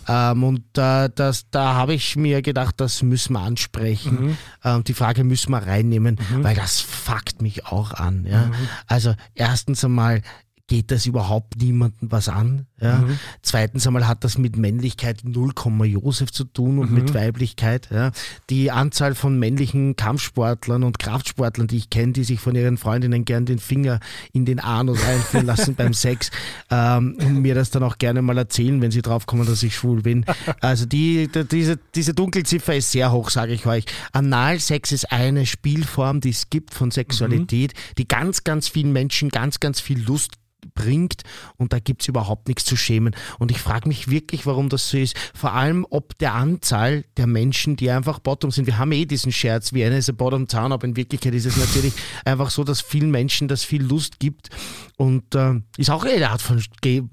Ähm, 0.07 0.43
und 0.43 0.77
äh, 0.77 1.09
das, 1.13 1.49
da 1.51 1.73
habe 1.75 1.93
ich 1.93 2.15
mir 2.15 2.41
gedacht, 2.41 2.75
das 2.77 3.03
müssen 3.03 3.33
wir 3.33 3.41
ansprechen. 3.41 4.37
Ähm, 4.63 4.83
die 4.83 4.93
Frage 4.93 5.23
müssen 5.23 5.51
wir 5.51 5.59
reinnehmen, 5.59 6.17
weil 6.41 6.55
das 6.55 6.79
fuckt 6.79 7.41
mich 7.41 7.65
auch 7.65 7.93
an. 7.93 8.25
Ja? 8.25 8.51
Also 8.87 9.13
erstens 9.35 9.83
einmal 9.83 10.21
geht 10.67 10.91
das 10.91 11.05
überhaupt 11.05 11.57
niemandem 11.57 12.11
was 12.11 12.29
an. 12.29 12.67
Ja? 12.83 13.03
Zweitens 13.41 13.87
einmal 13.87 14.07
hat 14.07 14.23
das 14.23 14.37
mit 14.37 14.57
Männlichkeit 14.57 15.23
0, 15.23 15.53
Josef 15.85 16.31
zu 16.31 16.43
tun 16.43 16.79
und 16.79 16.91
mit 16.91 17.13
Weiblichkeit. 17.13 17.89
Ja? 17.91 18.11
Die 18.49 18.71
Anzahl 18.71 19.15
von 19.15 19.39
männlichen 19.39 19.95
Kampfsportlern 19.95 20.83
und 20.83 20.99
Kraftsportlern, 20.99 21.67
die 21.67 21.77
ich 21.77 21.89
kenne, 21.89 22.13
die 22.13 22.23
sich 22.23 22.39
von 22.39 22.55
ihren 22.55 22.77
Freundinnen 22.77 23.25
gern 23.25 23.45
den 23.45 23.59
Finger 23.59 23.99
in 24.31 24.45
den 24.45 24.59
Anus 24.59 25.03
reinführen 25.05 25.45
lassen 25.45 25.75
beim 25.75 25.93
Sex 26.03 26.31
ähm, 26.69 27.17
und 27.19 27.41
mir 27.41 27.55
das 27.55 27.69
dann 27.69 27.83
auch 27.83 27.97
gerne 27.97 28.21
mal 28.21 28.37
erzählen, 28.37 28.81
wenn 28.81 28.91
sie 28.91 29.01
draufkommen, 29.01 29.45
dass 29.45 29.63
ich 29.63 29.75
schwul 29.75 30.01
bin. 30.01 30.25
Also 30.59 30.85
die, 30.85 31.27
die, 31.27 31.45
diese, 31.45 31.79
diese 31.95 32.13
Dunkelziffer 32.13 32.75
ist 32.75 32.91
sehr 32.91 33.11
hoch, 33.11 33.29
sage 33.29 33.53
ich 33.53 33.65
euch. 33.65 33.85
Analsex 34.11 34.91
ist 34.91 35.11
eine 35.11 35.45
Spielform, 35.45 36.21
die 36.21 36.29
es 36.29 36.49
gibt 36.49 36.73
von 36.73 36.91
Sexualität, 36.91 37.73
die 37.97 38.07
ganz, 38.07 38.43
ganz 38.43 38.67
vielen 38.67 38.91
Menschen 38.91 39.29
ganz, 39.29 39.59
ganz 39.59 39.79
viel 39.79 40.01
Lust 40.01 40.33
bringt 40.75 41.23
und 41.57 41.73
da 41.73 41.79
gibt's 41.79 42.07
überhaupt 42.07 42.47
nichts 42.47 42.65
zu 42.65 42.72
schämen. 42.75 43.15
Und 43.39 43.51
ich 43.51 43.59
frage 43.59 43.87
mich 43.87 44.09
wirklich, 44.09 44.45
warum 44.45 44.69
das 44.69 44.89
so 44.89 44.97
ist. 44.97 45.15
Vor 45.33 45.53
allem 45.53 45.85
ob 45.89 46.17
der 46.19 46.33
Anzahl 46.33 47.03
der 47.17 47.27
Menschen, 47.27 47.75
die 47.75 47.89
einfach 47.89 48.19
Bottom 48.19 48.51
sind. 48.51 48.65
Wir 48.67 48.77
haben 48.77 48.91
eh 48.91 49.05
diesen 49.05 49.31
Scherz, 49.31 49.73
wie 49.73 49.83
eine 49.83 49.97
ist 49.97 50.09
a 50.09 50.13
Bottom 50.13 50.47
Town, 50.47 50.71
aber 50.71 50.85
in 50.85 50.95
Wirklichkeit 50.95 51.33
ist 51.33 51.45
es 51.45 51.57
natürlich 51.57 51.93
einfach 52.25 52.49
so, 52.49 52.63
dass 52.63 52.81
vielen 52.81 53.11
Menschen 53.11 53.47
das 53.47 53.63
viel 53.63 53.83
Lust 53.83 54.19
gibt 54.19 54.49
und 54.97 55.35
äh, 55.35 55.55
ist 55.77 55.89
auch 55.89 56.03
eine 56.05 56.29
Art 56.29 56.41
von 56.41 56.61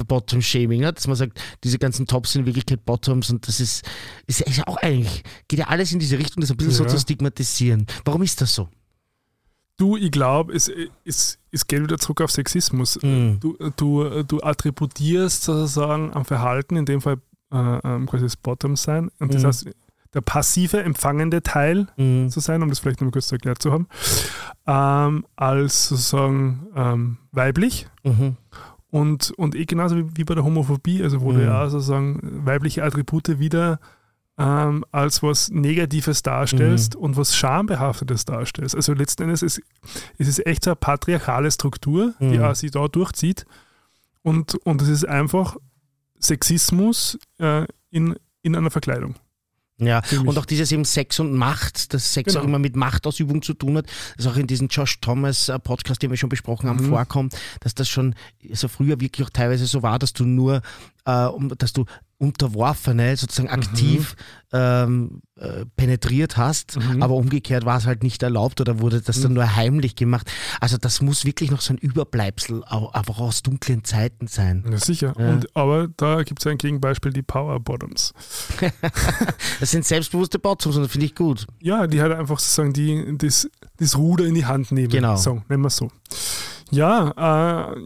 Bottom 0.07 0.43
Shaming, 0.43 0.83
dass 0.83 1.07
man 1.07 1.17
sagt, 1.17 1.41
diese 1.65 1.79
ganzen 1.79 2.07
Tops 2.07 2.33
sind 2.33 2.41
in 2.43 2.47
Wirklichkeit 2.47 2.85
Bottoms 2.85 3.31
und 3.31 3.47
das 3.49 3.61
ist, 3.61 3.85
ist, 4.27 4.41
ist 4.43 4.67
auch 4.67 4.77
eigentlich, 4.79 5.23
geht 5.49 5.59
ja 5.59 5.67
alles 5.69 5.93
in 5.93 5.99
diese 5.99 6.19
Richtung, 6.19 6.41
das 6.41 6.51
ein 6.51 6.57
bisschen 6.57 6.73
so 6.73 6.85
Ja. 6.85 6.89
zu 6.89 6.99
stigmatisieren. 6.99 7.87
Warum 8.05 8.23
ist 8.23 8.41
das 8.41 8.55
so? 8.55 8.69
Du, 9.81 9.97
ich 9.97 10.11
glaube, 10.11 10.53
es, 10.53 10.70
es, 11.05 11.39
es 11.51 11.66
geht 11.66 11.83
wieder 11.83 11.97
zurück 11.99 12.20
auf 12.20 12.31
Sexismus. 12.31 12.99
Mhm. 13.03 13.39
Du, 13.41 13.57
du, 13.76 14.22
du 14.24 14.41
attributierst 14.43 15.43
sozusagen 15.45 16.12
am 16.12 16.24
Verhalten, 16.26 16.76
in 16.76 16.85
dem 16.85 17.01
Fall 17.01 17.16
äh, 17.53 17.57
ähm, 17.85 18.07
quasi 18.07 18.24
das 18.24 18.37
Bottom 18.37 18.76
sein. 18.76 19.11
Und 19.18 19.33
das 19.33 19.43
Mhm. 19.43 19.47
heißt, 19.47 19.70
der 20.12 20.20
passive, 20.20 20.83
empfangende 20.83 21.43
Teil 21.43 21.87
Mhm. 21.97 22.28
zu 22.28 22.41
sein, 22.41 22.62
um 22.62 22.68
das 22.68 22.78
vielleicht 22.81 23.01
nochmal 23.01 23.12
kurz 23.12 23.33
erklärt 23.33 23.62
zu 23.62 23.72
haben, 23.72 23.87
ähm, 24.66 25.24
als 25.37 25.89
sozusagen 25.89 26.66
ähm, 26.76 27.16
weiblich. 27.33 27.87
Mhm. 28.05 28.37
Und, 28.91 29.31
und 29.39 29.55
eh 29.55 29.64
genauso 29.66 29.97
wie, 29.97 30.05
wie 30.16 30.24
bei 30.24 30.35
der 30.35 30.45
Homophobie, 30.45 31.03
also 31.03 31.20
wo 31.22 31.33
du 31.33 31.39
Mhm. 31.39 31.45
ja 31.45 31.68
sozusagen 31.70 32.45
weibliche 32.45 32.85
Attribute 32.85 33.39
wieder 33.39 33.78
ähm, 34.41 34.84
als 34.91 35.22
was 35.22 35.51
Negatives 35.51 36.22
darstellst 36.22 36.95
Mhm. 36.97 37.01
und 37.03 37.16
was 37.16 37.36
Schambehaftetes 37.36 38.24
darstellst. 38.24 38.74
Also 38.74 38.95
letzten 38.95 39.24
Endes 39.24 39.43
ist 39.43 39.61
es 40.18 40.28
ist 40.28 40.47
echt 40.47 40.64
so 40.64 40.70
eine 40.70 40.76
patriarchale 40.76 41.51
Struktur, 41.51 42.14
die 42.20 42.38
Mhm. 42.38 42.45
auch 42.45 42.55
sich 42.55 42.70
da 42.70 42.88
durchzieht. 42.88 43.45
Und, 44.22 44.55
und 44.66 44.80
es 44.82 44.88
ist 44.88 45.07
einfach 45.09 45.57
Sexismus 46.18 47.18
äh, 47.38 47.66
in, 47.91 48.16
in 48.43 48.57
einer 48.57 48.70
Verkleidung. 48.70 49.14
Ja, 49.82 50.03
und 50.26 50.36
auch 50.36 50.45
dieses 50.45 50.70
eben 50.72 50.84
Sex 50.84 51.20
und 51.20 51.32
Macht, 51.32 51.95
dass 51.95 52.12
Sex 52.12 52.34
Genau. 52.34 52.41
auch 52.45 52.49
immer 52.49 52.59
mit 52.59 52.76
Machtausübung 52.76 53.41
zu 53.41 53.55
tun 53.55 53.78
hat, 53.78 53.86
das 54.18 54.26
auch 54.26 54.36
in 54.36 54.47
diesem 54.47 54.68
Josh 54.68 55.01
Thomas 55.01 55.49
äh, 55.49 55.59
Podcast, 55.59 56.03
den 56.03 56.11
wir 56.11 56.18
schon 56.18 56.28
besprochen 56.28 56.68
haben, 56.68 56.84
Mhm. 56.84 56.91
vorkommt, 56.91 57.34
dass 57.61 57.74
das 57.74 57.88
schon 57.88 58.14
so 58.53 58.68
früher 58.68 59.01
wirklich 59.01 59.26
auch 59.26 59.30
teilweise 59.30 59.64
so 59.64 59.82
war, 59.82 59.99
dass 59.99 60.12
du 60.12 60.26
nur, 60.26 60.61
äh, 61.07 61.28
dass 61.57 61.72
du 61.72 61.86
Unterworfene 62.21 63.16
sozusagen 63.16 63.49
Mhm. 63.49 63.55
aktiv 63.62 64.14
ähm, 64.53 65.23
äh, 65.37 65.64
penetriert 65.77 66.37
hast, 66.37 66.77
Mhm. 66.77 67.03
aber 67.03 67.14
umgekehrt 67.14 67.64
war 67.64 67.79
es 67.79 67.87
halt 67.87 68.03
nicht 68.03 68.23
erlaubt 68.23 68.61
oder 68.61 68.81
wurde 68.81 69.01
das 69.01 69.21
dann 69.21 69.33
nur 69.33 69.55
heimlich 69.57 69.95
gemacht. 69.97 70.31
Also 70.61 70.77
das 70.77 71.01
muss 71.01 71.25
wirklich 71.25 71.51
noch 71.51 71.61
so 71.61 71.73
ein 71.73 71.79
Überbleibsel 71.79 72.62
einfach 72.64 73.18
aus 73.21 73.43
dunklen 73.43 73.85
Zeiten 73.85 74.27
sein. 74.27 74.64
Ja, 74.71 74.77
sicher. 74.79 75.14
Ja. 75.18 75.31
Und, 75.31 75.57
aber 75.57 75.89
da 75.97 76.23
gibt 76.25 76.41
es 76.41 76.47
ein 76.47 76.59
Gegenbeispiel, 76.59 77.12
die 77.12 77.23
Power 77.23 77.59
Bottoms. 77.61 78.12
Das 79.61 79.71
sind 79.71 79.85
selbstbewusste 79.85 80.39
Bottoms 80.39 80.77
und 80.77 80.83
das 80.83 80.93
finde 80.93 81.07
ich 81.07 81.14
gut. 81.14 81.47
Ja, 81.61 81.87
die 81.87 82.01
halt 82.01 82.12
einfach 82.12 82.39
sozusagen 82.39 82.73
die, 82.73 83.16
das, 83.18 83.49
das 83.79 83.97
Ruder 83.97 84.25
in 84.27 84.35
die 84.35 84.47
Hand 84.47 84.73
nehmen. 84.73 84.89
Genau. 84.91 85.16
So, 85.16 85.43
nennen 85.49 85.62
wir 85.62 85.68
es 85.68 85.77
so. 85.77 85.91
Ja, 86.71 87.71
äh, 87.73 87.77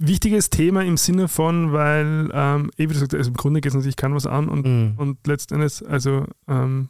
wichtiges 0.00 0.50
Thema 0.50 0.84
im 0.84 0.96
Sinne 0.96 1.28
von, 1.28 1.72
weil, 1.72 2.30
ähm, 2.32 2.70
eh 2.76 2.84
wie 2.84 2.92
gesagt, 2.92 3.14
also 3.14 3.30
im 3.30 3.36
Grunde 3.36 3.60
geht 3.60 3.70
es 3.70 3.74
natürlich 3.74 3.96
kann 3.96 4.14
was 4.14 4.26
an 4.26 4.48
und, 4.48 4.66
Mhm. 4.66 4.94
und 4.96 5.26
letztendlich, 5.26 5.82
also, 5.88 6.26
ähm, 6.46 6.88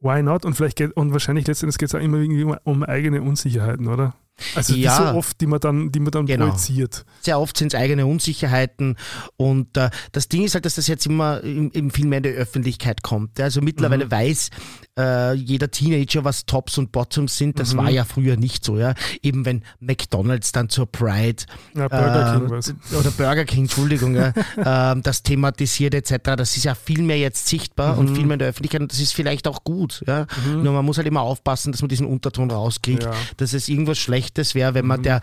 why 0.00 0.22
not? 0.22 0.44
Und 0.44 0.54
vielleicht 0.54 0.76
geht, 0.76 0.92
und 0.96 1.12
wahrscheinlich 1.12 1.46
letztendlich 1.46 1.78
geht 1.78 1.88
es 1.88 1.94
auch 1.94 2.00
immer 2.00 2.18
irgendwie 2.18 2.44
um, 2.44 2.56
um 2.64 2.82
eigene 2.82 3.22
Unsicherheiten, 3.22 3.88
oder? 3.88 4.14
Also 4.54 4.74
Ja. 4.74 4.96
so 5.12 5.18
oft, 5.18 5.40
die 5.40 5.46
man 5.46 5.60
dann, 5.60 5.90
die 5.92 6.00
man 6.00 6.10
dann 6.10 6.26
Genau. 6.26 6.46
projiziert. 6.48 7.04
Sehr 7.20 7.38
oft 7.40 7.56
sind 7.56 7.72
es 7.74 7.78
eigene 7.80 8.06
Unsicherheiten 8.06 8.96
und 9.36 9.76
äh, 9.76 9.90
das 10.12 10.28
Ding 10.28 10.44
ist 10.44 10.54
halt, 10.54 10.64
dass 10.64 10.74
das 10.76 10.86
jetzt 10.86 11.06
immer 11.06 11.42
im, 11.42 11.70
im 11.72 11.90
viel 11.90 12.06
mehr 12.06 12.18
in 12.18 12.22
die 12.24 12.30
Öffentlichkeit 12.30 13.02
kommt. 13.02 13.40
Also 13.40 13.60
mittlerweile 13.60 14.06
Mhm. 14.06 14.10
weiß 14.10 14.50
äh, 14.98 15.32
jeder 15.34 15.70
Teenager, 15.70 16.22
was 16.24 16.44
Tops 16.44 16.76
und 16.76 16.92
Bottoms 16.92 17.38
sind. 17.38 17.58
Das 17.58 17.72
Mhm. 17.72 17.78
war 17.78 17.90
ja 17.90 18.04
früher 18.04 18.36
nicht 18.36 18.62
so. 18.64 18.76
Ja. 18.78 18.94
Eben 19.22 19.46
wenn 19.46 19.62
McDonalds 19.80 20.52
dann 20.52 20.68
zur 20.68 20.84
Pride 20.90 21.44
Ja, 21.74 21.88
Burger 21.88 22.34
äh, 22.34 22.38
King 22.38 22.50
was. 22.50 22.74
oder 22.98 23.10
Burger 23.10 23.44
King, 23.46 23.60
Entschuldigung, 23.62 24.14
ja, 24.14 24.32
ähm, 24.92 25.02
das 25.02 25.22
thematisiert 25.22 25.94
etc. 25.94 26.36
Das 26.36 26.56
ist 26.56 26.64
ja 26.64 26.74
viel 26.74 27.00
mehr 27.02 27.16
jetzt 27.18 27.46
sichtbar 27.48 27.96
und 27.96 28.10
Mhm. 28.10 28.16
viel 28.16 28.24
mehr 28.26 28.34
in 28.34 28.38
der 28.40 28.48
Öffentlichkeit 28.48 28.82
und 28.82 28.92
das 28.92 29.00
ist 29.00 29.14
vielleicht 29.14 29.48
auch 29.48 29.64
gut. 29.64 30.02
Ja. 30.06 30.26
Nur 30.46 30.72
man 30.72 30.84
muss 30.84 30.98
halt 30.98 31.06
immer 31.06 31.22
aufpassen, 31.22 31.72
dass 31.72 31.80
man 31.80 31.88
diesen 31.88 32.06
Unterton 32.06 32.50
rauskriegt, 32.50 33.08
dass 33.38 33.52
es 33.54 33.68
irgendwas 33.68 33.98
Schlechtes 34.32 34.54
wäre, 34.54 34.74
wenn 34.74 34.86
man 34.86 35.02
der 35.02 35.20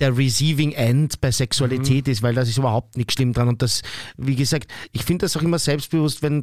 der 0.00 0.18
Receiving 0.18 0.72
End 0.72 1.20
bei 1.20 1.30
Sexualität 1.30 2.08
ist, 2.08 2.22
weil 2.22 2.34
da 2.34 2.42
ist 2.42 2.58
überhaupt 2.58 2.96
nichts 2.96 3.12
schlimm 3.12 3.32
dran. 3.32 3.46
Und 3.46 3.62
das, 3.62 3.82
wie 4.16 4.34
gesagt, 4.34 4.66
ich 4.90 5.04
finde 5.04 5.26
das 5.26 5.36
auch 5.36 5.42
immer 5.42 5.60
selbstbewusst 5.60 6.22
wenn, 6.22 6.42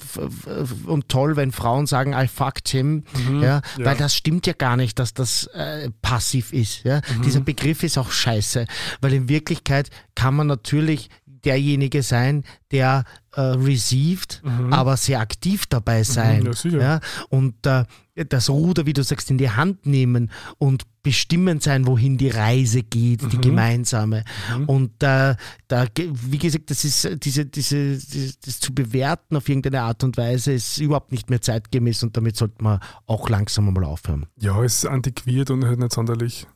und 0.85 1.09
toll, 1.09 1.35
wenn 1.35 1.51
Frauen 1.51 1.85
sagen, 1.85 2.13
I 2.13 2.29
fucked 2.29 2.69
him, 2.69 3.03
ja, 3.41 3.41
ja. 3.41 3.61
weil 3.79 3.97
das 3.97 4.15
stimmt 4.15 4.47
ja 4.47 4.53
gar 4.53 4.77
nicht, 4.77 4.97
dass 4.97 5.13
das 5.13 5.47
äh, 5.47 5.89
passiv 6.01 6.53
ist. 6.53 6.85
Ja. 6.85 7.01
Dieser 7.25 7.41
Begriff 7.41 7.83
ist 7.83 7.97
auch 7.97 8.11
scheiße, 8.11 8.65
weil 9.01 9.13
in 9.13 9.27
Wirklichkeit 9.27 9.89
kann 10.15 10.35
man 10.35 10.47
natürlich 10.47 11.09
derjenige 11.45 12.03
sein, 12.03 12.43
der 12.71 13.03
äh, 13.33 13.41
received, 13.41 14.41
aber 14.71 14.97
sehr 14.97 15.19
aktiv 15.19 15.65
dabei 15.67 16.03
sein. 16.03 16.45
ja, 16.45 16.53
sicher. 16.53 16.81
ja? 16.81 16.99
Und 17.29 17.65
äh, 17.65 17.85
das 18.27 18.49
Ruder, 18.49 18.85
wie 18.85 18.93
du 18.93 19.03
sagst, 19.03 19.31
in 19.31 19.37
die 19.37 19.49
Hand 19.49 19.85
nehmen 19.85 20.31
und 20.57 20.83
bestimmend 21.03 21.63
sein, 21.63 21.87
wohin 21.87 22.17
die 22.17 22.29
Reise 22.29 22.83
geht, 22.83 23.21
die 23.31 23.37
gemeinsame. 23.37 24.25
Und 24.67 25.01
äh, 25.01 25.35
da, 25.67 25.85
wie 25.95 26.37
gesagt, 26.37 26.69
das 26.69 26.83
ist 26.83 27.05
äh, 27.05 27.17
diese, 27.17 27.45
diese, 27.45 27.97
diese, 27.97 28.37
das 28.45 28.59
zu 28.59 28.73
bewerten 28.73 29.37
auf 29.37 29.47
irgendeine 29.47 29.81
Art 29.83 30.03
und 30.03 30.17
Weise 30.17 30.53
ist 30.53 30.79
überhaupt 30.79 31.11
nicht 31.11 31.29
mehr 31.29 31.41
zeitgemäß 31.41 32.03
und 32.03 32.17
damit 32.17 32.35
sollte 32.35 32.61
man 32.63 32.79
auch 33.05 33.29
langsam 33.29 33.73
mal 33.73 33.83
aufhören. 33.85 34.25
Ja, 34.37 34.61
es 34.63 34.83
ist 34.83 34.85
antiquiert 34.85 35.49
und 35.51 35.63
halt 35.65 35.79
nicht 35.79 35.93
sonderlich. 35.93 36.47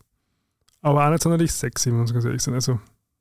Aber 0.81 1.05
auch 1.05 1.11
nicht 1.11 1.23
sonderlich 1.23 1.51
sexy, 1.53 1.89
wenn 1.89 1.97
wir 1.97 2.01
uns 2.01 2.13
ganz 2.13 2.25
ehrlich 2.25 2.43
sind. 2.43 2.55
Also, 2.55 2.79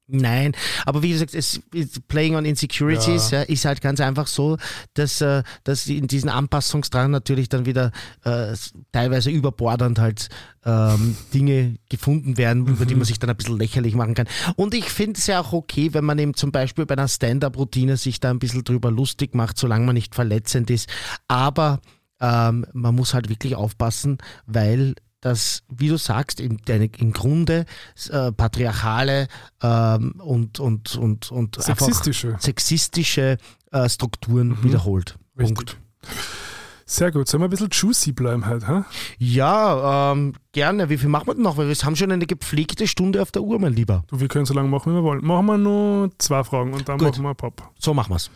Nein, 0.08 0.52
aber 0.84 1.02
wie 1.02 1.10
gesagt, 1.10 1.32
es 1.34 1.60
Playing 2.08 2.34
on 2.34 2.44
Insecurities 2.44 3.30
ja. 3.30 3.42
ist 3.42 3.64
halt 3.64 3.80
ganz 3.80 4.00
einfach 4.00 4.26
so, 4.26 4.58
dass, 4.94 5.20
äh, 5.20 5.42
dass 5.64 5.86
in 5.86 6.08
diesen 6.08 6.28
Anpassungsdrang 6.28 7.10
natürlich 7.10 7.48
dann 7.48 7.66
wieder 7.66 7.92
äh, 8.24 8.54
teilweise 8.90 9.30
überbordernd 9.30 10.00
halt 10.00 10.28
ähm, 10.64 11.16
Dinge 11.32 11.76
gefunden 11.88 12.36
werden, 12.36 12.66
über 12.66 12.84
die 12.84 12.96
man 12.96 13.04
sich 13.04 13.20
dann 13.20 13.30
ein 13.30 13.36
bisschen 13.36 13.58
lächerlich 13.58 13.94
machen 13.94 14.14
kann. 14.14 14.26
Und 14.56 14.74
ich 14.74 14.90
finde 14.90 15.18
es 15.18 15.26
ja 15.28 15.40
auch 15.40 15.52
okay, 15.52 15.94
wenn 15.94 16.04
man 16.04 16.18
eben 16.18 16.34
zum 16.34 16.50
Beispiel 16.50 16.84
bei 16.84 16.94
einer 16.94 17.08
Stand-up-Routine 17.08 17.96
sich 17.96 18.18
da 18.18 18.30
ein 18.30 18.40
bisschen 18.40 18.64
drüber 18.64 18.90
lustig 18.90 19.34
macht, 19.34 19.56
solange 19.56 19.86
man 19.86 19.94
nicht 19.94 20.14
verletzend 20.14 20.68
ist. 20.68 20.88
Aber 21.28 21.80
ähm, 22.20 22.66
man 22.72 22.94
muss 22.94 23.14
halt 23.14 23.28
wirklich 23.28 23.54
aufpassen, 23.54 24.18
weil 24.46 24.94
das, 25.22 25.62
wie 25.70 25.88
du 25.88 25.96
sagst, 25.96 26.40
im, 26.40 26.58
deine, 26.64 26.90
im 26.98 27.12
Grunde 27.12 27.64
äh, 28.10 28.32
patriarchale 28.32 29.28
ähm, 29.62 30.14
und, 30.18 30.60
und, 30.60 30.96
und, 30.96 31.32
und 31.32 31.62
Sexistische. 31.62 32.36
sexistische 32.38 33.38
äh, 33.70 33.88
Strukturen 33.88 34.62
wiederholt. 34.62 35.16
Richtig. 35.38 35.56
Punkt. 35.56 35.76
Sehr 36.84 37.10
gut. 37.10 37.26
Sollen 37.26 37.40
wir 37.40 37.46
ein 37.46 37.50
bisschen 37.50 37.70
juicy 37.70 38.12
bleiben 38.12 38.46
heute, 38.46 38.66
ha? 38.68 38.84
Ja, 39.16 40.12
ähm, 40.12 40.34
gerne. 40.52 40.90
Wie 40.90 40.98
viel 40.98 41.08
machen 41.08 41.26
wir 41.28 41.34
denn 41.34 41.42
noch? 41.42 41.56
Weil 41.56 41.68
wir 41.68 41.74
haben 41.76 41.96
schon 41.96 42.12
eine 42.12 42.26
gepflegte 42.26 42.86
Stunde 42.86 43.22
auf 43.22 43.30
der 43.30 43.42
Uhr, 43.42 43.58
mein 43.58 43.72
Lieber. 43.72 44.04
Du, 44.08 44.20
wir 44.20 44.28
können 44.28 44.44
so 44.44 44.52
lange 44.52 44.68
machen, 44.68 44.92
wie 44.92 44.96
wir 44.96 45.02
wollen. 45.02 45.24
Machen 45.24 45.46
wir 45.46 45.56
nur 45.56 46.10
zwei 46.18 46.44
Fragen 46.44 46.74
und 46.74 46.86
dann 46.88 46.98
Gut. 46.98 47.12
machen 47.12 47.22
wir 47.22 47.34
Pop. 47.34 47.70
So 47.78 47.94
machen 47.94 48.12
wir's. 48.12 48.30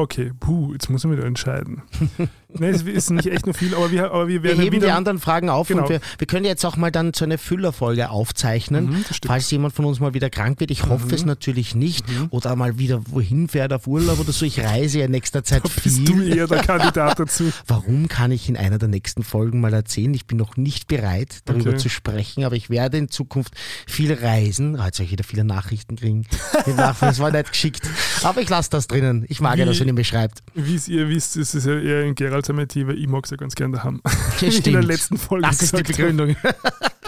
Okay, 0.00 0.30
puh, 0.38 0.72
jetzt 0.74 0.88
muss 0.90 1.04
ich 1.04 1.10
wieder 1.10 1.24
entscheiden. 1.24 1.82
Nein, 2.50 2.70
es 2.72 2.82
ist 2.82 3.10
nicht 3.10 3.26
echt 3.26 3.44
nur 3.44 3.54
viel, 3.54 3.74
aber 3.74 3.90
wir, 3.90 4.06
aber 4.10 4.26
wir 4.28 4.42
Wir 4.42 4.50
werden 4.50 4.62
heben 4.62 4.76
die 4.76 4.82
wieder. 4.86 4.94
anderen 4.96 5.18
Fragen 5.18 5.50
auf 5.50 5.68
Genau. 5.68 5.82
und 5.82 5.88
wir, 5.90 6.00
wir 6.16 6.26
können 6.26 6.46
jetzt 6.46 6.64
auch 6.64 6.76
mal 6.76 6.90
dann 6.90 7.12
so 7.12 7.24
eine 7.26 7.36
Füllerfolge 7.36 8.08
aufzeichnen, 8.08 8.86
Mhm. 8.86 8.92
Mhm. 8.98 9.04
falls 9.26 9.50
jemand 9.50 9.74
von 9.74 9.84
uns 9.84 10.00
mal 10.00 10.14
wieder 10.14 10.30
krank 10.30 10.58
wird. 10.60 10.70
Ich 10.70 10.84
hoffe 10.86 11.14
es 11.14 11.24
natürlich 11.26 11.74
nicht. 11.74 12.06
Oder 12.30 12.54
mal 12.56 12.78
wieder 12.78 13.02
wohin 13.10 13.48
fährt 13.48 13.72
auf 13.72 13.86
Urlaub 13.86 14.18
oder 14.20 14.32
so. 14.32 14.46
Ich 14.46 14.60
reise 14.60 15.00
ja 15.00 15.04
in 15.06 15.10
nächster 15.10 15.42
Zeit 15.44 15.62
Bist 15.82 16.08
du 16.08 16.14
viel. 16.16 16.36
eher 16.38 16.46
der 16.46 16.60
Kandidat 16.62 17.18
dazu? 17.18 17.52
Warum 17.66 18.08
kann 18.08 18.30
ich 18.30 18.48
in 18.48 18.56
einer 18.56 18.78
der 18.78 18.88
nächsten 18.88 19.24
Folgen 19.24 19.60
mal 19.60 19.74
erzählen? 19.74 20.14
Ich 20.14 20.26
bin 20.26 20.38
noch 20.38 20.56
nicht 20.56 20.86
bereit, 20.88 21.40
darüber 21.44 21.70
Okay. 21.70 21.78
zu 21.78 21.88
sprechen, 21.90 22.44
aber 22.44 22.54
ich 22.56 22.70
werde 22.70 22.96
in 22.98 23.08
Zukunft 23.10 23.52
viel 23.86 24.12
reisen. 24.14 24.76
Ah, 24.80 24.86
Jetzt 24.86 24.98
soll 24.98 25.06
ich 25.06 25.12
wieder 25.12 25.24
viele 25.24 25.44
Nachrichten 25.44 25.96
kriegen. 25.96 26.24
Die 26.66 26.70
Nachrichten, 26.70 27.06
Das 27.06 27.18
war 27.18 27.30
nicht 27.30 27.50
geschickt. 27.50 27.82
Aber 28.22 28.40
ich 28.40 28.48
lasse 28.48 28.70
das 28.70 28.86
drinnen. 28.86 29.26
Ich 29.28 29.40
mag 29.40 29.58
ja 29.58 29.64
Wie- 29.64 29.68
das, 29.68 29.80
wenn 29.80 29.87
ihr 29.88 29.94
beschreibt. 29.94 30.42
Wie 30.54 30.76
es 30.76 30.88
ihr 30.88 31.08
wisst, 31.08 31.36
ist 31.36 31.54
es 31.54 31.64
ja 31.64 31.78
eher 31.78 32.04
in 32.04 32.14
Geralds 32.14 32.48
Amity, 32.50 32.86
weil 32.86 32.98
ich 32.98 33.08
mag 33.08 33.24
es 33.24 33.30
ja 33.30 33.36
ganz 33.36 33.54
gerne 33.54 33.76
daheim. 33.76 34.00
Ich 34.40 34.64
in 34.66 34.72
der 34.72 34.82
letzten 34.82 35.18
Folge 35.18 35.46
Das 35.46 35.62
ist 35.62 35.76
die. 35.76 35.82
Begründung. 35.82 36.36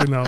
Genau. 0.00 0.22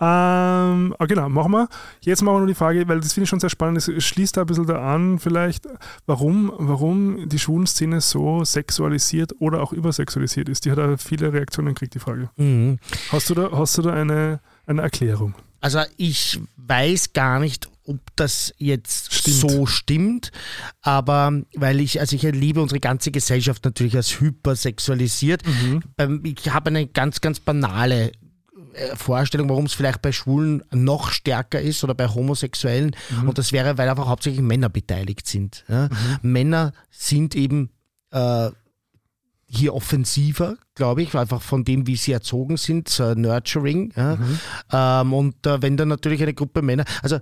ähm, 0.00 0.94
ah, 0.98 1.06
genau, 1.06 1.28
machen 1.28 1.52
wir. 1.52 1.68
Jetzt 2.00 2.22
machen 2.22 2.36
wir 2.36 2.38
nur 2.38 2.46
die 2.48 2.54
Frage, 2.54 2.88
weil 2.88 3.00
das 3.00 3.12
finde 3.12 3.24
ich 3.24 3.28
schon 3.28 3.38
sehr 3.38 3.50
spannend, 3.50 3.86
es 3.86 4.04
schließt 4.04 4.34
da 4.34 4.40
ein 4.40 4.46
bisschen 4.46 4.66
da 4.66 4.94
an, 4.94 5.18
vielleicht, 5.18 5.68
warum, 6.06 6.50
warum 6.56 7.28
die 7.28 7.38
Schwulenszene 7.38 8.00
so 8.00 8.44
sexualisiert 8.44 9.34
oder 9.40 9.62
auch 9.62 9.74
übersexualisiert 9.74 10.48
ist. 10.48 10.64
Die 10.64 10.70
hat 10.70 10.78
auch 10.78 10.98
viele 10.98 11.34
Reaktionen 11.34 11.74
gekriegt, 11.74 11.94
die 11.94 11.98
Frage. 11.98 12.30
Mhm. 12.36 12.78
Hast 13.12 13.28
du 13.28 13.34
da, 13.34 13.50
hast 13.52 13.76
du 13.76 13.82
da 13.82 13.92
eine, 13.92 14.40
eine 14.66 14.80
Erklärung? 14.80 15.34
Also 15.60 15.80
ich 15.98 16.40
weiß 16.56 17.12
gar 17.12 17.40
nicht, 17.40 17.68
ob 17.86 18.00
das 18.16 18.54
jetzt 18.58 19.12
Stimmt. 19.12 19.36
so 19.36 19.66
stimmt, 19.66 20.32
aber 20.80 21.42
weil 21.54 21.80
ich, 21.80 22.00
also 22.00 22.16
ich 22.16 22.24
erlebe 22.24 22.62
unsere 22.62 22.80
ganze 22.80 23.10
Gesellschaft 23.10 23.64
natürlich 23.64 23.94
als 23.96 24.20
hypersexualisiert. 24.20 25.42
Beim- 25.96 26.22
Ich 26.24 26.50
habe 26.52 26.70
eine 26.70 26.86
ganz, 26.86 27.20
ganz 27.20 27.40
banale 27.40 28.12
äh, 28.74 28.96
Vorstellung, 28.96 29.48
warum 29.50 29.66
es 29.66 29.74
vielleicht 29.74 30.00
bei 30.02 30.12
Schwulen 30.12 30.62
noch 30.72 31.10
stärker 31.10 31.60
ist 31.60 31.84
oder 31.84 31.94
bei 31.94 32.08
Homosexuellen. 32.08 32.96
Und 33.26 33.38
das 33.38 33.52
wäre, 33.52 33.76
weil 33.78 33.88
einfach 33.88 34.06
hauptsächlich 34.06 34.42
Männer 34.42 34.68
beteiligt 34.68 35.26
sind. 35.28 35.64
Ja? 35.68 35.88
Männer 36.22 36.72
sind 36.90 37.34
eben 37.36 37.70
äh, 38.10 38.48
hier 39.46 39.74
offensiver, 39.74 40.56
glaube 40.74 41.02
ich, 41.02 41.14
einfach 41.14 41.40
von 41.40 41.64
dem, 41.64 41.86
wie 41.86 41.94
sie 41.96 42.10
erzogen 42.12 42.56
sind, 42.56 42.88
so 42.88 43.14
Nurturing. 43.14 43.92
Ja? 43.94 44.18
Ähm, 45.02 45.12
und 45.12 45.46
äh, 45.46 45.62
wenn 45.62 45.76
dann 45.76 45.88
natürlich 45.88 46.22
eine 46.22 46.34
Gruppe 46.34 46.60
Männer, 46.62 46.84
also 47.02 47.18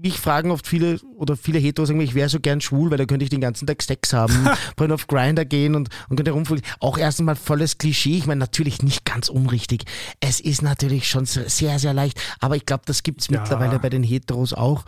mich 0.00 0.18
fragen 0.20 0.50
oft 0.50 0.66
viele 0.66 1.00
oder 1.16 1.36
viele 1.36 1.58
Heteros 1.58 1.88
sagen, 1.88 2.00
ich 2.00 2.14
wäre 2.14 2.28
so 2.28 2.38
gern 2.40 2.60
schwul, 2.60 2.90
weil 2.90 2.98
da 2.98 3.04
könnte 3.04 3.24
ich 3.24 3.30
den 3.30 3.40
ganzen 3.40 3.66
Tag 3.66 3.82
Sex 3.82 4.12
haben, 4.12 4.48
können 4.76 4.92
auf 4.92 5.06
Grinder 5.06 5.44
gehen 5.44 5.74
und, 5.74 5.88
und 6.08 6.16
könnte 6.16 6.30
rumfliegen. 6.30 6.64
Auch 6.80 6.98
erst 6.98 7.18
einmal 7.20 7.36
volles 7.36 7.78
Klischee. 7.78 8.16
Ich 8.18 8.26
meine, 8.26 8.38
natürlich 8.38 8.82
nicht 8.82 9.04
ganz 9.04 9.28
unrichtig. 9.28 9.84
Es 10.20 10.40
ist 10.40 10.62
natürlich 10.62 11.08
schon 11.08 11.24
sehr, 11.26 11.78
sehr 11.78 11.94
leicht, 11.94 12.20
aber 12.40 12.56
ich 12.56 12.64
glaube, 12.66 12.84
das 12.86 13.02
gibt 13.02 13.20
es 13.22 13.28
Ja. 13.28 13.40
mittlerweile 13.40 13.78
bei 13.78 13.88
den 13.90 14.02
Heteros 14.02 14.52
auch. 14.52 14.84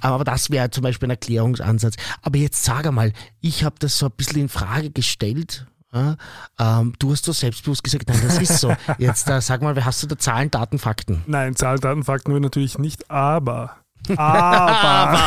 Aber 0.00 0.24
das 0.24 0.50
wäre 0.50 0.70
zum 0.70 0.82
Beispiel 0.82 1.06
ein 1.08 1.12
Erklärungsansatz. 1.12 1.94
Aber 2.22 2.38
jetzt 2.38 2.64
sag 2.64 2.86
einmal, 2.86 3.12
ich 3.40 3.64
habe 3.64 3.76
das 3.78 3.98
so 3.98 4.06
ein 4.06 4.12
bisschen 4.16 4.40
in 4.42 4.48
Frage 4.48 4.90
gestellt. 4.90 5.66
Ja, 5.92 6.16
ähm, 6.58 6.92
du 6.98 7.12
hast 7.12 7.24
so 7.24 7.32
selbstbewusst 7.32 7.82
gesagt, 7.82 8.08
nein, 8.08 8.20
das 8.22 8.38
ist 8.38 8.58
so. 8.58 8.76
Jetzt 8.98 9.26
äh, 9.30 9.40
sag 9.40 9.62
mal, 9.62 9.82
hast 9.86 10.02
du 10.02 10.06
da 10.06 10.18
Zahlen, 10.18 10.50
Daten, 10.50 10.78
Fakten? 10.78 11.22
Nein, 11.26 11.56
Zahlen, 11.56 11.80
Daten, 11.80 12.04
Fakten 12.04 12.30
wir 12.34 12.40
natürlich 12.40 12.76
nicht, 12.76 13.10
aber. 13.10 13.76
Aber. 14.16 15.18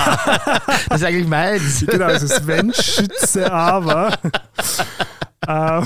Das 0.89 1.01
ist 1.01 1.07
eigentlich 1.07 1.27
meins. 1.27 1.85
genau, 1.85 2.07
ist 2.09 2.27
Sven 2.27 2.73
Schütze, 2.73 3.51
aber. 3.51 4.11
ähm, 5.47 5.83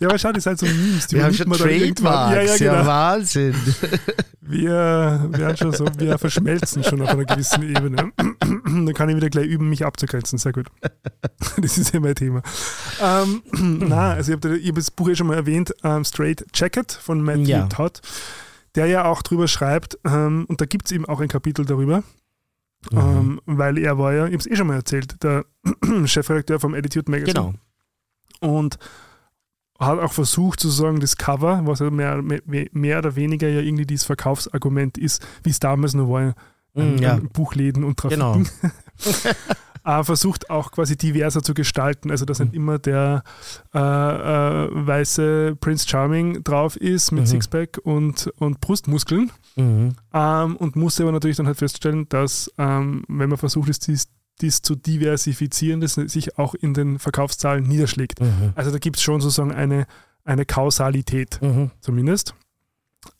ja, 0.00 0.08
aber 0.08 0.18
schau, 0.18 0.32
das 0.32 0.44
sind 0.44 0.50
halt 0.50 0.58
so 0.58 0.66
Memes, 0.66 1.06
die 1.06 1.16
Wir 1.16 1.24
haben 1.24 1.34
schon 1.34 1.50
Trademarks, 1.52 2.34
Ja, 2.34 2.42
ja, 2.42 2.54
ja, 2.54 2.72
genau. 2.72 2.86
Wahnsinn. 2.86 3.54
Wir 4.48 5.26
werden 5.32 5.56
schon 5.56 5.72
so, 5.72 5.86
wir 5.98 6.18
verschmelzen 6.18 6.84
schon 6.84 7.02
auf 7.02 7.08
einer 7.08 7.24
gewissen 7.24 7.64
Ebene. 7.64 8.12
Dann 8.16 8.94
kann 8.94 9.08
ich 9.08 9.16
wieder 9.16 9.28
gleich 9.28 9.46
üben, 9.46 9.68
mich 9.68 9.84
abzugrenzen. 9.84 10.38
Sehr 10.38 10.52
gut. 10.52 10.66
Das 11.56 11.76
ist 11.78 11.92
ja 11.92 11.98
mein 11.98 12.14
Thema. 12.14 12.42
Ähm, 13.02 13.42
na, 13.88 14.12
also 14.12 14.30
ich 14.32 14.36
habe 14.36 14.60
hab 14.64 14.74
das 14.76 14.92
Buch 14.92 15.08
ja 15.08 15.16
schon 15.16 15.26
mal 15.26 15.34
erwähnt, 15.34 15.74
ähm, 15.82 16.04
Straight 16.04 16.44
Jacket 16.54 16.92
von 16.92 17.22
Matthew 17.22 17.42
Ja. 17.48 17.66
Todd, 17.66 18.00
der 18.76 18.86
ja 18.86 19.04
auch 19.06 19.22
drüber 19.22 19.48
schreibt, 19.48 19.98
ähm, 20.04 20.44
und 20.48 20.60
da 20.60 20.66
gibt 20.66 20.86
es 20.86 20.92
eben 20.92 21.04
auch 21.06 21.20
ein 21.20 21.28
Kapitel 21.28 21.64
darüber, 21.64 22.02
Mhm. 22.92 22.98
ähm, 22.98 23.40
weil 23.46 23.78
er 23.78 23.98
war 23.98 24.12
ja, 24.14 24.26
ich 24.26 24.32
habe 24.32 24.36
es 24.38 24.46
eh 24.46 24.54
schon 24.54 24.66
mal 24.68 24.76
erzählt, 24.76 25.22
der 25.24 25.44
Chefredakteur 26.04 26.60
vom 26.60 26.74
Attitude 26.74 27.10
Magazine 27.10 27.54
Genau. 28.40 28.54
und 28.54 28.78
hat 29.80 29.98
auch 29.98 30.12
versucht 30.12 30.60
sozusagen 30.60 31.00
das 31.00 31.16
Cover, 31.16 31.62
was 31.64 31.80
ja 31.80 31.90
mehr, 31.90 32.22
mehr, 32.22 32.40
mehr 32.72 32.98
oder 32.98 33.16
weniger 33.16 33.48
ja 33.48 33.60
irgendwie 33.60 33.86
dieses 33.86 34.06
Verkaufsargument 34.06 34.98
ist, 34.98 35.26
wie 35.42 35.50
es 35.50 35.58
damals 35.60 35.94
noch 35.94 36.08
war, 36.08 36.34
Mm, 36.74 36.80
an, 36.80 36.98
ja. 36.98 37.18
Buchläden 37.32 37.82
und 37.84 37.96
Trafiken, 37.98 38.44
Genau. 38.44 38.70
äh, 39.86 40.02
versucht 40.04 40.50
auch 40.50 40.72
quasi 40.72 40.96
diverser 40.96 41.42
zu 41.42 41.54
gestalten, 41.54 42.10
also 42.10 42.24
dass 42.24 42.40
nicht 42.40 42.52
Mhm. 42.52 42.56
immer 42.56 42.78
der 42.78 43.22
äh, 43.74 43.78
äh, 43.78 44.68
weiße 44.86 45.56
Prince 45.60 45.88
Charming 45.88 46.42
drauf 46.44 46.76
ist 46.76 47.12
mit 47.12 47.22
Mhm. 47.22 47.26
Sixpack 47.28 47.78
und, 47.84 48.32
und 48.38 48.60
Brustmuskeln 48.60 49.30
Mhm. 49.56 49.94
ähm, 50.12 50.56
und 50.56 50.76
musste 50.76 51.04
aber 51.04 51.12
natürlich 51.12 51.36
dann 51.36 51.46
halt 51.46 51.58
feststellen, 51.58 52.08
dass 52.08 52.50
ähm, 52.58 53.04
wenn 53.08 53.28
man 53.28 53.38
versucht 53.38 53.68
ist, 53.68 53.86
dies, 53.86 54.08
dies 54.40 54.60
zu 54.60 54.74
diversifizieren, 54.74 55.80
das 55.80 55.94
sich 55.94 56.36
auch 56.38 56.54
in 56.54 56.74
den 56.74 56.98
Verkaufszahlen 56.98 57.64
niederschlägt. 57.64 58.20
Mhm. 58.20 58.52
Also 58.54 58.70
da 58.70 58.78
gibt 58.78 58.96
es 58.96 59.02
schon 59.02 59.20
sozusagen 59.20 59.52
eine, 59.52 59.86
eine 60.24 60.44
Kausalität 60.44 61.40
Mhm. 61.40 61.70
zumindest. 61.80 62.34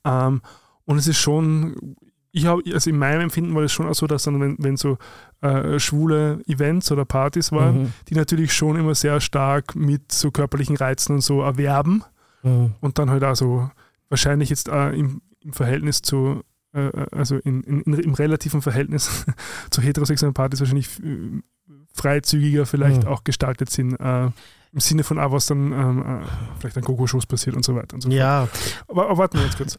Ähm, 0.04 0.42
und 0.84 0.98
es 0.98 1.06
ist 1.06 1.18
schon, 1.18 1.96
ich 2.36 2.44
habe, 2.46 2.62
also 2.74 2.90
in 2.90 2.98
meinem 2.98 3.22
Empfinden 3.22 3.54
war 3.54 3.62
es 3.62 3.72
schon 3.72 3.86
auch 3.88 3.94
so, 3.94 4.06
dass 4.06 4.24
dann, 4.24 4.38
wenn, 4.40 4.56
wenn 4.58 4.76
so 4.76 4.98
äh, 5.40 5.78
schwule 5.78 6.42
Events 6.46 6.92
oder 6.92 7.04
Partys 7.06 7.50
waren, 7.50 7.82
Mhm. 7.84 7.92
die 8.08 8.14
natürlich 8.14 8.52
schon 8.52 8.76
immer 8.76 8.94
sehr 8.94 9.20
stark 9.20 9.74
mit 9.74 10.12
so 10.12 10.30
körperlichen 10.30 10.76
Reizen 10.76 11.14
und 11.14 11.22
so 11.22 11.40
erwerben 11.40 12.02
Mhm. 12.42 12.74
und 12.80 12.98
dann 12.98 13.08
halt 13.10 13.24
also 13.24 13.70
wahrscheinlich 14.10 14.50
jetzt 14.50 14.68
äh, 14.68 14.90
im, 14.90 15.22
im 15.40 15.52
Verhältnis 15.54 16.02
zu, 16.02 16.42
äh, 16.74 16.90
also 17.10 17.36
in, 17.36 17.62
in, 17.62 17.80
in, 17.82 17.94
im 17.94 18.14
relativen 18.14 18.60
Verhältnis 18.60 19.24
zu 19.70 19.80
heterosexuellen 19.80 20.34
Partys 20.34 20.60
wahrscheinlich 20.60 20.88
äh, 21.02 21.40
freizügiger 21.94 22.66
vielleicht 22.66 23.02
Mhm. 23.04 23.08
auch 23.08 23.24
gestaltet 23.24 23.70
sind. 23.70 23.94
Äh, 23.94 24.28
Im 24.76 24.80
Sinne 24.80 25.04
von 25.04 25.18
auch, 25.18 25.32
was 25.32 25.46
dann 25.46 25.72
ähm, 25.72 26.20
äh, 26.20 26.26
vielleicht 26.58 26.76
an 26.76 26.82
Gogo-Shows 26.82 27.24
passiert 27.24 27.56
und 27.56 27.64
so 27.64 27.74
weiter 27.74 27.94
und 27.94 28.02
so 28.02 28.10
fort. 28.10 28.18
Ja, 28.18 28.46
Aber, 28.88 29.06
aber 29.06 29.16
warten 29.16 29.38
wir 29.38 29.46
jetzt 29.46 29.56
kurz. 29.56 29.78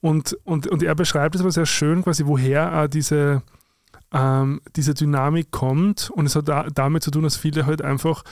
Und, 0.00 0.36
und, 0.42 0.66
und 0.66 0.82
er 0.82 0.96
beschreibt 0.96 1.36
es 1.36 1.40
aber 1.40 1.52
sehr 1.52 1.64
schön, 1.64 2.02
quasi 2.02 2.26
woher 2.26 2.72
äh, 2.72 2.88
diese, 2.88 3.44
ähm, 4.12 4.60
diese 4.74 4.94
Dynamik 4.94 5.52
kommt. 5.52 6.10
Und 6.10 6.26
es 6.26 6.34
hat 6.34 6.48
da, 6.48 6.66
damit 6.74 7.04
zu 7.04 7.12
tun, 7.12 7.22
dass 7.22 7.36
viele 7.36 7.66
halt 7.66 7.82
einfach 7.82 8.24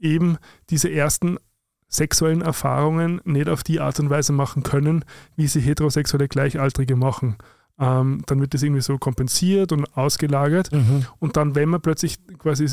eben 0.00 0.36
diese 0.68 0.90
ersten 0.90 1.38
sexuellen 1.86 2.42
Erfahrungen 2.42 3.20
nicht 3.22 3.48
auf 3.48 3.62
die 3.62 3.78
Art 3.78 4.00
und 4.00 4.10
Weise 4.10 4.32
machen 4.32 4.64
können, 4.64 5.04
wie 5.36 5.46
sie 5.46 5.60
heterosexuelle 5.60 6.26
Gleichaltrige 6.26 6.96
machen. 6.96 7.36
Ähm, 7.78 8.22
dann 8.26 8.40
wird 8.40 8.52
das 8.52 8.64
irgendwie 8.64 8.82
so 8.82 8.98
kompensiert 8.98 9.70
und 9.70 9.96
ausgelagert. 9.96 10.72
Mhm. 10.72 11.06
Und 11.20 11.36
dann, 11.36 11.54
wenn 11.54 11.68
man 11.68 11.80
plötzlich 11.80 12.18
quasi 12.38 12.68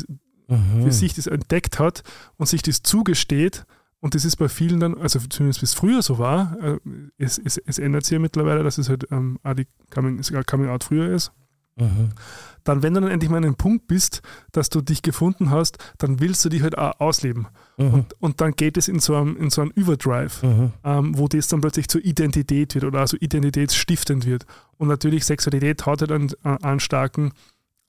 Mhm. 0.50 0.82
für 0.82 0.92
sich 0.92 1.14
das 1.14 1.26
entdeckt 1.26 1.78
hat 1.78 2.02
und 2.36 2.46
sich 2.46 2.62
das 2.62 2.82
zugesteht, 2.82 3.64
und 4.00 4.14
das 4.14 4.24
ist 4.24 4.36
bei 4.36 4.48
vielen 4.48 4.80
dann, 4.80 4.96
also 4.96 5.18
zumindest 5.18 5.60
bis 5.60 5.74
früher 5.74 6.02
so 6.02 6.18
war, 6.18 6.56
äh, 6.62 6.78
es, 7.18 7.38
es, 7.38 7.58
es 7.58 7.78
ändert 7.78 8.04
sich 8.04 8.12
ja 8.12 8.18
mittlerweile, 8.18 8.62
dass 8.62 8.78
es 8.78 8.88
halt 8.88 9.06
ähm, 9.10 9.38
die 9.58 9.66
Coming, 9.90 10.22
Coming 10.46 10.68
Out 10.68 10.84
früher 10.84 11.14
ist. 11.14 11.32
Mhm. 11.76 12.10
Dann, 12.64 12.82
wenn 12.82 12.94
du 12.94 13.00
dann 13.00 13.10
endlich 13.10 13.30
mal 13.30 13.38
an 13.38 13.44
einem 13.44 13.56
Punkt 13.56 13.86
bist, 13.86 14.22
dass 14.52 14.70
du 14.70 14.80
dich 14.80 15.02
gefunden 15.02 15.50
hast, 15.50 15.78
dann 15.98 16.20
willst 16.20 16.44
du 16.44 16.48
dich 16.48 16.62
halt 16.62 16.76
auch 16.76 16.98
ausleben. 16.98 17.48
Mhm. 17.76 17.94
Und, 17.94 18.14
und 18.20 18.40
dann 18.40 18.52
geht 18.52 18.76
es 18.76 18.88
in 18.88 19.00
so 19.00 19.16
einem, 19.16 19.36
in 19.36 19.50
so 19.50 19.62
einem 19.62 19.70
Überdrive, 19.70 20.42
ähm, 20.84 21.18
wo 21.18 21.28
das 21.28 21.48
dann 21.48 21.60
plötzlich 21.60 21.88
zur 21.88 22.04
Identität 22.04 22.74
wird 22.74 22.84
oder 22.84 23.00
also 23.00 23.16
identitätsstiftend 23.18 24.26
wird. 24.26 24.46
Und 24.76 24.88
natürlich 24.88 25.24
Sexualität 25.24 25.86
hat 25.86 26.00
halt 26.00 26.12
einen, 26.12 26.30
äh, 26.44 26.56
einen 26.62 26.80
starken 26.80 27.32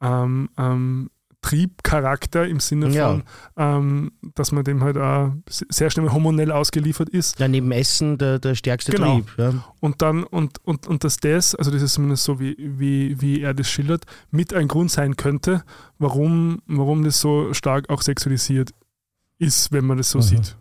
ähm, 0.02 0.50
ähm, 0.58 1.10
Triebcharakter 1.42 2.48
im 2.48 2.60
Sinne 2.60 2.90
Ja. 2.90 3.10
von, 3.10 3.24
ähm, 3.58 4.12
dass 4.36 4.52
man 4.52 4.64
dem 4.64 4.84
halt 4.84 4.98
auch 4.98 5.32
sehr 5.48 5.90
schnell 5.90 6.10
hormonell 6.10 6.52
ausgeliefert 6.52 7.10
ist. 7.10 7.40
Ja, 7.40 7.48
neben 7.48 7.72
Essen 7.72 8.18
der, 8.18 8.40
der 8.40 8.56
stärkste 8.56 8.92
Genau. 8.92 9.16
Trieb. 9.16 9.34
Ja. 9.38 9.54
Und 9.80 10.02
dann, 10.02 10.24
und, 10.24 10.60
und, 10.66 10.88
und 10.88 11.04
dass 11.04 11.18
das, 11.18 11.56
also 11.56 11.72
das 11.72 11.82
ist 11.82 11.94
zumindest 11.94 12.24
so, 12.24 12.40
wie, 12.40 12.56
wie, 12.60 13.20
wie 13.22 13.42
er 13.42 13.54
das 13.54 13.70
schildert, 13.70 14.06
mit 14.30 14.54
ein 14.54 14.68
Grund 14.68 14.92
sein 14.92 15.16
könnte, 15.16 15.64
warum, 15.98 16.62
warum 16.68 17.04
das 17.04 17.20
so 17.20 17.54
stark 17.54 17.90
auch 17.90 18.02
sexualisiert 18.02 18.72
ist, 19.40 19.72
wenn 19.72 19.86
man 19.86 19.98
das 19.98 20.12
so 20.12 20.20
Mhm. 20.20 20.24
sieht. 20.24 20.58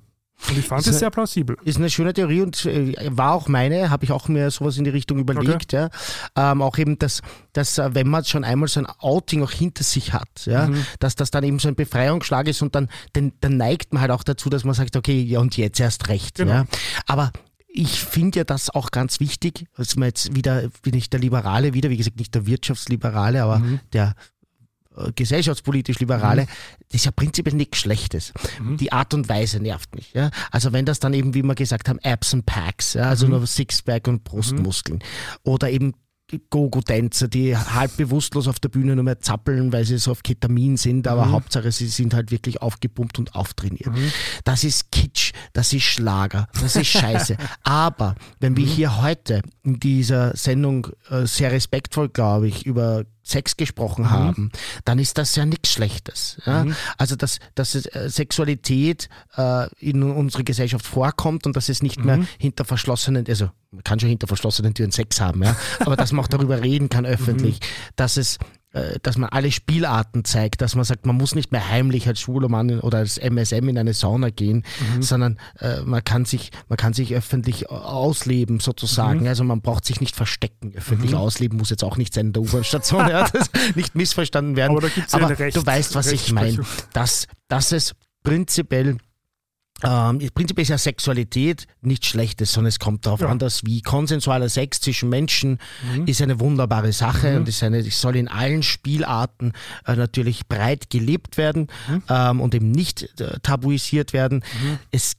Und 0.48 0.58
ich 0.58 0.66
fand 0.66 0.86
eine- 0.86 0.96
sehr 0.96 1.10
plausibel. 1.10 1.56
Ist 1.64 1.76
eine 1.78 1.90
schöne 1.90 2.12
Theorie 2.12 2.40
und 2.40 2.64
äh, 2.66 2.94
war 3.10 3.32
auch 3.34 3.46
meine, 3.48 3.90
habe 3.90 4.04
ich 4.04 4.12
auch 4.12 4.28
mir 4.28 4.50
sowas 4.50 4.76
in 4.78 4.84
die 4.84 4.90
Richtung 4.90 5.18
überlegt. 5.18 5.72
Ja. 5.72 5.90
Ähm, 6.36 6.62
auch 6.62 6.76
eben, 6.78 6.98
dass, 6.98 7.20
dass 7.52 7.78
äh, 7.78 7.90
wenn 7.94 8.08
man 8.08 8.24
schon 8.24 8.42
einmal 8.44 8.68
so 8.68 8.80
ein 8.80 8.86
Outing 8.86 9.42
auch 9.42 9.50
hinter 9.52 9.84
sich 9.84 10.12
hat, 10.12 10.28
ja, 10.46 10.66
Mhm. 10.68 10.84
dass 10.98 11.14
das 11.14 11.30
dann 11.30 11.44
eben 11.44 11.58
so 11.58 11.68
ein 11.68 11.74
Befreiungsschlag 11.74 12.48
ist 12.48 12.62
und 12.62 12.74
dann, 12.74 12.88
dann, 13.12 13.32
dann 13.40 13.56
neigt 13.56 13.92
man 13.92 14.00
halt 14.02 14.10
auch 14.10 14.22
dazu, 14.24 14.48
dass 14.50 14.64
man 14.64 14.74
sagt, 14.74 14.96
okay, 14.96 15.20
ja 15.22 15.40
und 15.40 15.56
jetzt 15.56 15.78
erst 15.80 16.08
recht. 16.08 16.36
Genau. 16.36 16.52
Ja. 16.52 16.64
Aber 17.06 17.32
ich 17.68 18.00
finde 18.00 18.38
ja 18.40 18.44
das 18.44 18.70
auch 18.70 18.90
ganz 18.90 19.20
wichtig, 19.20 19.66
dass 19.76 19.94
man 19.96 20.08
jetzt 20.08 20.34
wieder, 20.34 20.68
bin 20.82 20.94
ich 20.94 21.08
der 21.10 21.20
Liberale 21.20 21.72
wieder, 21.74 21.88
wie 21.90 21.96
gesagt, 21.96 22.18
nicht 22.18 22.34
der 22.34 22.46
Wirtschaftsliberale, 22.46 23.42
aber 23.42 23.58
Mhm. 23.60 23.80
der 23.92 24.14
gesellschaftspolitisch 25.14 25.98
Liberale, 26.00 26.46
das 26.88 27.00
ist 27.00 27.04
ja 27.04 27.10
prinzipiell 27.12 27.54
nichts 27.54 27.78
Schlechtes. 27.78 28.32
Mhm. 28.60 28.76
Die 28.76 28.92
Art 28.92 29.14
und 29.14 29.28
Weise 29.28 29.60
nervt 29.60 29.94
mich. 29.94 30.12
Ja? 30.12 30.30
Also 30.50 30.72
wenn 30.72 30.84
das 30.86 30.98
dann 31.00 31.14
eben, 31.14 31.34
wie 31.34 31.42
wir 31.42 31.54
gesagt 31.54 31.88
haben, 31.88 31.98
Abs 32.02 32.34
and 32.34 32.46
Packs, 32.46 32.94
ja? 32.94 33.04
also 33.04 33.26
Mhm. 33.26 33.32
nur 33.32 33.46
Sixpack 33.46 34.08
und 34.08 34.24
Brustmuskeln 34.24 35.00
oder 35.44 35.70
eben 35.70 35.94
Gogo-Tänzer, 36.50 37.26
die 37.26 37.56
halb 37.56 37.96
bewusstlos 37.96 38.46
auf 38.46 38.60
der 38.60 38.68
Bühne 38.68 38.94
nur 38.94 39.02
mehr 39.04 39.18
zappeln, 39.20 39.72
weil 39.72 39.84
sie 39.84 39.98
so 39.98 40.12
auf 40.12 40.22
Ketamin 40.22 40.76
sind, 40.76 41.08
aber 41.08 41.26
Mhm. 41.26 41.32
Hauptsache 41.32 41.72
sie 41.72 41.88
sind 41.88 42.14
halt 42.14 42.30
wirklich 42.30 42.62
aufgepumpt 42.62 43.18
und 43.18 43.34
auftrainiert. 43.34 43.88
Mhm. 43.88 44.12
Das 44.44 44.62
ist 44.62 44.92
Kitsch, 44.92 45.32
das 45.52 45.72
ist 45.72 45.82
Schlager, 45.82 46.46
das 46.60 46.76
ist 46.76 46.86
Scheiße. 46.86 47.36
Aber 47.64 48.14
wenn 48.38 48.52
Mhm. 48.52 48.56
wir 48.58 48.66
hier 48.66 49.02
heute 49.02 49.42
in 49.64 49.80
dieser 49.80 50.36
Sendung 50.36 50.86
äh, 51.10 51.26
sehr 51.26 51.50
respektvoll, 51.50 52.08
glaube 52.08 52.46
ich, 52.46 52.64
über 52.64 53.04
Sex 53.30 53.56
gesprochen 53.56 54.04
Mhm. 54.04 54.10
haben, 54.10 54.50
dann 54.84 54.98
ist 54.98 55.16
das 55.18 55.34
ja 55.36 55.46
nichts 55.46 55.70
Schlechtes. 55.72 56.38
Ja? 56.46 56.66
Also, 56.98 57.16
dass, 57.16 57.38
dass 57.54 57.74
äh, 57.74 58.08
Sexualität 58.10 59.08
äh, 59.36 59.68
in 59.78 60.02
unserer 60.02 60.42
Gesellschaft 60.42 60.86
vorkommt 60.86 61.46
und 61.46 61.56
dass 61.56 61.68
es 61.68 61.82
nicht 61.82 61.98
Mhm. 62.00 62.06
mehr 62.06 62.18
hinter 62.38 62.64
verschlossenen, 62.64 63.24
also 63.28 63.50
man 63.70 63.84
kann 63.84 64.00
schon 64.00 64.08
hinter 64.08 64.26
verschlossenen 64.26 64.74
Türen 64.74 64.90
Sex 64.92 65.20
haben, 65.20 65.42
ja? 65.44 65.56
aber 65.80 65.96
dass 65.96 66.12
man 66.12 66.24
auch 66.24 66.28
darüber 66.28 66.60
reden 66.62 66.88
kann 66.88 67.06
öffentlich, 67.06 67.60
dass 67.96 68.16
es 68.16 68.38
dass 69.02 69.16
man 69.16 69.30
alle 69.30 69.50
Spielarten 69.50 70.24
zeigt, 70.24 70.60
dass 70.60 70.74
man 70.74 70.84
sagt, 70.84 71.06
man 71.06 71.16
muss 71.16 71.34
nicht 71.34 71.52
mehr 71.52 71.68
heimlich 71.68 72.06
als 72.06 72.20
schwuler 72.20 72.48
Mann 72.48 72.80
oder 72.80 72.98
als 72.98 73.18
MSM 73.18 73.68
in 73.68 73.78
eine 73.78 73.94
Sauna 73.94 74.30
gehen, 74.30 74.64
sondern 75.00 75.38
äh, 75.58 75.80
man 75.82 76.04
kann 76.04 76.24
sich, 76.24 76.50
man 76.68 76.76
kann 76.76 76.92
sich 76.92 77.14
öffentlich 77.14 77.68
ausleben 77.70 78.60
sozusagen. 78.60 79.26
Also 79.26 79.44
man 79.44 79.60
braucht 79.60 79.84
sich 79.84 80.00
nicht 80.00 80.14
verstecken. 80.14 80.72
Öffentlich 80.76 81.14
ausleben 81.14 81.58
muss 81.58 81.70
jetzt 81.70 81.84
auch 81.84 81.96
nicht 81.96 82.14
sein 82.14 82.26
in 82.26 82.32
der 82.32 82.42
U-Bahn-Station, 82.42 83.08
ja, 83.08 83.28
nicht 83.74 83.94
missverstanden 83.94 84.56
werden. 84.56 84.76
Aber 84.76 84.88
ja 84.88 85.02
Aber 85.10 85.34
du 85.34 85.66
weißt, 85.66 85.94
was 85.94 86.12
ich 86.12 86.32
meine. 86.32 86.58
Dass, 86.92 87.26
dass 87.48 87.72
es 87.72 87.94
prinzipiell 88.22 88.98
ähm, 89.84 90.18
prinzipiell 90.34 90.62
ist 90.62 90.68
ja 90.68 90.78
Sexualität 90.78 91.66
nichts 91.80 92.06
Schlechtes, 92.06 92.52
sondern 92.52 92.68
es 92.68 92.78
kommt 92.78 93.06
darauf 93.06 93.20
Ja. 93.20 93.28
an, 93.28 93.38
dass 93.38 93.64
wie 93.64 93.82
konsensualer 93.82 94.48
Sex 94.48 94.80
zwischen 94.80 95.08
Menschen 95.08 95.58
Mhm. 95.94 96.06
ist 96.06 96.20
eine 96.22 96.40
wunderbare 96.40 96.92
Sache 96.92 97.36
und 97.36 97.48
ist 97.48 97.62
eine, 97.62 97.82
soll 97.90 98.16
in 98.16 98.28
allen 98.28 98.62
Spielarten 98.62 99.52
äh, 99.86 99.96
natürlich 99.96 100.46
breit 100.48 100.90
gelebt 100.90 101.36
werden 101.36 101.68
Mhm. 101.88 102.02
ähm, 102.08 102.40
und 102.40 102.54
eben 102.54 102.70
nicht 102.70 103.20
äh, 103.20 103.38
tabuisiert 103.42 104.12
werden. 104.12 104.44
Es 104.90 105.14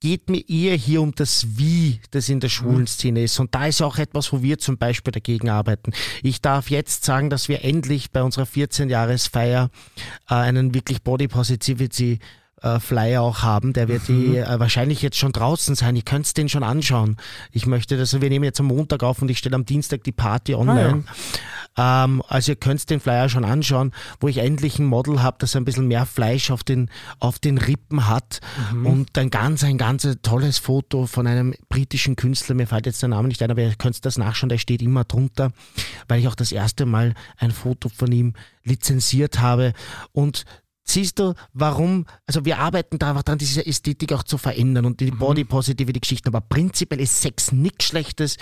geht 0.00 0.28
mir 0.28 0.42
eher 0.48 0.74
hier 0.74 1.00
um 1.00 1.14
das 1.14 1.46
Wie, 1.58 2.00
das 2.10 2.28
in 2.28 2.40
der 2.40 2.48
Mhm. 2.48 2.52
schwulen 2.52 2.86
Szene 2.88 3.22
ist. 3.22 3.38
Und 3.38 3.54
da 3.54 3.66
ist 3.66 3.80
auch 3.82 3.98
etwas, 3.98 4.32
wo 4.32 4.42
wir 4.42 4.58
zum 4.58 4.76
Beispiel 4.76 5.12
dagegen 5.12 5.48
arbeiten. 5.48 5.92
Ich 6.24 6.40
darf 6.40 6.70
jetzt 6.70 7.04
sagen, 7.04 7.30
dass 7.30 7.48
wir 7.48 7.64
endlich 7.64 8.10
bei 8.10 8.20
unserer 8.24 8.44
14-Jahresfeier 8.46 9.70
äh, 10.28 10.34
einen 10.34 10.74
wirklich 10.74 11.02
Body 11.04 11.28
Positivity 11.28 12.18
äh, 12.62 12.78
Flyer 12.80 13.22
auch 13.22 13.42
haben. 13.42 13.72
Der 13.72 13.88
wird 13.88 14.08
die, 14.08 14.12
Mhm. 14.12 14.34
äh, 14.36 14.60
wahrscheinlich 14.60 15.02
jetzt 15.02 15.16
schon 15.18 15.32
draußen 15.32 15.74
sein. 15.74 15.96
Ihr 15.96 16.02
könnt 16.02 16.36
den 16.36 16.48
schon 16.48 16.62
anschauen. 16.62 17.16
Ich 17.50 17.66
möchte 17.66 17.96
das, 17.96 18.20
wir 18.20 18.28
nehmen 18.28 18.44
jetzt 18.44 18.60
am 18.60 18.66
Montag 18.66 19.02
auf 19.02 19.20
und 19.22 19.30
ich 19.30 19.38
stelle 19.38 19.56
am 19.56 19.64
Dienstag 19.66 20.04
die 20.04 20.12
Party 20.12 20.54
online. 20.54 21.04
Ähm, 21.76 22.22
also 22.28 22.52
ihr 22.52 22.56
könnt 22.56 22.88
den 22.90 23.00
Flyer 23.00 23.28
schon 23.28 23.44
anschauen, 23.44 23.92
wo 24.20 24.28
ich 24.28 24.38
endlich 24.38 24.78
ein 24.78 24.86
Model 24.86 25.22
habe, 25.22 25.36
das 25.40 25.56
ein 25.56 25.64
bisschen 25.64 25.88
mehr 25.88 26.04
Fleisch 26.06 26.50
auf 26.50 26.62
den, 26.64 26.90
auf 27.18 27.38
den 27.38 27.56
Rippen 27.58 28.08
hat 28.08 28.40
und 28.84 29.16
ein 29.16 29.30
ganz, 29.30 29.64
ein 29.64 29.78
ganz 29.78 30.06
tolles 30.22 30.58
Foto 30.58 31.06
von 31.06 31.26
einem 31.26 31.54
britischen 31.68 32.16
Künstler, 32.16 32.54
mir 32.54 32.66
fällt 32.66 32.86
jetzt 32.86 33.00
der 33.02 33.08
Name 33.08 33.28
nicht 33.28 33.42
ein, 33.42 33.50
aber 33.50 33.62
ihr 33.62 33.74
könnt 33.74 34.04
das 34.04 34.18
nachschauen, 34.18 34.50
der 34.50 34.58
steht 34.58 34.82
immer 34.82 35.04
drunter, 35.04 35.52
weil 36.08 36.20
ich 36.20 36.28
auch 36.28 36.34
das 36.34 36.52
erste 36.52 36.84
Mal 36.84 37.14
ein 37.38 37.50
Foto 37.52 37.88
von 37.88 38.12
ihm 38.12 38.34
lizenziert 38.64 39.40
habe 39.40 39.72
und 40.12 40.44
Siehst 40.84 41.18
du, 41.18 41.34
warum, 41.52 42.06
also 42.26 42.44
wir 42.44 42.58
arbeiten 42.58 42.98
da 42.98 43.10
einfach 43.10 43.22
dran, 43.22 43.38
diese 43.38 43.64
Ästhetik 43.64 44.12
auch 44.12 44.24
zu 44.24 44.36
verändern 44.36 44.84
und 44.84 45.00
die 45.00 45.10
Body 45.12 45.44
Positivity 45.44 46.00
Geschichten, 46.00 46.28
aber 46.28 46.40
prinzipiell 46.40 47.00
ist 47.00 47.22
Sex 47.22 47.52
nichts 47.52 47.84
Schlechtes 47.86 48.36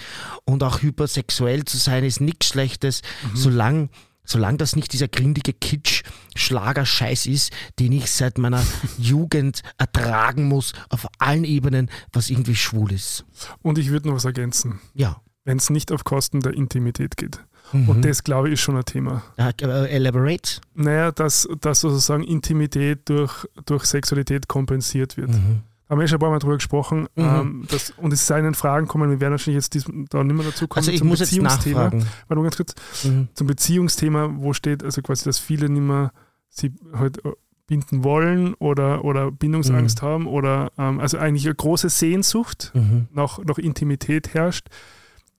und 0.45 0.63
auch 0.63 0.81
hypersexuell 0.83 1.65
zu 1.65 1.77
sein 1.77 2.03
ist 2.05 2.21
nichts 2.21 2.47
Schlechtes, 2.47 3.03
solange 3.35 3.89
solange 4.25 4.59
das 4.59 4.77
nicht 4.77 4.93
dieser 4.93 5.09
grindige 5.09 5.53
Kitsch-Schlagerscheiß 5.53 7.27
ist, 7.27 7.53
den 7.81 7.91
ich 7.93 8.11
seit 8.11 8.39
meiner 8.39 8.63
Jugend 8.99 9.63
ertragen 9.77 10.47
muss, 10.47 10.73
auf 10.89 11.07
allen 11.19 11.43
Ebenen, 11.45 11.91
was 12.13 12.31
irgendwie 12.31 12.55
schwul 12.55 12.93
ist. 12.93 13.25
Und 13.63 13.79
ich 13.79 13.89
würde 13.91 14.07
noch 14.09 14.15
was 14.15 14.25
ergänzen, 14.25 14.79
Ja. 14.95 15.21
wenn 15.45 15.57
es 15.57 15.69
nicht 15.71 15.91
auf 15.91 16.05
Kosten 16.05 16.41
der 16.41 16.55
Intimität 16.55 17.17
geht. 17.17 17.41
Mhm. 17.73 17.89
Und 17.89 18.05
das, 18.05 18.25
glaube 18.25 18.49
ich, 18.49 18.55
ist 18.55 18.61
schon 18.61 18.77
ein 18.77 18.85
Thema. 18.85 19.23
Äh, 19.37 19.89
elaborate. 19.91 20.61
Naja, 20.75 21.13
dass, 21.13 21.49
dass 21.61 21.81
sozusagen 21.81 22.25
Intimität 22.25 23.09
durch, 23.09 23.47
durch 23.67 23.85
Sexualität 23.85 24.49
kompensiert 24.49 25.17
wird. 25.17 25.31
Mhm. 25.31 25.63
Haben 25.89 26.01
wir 26.01 26.07
schon 26.07 26.19
ein 26.19 26.21
paar 26.21 26.31
Mal 26.31 26.39
drüber 26.39 26.55
gesprochen. 26.55 27.09
Mhm. 27.17 27.25
Ähm, 27.25 27.67
dass, 27.69 27.91
und 27.97 28.13
es 28.13 28.27
seien 28.27 28.55
Fragen 28.55 28.87
kommen, 28.87 29.11
wir 29.11 29.21
werden 29.21 29.33
wahrscheinlich 29.33 29.63
jetzt 29.63 29.75
diesem, 29.75 30.07
da 30.09 30.23
nicht 30.23 30.37
mehr 30.37 30.47
dazu 30.47 30.69
kommen. 30.69 30.79
Also 30.79 30.93
ich 30.93 30.99
zum 30.99 31.09
muss 31.09 31.19
jetzt 31.19 31.37
nachfragen. 31.37 32.07
Warte 32.29 32.43
ganz 32.43 32.57
kurz. 32.57 32.75
Mhm. 33.05 33.29
Zum 33.35 33.47
Beziehungsthema, 33.47 34.31
wo 34.37 34.53
steht 34.53 34.85
also 34.85 35.03
quasi, 35.03 35.25
dass 35.25 35.39
viele 35.39 35.69
nicht 35.69 35.83
mehr 35.83 36.13
sie 36.49 36.73
halt 36.93 37.25
äh, 37.25 37.31
binden 37.67 38.03
wollen 38.03 38.55
oder, 38.55 39.05
oder 39.05 39.31
Bindungsangst 39.31 40.03
haben 40.03 40.27
oder 40.27 40.73
ähm, 40.77 40.99
also 40.99 41.19
eigentlich 41.19 41.47
eine 41.47 41.55
große 41.55 41.89
Sehnsucht 41.89 42.73
Mhm. 42.75 43.07
nach, 43.13 43.39
nach 43.45 43.59
Intimität 43.59 44.35
herrscht, 44.35 44.69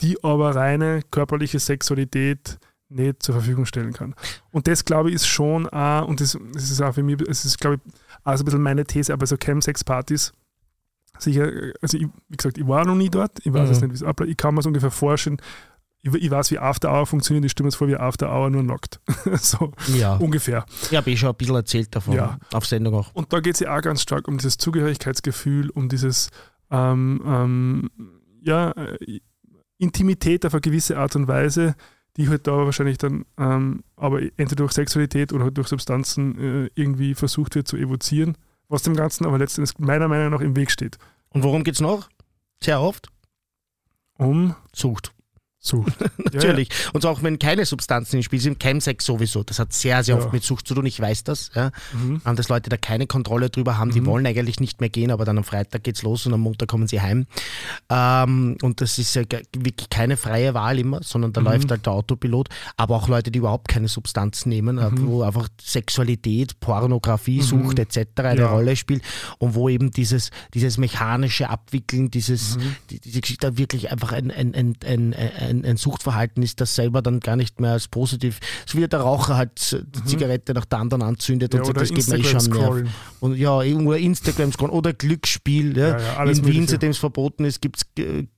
die 0.01 0.23
aber 0.23 0.55
reine 0.55 1.01
körperliche 1.11 1.59
Sexualität 1.59 2.59
nicht 2.89 3.23
zur 3.23 3.35
Verfügung 3.35 3.65
stellen 3.65 3.93
kann. 3.93 4.15
Und 4.51 4.67
das, 4.67 4.83
glaube 4.83 5.09
ich, 5.09 5.15
ist 5.15 5.27
schon 5.27 5.67
auch, 5.69 6.07
und 6.07 6.19
das, 6.19 6.37
das 6.53 6.69
ist 6.71 6.81
auch 6.81 6.93
für 6.93 7.03
mich, 7.03 7.21
es 7.21 7.45
ist, 7.45 7.57
glaube 7.59 7.75
ich, 7.85 7.93
auch 8.25 8.35
so 8.35 8.41
ein 8.43 8.45
bisschen 8.45 8.61
meine 8.61 8.85
These, 8.85 9.13
aber 9.13 9.25
so 9.25 9.37
Chemsex-Partys, 9.37 10.33
sicher, 11.17 11.49
also 11.81 11.97
ich, 11.97 12.07
wie 12.29 12.35
gesagt, 12.37 12.57
ich 12.57 12.67
war 12.67 12.85
noch 12.85 12.95
nie 12.95 13.09
dort, 13.09 13.39
ich 13.45 13.53
weiß 13.53 13.67
Mhm. 13.67 13.73
jetzt 13.73 13.81
nicht, 13.81 13.91
wie 13.91 13.95
es 13.95 14.03
abläuft, 14.03 14.31
ich 14.31 14.37
kann 14.37 14.55
mir 14.55 14.61
so 14.61 14.69
ungefähr 14.69 14.91
vorstellen, 14.91 15.37
ich, 16.01 16.13
ich 16.15 16.31
weiß, 16.31 16.49
wie 16.51 16.57
After 16.59 16.91
Hour 16.91 17.05
funktioniert, 17.05 17.45
ich 17.45 17.51
stimme 17.51 17.67
mir 17.67 17.71
vor, 17.71 17.87
wie 17.87 17.95
After 17.95 18.29
Hour 18.33 18.49
nur 18.49 18.63
nackt. 18.63 18.99
so 19.39 19.71
Ja, 19.95 20.15
ungefähr. 20.15 20.65
ich 20.89 20.97
habe 20.97 21.11
eh 21.11 21.15
schon 21.15 21.29
ein 21.29 21.35
bisschen 21.35 21.55
erzählt 21.55 21.95
davon, 21.95 22.15
Ja. 22.15 22.39
auf 22.51 22.65
Sendung 22.65 22.95
auch. 22.95 23.13
Und 23.13 23.31
da 23.31 23.39
geht 23.39 23.53
es 23.53 23.59
ja 23.61 23.77
auch 23.77 23.81
ganz 23.81 24.01
stark 24.01 24.27
um 24.27 24.37
dieses 24.37 24.57
Zugehörigkeitsgefühl, 24.57 25.69
um 25.69 25.87
dieses 25.89 26.29
ähm, 26.71 27.21
ähm, 27.25 27.89
ja, 28.41 28.71
äh, 28.71 29.19
Intimität 29.81 30.45
auf 30.45 30.53
eine 30.53 30.61
gewisse 30.61 30.97
Art 30.97 31.15
und 31.15 31.27
Weise, 31.27 31.75
die 32.17 32.29
halt 32.29 32.47
da 32.47 32.57
wahrscheinlich 32.65 32.97
dann 32.97 33.25
ähm, 33.37 33.83
aber 33.95 34.21
entweder 34.21 34.55
durch 34.55 34.73
Sexualität 34.73 35.33
oder 35.33 35.45
halt 35.45 35.57
durch 35.57 35.67
Substanzen 35.67 36.37
äh, 36.37 36.69
irgendwie 36.75 37.15
versucht 37.15 37.55
wird 37.55 37.67
zu 37.67 37.77
evozieren, 37.77 38.37
was 38.67 38.83
dem 38.83 38.95
Ganzen 38.95 39.25
aber 39.25 39.37
letztendlich 39.37 39.77
meiner 39.79 40.07
Meinung 40.07 40.31
nach 40.31 40.41
im 40.41 40.55
Weg 40.55 40.71
steht. 40.71 40.97
Und 41.29 41.43
worum 41.43 41.63
geht's 41.63 41.81
noch? 41.81 42.09
Sehr 42.61 42.81
oft? 42.81 43.07
Um 44.17 44.55
Sucht. 44.73 45.13
Sucht. 45.63 45.93
Natürlich. 46.17 46.69
Ja, 46.71 46.75
ja. 46.75 46.91
Und 46.93 47.05
auch 47.05 47.21
wenn 47.23 47.38
keine 47.39 47.65
Substanzen 47.65 48.17
im 48.17 48.23
Spiel 48.23 48.39
sind, 48.39 48.59
Chemsex 48.59 49.05
sowieso. 49.05 49.43
Das 49.43 49.59
hat 49.59 49.73
sehr, 49.73 50.03
sehr 50.03 50.15
ja. 50.15 50.21
oft 50.21 50.33
mit 50.33 50.43
Sucht 50.43 50.67
zu 50.67 50.73
tun. 50.73 50.85
Ich 50.85 50.99
weiß 50.99 51.23
das. 51.23 51.51
Ja. 51.53 51.71
Mhm. 51.93 52.21
Dass 52.35 52.49
Leute 52.49 52.69
da 52.69 52.77
keine 52.77 53.05
Kontrolle 53.05 53.49
drüber 53.49 53.77
haben. 53.77 53.91
Die 53.91 54.01
mhm. 54.01 54.05
wollen 54.07 54.25
eigentlich 54.25 54.59
nicht 54.59 54.79
mehr 54.79 54.89
gehen, 54.89 55.11
aber 55.11 55.23
dann 55.23 55.38
am 55.38 55.43
Freitag 55.43 55.83
geht's 55.83 56.01
los 56.01 56.25
und 56.25 56.33
am 56.33 56.41
Montag 56.41 56.67
kommen 56.67 56.88
sie 56.88 57.01
heim. 57.01 57.27
Ähm, 57.89 58.57
und 58.61 58.81
das 58.81 58.97
ist 58.97 59.13
ja 59.15 59.23
wirklich 59.55 59.89
keine 59.89 60.17
freie 60.17 60.53
Wahl 60.53 60.79
immer, 60.79 61.03
sondern 61.03 61.33
da 61.33 61.41
mhm. 61.41 61.47
läuft 61.47 61.71
halt 61.71 61.85
der 61.85 61.93
Autopilot. 61.93 62.49
Aber 62.77 62.95
auch 62.95 63.07
Leute, 63.07 63.29
die 63.29 63.39
überhaupt 63.39 63.67
keine 63.67 63.88
Substanzen 63.88 64.49
nehmen, 64.49 64.77
äh, 64.79 64.89
mhm. 64.89 65.07
wo 65.07 65.21
einfach 65.21 65.47
Sexualität, 65.61 66.59
Pornografie, 66.59 67.38
mhm. 67.38 67.43
Sucht 67.43 67.79
etc. 67.79 67.97
eine 68.17 68.45
Rolle 68.45 68.75
spielt 68.75 69.03
und 69.38 69.53
wo 69.53 69.69
eben 69.69 69.91
dieses, 69.91 70.31
dieses 70.53 70.77
mechanische 70.77 71.49
Abwickeln, 71.49 72.09
dieses, 72.09 72.57
mhm. 72.57 72.75
die, 72.89 72.99
diese 72.99 73.21
Geschichte 73.21 73.57
wirklich 73.57 73.91
einfach 73.91 74.11
ein, 74.11 74.31
ein, 74.31 74.55
ein, 74.55 74.75
ein, 74.85 75.13
ein 75.13 75.50
ein, 75.51 75.65
ein 75.65 75.77
Suchtverhalten 75.77 76.41
ist, 76.43 76.61
das 76.61 76.75
selber 76.75 77.01
dann 77.01 77.19
gar 77.19 77.35
nicht 77.35 77.59
mehr 77.59 77.71
als 77.71 77.87
positiv, 77.87 78.39
so 78.65 78.77
wie 78.77 78.87
der 78.87 79.01
Raucher 79.01 79.37
halt 79.37 79.71
die 79.71 79.99
mhm. 79.99 80.05
Zigarette 80.07 80.53
nach 80.53 80.65
der 80.65 80.79
anderen 80.79 81.03
anzündet 81.03 81.53
ja, 81.53 81.61
und 81.61 81.77
das 81.77 81.89
geht 81.89 82.07
mir 82.07 82.17
eh 82.17 82.23
schon 82.23 82.45
mehr. 82.51 82.85
Und 83.19 83.35
ja, 83.35 83.61
irgendwo 83.61 83.93
Instagram 83.93 84.51
scrollen 84.51 84.73
oder 84.73 84.93
Glücksspiel. 84.93 85.77
Ja. 85.77 85.99
Ja, 85.99 86.23
In 86.23 86.45
Wien, 86.45 86.67
seitdem 86.67 86.91
es 86.91 86.97
verboten 86.97 87.45
ist, 87.45 87.61
gibt 87.61 87.77
es 87.77 87.85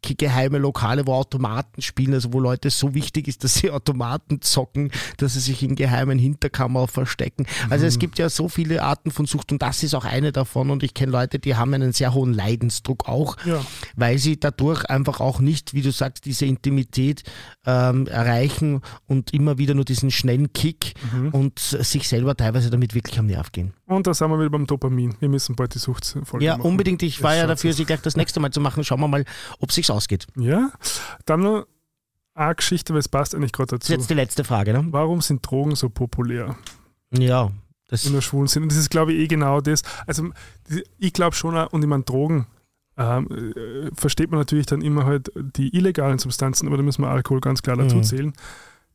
geheime 0.01 0.57
Lokale, 0.57 1.07
wo 1.07 1.13
Automaten 1.13 1.81
spielen, 1.81 2.13
also 2.13 2.33
wo 2.33 2.39
Leute 2.39 2.69
so 2.69 2.93
wichtig 2.93 3.27
ist, 3.27 3.43
dass 3.43 3.55
sie 3.55 3.71
Automaten 3.71 4.41
zocken, 4.41 4.91
dass 5.17 5.33
sie 5.33 5.39
sich 5.39 5.63
in 5.63 5.75
geheimen 5.75 6.19
Hinterkammer 6.19 6.87
verstecken. 6.87 7.45
Also 7.69 7.83
mhm. 7.83 7.89
es 7.89 7.99
gibt 7.99 8.19
ja 8.19 8.29
so 8.29 8.49
viele 8.49 8.83
Arten 8.83 9.11
von 9.11 9.25
Sucht 9.25 9.51
und 9.51 9.61
das 9.61 9.83
ist 9.83 9.93
auch 9.93 10.05
eine 10.05 10.31
davon 10.31 10.69
und 10.69 10.83
ich 10.83 10.93
kenne 10.93 11.11
Leute, 11.11 11.39
die 11.39 11.55
haben 11.55 11.73
einen 11.73 11.93
sehr 11.93 12.13
hohen 12.13 12.33
Leidensdruck 12.33 13.07
auch, 13.07 13.37
weil 13.95 14.17
sie 14.17 14.39
dadurch 14.39 14.85
einfach 14.89 15.19
auch 15.19 15.39
nicht, 15.39 15.73
wie 15.73 15.81
du 15.81 15.91
sagst, 15.91 16.25
diese 16.25 16.45
Intimität 16.45 17.02
Intensität 17.03 17.23
ähm, 17.65 18.07
erreichen 18.07 18.81
und 19.07 19.33
immer 19.33 19.57
wieder 19.57 19.73
nur 19.73 19.85
diesen 19.85 20.11
schnellen 20.11 20.53
Kick 20.53 20.93
mhm. 21.13 21.29
und 21.29 21.59
sich 21.59 22.07
selber 22.07 22.35
teilweise 22.35 22.69
damit 22.69 22.93
wirklich 22.93 23.19
am 23.19 23.27
Nerv 23.27 23.51
gehen. 23.51 23.73
Und 23.85 24.07
da 24.07 24.13
sind 24.13 24.29
wir 24.29 24.39
wieder 24.39 24.49
beim 24.49 24.65
Dopamin. 24.67 25.15
Wir 25.19 25.29
müssen 25.29 25.55
bald 25.55 25.75
die 25.75 25.79
Suchtfolge 25.79 26.45
Ja, 26.45 26.57
machen. 26.57 26.67
unbedingt. 26.67 27.03
Ich 27.03 27.21
war 27.23 27.35
ja 27.35 27.47
dafür, 27.47 27.73
sie 27.73 27.85
gleich 27.85 28.01
das 28.01 28.15
nächste 28.15 28.39
Mal 28.39 28.51
zu 28.51 28.59
machen. 28.59 28.83
Schauen 28.83 28.99
wir 28.99 29.07
mal, 29.07 29.25
ob 29.59 29.69
es 29.69 29.75
sich 29.75 29.89
ausgeht. 29.89 30.27
Ja, 30.37 30.71
dann 31.25 31.41
noch 31.41 31.65
eine 32.35 32.55
Geschichte, 32.55 32.93
weil 32.93 32.99
es 32.99 33.09
passt 33.09 33.35
eigentlich 33.35 33.51
gerade 33.51 33.71
dazu. 33.71 33.79
Das 33.79 33.89
ist 33.89 33.95
jetzt 33.97 34.09
die 34.09 34.15
letzte 34.15 34.43
Frage. 34.43 34.73
Ne? 34.73 34.87
Warum 34.91 35.21
sind 35.21 35.47
Drogen 35.47 35.75
so 35.75 35.89
populär? 35.89 36.55
Ja, 37.11 37.51
das 37.89 38.05
in 38.05 38.13
der 38.13 38.21
schwulen 38.21 38.47
Szene. 38.47 38.63
Und 38.63 38.71
das 38.71 38.79
ist, 38.79 38.89
glaube 38.89 39.13
ich, 39.13 39.19
eh 39.19 39.27
genau 39.27 39.61
das. 39.61 39.83
Also, 40.07 40.29
ich 40.97 41.13
glaube 41.13 41.35
schon, 41.35 41.55
und 41.55 41.81
ich 41.81 41.87
meine, 41.87 42.03
Drogen 42.03 42.47
ähm, 42.97 43.27
äh, 43.31 43.89
versteht 43.95 44.31
man 44.31 44.39
natürlich 44.39 44.65
dann 44.65 44.81
immer 44.81 45.05
halt 45.05 45.31
die 45.35 45.75
illegalen 45.75 46.19
Substanzen, 46.19 46.67
aber 46.67 46.77
da 46.77 46.83
müssen 46.83 47.03
wir 47.03 47.09
Alkohol 47.09 47.41
ganz 47.41 47.61
klar 47.61 47.75
dazu 47.75 47.97
mhm. 47.97 48.03
zählen. 48.03 48.33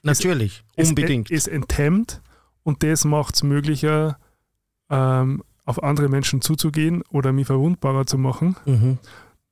Natürlich, 0.03 0.65
es, 0.77 0.91
unbedingt. 0.91 1.31
Es, 1.31 1.47
es 1.47 1.53
enthemmt 1.53 2.23
und 2.63 2.83
das 2.83 3.05
macht 3.05 3.35
es 3.35 3.43
möglicher, 3.43 4.19
ähm, 4.91 5.43
auf 5.65 5.83
andere 5.83 6.09
Menschen 6.09 6.41
zuzugehen 6.41 7.03
oder 7.11 7.33
mich 7.33 7.47
verwundbarer 7.47 8.07
zu 8.07 8.17
machen. 8.17 8.57
Mhm. 8.65 8.99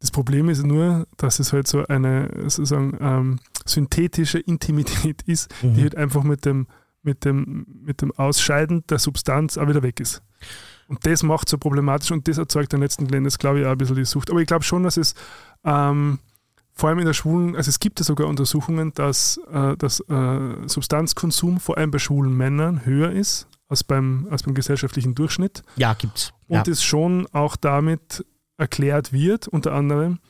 Das 0.01 0.11
Problem 0.11 0.49
ist 0.49 0.65
nur, 0.65 1.07
dass 1.17 1.41
es 1.41 1.53
halt 1.53 1.67
so 1.67 1.87
eine 1.87 2.31
sozusagen 2.43 2.97
ähm, 3.01 3.39
synthetische 3.65 4.39
Intimität 4.39 5.23
ist, 5.23 5.53
mhm. 5.63 5.75
die 5.75 5.83
halt 5.83 5.97
einfach 5.97 6.23
mit 6.23 6.45
dem, 6.45 6.69
mit, 7.03 7.25
dem, 7.25 7.67
mit 7.83 8.03
dem 8.03 8.13
Ausscheiden 8.13 8.85
der 8.89 8.99
Substanz 8.99 9.59
auch 9.59 9.69
wieder 9.69 9.83
weg 9.83 10.01
ist. 10.01 10.23
Und 10.89 11.05
das 11.05 11.23
macht 11.23 11.49
so 11.49 11.59
problematisch 11.59 12.11
und 12.13 12.29
das 12.29 12.39
erzeugt 12.39 12.73
dann 12.73 12.81
letzten 12.81 13.13
Endes, 13.13 13.39
glaube 13.39 13.61
ich, 13.61 13.67
auch 13.67 13.73
ein 13.73 13.79
bisschen 13.79 13.97
die 13.97 14.05
Sucht. 14.05 14.31
Aber 14.31 14.41
ich 14.41 14.47
glaube 14.47 14.65
schon, 14.65 14.85
dass 14.85 14.97
es 14.97 15.15
ähm, 15.65 16.19
vor 16.73 16.91
allem 16.91 16.99
in 16.99 17.07
der 17.07 17.15
schwulen, 17.15 17.57
also 17.57 17.69
es 17.69 17.81
gibt 17.81 17.99
ja 17.99 18.05
sogar 18.05 18.29
Untersuchungen, 18.29 18.93
dass, 18.95 19.41
äh, 19.51 19.77
dass 19.77 20.01
äh, 20.01 20.69
Substanzkonsum 20.69 21.59
vor 21.59 21.79
allem 21.79 21.91
bei 21.91 21.99
schwulen 21.99 22.37
Männern 22.37 22.85
höher 22.85 23.11
ist 23.11 23.49
als 23.69 23.83
beim, 23.83 24.29
als 24.31 24.43
beim 24.43 24.55
gesellschaftlichen 24.55 25.15
Durchschnitt. 25.15 25.63
Ja, 25.77 25.95
gibt's. 25.95 26.33
Und 26.49 26.67
ja. 26.67 26.73
es 26.73 26.85
schon 26.85 27.27
auch 27.33 27.57
damit 27.57 28.25
erklärt 28.59 29.13
wird, 29.13 29.49
unter 29.49 29.73
anderem, 29.73 30.21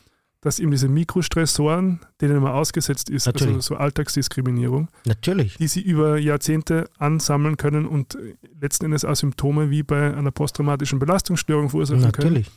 dass 0.47 0.61
eben 0.61 0.71
diese 0.71 0.89
Mikrostressoren, 0.89 1.99
denen 2.21 2.41
man 2.41 2.53
ausgesetzt 2.53 3.11
ist, 3.11 3.27
also 3.27 3.37
Natürlich. 3.37 3.55
also 3.57 3.75
so 3.75 3.81
Alltagsdiskriminierung, 3.81 4.87
Natürlich. 5.05 5.57
die 5.57 5.67
sie 5.67 5.81
über 5.81 6.19
Jahrzehnte 6.19 6.89
ansammeln 6.99 7.57
können 7.57 7.85
und 7.85 8.17
letzten 8.61 8.85
Endes 8.85 9.05
auch 9.05 9.17
Symptome 9.17 9.71
wie 9.71 9.83
bei 9.83 10.17
einer 10.17 10.31
posttraumatischen 10.31 11.01
Belastungsstörung 11.01 11.69
verursachen 11.69 12.03
Natürlich. 12.03 12.47
können, 12.47 12.57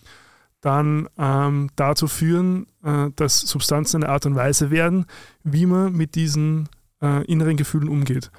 dann 0.62 1.10
ähm, 1.18 1.72
dazu 1.76 2.08
führen, 2.08 2.68
äh, 2.84 3.10
dass 3.16 3.40
Substanzen 3.40 4.04
eine 4.04 4.14
Art 4.14 4.28
und 4.28 4.36
Weise 4.36 4.70
werden, 4.70 5.08
wie 5.44 5.66
man 5.66 5.92
mit 5.92 6.14
diesen 6.14 6.70
äh, 7.02 7.26
inneren 7.26 7.58
Gefühlen 7.58 7.90
umgeht. 7.90 8.30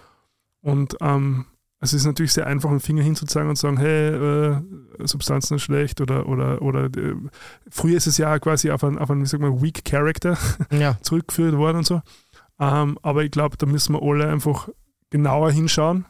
Und 0.60 0.96
ähm, 1.00 1.46
also 1.80 1.96
es 1.96 2.02
ist 2.02 2.06
natürlich 2.06 2.34
sehr 2.34 2.46
einfach, 2.46 2.68
einen 2.68 2.80
Finger 2.80 3.02
hinzuzeigen 3.02 3.48
und 3.48 3.56
zu 3.56 3.62
sagen, 3.62 3.78
hey, 3.78 4.10
äh, 4.10 4.60
Substanzen 5.04 5.56
ist 5.56 5.62
schlecht 5.62 6.02
oder 6.02 6.28
oder 6.28 6.60
oder 6.60 6.84
äh, 6.84 7.14
früher 7.70 7.96
ist 7.96 8.06
es 8.06 8.18
ja 8.18 8.38
quasi 8.38 8.70
auf 8.70 8.84
einen, 8.84 8.98
auf 8.98 9.10
einen 9.10 9.22
wie 9.22 9.26
sagt 9.26 9.42
man, 9.42 9.62
weak 9.62 9.84
Character 9.84 10.36
ja. 10.70 10.98
zurückgeführt 11.00 11.56
worden 11.56 11.78
und 11.78 11.86
so. 11.86 12.02
Ähm, 12.58 12.98
aber 13.00 13.24
ich 13.24 13.30
glaube, 13.30 13.56
da 13.56 13.64
müssen 13.64 13.94
wir 13.94 14.02
alle 14.02 14.28
einfach 14.28 14.68
genauer 15.08 15.52
hinschauen 15.52 16.04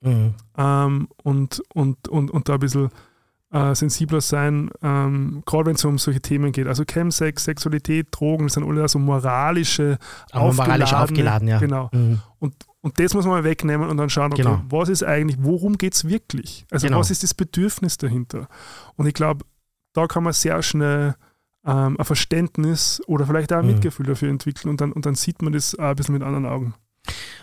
mhm. 0.00 0.34
ähm, 0.56 1.08
und, 1.24 1.60
und, 1.74 2.06
und, 2.06 2.30
und 2.30 2.48
da 2.48 2.54
ein 2.54 2.60
bisschen 2.60 2.90
äh, 3.52 3.74
sensibler 3.74 4.20
sein, 4.20 4.70
ähm, 4.82 5.42
gerade 5.44 5.66
wenn 5.66 5.74
es 5.74 5.84
um 5.84 5.98
solche 5.98 6.20
Themen 6.20 6.52
geht. 6.52 6.68
Also 6.68 6.84
Chemsex, 6.84 7.44
Sexualität, 7.44 8.08
Drogen, 8.12 8.46
das 8.46 8.54
sind 8.54 8.64
alle 8.64 8.88
so 8.88 9.00
moralische, 9.00 9.98
moralisch 10.32 10.92
aufgeladen, 10.92 11.48
ja. 11.48 11.58
Genau. 11.58 11.90
Mhm. 11.92 12.20
Und 12.38 12.54
und 12.86 13.00
das 13.00 13.14
muss 13.14 13.24
man 13.24 13.34
mal 13.34 13.42
wegnehmen 13.42 13.88
und 13.88 13.96
dann 13.96 14.08
schauen, 14.08 14.32
okay, 14.32 14.42
genau. 14.42 14.62
was 14.68 14.88
ist 14.88 15.02
eigentlich, 15.02 15.38
worum 15.40 15.76
geht 15.76 15.94
es 15.94 16.08
wirklich? 16.08 16.66
Also 16.70 16.86
genau. 16.86 17.00
was 17.00 17.10
ist 17.10 17.24
das 17.24 17.34
Bedürfnis 17.34 17.98
dahinter? 17.98 18.46
Und 18.94 19.08
ich 19.08 19.14
glaube, 19.14 19.44
da 19.92 20.06
kann 20.06 20.22
man 20.22 20.32
sehr 20.32 20.62
schnell 20.62 21.16
ähm, 21.64 21.96
ein 21.98 22.04
Verständnis 22.04 23.02
oder 23.08 23.26
vielleicht 23.26 23.52
auch 23.52 23.56
ein 23.58 23.66
mhm. 23.66 23.72
Mitgefühl 23.72 24.06
dafür 24.06 24.28
entwickeln 24.28 24.70
und 24.70 24.80
dann, 24.80 24.92
und 24.92 25.04
dann 25.04 25.16
sieht 25.16 25.42
man 25.42 25.52
das 25.52 25.76
auch 25.76 25.82
ein 25.82 25.96
bisschen 25.96 26.12
mit 26.12 26.22
anderen 26.22 26.46
Augen. 26.46 26.74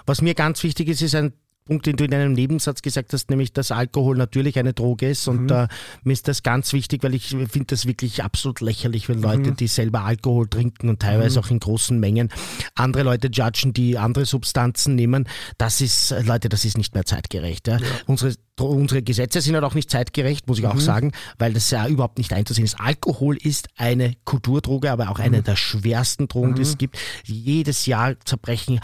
Was 0.05 0.21
mir 0.21 0.33
ganz 0.33 0.63
wichtig 0.63 0.87
ist, 0.87 1.01
ist 1.01 1.13
ein 1.13 1.33
Punkt, 1.65 1.85
den 1.85 1.95
du 1.95 2.03
in 2.03 2.13
einem 2.13 2.33
Nebensatz 2.33 2.81
gesagt 2.81 3.13
hast, 3.13 3.29
nämlich, 3.29 3.53
dass 3.53 3.71
Alkohol 3.71 4.17
natürlich 4.17 4.59
eine 4.59 4.73
Droge 4.73 5.09
ist. 5.09 5.27
Und 5.27 5.45
mhm. 5.45 5.51
äh, 5.51 5.67
mir 6.03 6.13
ist 6.13 6.27
das 6.27 6.43
ganz 6.43 6.73
wichtig, 6.73 7.03
weil 7.03 7.13
ich 7.15 7.27
finde 7.29 7.65
das 7.67 7.85
wirklich 7.85 8.23
absolut 8.23 8.61
lächerlich, 8.61 9.09
wenn 9.09 9.21
Leute, 9.21 9.51
mhm. 9.51 9.55
die 9.55 9.67
selber 9.67 10.01
Alkohol 10.01 10.47
trinken 10.47 10.89
und 10.89 11.01
teilweise 11.01 11.39
mhm. 11.39 11.45
auch 11.45 11.51
in 11.51 11.59
großen 11.59 11.99
Mengen, 11.99 12.29
andere 12.75 13.03
Leute 13.03 13.29
judgen, 13.31 13.73
die 13.73 13.97
andere 13.97 14.25
Substanzen 14.25 14.95
nehmen. 14.95 15.27
Das 15.57 15.81
ist, 15.81 16.11
äh, 16.11 16.21
Leute, 16.21 16.49
das 16.49 16.65
ist 16.65 16.77
nicht 16.77 16.93
mehr 16.93 17.05
zeitgerecht. 17.05 17.67
Ja? 17.67 17.77
Ja. 17.77 17.85
Unsere, 18.07 18.33
unsere 18.59 19.01
Gesetze 19.01 19.41
sind 19.41 19.55
halt 19.55 19.63
auch 19.63 19.75
nicht 19.75 19.89
zeitgerecht, 19.89 20.47
muss 20.47 20.59
ich 20.59 20.67
auch 20.67 20.75
mhm. 20.75 20.79
sagen, 20.79 21.11
weil 21.39 21.53
das 21.53 21.71
ja 21.71 21.87
überhaupt 21.87 22.17
nicht 22.17 22.33
einzusehen 22.33 22.65
ist. 22.65 22.79
Alkohol 22.79 23.37
ist 23.37 23.69
eine 23.77 24.15
Kulturdroge, 24.25 24.91
aber 24.91 25.09
auch 25.09 25.19
eine 25.19 25.39
mhm. 25.39 25.43
der 25.43 25.55
schwersten 25.55 26.27
Drogen, 26.27 26.55
die 26.55 26.61
es 26.61 26.73
mhm. 26.73 26.77
gibt. 26.79 26.97
Jedes 27.23 27.85
Jahr 27.85 28.15
zerbrechen 28.25 28.79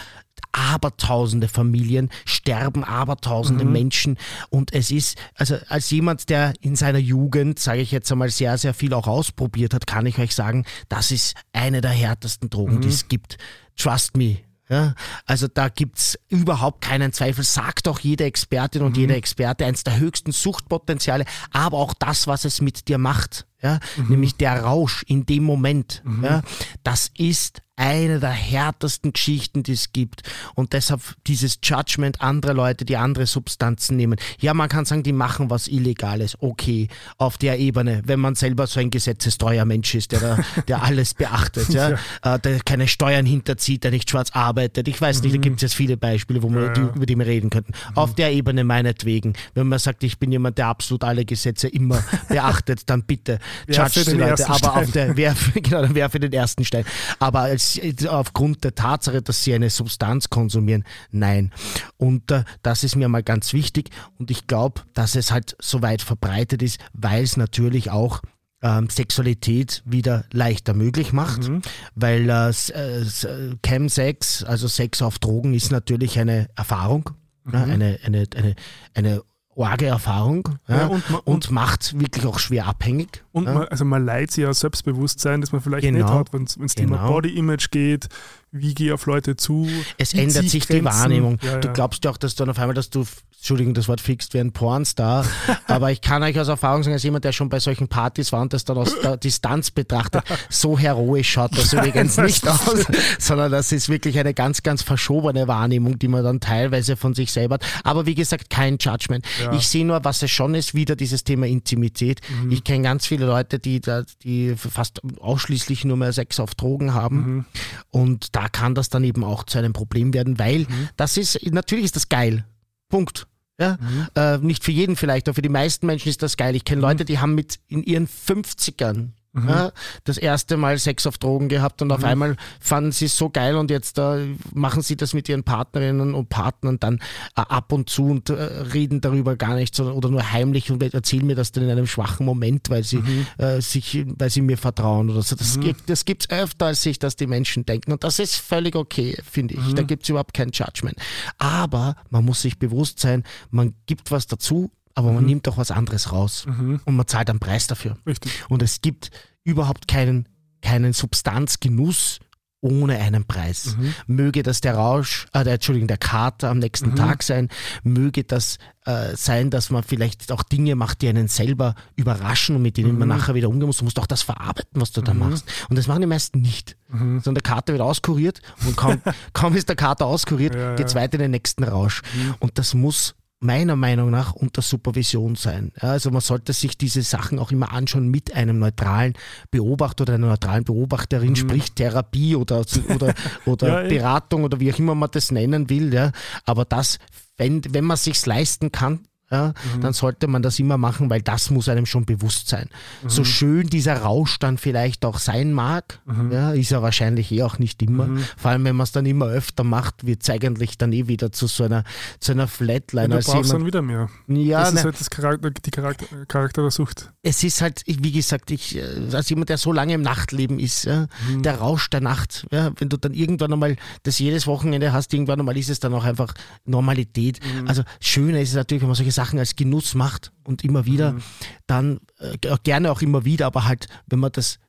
abertausende 0.52 1.48
Familien, 1.48 2.10
sterben 2.26 2.84
abertausende 2.84 3.66
mhm. 3.66 3.72
Menschen 3.72 4.18
und 4.50 4.74
es 4.74 4.92
ist, 4.92 5.18
also 5.36 5.58
als 5.68 5.90
jemand, 5.92 6.30
der 6.30 6.54
in 6.62 6.76
seiner 6.76 7.00
Jugend, 7.00 7.60
sage 7.60 7.82
ich 7.82 7.92
jetzt 7.92 8.12
einmal, 8.12 8.30
sehr, 8.30 8.58
sehr 8.58 8.74
viel 8.74 8.94
auch 8.94 9.08
ausprobiert 9.08 9.74
hat, 9.74 9.88
kann 9.88 10.06
ich 10.06 10.18
euch 10.20 10.36
sagen, 10.36 10.66
das 10.88 11.12
ist 11.12 11.36
eine 11.54 11.82
der 11.82 11.92
härtesten 11.92 12.50
Drogen, 12.50 12.76
mhm. 12.76 12.82
die 12.82 12.90
es 12.90 13.08
gibt. 13.08 13.38
Trust 13.76 14.18
me, 14.18 14.40
ja, 14.70 14.94
also 15.26 15.48
da 15.48 15.68
gibt's 15.68 16.18
überhaupt 16.28 16.82
keinen 16.82 17.12
Zweifel. 17.12 17.44
Sagt 17.44 17.88
auch 17.88 18.00
jede 18.00 18.26
Expertin 18.26 18.84
und 18.84 18.96
mhm. 18.96 19.02
jeder 19.02 19.16
Experte, 19.16 19.66
eins 19.66 19.84
der 19.84 19.98
höchsten 19.98 20.32
Suchtpotenziale, 20.32 21.26
aber 21.52 21.78
auch 21.78 21.96
das, 21.96 22.28
was 22.28 22.46
es 22.46 22.62
mit 22.62 22.88
dir 22.88 23.00
macht, 23.00 23.48
ja, 23.64 23.80
mhm. 23.98 24.10
nämlich 24.10 24.36
der 24.36 24.62
Rausch 24.62 25.04
in 25.08 25.26
dem 25.26 25.44
Moment, 25.44 26.04
mhm. 26.06 26.24
ja, 26.24 26.42
das 26.84 27.10
ist 27.18 27.64
eine 27.80 28.20
der 28.20 28.32
härtesten 28.32 29.14
Geschichten, 29.14 29.64
die 29.64 29.72
es 29.72 29.94
gibt. 29.94 30.24
Und 30.54 30.74
deshalb 30.74 31.02
dieses 31.28 31.60
Judgment 31.64 32.22
anderer 32.22 32.54
Leute, 32.54 32.84
die 32.84 32.98
andere 32.98 33.26
Substanzen 33.26 33.96
nehmen. 33.96 34.20
Ja, 34.40 34.54
man 34.54 34.68
kann 34.68 34.84
sagen, 34.84 35.02
die 35.02 35.14
machen 35.14 35.50
was 35.50 35.68
Illegales. 35.70 36.38
Okay, 36.42 36.90
auf 37.18 37.38
der 37.38 37.58
Ebene, 37.58 38.02
wenn 38.06 38.20
man 38.20 38.36
selber 38.36 38.68
so 38.68 38.82
ein 38.82 38.90
gesetzestreuer 38.90 39.64
Mensch 39.64 39.96
ist, 39.96 40.12
der, 40.12 40.44
der 40.68 40.84
alles 40.84 41.14
beachtet, 41.14 41.70
ja, 41.70 41.92
ja. 41.92 42.36
Äh, 42.36 42.40
der 42.40 42.60
keine 42.60 42.88
Steuern 42.88 43.26
hinterzieht, 43.26 43.86
der 43.86 43.92
nicht 43.92 44.10
schwarz 44.10 44.32
arbeitet. 44.34 44.90
Ich 44.90 45.00
weiß 45.00 45.24
nicht, 45.24 45.34
da 45.34 45.38
mhm. 45.38 45.42
gibt 45.42 45.56
es 45.58 45.62
jetzt 45.62 45.76
viele 45.76 45.96
Beispiele, 45.96 46.44
wo 46.44 46.50
wir, 46.50 46.74
ja, 46.76 46.92
über 46.94 47.06
die 47.06 47.16
wir 47.16 47.26
reden 47.26 47.50
könnten. 47.50 47.72
Mhm. 47.72 47.98
Auf 47.98 48.14
der 48.14 48.34
Ebene 48.34 48.66
meinetwegen. 48.66 49.34
Wenn 49.54 49.68
man 49.68 49.80
sagt, 49.80 50.04
ich 50.04 50.20
bin 50.20 50.34
jemand, 50.34 50.58
der 50.58 50.68
absolut 50.68 51.06
alle 51.06 51.24
Gesetze 51.24 51.70
immer 51.70 52.04
beachtet, 52.28 52.90
dann 52.90 53.04
bitte 53.04 53.40
judge 53.68 54.04
die 54.04 54.18
Leute. 54.18 54.50
Aber 54.50 54.76
auf 54.76 54.92
der, 54.92 55.16
wer, 55.16 55.34
genau, 55.54 55.86
wer 55.92 56.10
für 56.10 56.20
den 56.20 56.34
ersten 56.34 56.66
Stein. 56.66 56.84
Aber 57.20 57.40
als 57.40 57.69
aufgrund 58.08 58.64
der 58.64 58.76
Tatsache, 58.76 59.22
dass 59.22 59.44
sie 59.44 59.54
eine 59.54 59.70
Substanz 59.70 60.30
konsumieren, 60.30 60.84
nein. 61.12 61.52
Und 61.98 62.32
äh, 62.32 62.44
das 62.64 62.84
ist 62.84 62.96
mir 62.96 63.10
mal 63.10 63.24
ganz 63.24 63.54
wichtig 63.54 63.90
und 64.18 64.32
ich 64.32 64.48
glaube, 64.48 64.82
dass 64.94 65.16
es 65.16 65.32
halt 65.32 65.56
so 65.60 65.82
weit 65.82 66.02
verbreitet 66.02 66.62
ist, 66.62 66.80
weil 66.94 67.24
es 67.24 67.38
natürlich 67.38 67.92
auch 67.92 68.22
ähm, 68.62 68.90
Sexualität 68.90 69.82
wieder 69.86 70.26
leichter 70.34 70.74
möglich 70.74 71.14
macht, 71.14 71.48
Mhm. 71.48 71.62
weil 71.96 72.30
äh, 72.30 72.50
äh, 72.50 73.02
äh, 73.02 73.56
Chemsex, 73.66 74.44
also 74.44 74.68
Sex 74.68 75.02
auf 75.02 75.18
Drogen, 75.20 75.54
ist 75.54 75.72
natürlich 75.72 76.20
eine 76.20 76.50
Erfahrung, 76.56 77.10
ja, 77.52 77.66
Mhm. 77.66 77.72
eine, 77.72 78.00
eine, 78.04 78.26
eine, 78.36 78.56
eine 78.94 79.22
arge 79.66 79.86
Erfahrung 79.88 80.50
ja, 80.68 80.88
und 80.88 81.10
ma- 81.10 81.22
und, 81.26 81.52
macht 81.52 82.00
wirklich 82.00 82.26
auch 82.26 82.40
schwer 82.40 82.68
abhängig. 82.68 83.24
Und 83.32 83.46
man, 83.46 83.68
also 83.68 83.86
man 83.86 84.06
leiht 84.06 84.32
sich 84.32 84.44
ja 84.44 84.54
Selbstbewusstsein, 84.54 85.42
das 85.42 85.52
man 85.52 85.62
vielleicht 85.62 85.84
Genau. 85.84 85.98
nicht 86.06 86.14
hat, 86.14 86.34
wenn 86.34 86.44
es 86.44 86.76
Thema 86.76 86.98
Genau. 86.98 87.10
Body 87.10 87.30
Image 87.38 87.70
geht, 87.72 88.08
wie 88.52 88.74
gehe 88.74 88.88
ich 88.88 88.94
auf 88.94 89.06
Leute 89.06 89.36
zu. 89.36 89.68
Es 89.98 90.14
ändert 90.14 90.46
sich 90.46 90.56
ich 90.56 90.68
die. 90.68 90.84
Wahrnehmung. 90.84 91.38
Ja, 91.44 91.58
Du 91.58 91.72
glaubst 91.72 92.04
ja 92.06 92.12
auch, 92.12 92.18
dass 92.18 92.36
du 92.36 92.44
dann 92.44 92.50
auf 92.50 92.60
einmal, 92.60 92.74
dass 92.74 92.90
du, 92.90 93.06
Entschuldigung, 93.38 93.74
das 93.74 93.88
Wort 93.88 94.02
fixt 94.02 94.34
wie 94.34 94.40
ein 94.40 94.52
Pornstar, 94.52 95.26
aber 95.68 95.92
ich 95.92 96.02
kann 96.02 96.24
euch 96.24 96.40
aus 96.40 96.48
Erfahrung 96.48 96.84
sagen, 96.84 96.94
als 96.94 97.04
jemand, 97.04 97.26
der 97.26 97.32
schon 97.32 97.50
bei 97.50 97.60
solchen 97.60 97.88
Partys 97.88 98.32
war 98.32 98.42
und 98.42 98.54
das 98.54 98.66
dann 98.66 98.78
aus 98.78 99.00
der 99.02 99.18
Distanz 99.30 99.72
betrachtet, 99.72 100.24
so 100.50 100.78
heroisch 100.78 101.30
schaut 101.30 101.58
das 101.58 101.74
übrigens 101.74 102.18
nicht 102.18 102.48
aus, 102.48 102.86
sondern 103.20 103.52
das 103.52 103.72
ist 103.72 103.90
wirklich 103.90 104.18
eine 104.20 104.34
ganz, 104.34 104.64
ganz 104.64 104.82
verschobene 104.82 105.48
Wahrnehmung, 105.48 106.00
die 106.00 106.08
man 106.08 106.24
dann 106.24 106.40
teilweise 106.40 106.98
von 106.98 107.14
sich 107.14 107.32
selber 107.32 107.56
hat. 107.56 107.66
Aber 107.84 108.06
wie 108.06 108.16
gesagt, 108.16 108.50
kein 108.50 108.78
Judgment. 108.80 109.26
Ja. 109.44 109.54
Ich 109.54 109.68
sehe 109.68 109.86
nur, 109.86 110.04
was 110.04 110.22
es 110.22 110.32
schon 110.32 110.56
ist, 110.56 110.74
wieder 110.74 110.96
dieses 110.96 111.24
Thema 111.24 111.48
Intimität. 111.48 112.22
Mhm. 112.44 112.52
Ich 112.52 112.64
kenne 112.64 112.84
ganz 112.84 113.06
viele 113.06 113.26
Leute, 113.26 113.60
die, 113.60 113.80
da, 113.80 114.04
die 114.24 114.56
fast 114.56 115.02
ausschließlich 115.20 115.86
nur 115.86 115.98
mehr 115.98 116.14
Sex 116.14 116.40
auf 116.40 116.56
Drogen 116.56 116.94
haben. 116.94 117.16
Mhm. 117.18 117.46
Und 117.92 118.36
da 118.42 118.48
kann 118.48 118.74
das 118.74 118.88
dann 118.90 119.04
eben 119.04 119.24
auch 119.26 119.44
zu 119.44 119.58
einem 119.58 119.74
Problem 119.74 120.14
werden, 120.14 120.40
weil 120.40 120.60
Mhm. 120.60 120.90
das 120.96 121.18
ist, 121.18 121.40
natürlich 121.52 121.86
ist 121.86 121.96
das 121.98 122.08
geil. 122.10 122.46
Punkt. 122.88 123.28
Ja? 123.60 123.78
Mhm. 123.82 124.08
Äh, 124.16 124.38
nicht 124.38 124.64
für 124.64 124.72
jeden 124.72 124.96
vielleicht, 124.96 125.28
aber 125.28 125.36
für 125.36 125.42
die 125.42 125.50
meisten 125.50 125.86
Menschen 125.86 126.08
ist 126.08 126.24
das 126.24 126.38
geil. 126.38 126.56
Ich 126.56 126.64
kenne 126.64 126.82
Leute, 126.82 127.04
die 127.04 127.20
haben 127.20 127.36
mit 127.36 127.60
in 127.68 127.84
ihren 127.84 128.08
50ern 128.08 129.10
Mhm. 129.46 129.72
das 130.04 130.18
erste 130.18 130.58
Mal 130.58 130.78
Sex 130.78 131.08
auf 131.08 131.18
Drogen 131.18 131.50
gehabt 131.50 131.82
und 131.82 131.92
auf 131.92 132.04
einmal 132.04 132.36
fanden 132.60 132.92
sie 132.92 133.06
es 133.06 133.18
so 133.18 133.30
geil 133.30 133.56
und 133.56 133.72
jetzt 133.72 133.98
äh, 133.98 134.28
machen 134.54 134.82
sie 134.82 134.96
das 134.96 135.14
mit 135.14 135.30
ihren 135.30 135.44
Partnerinnen 135.44 136.14
und 136.14 136.30
Partnern 136.30 136.80
dann 136.80 136.96
äh, 137.36 137.42
ab 137.42 137.72
und 137.72 137.90
zu 137.90 138.06
und 138.06 138.30
äh, 138.30 138.34
reden 138.34 139.02
darüber 139.02 139.36
gar 139.36 139.56
nicht 139.56 139.76
so, 139.76 139.92
oder 139.92 140.10
nur 140.10 140.32
heimlich 140.32 140.72
und 140.72 140.82
erzählen 140.82 141.26
mir 141.26 141.36
das 141.36 141.52
dann 141.52 141.64
in 141.64 141.70
einem 141.72 141.88
schwachen 141.88 142.26
Moment, 142.26 142.70
weil 142.70 142.84
sie 142.84 143.02
äh, 143.38 143.62
sich, 143.62 144.06
weil 144.18 144.30
sie 144.30 144.42
mir 144.42 144.58
vertrauen 144.58 145.10
oder 145.10 145.22
so. 145.22 145.36
Das, 145.36 145.60
gibt, 145.60 145.90
das 145.90 146.06
gibt's 146.06 146.30
öfter, 146.30 146.68
als 146.68 146.84
sich 146.84 147.00
das 147.00 147.16
die 147.16 147.28
Menschen 147.28 147.66
denken 147.66 147.92
und 147.92 148.04
das 148.04 148.20
ist 148.20 148.36
völlig 148.36 148.76
okay, 148.76 149.18
finde 149.30 149.56
ich. 149.56 149.74
Da 149.74 149.84
gibt's 149.84 150.10
überhaupt 150.10 150.34
kein 150.34 150.52
Judgment. 150.52 150.98
Aber 151.38 151.96
man 152.10 152.26
muss 152.26 152.42
sich 152.42 152.60
bewusst 152.60 153.00
sein, 153.00 153.24
man 153.52 153.74
gibt 153.86 154.12
was 154.12 154.28
dazu, 154.28 154.72
aber 154.96 155.12
man 155.12 155.26
nimmt 155.26 155.48
auch 155.48 155.58
was 155.58 155.72
anderes 155.72 156.12
raus 156.12 156.46
und 156.86 156.96
man 156.96 157.08
zahlt 157.08 157.30
einen 157.30 157.40
Preis 157.40 157.68
dafür. 157.68 157.98
Richtig. 158.06 158.32
Und 158.50 158.62
es 158.62 158.82
gibt 158.82 159.12
überhaupt 159.50 159.88
keinen, 159.88 160.28
keinen 160.62 160.94
Substanzgenuss 160.94 162.20
ohne 162.62 163.00
einen 163.00 163.24
Preis. 163.24 163.78
Möge 164.06 164.44
das 164.44 164.60
der 164.60 164.76
Rausch, 164.76 165.28
äh, 165.32 165.46
der, 165.46 165.54
Entschuldigung, 165.54 165.88
der 165.88 165.98
Kater 165.98 166.50
am 166.50 166.60
nächsten 166.60 166.94
Tag 166.94 167.24
sein, 167.24 167.48
möge 167.84 168.26
das 168.26 168.58
äh, 168.86 169.16
sein, 169.16 169.50
dass 169.50 169.70
man 169.70 169.82
vielleicht 169.82 170.30
auch 170.34 170.44
Dinge 170.44 170.76
macht, 170.76 171.02
die 171.02 171.08
einen 171.08 171.30
selber 171.30 171.74
überraschen 171.96 172.58
und 172.58 172.62
mit 172.62 172.76
denen 172.76 172.98
man 173.00 173.08
nachher 173.08 173.34
wieder 173.34 173.48
umgehen 173.48 173.68
muss. 173.68 173.78
Du 173.78 173.86
musst 173.86 173.98
auch 173.98 174.08
das 174.08 174.24
verarbeiten, 174.24 174.82
was 174.82 174.92
du 174.92 175.02
da 175.02 175.14
machst. 175.14 175.46
Und 175.70 175.78
das 175.78 175.88
machen 175.88 176.02
die 176.02 176.08
meisten 176.08 176.42
nicht. 176.42 176.76
Sondern 176.90 177.36
der 177.36 177.44
Kater 177.44 177.72
wird 177.72 177.82
auskuriert 177.82 178.42
und 178.66 178.76
kaum, 178.76 179.02
kaum 179.34 179.56
ist 179.56 179.70
der 179.70 179.78
Kater 179.78 180.06
auskuriert, 180.08 180.54
Ja, 180.54 180.62
ja. 180.72 180.76
geht's 180.76 180.96
weiter 180.96 181.14
in 181.14 181.22
den 181.22 181.32
nächsten 181.32 181.64
Rausch. 181.64 182.02
Und 182.40 182.58
das 182.58 182.74
muss 182.74 183.16
meiner 183.40 183.76
Meinung 183.76 184.10
nach 184.10 184.34
unter 184.34 184.62
Supervision 184.62 185.36
sein. 185.36 185.72
Ja, 185.82 185.92
also 185.92 186.12
man 186.12 186.22
sollte 186.22 186.54
sich 186.54 186.78
diese 186.78 187.02
Sachen 187.02 187.40
auch 187.40 187.52
immer 187.52 187.72
anschauen 187.72 188.10
mit 188.10 188.34
einem 188.34 188.60
neutralen 188.60 189.14
Beobachter 189.50 190.02
oder 190.04 190.16
einer 190.16 190.28
neutralen 190.28 190.66
Beobachterin, 190.66 191.36
sprich 191.36 191.72
Therapie 191.72 192.36
oder, 192.36 192.66
oder, 192.94 193.14
oder 193.46 193.84
Ja. 193.84 193.90
Beratung 193.90 194.44
oder 194.44 194.60
wie 194.60 194.74
auch 194.74 194.80
immer 194.80 194.96
man 194.96 195.10
das 195.12 195.32
nennen 195.32 195.70
will. 195.70 195.94
Ja. 195.94 196.12
Aber 196.46 196.66
das, 196.66 197.00
wenn, 197.38 197.62
wenn 197.74 197.86
man 197.86 197.98
sich's 197.98 198.26
leisten 198.26 198.72
kann, 198.72 199.08
ja, 199.32 199.54
dann 199.82 199.94
sollte 199.94 200.28
man 200.28 200.42
das 200.42 200.58
immer 200.60 200.78
machen, 200.78 201.10
weil 201.10 201.22
das 201.22 201.50
muss 201.52 201.70
einem 201.70 201.86
schon 201.86 202.06
bewusst 202.06 202.48
sein. 202.50 202.70
So 203.08 203.24
schön 203.24 203.68
dieser 203.70 203.98
Rausch 204.02 204.40
dann 204.40 204.58
vielleicht 204.58 205.06
auch 205.06 205.20
sein 205.20 205.54
mag, 205.54 206.00
ja, 206.32 206.52
ist 206.52 206.72
er 206.72 206.82
wahrscheinlich 206.82 207.32
eh 207.32 207.44
auch 207.44 207.60
nicht 207.60 207.82
immer. 207.82 208.10
Vor 208.38 208.52
allem, 208.52 208.64
wenn 208.66 208.76
man 208.76 208.84
es 208.86 208.92
dann 208.92 209.06
immer 209.06 209.28
öfter 209.28 209.64
macht, 209.64 210.06
wird 210.06 210.24
es 210.24 210.30
eigentlich 210.30 210.78
dann 210.78 210.92
eh 210.94 211.08
wieder 211.08 211.32
zu 211.32 211.48
so 211.48 211.64
einer, 211.64 211.84
zu 212.20 212.32
einer 212.32 212.48
Flatline. 212.48 213.10
du 213.10 213.16
als 213.18 213.26
brauchst 213.26 213.52
dann 213.52 213.60
jemand, 213.62 213.66
wieder 213.68 213.82
mehr. 213.82 214.10
ja, 214.28 214.62
das 214.62 214.74
ne, 214.74 214.80
ist 214.80 214.86
halt 214.86 215.00
das 215.00 215.10
Charakter, 215.10 215.52
die 215.52 215.72
Charakter, 215.72 216.06
Charakter 216.28 216.62
der 216.64 216.72
Sucht. 216.72 217.12
es 217.22 217.44
ist 217.44 217.62
halt, 217.62 217.84
wie 217.86 218.12
gesagt, 218.12 218.52
ich, 218.52 218.76
äh, 218.78 218.84
als 219.14 219.30
jemand, 219.30 219.50
der 219.50 219.58
so 219.58 219.72
lange 219.72 219.94
im 219.94 220.02
Nachtleben 220.02 220.60
ist, 220.60 220.86
ja, 220.86 221.08
Mhm. 221.30 221.44
der 221.44 221.56
Rausch 221.60 221.90
der 221.90 222.02
Nacht, 222.02 222.48
ja, 222.52 222.72
wenn 222.78 222.90
du 222.90 222.98
dann 222.98 223.14
irgendwann 223.14 223.54
einmal 223.54 223.76
das 224.04 224.20
jedes 224.20 224.48
Wochenende 224.48 224.92
hast, 224.94 225.14
irgendwann 225.14 225.40
einmal 225.40 225.58
ist 225.58 225.70
es 225.70 225.80
dann 225.80 225.94
auch 225.94 226.04
einfach 226.06 226.34
Normalität. 226.66 227.40
Mhm. 227.44 227.68
Also 227.68 227.84
schöner 228.00 228.40
ist 228.40 228.50
es 228.50 228.56
natürlich, 228.56 228.82
wenn 228.82 228.90
man 228.90 228.96
solche 228.96 229.12
Sachen 229.20 229.38
als 229.40 229.56
Genuss 229.56 229.96
macht 229.96 230.32
und 230.46 230.64
immer 230.64 230.86
wieder, 230.86 231.14
Mhm. 231.14 231.22
dann 231.68 232.00
äh, 232.20 232.38
gerne 232.64 232.92
auch 232.92 233.02
immer 233.02 233.26
wieder, 233.26 233.46
aber 233.48 233.66
halt, 233.66 233.88
wenn 234.08 234.20
man 234.20 234.32
das 234.32 234.60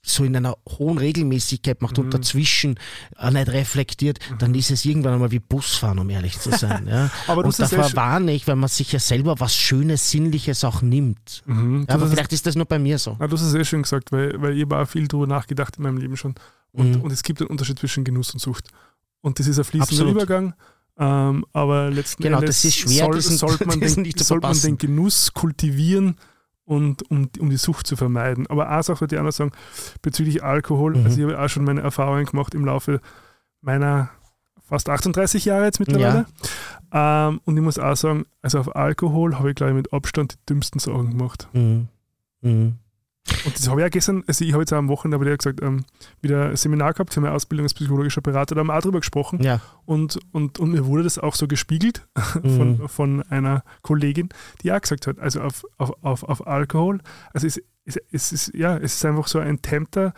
so 0.00 0.24
in 0.24 0.34
einer 0.36 0.56
hohen 0.78 0.96
Regelmäßigkeit 0.96 1.82
macht 1.82 1.98
Mhm. 1.98 2.04
und 2.04 2.14
dazwischen 2.14 2.78
äh, 3.18 3.30
nicht 3.30 3.48
reflektiert, 3.48 4.18
dann 4.38 4.54
ist 4.54 4.70
es 4.70 4.84
irgendwann 4.86 5.12
einmal 5.14 5.30
wie 5.32 5.40
Busfahren, 5.40 5.98
um 5.98 6.08
ehrlich 6.08 6.38
zu 6.38 6.50
sein. 6.50 6.86
Ja. 6.88 7.10
Aber 7.26 7.42
das 7.42 7.58
und 7.60 7.70
davor 7.72 7.92
warne 7.94 8.32
ich, 8.32 8.46
weil 8.48 8.56
man 8.56 8.68
sich 8.70 8.92
ja 8.92 9.00
selber 9.00 9.38
was 9.40 9.54
Schönes, 9.54 10.10
Sinnliches 10.10 10.64
auch 10.64 10.80
nimmt. 10.80 11.42
Mhm. 11.46 11.84
Ja, 11.88 11.94
aber 11.96 12.06
vielleicht 12.08 12.32
ist 12.32 12.46
das 12.46 12.54
nur 12.54 12.64
bei 12.64 12.78
mir 12.78 12.98
so. 12.98 13.16
ja, 13.20 13.26
du 13.26 13.36
hast 13.36 13.42
es 13.42 13.54
eh 13.54 13.64
schön 13.64 13.82
gesagt, 13.82 14.10
weil, 14.12 14.40
weil 14.40 14.56
ich 14.56 14.62
habe 14.62 14.78
auch 14.78 14.88
viel 14.88 15.06
darüber 15.08 15.26
nachgedacht 15.26 15.76
in 15.76 15.82
meinem 15.82 15.98
Leben 15.98 16.16
schon. 16.16 16.34
Und, 16.72 16.96
Mhm. 16.96 17.00
und 17.02 17.10
es 17.12 17.22
gibt 17.22 17.40
einen 17.42 17.50
Unterschied 17.50 17.78
zwischen 17.78 18.04
Genuss 18.04 18.30
und 18.32 18.40
Sucht. 18.40 18.68
Und 19.20 19.38
das 19.40 19.46
ist 19.46 19.58
ein 19.58 19.64
fließender 19.64 19.92
Absolut. 20.04 20.14
Übergang. 20.14 20.54
Ähm, 20.98 21.44
aber 21.52 21.90
letzten 21.90 22.22
Genau, 22.24 22.38
Endes 22.40 22.62
das 22.62 22.64
ist 22.64 22.76
schwer, 22.76 23.04
soll, 23.04 23.14
diesen- 23.14 23.36
sollte 23.38 23.66
man, 23.66 23.78
den, 23.80 24.12
sollte 24.16 24.46
man 24.46 24.60
den 24.60 24.78
Genuss 24.78 25.32
kultivieren 25.32 26.16
und 26.64 27.08
um, 27.10 27.28
um 27.38 27.50
die 27.50 27.56
Sucht 27.56 27.86
zu 27.86 27.96
vermeiden. 27.96 28.46
Aber 28.48 28.68
eine 28.68 28.82
Sache 28.82 29.00
würde 29.02 29.14
ich 29.14 29.20
auch 29.20 29.24
noch 29.24 29.32
sagen, 29.32 29.52
bezüglich 30.02 30.42
Alkohol, 30.42 30.96
Mhm. 30.96 31.04
also 31.04 31.18
ich 31.18 31.24
habe 31.24 31.40
auch 31.40 31.48
schon 31.48 31.64
meine 31.64 31.80
Erfahrungen 31.82 32.26
gemacht 32.26 32.54
im 32.54 32.64
Laufe 32.64 33.00
meiner 33.60 34.10
fast 34.68 34.88
38 34.90 35.44
Jahre 35.46 35.64
jetzt 35.64 35.78
mittlerweile. 35.80 36.26
Ähm, 36.92 37.40
und 37.44 37.56
ich 37.56 37.62
muss 37.62 37.78
auch 37.78 37.96
sagen, 37.96 38.26
also 38.42 38.58
auf 38.58 38.74
Alkohol 38.76 39.38
habe 39.38 39.50
ich, 39.50 39.54
glaube 39.56 39.70
ich, 39.70 39.76
mit 39.76 39.92
Abstand 39.92 40.34
die 40.34 40.46
dümmsten 40.52 40.78
Sachen 40.80 41.10
gemacht. 41.16 41.48
Mhm. 41.52 41.88
Mhm. 42.42 42.74
Und 43.44 43.58
das 43.58 43.68
habe 43.68 43.80
ich 43.80 43.84
ja 43.84 43.88
gestern, 43.88 44.24
also 44.26 44.44
ich 44.44 44.52
habe 44.52 44.62
jetzt 44.62 44.72
auch 44.72 44.78
am 44.78 44.88
Wochenende, 44.88 45.16
aber 45.16 45.24
der 45.24 45.34
hat 45.34 45.40
gesagt, 45.40 45.62
ähm, 45.62 45.84
wieder 46.20 46.50
ein 46.50 46.56
Seminar 46.56 46.92
gehabt 46.92 47.14
für 47.14 47.20
meine 47.20 47.34
Ausbildung 47.34 47.64
als 47.64 47.74
psychologischer 47.74 48.20
Berater, 48.20 48.54
da 48.54 48.60
haben 48.60 48.68
wir 48.68 48.76
auch 48.76 48.82
drüber 48.82 49.00
gesprochen. 49.00 49.42
Ja. 49.42 49.60
Und, 49.84 50.18
und, 50.32 50.58
und 50.58 50.70
mir 50.70 50.86
wurde 50.86 51.04
das 51.04 51.18
auch 51.18 51.34
so 51.34 51.46
gespiegelt 51.48 52.06
Mhm. 52.42 52.56
von, 52.56 52.88
von 52.88 53.22
einer 53.30 53.64
Kollegin, 53.82 54.28
die 54.62 54.72
auch 54.72 54.80
gesagt 54.80 55.06
hat, 55.06 55.18
also 55.18 55.40
auf, 55.40 55.64
auf, 55.76 55.92
auf, 56.02 56.22
auf 56.22 56.46
Alkohol, 56.46 57.00
also 57.32 57.46
es, 57.46 57.60
es, 57.84 57.98
es, 58.12 58.32
ist, 58.32 58.54
ja, 58.54 58.76
es 58.76 58.94
ist 58.94 59.04
einfach 59.04 59.26
so 59.26 59.38
ein 59.38 59.62
tempter, 59.62 60.12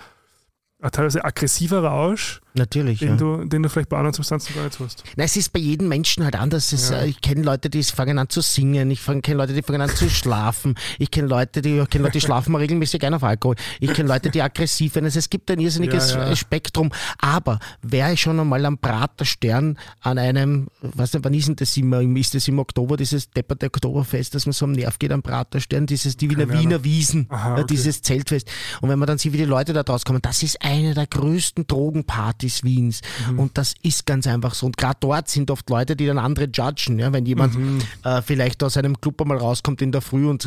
teilweise 0.92 1.24
aggressiver 1.24 1.82
Rausch, 1.82 2.40
Natürlich. 2.54 2.98
den, 3.00 3.10
Ja. 3.10 3.16
du, 3.16 3.44
den 3.44 3.62
du 3.62 3.68
vielleicht 3.68 3.88
bei 3.88 3.96
anderen 3.96 4.14
Substanzen 4.14 4.54
gar 4.54 4.64
nicht 4.64 4.78
hast. 4.80 5.04
Na, 5.16 5.24
es 5.24 5.36
ist 5.36 5.52
bei 5.52 5.60
jedem 5.60 5.88
Menschen 5.88 6.24
halt 6.24 6.36
anders. 6.36 6.72
Es, 6.72 6.90
Ja. 6.90 7.00
äh, 7.02 7.06
Ich 7.08 7.20
kenne 7.20 7.42
Leute, 7.42 7.70
die 7.70 7.82
fangen 7.82 8.18
an 8.18 8.28
zu 8.28 8.40
singen. 8.40 8.90
Ich 8.90 9.04
kenne 9.04 9.34
Leute, 9.36 9.52
die 9.54 9.62
fangen 9.62 9.80
an 9.82 9.88
zu 9.90 10.08
schlafen. 10.10 10.74
Ich 10.98 11.10
kenne 11.10 11.28
Leute, 11.28 11.62
die, 11.62 11.82
kenn 11.88 12.02
Leute, 12.02 12.12
die 12.12 12.20
schlafen 12.20 12.52
mal 12.52 12.58
regelmäßig 12.58 13.04
ein 13.04 13.14
auf 13.14 13.22
Alkohol. 13.24 13.56
Ich 13.80 13.92
kenne 13.92 14.08
Leute, 14.08 14.30
die 14.30 14.42
aggressiv 14.42 14.94
werden. 14.94 15.06
Also 15.06 15.18
es 15.18 15.28
gibt 15.30 15.50
ein 15.50 15.60
irrsinniges 15.60 16.12
Ja, 16.12 16.30
äh, 16.30 16.36
Spektrum. 16.36 16.90
Aber 17.18 17.58
wer 17.82 18.16
schon 18.16 18.38
einmal 18.40 18.64
am 18.66 18.78
Praterstern 18.78 19.78
an 20.00 20.18
einem, 20.18 20.68
was 20.80 21.10
wann 21.22 21.34
ist 21.34 21.48
denn 21.48 21.56
das 21.56 21.76
immer? 21.76 22.00
Ist 22.02 22.34
das 22.34 22.48
im 22.48 22.58
Oktober, 22.58 22.96
dieses 22.96 23.30
depperte 23.30 23.66
Oktoberfest, 23.66 24.34
dass 24.34 24.46
man 24.46 24.52
so 24.52 24.64
am 24.66 24.72
Nerv 24.72 24.98
geht 24.98 25.12
am 25.12 25.22
Praterstern, 25.22 25.86
dieses, 25.86 26.16
die 26.16 26.30
Wiener. 26.30 26.48
Wiener 26.50 26.84
Wiesen, 26.84 27.26
Aha, 27.30 27.48
ja, 27.48 27.54
okay. 27.54 27.66
dieses 27.70 28.02
Zeltfest. 28.02 28.48
Und 28.80 28.88
wenn 28.88 28.98
man 28.98 29.06
dann 29.06 29.18
sieht, 29.18 29.32
wie 29.32 29.38
die 29.38 29.44
Leute 29.44 29.72
da 29.72 29.82
draus 29.82 30.04
kommen, 30.04 30.20
das 30.22 30.42
ist 30.42 30.60
eine 30.62 30.94
der 30.94 31.06
größten 31.06 31.66
Drogenpartys 31.66 32.39
Wiens. 32.64 33.00
Mhm. 33.30 33.38
Und 33.38 33.58
das 33.58 33.74
ist 33.82 34.06
ganz 34.06 34.26
einfach 34.26 34.54
so. 34.54 34.66
Und 34.66 34.76
gerade 34.76 34.96
dort 35.00 35.28
sind 35.28 35.50
oft 35.50 35.68
Leute, 35.70 35.96
die 35.96 36.06
dann 36.06 36.18
andere 36.18 36.48
judgen. 36.52 36.98
Ja? 36.98 37.12
Wenn 37.12 37.26
jemand 37.26 37.56
Mhm. 37.56 37.78
äh, 38.04 38.22
vielleicht 38.22 38.62
aus 38.62 38.76
einem 38.76 39.00
Club 39.00 39.20
einmal 39.20 39.38
rauskommt 39.38 39.82
in 39.82 39.92
der 39.92 40.00
Früh 40.00 40.26
und 40.28 40.46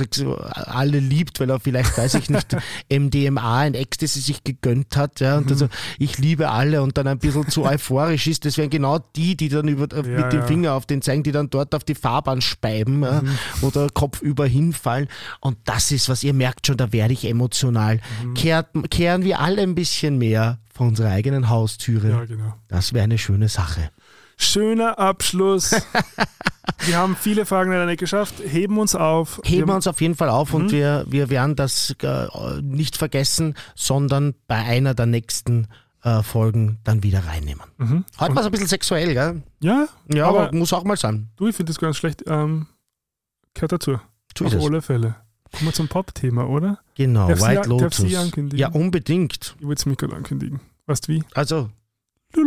alle 0.53 0.99
liebt, 0.99 1.39
weil 1.39 1.49
er 1.49 1.59
vielleicht, 1.59 1.97
weiß 1.97 2.15
ich 2.15 2.29
nicht, 2.29 2.55
MDMA, 2.91 3.59
ein 3.59 3.73
Ecstasy 3.73 4.19
sich 4.21 4.43
gegönnt 4.43 4.95
hat. 4.97 5.19
Ja? 5.19 5.35
Mhm. 5.37 5.43
Und 5.43 5.51
also, 5.51 5.67
ich 5.99 6.17
liebe 6.17 6.49
alle 6.49 6.81
und 6.81 6.97
dann 6.97 7.07
ein 7.07 7.19
bisschen 7.19 7.47
zu 7.49 7.63
euphorisch 7.65 8.27
ist. 8.27 8.45
Das 8.45 8.57
wären 8.57 8.69
genau 8.69 8.99
die, 9.15 9.35
die 9.35 9.49
dann 9.49 9.67
über, 9.67 9.85
äh, 9.95 10.09
Ja, 10.09 10.17
mit 10.23 10.33
dem. 10.33 10.43
Finger 10.47 10.73
auf 10.73 10.85
den 10.85 11.01
zeigen, 11.01 11.23
die 11.23 11.31
dann 11.31 11.49
dort 11.49 11.73
auf 11.75 11.83
die 11.83 11.95
Fahrbahn 11.95 12.41
speiben? 12.41 12.99
Mhm. 12.99 13.29
oder 13.61 13.89
kopfüber 13.89 14.45
hinfallen. 14.45 15.07
Und 15.39 15.57
das 15.65 15.91
ist, 15.91 16.09
was 16.09 16.23
ihr 16.23 16.33
merkt 16.33 16.67
schon, 16.67 16.77
da 16.77 16.91
werde 16.91 17.13
ich 17.13 17.25
emotional. 17.25 17.99
Mhm. 18.23 18.33
Kehrt, 18.33 18.67
kehren 18.89 19.23
wir 19.23 19.39
alle 19.39 19.61
ein 19.61 19.75
bisschen 19.75 20.17
mehr 20.17 20.59
vor 20.73 20.87
unserer 20.87 21.09
eigenen 21.11 21.49
Haustüre. 21.49 22.09
Ja, 22.09 22.25
genau. 22.25 22.53
Das 22.67 22.93
wäre 22.93 23.03
eine 23.03 23.17
schöne 23.17 23.47
Sache. 23.49 23.89
Schöner 24.37 24.97
Abschluss. 24.99 25.71
wir 26.85 26.97
haben 26.97 27.15
viele 27.15 27.45
Fragen 27.45 27.71
leider 27.71 27.85
nicht 27.85 27.99
geschafft. 27.99 28.35
Heben 28.45 28.77
uns 28.79 28.95
auf. 28.95 29.39
Heben 29.45 29.67
wir 29.67 29.75
uns 29.75 29.87
auf 29.87 30.01
jeden 30.01 30.15
Fall 30.15 30.29
auf 30.29 30.49
Mhm. 30.49 30.55
und 30.55 30.71
wir, 30.71 31.05
wir 31.07 31.29
werden 31.29 31.55
das 31.55 31.95
äh, 32.01 32.27
nicht 32.61 32.97
vergessen, 32.97 33.55
sondern 33.75 34.33
bei 34.47 34.55
einer 34.55 34.93
der 34.95 35.05
nächsten 35.05 35.67
äh, 36.03 36.23
Folgen 36.23 36.79
dann 36.83 37.03
wieder 37.03 37.25
reinnehmen. 37.25 37.63
Mhm. 37.77 38.05
Heute 38.19 38.33
war 38.35 38.41
es 38.41 38.45
ein 38.47 38.51
bisschen 38.51 38.67
sexuell, 38.67 39.13
gell? 39.13 39.43
Ja, 39.61 39.87
Ja, 40.11 40.27
Aber- 40.27 40.47
aber, 40.47 40.55
muss 40.57 40.73
auch 40.73 40.83
mal 40.83 40.97
sein. 40.97 41.29
du, 41.37 41.47
ich 41.47 41.55
finde 41.55 41.69
das 41.71 41.79
ganz 41.79 41.95
schlecht. 41.97 42.23
Ähm, 42.27 42.65
gehört 43.53 43.71
dazu. 43.73 43.99
So 44.37 44.45
Auf 44.45 44.53
alle 44.55 44.81
Fälle. 44.81 45.15
Kommen 45.53 45.65
wir 45.67 45.73
zum 45.73 45.87
Pop-Thema, 45.87 46.47
oder? 46.49 46.79
Genau, 46.95 47.27
Darf 47.29 47.39
sie- 47.39 47.45
White 47.45 47.55
darf 47.57 47.67
Lotus. 47.67 47.97
sie 47.97 48.17
ankündigen? 48.17 48.59
ja, 48.59 48.69
unbedingt. 48.69 49.55
Ich 49.59 49.63
würde 49.65 49.75
es 49.79 49.85
mich 49.85 49.97
gerade 49.97 50.15
ankündigen. 50.15 50.59
Weißt 50.87 51.07
du 51.07 51.13
wie? 51.13 51.23
Also, 51.33 51.69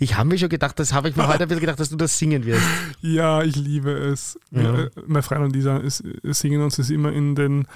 ich 0.00 0.16
habe 0.16 0.28
mir 0.28 0.38
schon 0.38 0.48
gedacht, 0.48 0.78
das 0.80 0.92
habe 0.92 1.08
ich 1.08 1.14
mir 1.16 1.26
heute 1.28 1.42
ein 1.44 1.48
bisschen 1.48 1.60
gedacht, 1.60 1.78
dass 1.80 1.90
du 1.90 1.96
das 1.96 2.18
singen 2.18 2.44
wirst. 2.44 2.62
ja, 3.00 3.42
ich 3.42 3.54
liebe 3.56 3.90
es. 3.92 4.38
Ja. 4.50 4.62
Wir, 4.76 4.78
äh, 4.86 4.90
Meine 5.06 5.22
Freundin 5.22 5.46
und 5.46 5.54
Lisa 5.54 5.76
ist, 5.78 6.02
singen 6.24 6.62
uns 6.62 6.74
das 6.76 6.90
immer 6.90 7.12
in 7.12 7.34
den, 7.36 7.66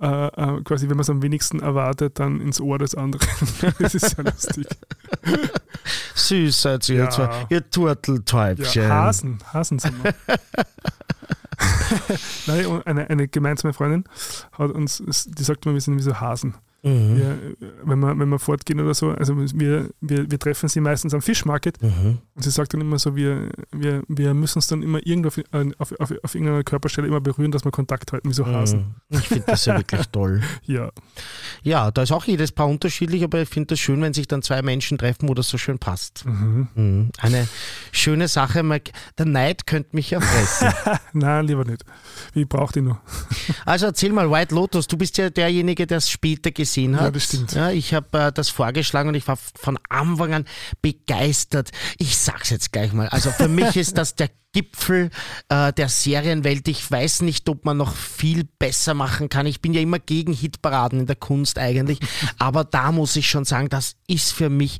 äh, 0.00 0.26
äh, 0.26 0.60
quasi, 0.62 0.88
wenn 0.88 0.96
man 0.96 1.00
es 1.02 1.10
am 1.10 1.22
wenigsten 1.22 1.60
erwartet, 1.60 2.18
dann 2.18 2.40
ins 2.40 2.60
Ohr 2.60 2.78
des 2.78 2.94
anderen. 2.94 3.26
das 3.78 3.94
ist 3.94 4.10
sehr 4.14 4.24
lustig. 4.24 4.66
Süß 6.14 6.60
seid 6.62 6.88
ihr, 6.90 6.96
Ja. 7.16 7.46
ihr 7.48 7.70
Turteltäubchen. 7.70 8.82
Ja, 8.82 8.88
Hasen, 8.88 9.38
Hasen 9.52 9.78
sind 9.78 9.94
wir. 10.04 10.14
Nein, 12.46 12.82
eine, 12.84 13.10
eine 13.10 13.28
gemeinsame 13.28 13.72
Freundin 13.74 14.04
hat 14.52 14.70
uns, 14.70 15.02
die 15.26 15.42
sagt 15.44 15.64
immer, 15.66 15.74
wir 15.74 15.80
sind 15.80 15.96
wie 15.98 16.02
so 16.02 16.20
Hasen. 16.20 16.54
Mhm. 16.86 17.16
Wir, 17.16 17.38
wenn, 17.84 17.98
wir, 18.00 18.18
wenn 18.18 18.28
wir 18.28 18.38
fortgehen 18.38 18.78
oder 18.78 18.92
so, 18.92 19.08
also 19.12 19.34
wir, 19.38 19.88
wir, 20.02 20.30
wir 20.30 20.38
treffen 20.38 20.68
sie 20.68 20.80
meistens 20.80 21.14
am 21.14 21.22
Fischmarket 21.22 21.80
Mhm. 21.82 22.18
und 22.34 22.42
sie 22.42 22.50
sagt 22.50 22.74
dann 22.74 22.82
immer 22.82 22.98
so, 22.98 23.16
wir, 23.16 23.48
wir, 23.72 24.02
wir 24.06 24.34
müssen 24.34 24.58
uns 24.58 24.66
dann 24.66 24.82
immer 24.82 24.98
irgendwo 25.06 25.28
auf, 25.28 25.38
auf, 25.78 25.92
auf, 25.98 26.12
auf 26.22 26.34
irgendeiner 26.34 26.62
Körperstelle 26.62 27.06
immer 27.08 27.22
berühren, 27.22 27.52
dass 27.52 27.64
wir 27.64 27.70
Kontakt 27.70 28.12
halten, 28.12 28.28
wie 28.28 28.34
so 28.34 28.44
Hasen. 28.46 28.96
Mhm. 29.08 29.18
Ich 29.18 29.28
finde 29.28 29.44
das 29.46 29.64
ja 29.64 29.78
wirklich 29.78 30.06
toll. 30.08 30.42
Ja. 30.64 30.90
Ja, 31.62 31.90
da 31.90 32.02
ist 32.02 32.12
auch 32.12 32.24
jedes 32.26 32.52
Paar 32.52 32.68
unterschiedlich, 32.68 33.24
aber 33.24 33.40
ich 33.40 33.48
finde 33.48 33.68
das 33.68 33.80
schön, 33.80 34.02
wenn 34.02 34.12
sich 34.12 34.28
dann 34.28 34.42
zwei 34.42 34.60
Menschen 34.60 34.98
treffen, 34.98 35.26
wo 35.30 35.32
das 35.32 35.48
so 35.48 35.56
schön 35.56 35.78
passt. 35.78 36.26
Mhm. 36.26 36.68
Mhm. 36.74 37.10
Eine 37.16 37.48
schöne 37.94 38.28
Sache. 38.28 38.62
Man- 38.62 38.80
Der 39.18 39.26
Neid 39.26 39.66
könnte 39.66 39.90
mich 39.96 40.10
ja 40.10 40.20
fressen. 40.20 40.72
Nein, 41.12 41.46
lieber 41.46 41.64
nicht. 41.64 41.84
Wie 42.32 42.44
braucht 42.44 42.76
ihr 42.76 42.82
noch? 42.82 42.98
Also 43.66 43.86
erzähl 43.86 44.12
mal, 44.12 44.30
White 44.30 44.54
Lotus, 44.54 44.86
du 44.86 44.96
bist 44.96 45.16
ja 45.18 45.30
derjenige, 45.30 45.86
der 45.86 45.98
es 45.98 46.10
später 46.10 46.50
gesehen 46.50 46.96
hat. 46.96 47.02
Ja, 47.02 47.10
das 47.10 47.24
stimmt. 47.24 47.52
Ja, 47.52 47.70
ich 47.70 47.94
habe 47.94 48.18
äh, 48.18 48.32
das 48.32 48.48
vorgeschlagen 48.50 49.08
und 49.10 49.14
ich 49.14 49.26
war 49.28 49.36
von 49.36 49.78
Anfang 49.88 50.34
an 50.34 50.44
begeistert. 50.82 51.70
Ich 51.98 52.16
sag's 52.16 52.50
jetzt 52.50 52.72
gleich 52.72 52.92
mal. 52.92 53.08
Also 53.08 53.30
für 53.30 53.48
mich 53.48 53.76
ist 53.76 53.96
das 53.98 54.14
der 54.14 54.30
Gipfel 54.52 55.10
äh, 55.48 55.72
der 55.72 55.88
Serienwelt. 55.88 56.68
Ich 56.68 56.88
weiß 56.90 57.22
nicht, 57.22 57.48
ob 57.48 57.64
man 57.64 57.76
noch 57.76 57.94
viel 57.96 58.44
besser 58.58 58.94
machen 58.94 59.28
kann. 59.28 59.46
Ich 59.46 59.60
bin 59.60 59.74
ja 59.74 59.80
immer 59.80 59.98
gegen 59.98 60.32
Hitparaden 60.32 61.00
in 61.00 61.06
der 61.06 61.16
Kunst 61.16 61.58
eigentlich. 61.58 61.98
Aber 62.38 62.64
da 62.64 62.92
muss 62.92 63.16
ich 63.16 63.28
schon 63.28 63.44
sagen, 63.44 63.68
das 63.68 63.96
ist 64.06 64.32
für 64.32 64.50
mich 64.50 64.78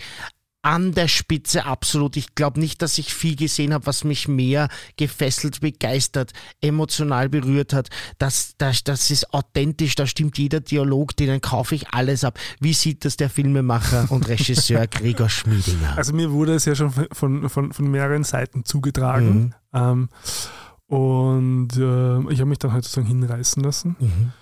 an 0.64 0.92
der 0.92 1.08
Spitze 1.08 1.66
absolut. 1.66 2.16
Ich 2.16 2.34
glaube 2.34 2.58
nicht, 2.58 2.80
dass 2.80 2.96
ich 2.96 3.12
viel 3.12 3.36
gesehen 3.36 3.74
habe, 3.74 3.86
was 3.86 4.02
mich 4.02 4.28
mehr 4.28 4.68
gefesselt, 4.96 5.60
begeistert, 5.60 6.32
emotional 6.62 7.28
berührt 7.28 7.74
hat. 7.74 7.90
Das, 8.18 8.54
das, 8.56 8.82
das 8.82 9.10
ist 9.10 9.34
authentisch, 9.34 9.94
da 9.94 10.06
stimmt 10.06 10.38
jeder 10.38 10.60
Dialog, 10.60 11.14
denen 11.16 11.42
kaufe 11.42 11.74
ich 11.74 11.88
alles 11.90 12.24
ab. 12.24 12.38
Wie 12.60 12.72
sieht 12.72 13.04
das 13.04 13.18
der 13.18 13.28
Filmemacher 13.28 14.10
und 14.10 14.26
Regisseur 14.26 14.86
Gregor 14.90 15.28
Schmiedinger? 15.28 15.96
Also 15.96 16.14
mir 16.14 16.32
wurde 16.32 16.54
es 16.54 16.64
ja 16.64 16.74
schon 16.74 16.92
von, 17.12 17.50
von, 17.50 17.72
von 17.72 17.90
mehreren 17.90 18.24
Seiten 18.24 18.64
zugetragen. 18.64 19.54
Mhm. 19.72 19.78
Ähm, 19.78 20.08
und 20.86 21.76
äh, 21.76 22.32
ich 22.32 22.40
habe 22.40 22.46
mich 22.46 22.58
dann 22.58 22.72
halt 22.72 22.84
sozusagen 22.84 23.06
hinreißen 23.06 23.62
lassen. 23.62 23.96
Mhm. 24.00 24.32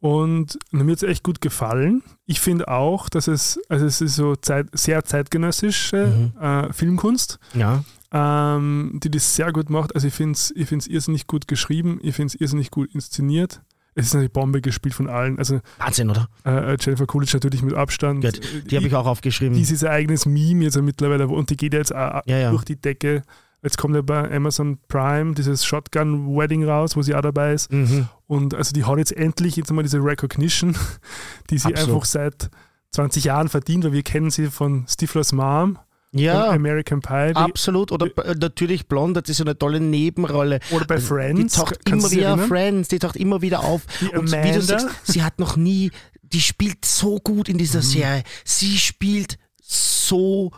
Und 0.00 0.58
mir 0.70 0.92
hat 0.92 0.98
es 0.98 1.02
echt 1.02 1.24
gut 1.24 1.40
gefallen. 1.40 2.02
Ich 2.24 2.40
finde 2.40 2.68
auch, 2.68 3.08
dass 3.08 3.26
es, 3.26 3.58
also 3.68 3.84
es 3.84 4.00
ist 4.00 4.14
so 4.14 4.36
Zeit, 4.36 4.68
sehr 4.72 5.04
zeitgenössische 5.04 6.32
Mhm. 6.36 6.40
äh, 6.40 6.72
Filmkunst, 6.72 7.38
Ja, 7.54 7.82
ähm, 8.12 9.00
die 9.02 9.10
das 9.10 9.34
sehr 9.36 9.52
gut 9.52 9.70
macht. 9.70 9.94
Also 9.94 10.06
ich 10.06 10.14
finde 10.14 10.32
es 10.32 10.52
ich 10.54 10.68
find's 10.68 10.86
irrsinnig 10.86 11.26
gut 11.26 11.48
geschrieben, 11.48 11.98
ich 12.02 12.14
finde 12.14 12.34
es 12.34 12.40
irrsinnig 12.40 12.70
gut 12.70 12.94
inszeniert. 12.94 13.60
Es 13.94 14.06
ist 14.06 14.14
eine 14.14 14.28
Bombe 14.28 14.60
gespielt 14.60 14.94
von 14.94 15.08
allen. 15.08 15.38
Also 15.38 15.60
Wahnsinn, 15.78 16.08
oder? 16.10 16.28
äh, 16.44 16.76
Jennifer 16.78 17.06
Coolidge 17.06 17.34
natürlich 17.36 17.62
mit 17.62 17.74
Abstand. 17.74 18.24
Gut, 18.24 18.40
Die 18.70 18.76
habe 18.76 18.86
ich 18.86 18.94
auch 18.94 19.06
aufgeschrieben. 19.06 19.56
Die 19.56 19.62
ist 19.62 19.82
ihr 19.82 19.90
eigenes 19.90 20.24
Meme 20.24 20.62
jetzt 20.64 20.80
mittlerweile 20.80 21.26
und 21.26 21.50
die 21.50 21.56
geht 21.56 21.72
jetzt 21.74 21.92
auch 21.92 22.22
Ja, 22.26 22.38
ja. 22.38 22.50
durch 22.52 22.64
die 22.64 22.76
Decke. 22.76 23.24
Jetzt 23.60 23.76
kommt 23.76 23.96
ja 23.96 24.02
bei 24.02 24.30
Amazon 24.32 24.78
Prime 24.86 25.34
dieses 25.34 25.64
Shotgun 25.64 26.28
Wedding 26.36 26.64
raus, 26.64 26.94
wo 26.96 27.02
sie 27.02 27.12
auch 27.16 27.22
dabei 27.22 27.54
ist. 27.54 27.72
Mhm. 27.72 28.06
Und 28.28 28.54
also 28.54 28.72
die 28.72 28.84
hat 28.84 28.98
jetzt 28.98 29.12
endlich 29.16 29.56
jetzt 29.56 29.72
mal 29.72 29.82
diese 29.82 29.98
Recognition, 29.98 30.76
die 31.50 31.58
sie 31.58 31.68
Absolut. 31.74 31.94
einfach 31.96 32.04
seit 32.06 32.50
20 32.92 33.24
Jahren 33.24 33.48
verdient, 33.48 33.84
weil 33.84 33.92
wir 33.92 34.02
kennen 34.04 34.30
sie 34.30 34.46
von 34.46 34.86
Stiflers 34.88 35.32
Mom 35.32 35.78
Ja, 36.12 36.48
American 36.50 37.00
Pie 37.00 37.32
absolut. 37.34 37.90
Oder 37.90 38.06
äh, 38.24 38.34
natürlich 38.34 38.86
Blond, 38.86 39.16
das 39.16 39.28
ist 39.28 39.38
so 39.38 39.44
eine 39.44 39.58
tolle 39.58 39.80
Nebenrolle. 39.80 40.60
oder 40.70 40.84
bei 40.86 40.94
Also, 40.96 41.08
Friends. 41.14 41.54
Die 41.54 41.58
taucht 41.60 41.84
Kannst 41.84 42.06
immer 42.06 42.10
wieder, 42.16 42.28
erinnern? 42.28 42.48
Friends, 42.48 42.88
die 42.88 42.98
taucht 42.98 43.16
immer 43.16 43.42
wieder 43.42 43.60
auf. 43.64 43.82
Die 44.00 44.08
Und 44.16 44.30
wie 44.32 44.52
du 44.52 44.62
sagst, 44.62 44.86
sie 45.04 45.22
hat 45.22 45.38
noch 45.38 45.56
nie, 45.56 45.90
die 46.22 46.40
spielt 46.40 46.84
so 46.84 47.16
gut 47.18 47.48
in 47.48 47.54
Mhm. 47.56 47.58
dieser 47.58 47.82
Serie. 47.82 48.22
Sie 48.44 48.76
spielt 48.78 49.38
so 49.62 50.52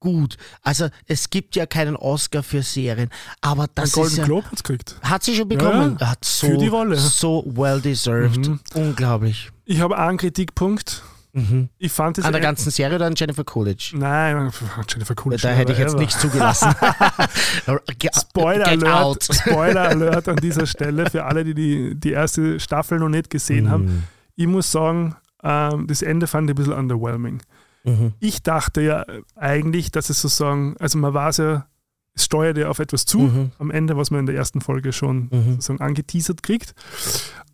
gut. 0.00 0.36
Also 0.62 0.88
es 1.06 1.30
gibt 1.30 1.56
ja 1.56 1.66
keinen 1.66 1.96
Oscar 1.96 2.42
für 2.42 2.62
Serien, 2.62 3.10
aber 3.40 3.66
das 3.74 3.92
Golden 3.92 4.12
ist 4.12 4.18
ja, 4.18 4.24
Globe 4.24 4.46
hat's 4.50 4.62
gekriegt. 4.62 4.96
hat 5.02 5.22
sie 5.22 5.34
schon 5.34 5.48
bekommen. 5.48 5.96
Ja, 6.00 6.10
hat 6.10 6.24
so, 6.24 6.46
für 6.46 6.56
die 6.58 6.68
Rolle. 6.68 6.96
so 6.96 7.44
well 7.46 7.80
deserved. 7.80 8.48
Mhm. 8.48 8.60
Unglaublich. 8.74 9.50
Ich 9.64 9.80
habe 9.80 9.98
einen 9.98 10.18
Kritikpunkt. 10.18 11.02
Mhm. 11.34 11.68
Ich 11.78 11.92
fand 11.92 12.16
es 12.18 12.24
An 12.24 12.32
der 12.32 12.40
ganzen 12.40 12.70
Serie 12.70 12.96
oder 12.96 13.04
an 13.06 13.14
Jennifer 13.14 13.44
Coolidge? 13.44 13.92
Nein, 13.94 14.50
Jennifer 14.88 15.14
Coolidge. 15.14 15.42
Da 15.42 15.50
hätte 15.50 15.72
ich 15.72 15.78
jetzt 15.78 15.92
never 15.92 16.00
nichts 16.00 16.18
zugelassen. 16.20 16.74
Ge- 17.98 18.10
Spoiler 18.18 18.66
Alert. 18.66 19.24
Spoiler 19.32 19.88
Alert 19.88 20.28
an 20.28 20.36
dieser 20.36 20.66
Stelle 20.66 21.10
für 21.10 21.24
alle, 21.24 21.44
die 21.44 21.54
die, 21.54 21.94
die 22.00 22.12
erste 22.12 22.58
Staffel 22.58 22.98
noch 22.98 23.10
nicht 23.10 23.28
gesehen 23.30 23.70
haben. 23.70 23.84
Mhm. 23.84 24.02
Ich 24.36 24.46
muss 24.46 24.72
sagen, 24.72 25.16
ähm, 25.42 25.86
das 25.86 26.02
Ende 26.02 26.26
fand 26.26 26.48
ich 26.48 26.54
ein 26.54 26.56
bisschen 26.56 26.72
underwhelming. 26.72 27.42
Mhm. 27.88 28.12
Ich 28.20 28.42
dachte 28.42 28.80
ja 28.82 29.04
eigentlich, 29.36 29.90
dass 29.90 30.10
es 30.10 30.20
sozusagen, 30.20 30.76
also 30.78 30.98
man 30.98 31.14
weiß 31.14 31.38
ja, 31.38 31.66
es 32.14 32.24
steuert 32.24 32.58
ja 32.58 32.68
auf 32.68 32.78
etwas 32.80 33.04
zu 33.04 33.18
Mhm. 33.20 33.52
am 33.58 33.70
Ende, 33.70 33.96
was 33.96 34.10
man 34.10 34.20
in 34.20 34.26
der 34.26 34.34
ersten 34.34 34.60
Folge 34.60 34.92
schon 34.92 35.28
Mhm. 35.30 35.52
sozusagen 35.54 35.80
angeteasert 35.80 36.42
kriegt. 36.42 36.74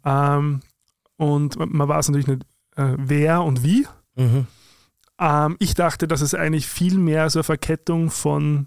Ähm, 0.04 0.60
und 1.16 1.56
man- 1.58 1.70
man 1.70 1.88
weiß 1.88 2.08
natürlich 2.08 2.26
nicht, 2.26 2.42
äh, 2.76 2.94
wer 2.98 3.42
und 3.42 3.62
wie. 3.62 3.86
Mhm. 4.16 4.46
Ähm, 5.18 5.56
ich 5.60 5.74
dachte, 5.74 6.08
dass 6.08 6.20
es 6.22 6.34
eigentlich 6.34 6.66
viel 6.66 6.98
mehr 6.98 7.28
so 7.30 7.38
eine 7.40 7.44
Verkettung 7.44 8.10
von, 8.10 8.66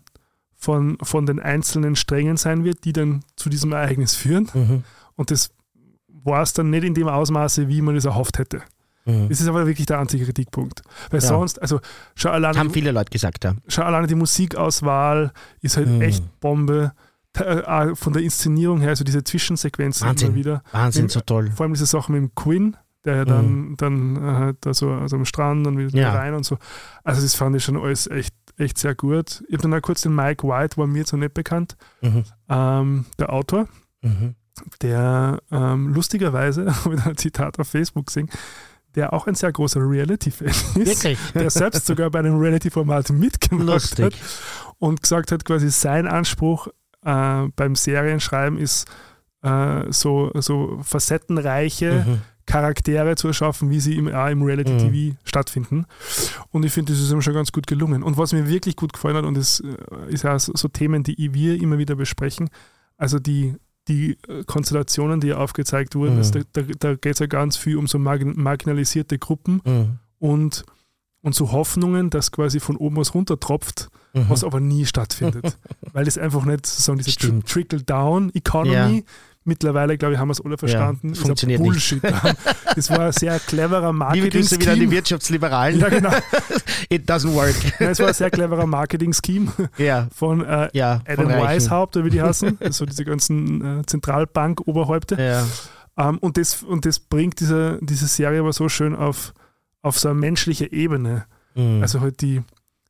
von, 0.55 0.97
von 1.01 1.25
den 1.25 1.39
einzelnen 1.39 1.95
Strängen 1.95 2.37
sein 2.37 2.63
wird, 2.63 2.85
die 2.85 2.93
dann 2.93 3.23
zu 3.35 3.49
diesem 3.49 3.71
Ereignis 3.73 4.15
führen. 4.15 4.49
Mhm. 4.53 4.83
Und 5.15 5.31
das 5.31 5.49
war 6.07 6.41
es 6.41 6.53
dann 6.53 6.69
nicht 6.69 6.83
in 6.83 6.93
dem 6.93 7.07
Ausmaße, 7.07 7.67
wie 7.67 7.81
man 7.81 7.95
es 7.95 8.05
erhofft 8.05 8.37
hätte. 8.37 8.61
Mhm. 9.07 9.29
Das 9.29 9.39
ist 9.41 9.47
aber 9.47 9.65
wirklich 9.65 9.85
der 9.87 9.99
einzige 9.99 10.25
Kritikpunkt. 10.25 10.81
Weil 11.09 11.21
Ja. 11.21 11.27
sonst, 11.27 11.61
also 11.61 11.79
schau 12.15 12.29
alleine, 12.29 12.59
Haben 12.59 12.69
viele 12.71 12.91
Leute 12.91 13.09
gesagt, 13.09 13.43
ja. 13.45 13.55
schau 13.67 13.81
alleine 13.83 14.05
die 14.05 14.15
Musikauswahl 14.15 15.31
ist 15.61 15.77
halt 15.77 15.87
Mhm. 15.89 16.01
echt 16.01 16.39
Bombe. 16.39 16.91
Äh, 17.33 17.95
Von 17.95 18.13
der 18.13 18.23
Inszenierung 18.23 18.79
her, 18.81 18.89
also 18.89 19.03
diese 19.03 19.23
Zwischensequenzen 19.23 20.07
Wahnsinn. 20.07 20.27
immer 20.29 20.35
wieder. 20.37 20.63
Wahnsinn, 20.71 21.03
Mit- 21.03 21.11
so 21.11 21.21
toll. 21.21 21.51
Vor 21.55 21.65
allem 21.65 21.73
diese 21.73 21.85
Sache 21.85 22.11
mit 22.11 22.19
dem 22.21 22.33
Quinn, 22.35 22.75
der 23.05 23.15
ja 23.17 23.25
dann, 23.25 23.75
dann 23.77 24.15
äh, 24.15 24.19
halt 24.33 24.57
da 24.61 24.73
so 24.73 24.91
also 24.91 25.15
am 25.17 25.23
Strand 25.25 25.65
dann 25.65 25.77
wieder 25.77 25.97
Ja. 25.97 26.13
rein 26.13 26.33
und 26.33 26.43
so. 26.45 26.57
Also 27.03 27.21
das 27.21 27.35
fand 27.35 27.55
ich 27.55 27.63
schon 27.63 27.77
alles 27.77 28.07
echt, 28.07 28.33
echt 28.57 28.77
sehr 28.79 28.95
gut. 28.95 29.43
Ich 29.47 29.53
habe 29.53 29.61
dann 29.61 29.73
auch 29.75 29.81
kurz 29.83 30.01
den 30.01 30.15
Mike 30.15 30.47
White, 30.47 30.77
war 30.77 30.87
mir 30.87 30.97
jetzt 30.99 31.13
noch 31.13 31.19
nicht 31.19 31.33
bekannt, 31.35 31.77
Mhm. 32.01 32.23
ähm, 32.49 33.05
der 33.19 33.31
Autor, 33.31 33.67
Mhm. 34.01 34.33
der 34.81 35.39
ähm, 35.51 35.93
lustigerweise, 35.93 36.65
habe 36.85 36.95
ich 36.95 37.05
ein 37.05 37.17
Zitat 37.17 37.59
auf 37.59 37.67
Facebook 37.67 38.07
gesehen, 38.07 38.29
der 38.95 39.13
auch 39.13 39.27
ein 39.27 39.35
sehr 39.35 39.51
großer 39.51 39.79
Reality-Fan 39.81 40.47
ist. 40.47 40.75
Wirklich. 40.75 41.19
Der 41.33 41.49
selbst 41.49 41.85
sogar 41.85 42.09
bei 42.09 42.19
einem 42.19 42.39
Reality-Format 42.39 43.11
mitgemacht 43.11 43.67
Lustig. 43.67 44.05
hat 44.05 44.13
und 44.79 45.01
gesagt 45.01 45.31
hat, 45.31 45.45
quasi 45.45 45.69
sein 45.69 46.07
Anspruch 46.07 46.67
äh, 47.05 47.47
beim 47.55 47.75
Serienschreiben 47.75 48.57
ist, 48.57 48.87
äh, 49.43 49.83
so, 49.91 50.31
so 50.35 50.79
facettenreiche 50.83 52.03
Mhm. 52.07 52.21
Charaktere 52.47 53.15
zu 53.17 53.27
erschaffen, 53.27 53.69
wie 53.69 53.81
sie 53.81 53.97
im, 53.97 54.07
auch 54.07 54.29
im 54.29 54.41
Reality-TV 54.41 55.17
stattfinden. 55.25 55.85
Und 56.49 56.63
ich 56.63 56.71
finde, 56.71 56.93
das 56.93 57.01
ist 57.01 57.11
ihm 57.11 57.21
schon 57.21 57.33
ganz 57.33 57.51
gut 57.51 57.67
gelungen. 57.67 58.03
Und 58.03 58.17
was 58.17 58.31
mir 58.31 58.47
wirklich 58.47 58.77
gut 58.77 58.93
gefallen 58.93 59.17
hat, 59.17 59.25
und 59.25 59.35
das 59.35 59.59
äh, 59.59 60.13
ist 60.13 60.23
ja 60.23 60.39
so 60.39 60.67
Themen, 60.69 61.03
die 61.03 61.33
wir 61.33 61.61
immer 61.61 61.77
wieder 61.77 61.95
besprechen, 61.97 62.49
also 62.95 63.19
die, 63.19 63.53
die 63.87 64.17
äh, 64.27 64.43
Konstellationen, 64.45 65.19
die 65.21 65.33
aufgezeigt 65.33 65.95
wurden, 65.95 66.13
Mhm. 66.15 66.17
das, 66.17 66.31
da, 66.31 66.61
da, 66.79 66.95
geht 66.95 67.13
es 67.13 67.19
ja 67.19 67.25
ganz 67.27 67.57
viel 67.57 67.77
um 67.77 67.87
so 67.87 67.99
margin 67.99 68.33
marginalisierte 68.41 69.17
Gruppen 69.17 69.61
Mhm. 69.65 69.99
und, 70.19 70.65
und 71.21 71.35
so 71.35 71.51
Hoffnungen, 71.51 72.09
dass 72.09 72.31
quasi 72.31 72.59
von 72.59 72.75
oben 72.77 72.97
was 72.97 73.13
runter 73.13 73.39
tropft, 73.39 73.89
Mhm. 74.13 74.25
was 74.29 74.43
aber 74.43 74.59
nie 74.59 74.85
stattfindet. 74.85 75.57
weil 75.93 76.07
es 76.07 76.17
einfach 76.17 76.45
nicht 76.45 76.65
sozusagen 76.65 76.97
diese 76.99 77.11
Tri 77.17 77.27
Stimmt. 77.27 77.47
Mittlerweile, 79.47 79.97
glaube 79.97 80.13
ich, 80.13 80.19
haben 80.19 80.27
wir 80.27 80.33
es 80.33 80.41
alle 80.41 80.57
verstanden, 80.57 81.11
ein 81.11 81.15
funktioniert. 81.15 81.61
Bullshit. 81.61 82.03
das 82.75 82.89
war 82.89 82.99
ein 82.99 83.11
sehr 83.13 83.39
cleverer 83.39 83.93
Liebe 84.13 84.29
Grüße 84.29 84.59
wieder 84.59 84.73
an 84.73 84.79
die. 84.81 84.91
Wirtschaftsliberalen. 84.91 85.79
Ja, 85.79 85.87
genau. 85.87 86.11
It 86.89 87.09
doesn't 87.09 87.33
work. 87.33 87.55
Ja, 87.79 87.91
es 87.91 87.99
war 87.99 88.09
ein 88.09 88.13
sehr 88.13 88.29
cleverer 88.29 88.65
Marketing-Scheme 88.65 89.49
ja, 89.77 90.09
von 90.13 90.43
äh, 90.43 90.67
ja. 90.73 90.99
Adam. 91.07 91.29
Weishaupt, 91.29 91.95
wie 91.95 92.09
die 92.09 92.21
heißen, 92.21 92.57
so 92.71 92.85
diese 92.85 93.05
ganzen 93.05 93.79
äh, 93.79 93.85
Zentralbank-Oberhäupte. 93.85 95.15
Ja. 95.15 95.47
Ähm, 96.09 96.17
und, 96.17 96.35
das, 96.35 96.63
und 96.63 96.85
das 96.85 96.99
bringt 96.99 97.39
diese, 97.39 97.79
diese 97.81 98.07
Serie 98.07 98.41
aber 98.41 98.51
so 98.51 98.67
schön 98.67 98.97
auf, 98.97 99.33
auf 99.81 99.97
so 99.97 100.09
eine 100.09 100.19
menschliche 100.19 100.69
Ebene. 100.73 101.23
Mhm. 101.55 101.81
Also 101.81 102.01
halt 102.01 102.21
die, 102.21 102.41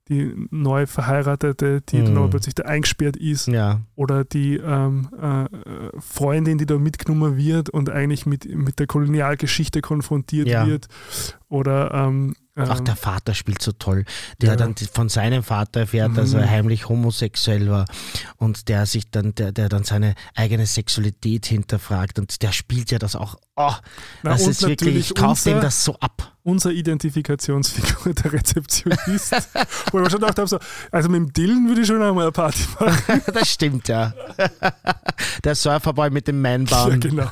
die 0.10 0.34
neu 0.52 0.86
Verheiratete, 0.86 1.82
die 1.82 2.02
dann 2.04 2.12
Mhm. 2.12 2.18
aber 2.18 2.30
plötzlich 2.30 2.56
da 2.56 2.64
eingesperrt 2.64 3.18
ist, 3.18 3.48
ja. 3.48 3.82
oder 3.96 4.24
die 4.24 4.56
ähm, 4.58 5.10
äh, 5.22 6.00
Freundin, 6.00 6.58
die 6.58 6.66
da 6.66 6.78
mitgenommen 6.78 7.38
wird 7.38 7.70
und 7.70 7.90
eigentlich 7.90 8.26
mit, 8.26 8.46
mit 8.54 8.80
der 8.80 8.88
Kolonialgeschichte 8.88 9.82
konfrontiert 9.82 10.48
Ja. 10.48 10.66
wird. 10.68 10.88
Oder 11.50 11.94
ähm, 11.94 12.36
Auch 12.58 12.80
ähm, 12.80 12.86
der 12.86 12.96
Vater 12.98 13.34
spielt 13.34 13.62
so 13.62 13.72
toll, 13.72 14.04
der 14.42 14.50
Ja. 14.50 14.56
dann 14.58 14.76
von 14.76 15.08
seinem 15.10 15.44
Vater 15.44 15.82
erfährt, 15.82 16.18
dass 16.18 16.34
er 16.34 16.42
Mhm. 16.46 16.50
heimlich 16.50 16.90
homosexuell 16.90 17.70
war 17.70 17.86
und 18.38 18.68
der 18.68 18.86
sich 18.86 19.10
dann, 19.12 19.34
der, 19.36 19.52
der 19.54 19.70
dann 19.70 19.84
seine 19.84 20.16
eigene 20.36 20.66
Sexualität 20.66 21.46
hinterfragt 21.46 22.20
und 22.20 22.42
der 22.42 22.52
spielt 22.52 22.92
ja 22.92 23.00
das 23.00 23.16
auch. 23.16 23.36
Oh, 23.56 23.72
na, 24.24 24.32
das 24.32 24.46
ist 24.48 24.68
wirklich, 24.68 24.96
ich 25.12 25.16
kaufe 25.16 25.50
unser- 25.52 25.62
das 25.62 25.84
so 25.86 25.96
ab. 26.00 26.34
Unsere 26.48 26.74
Identifikationsfigur, 26.74 28.14
der 28.14 28.32
Rezeptionist. 28.32 29.36
Wo 29.92 29.98
ich 29.98 30.04
mir 30.06 30.10
schon 30.10 30.22
gedacht 30.22 30.38
habe, 30.38 30.48
so, 30.48 30.58
also 30.92 31.10
mit 31.10 31.20
dem 31.20 31.34
Dylan 31.34 31.68
würde 31.68 31.82
ich 31.82 31.88
schon 31.88 32.02
einmal 32.02 32.24
eine 32.24 32.32
Party 32.32 32.64
machen. 32.80 33.22
das 33.34 33.52
stimmt 33.52 33.90
ja. 33.90 34.14
der 35.44 35.56
Surferboy 35.56 36.10
mit 36.10 36.28
dem 36.28 36.38
Ja, 36.46 36.52
Man-Bahn. 36.58 37.02
genau. 37.02 37.28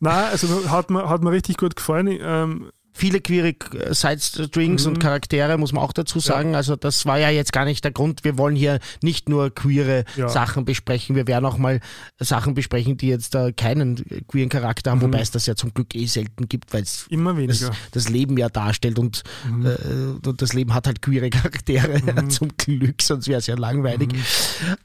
Nein, 0.00 0.24
also 0.30 0.70
hat 0.70 0.88
mir, 0.88 1.06
hat 1.10 1.22
mir 1.22 1.32
richtig 1.32 1.58
gut 1.58 1.76
gefallen. 1.76 2.08
Ähm, 2.18 2.70
Viele 3.00 3.20
queere 3.22 3.48
äh, 3.48 3.94
Side-Strings 3.94 4.84
Mhm. 4.84 4.88
und 4.92 4.98
Charaktere, 5.00 5.56
muss 5.56 5.72
man 5.72 5.82
auch 5.82 5.94
dazu 5.94 6.20
sagen. 6.20 6.54
Also 6.54 6.76
das 6.76 7.06
war 7.06 7.18
ja 7.18 7.30
jetzt 7.30 7.52
gar 7.52 7.64
nicht 7.64 7.82
der 7.82 7.92
Grund. 7.92 8.24
Wir 8.24 8.36
wollen 8.36 8.54
hier 8.56 8.78
nicht 9.02 9.28
nur 9.30 9.48
queere 9.54 10.04
Ja. 10.16 10.28
Sachen 10.28 10.66
besprechen, 10.66 11.16
wir 11.16 11.26
werden 11.26 11.46
auch 11.46 11.56
mal 11.56 11.80
Sachen 12.18 12.52
besprechen, 12.54 12.98
die 12.98 13.08
jetzt 13.08 13.34
äh, 13.34 13.52
keinen 13.52 13.96
queeren 14.28 14.50
Charakter 14.50 14.90
haben, 14.90 14.98
Mhm. 14.98 15.02
wobei 15.04 15.20
es 15.20 15.30
das 15.30 15.46
ja 15.46 15.54
zum 15.56 15.72
Glück 15.72 15.94
eh 15.94 16.04
selten 16.06 16.46
gibt, 16.48 16.74
weil 16.74 16.82
es 16.82 17.06
immer 17.08 17.30
das, 17.32 17.38
weniger. 17.62 17.70
das 17.92 18.08
Leben 18.10 18.36
ja 18.36 18.48
darstellt 18.50 18.98
und, 18.98 19.22
Mhm. 19.48 19.66
äh, 19.66 20.28
und 20.28 20.42
das 20.42 20.52
Leben 20.52 20.74
hat 20.74 20.86
halt 20.86 21.00
queere 21.00 21.30
Charaktere 21.30 22.00
Mhm. 22.00 22.28
zum 22.30 22.48
Glück, 22.58 23.00
sonst 23.00 23.28
wäre 23.28 23.38
es 23.38 23.46
ja 23.46 23.56
langweilig. 23.56 24.10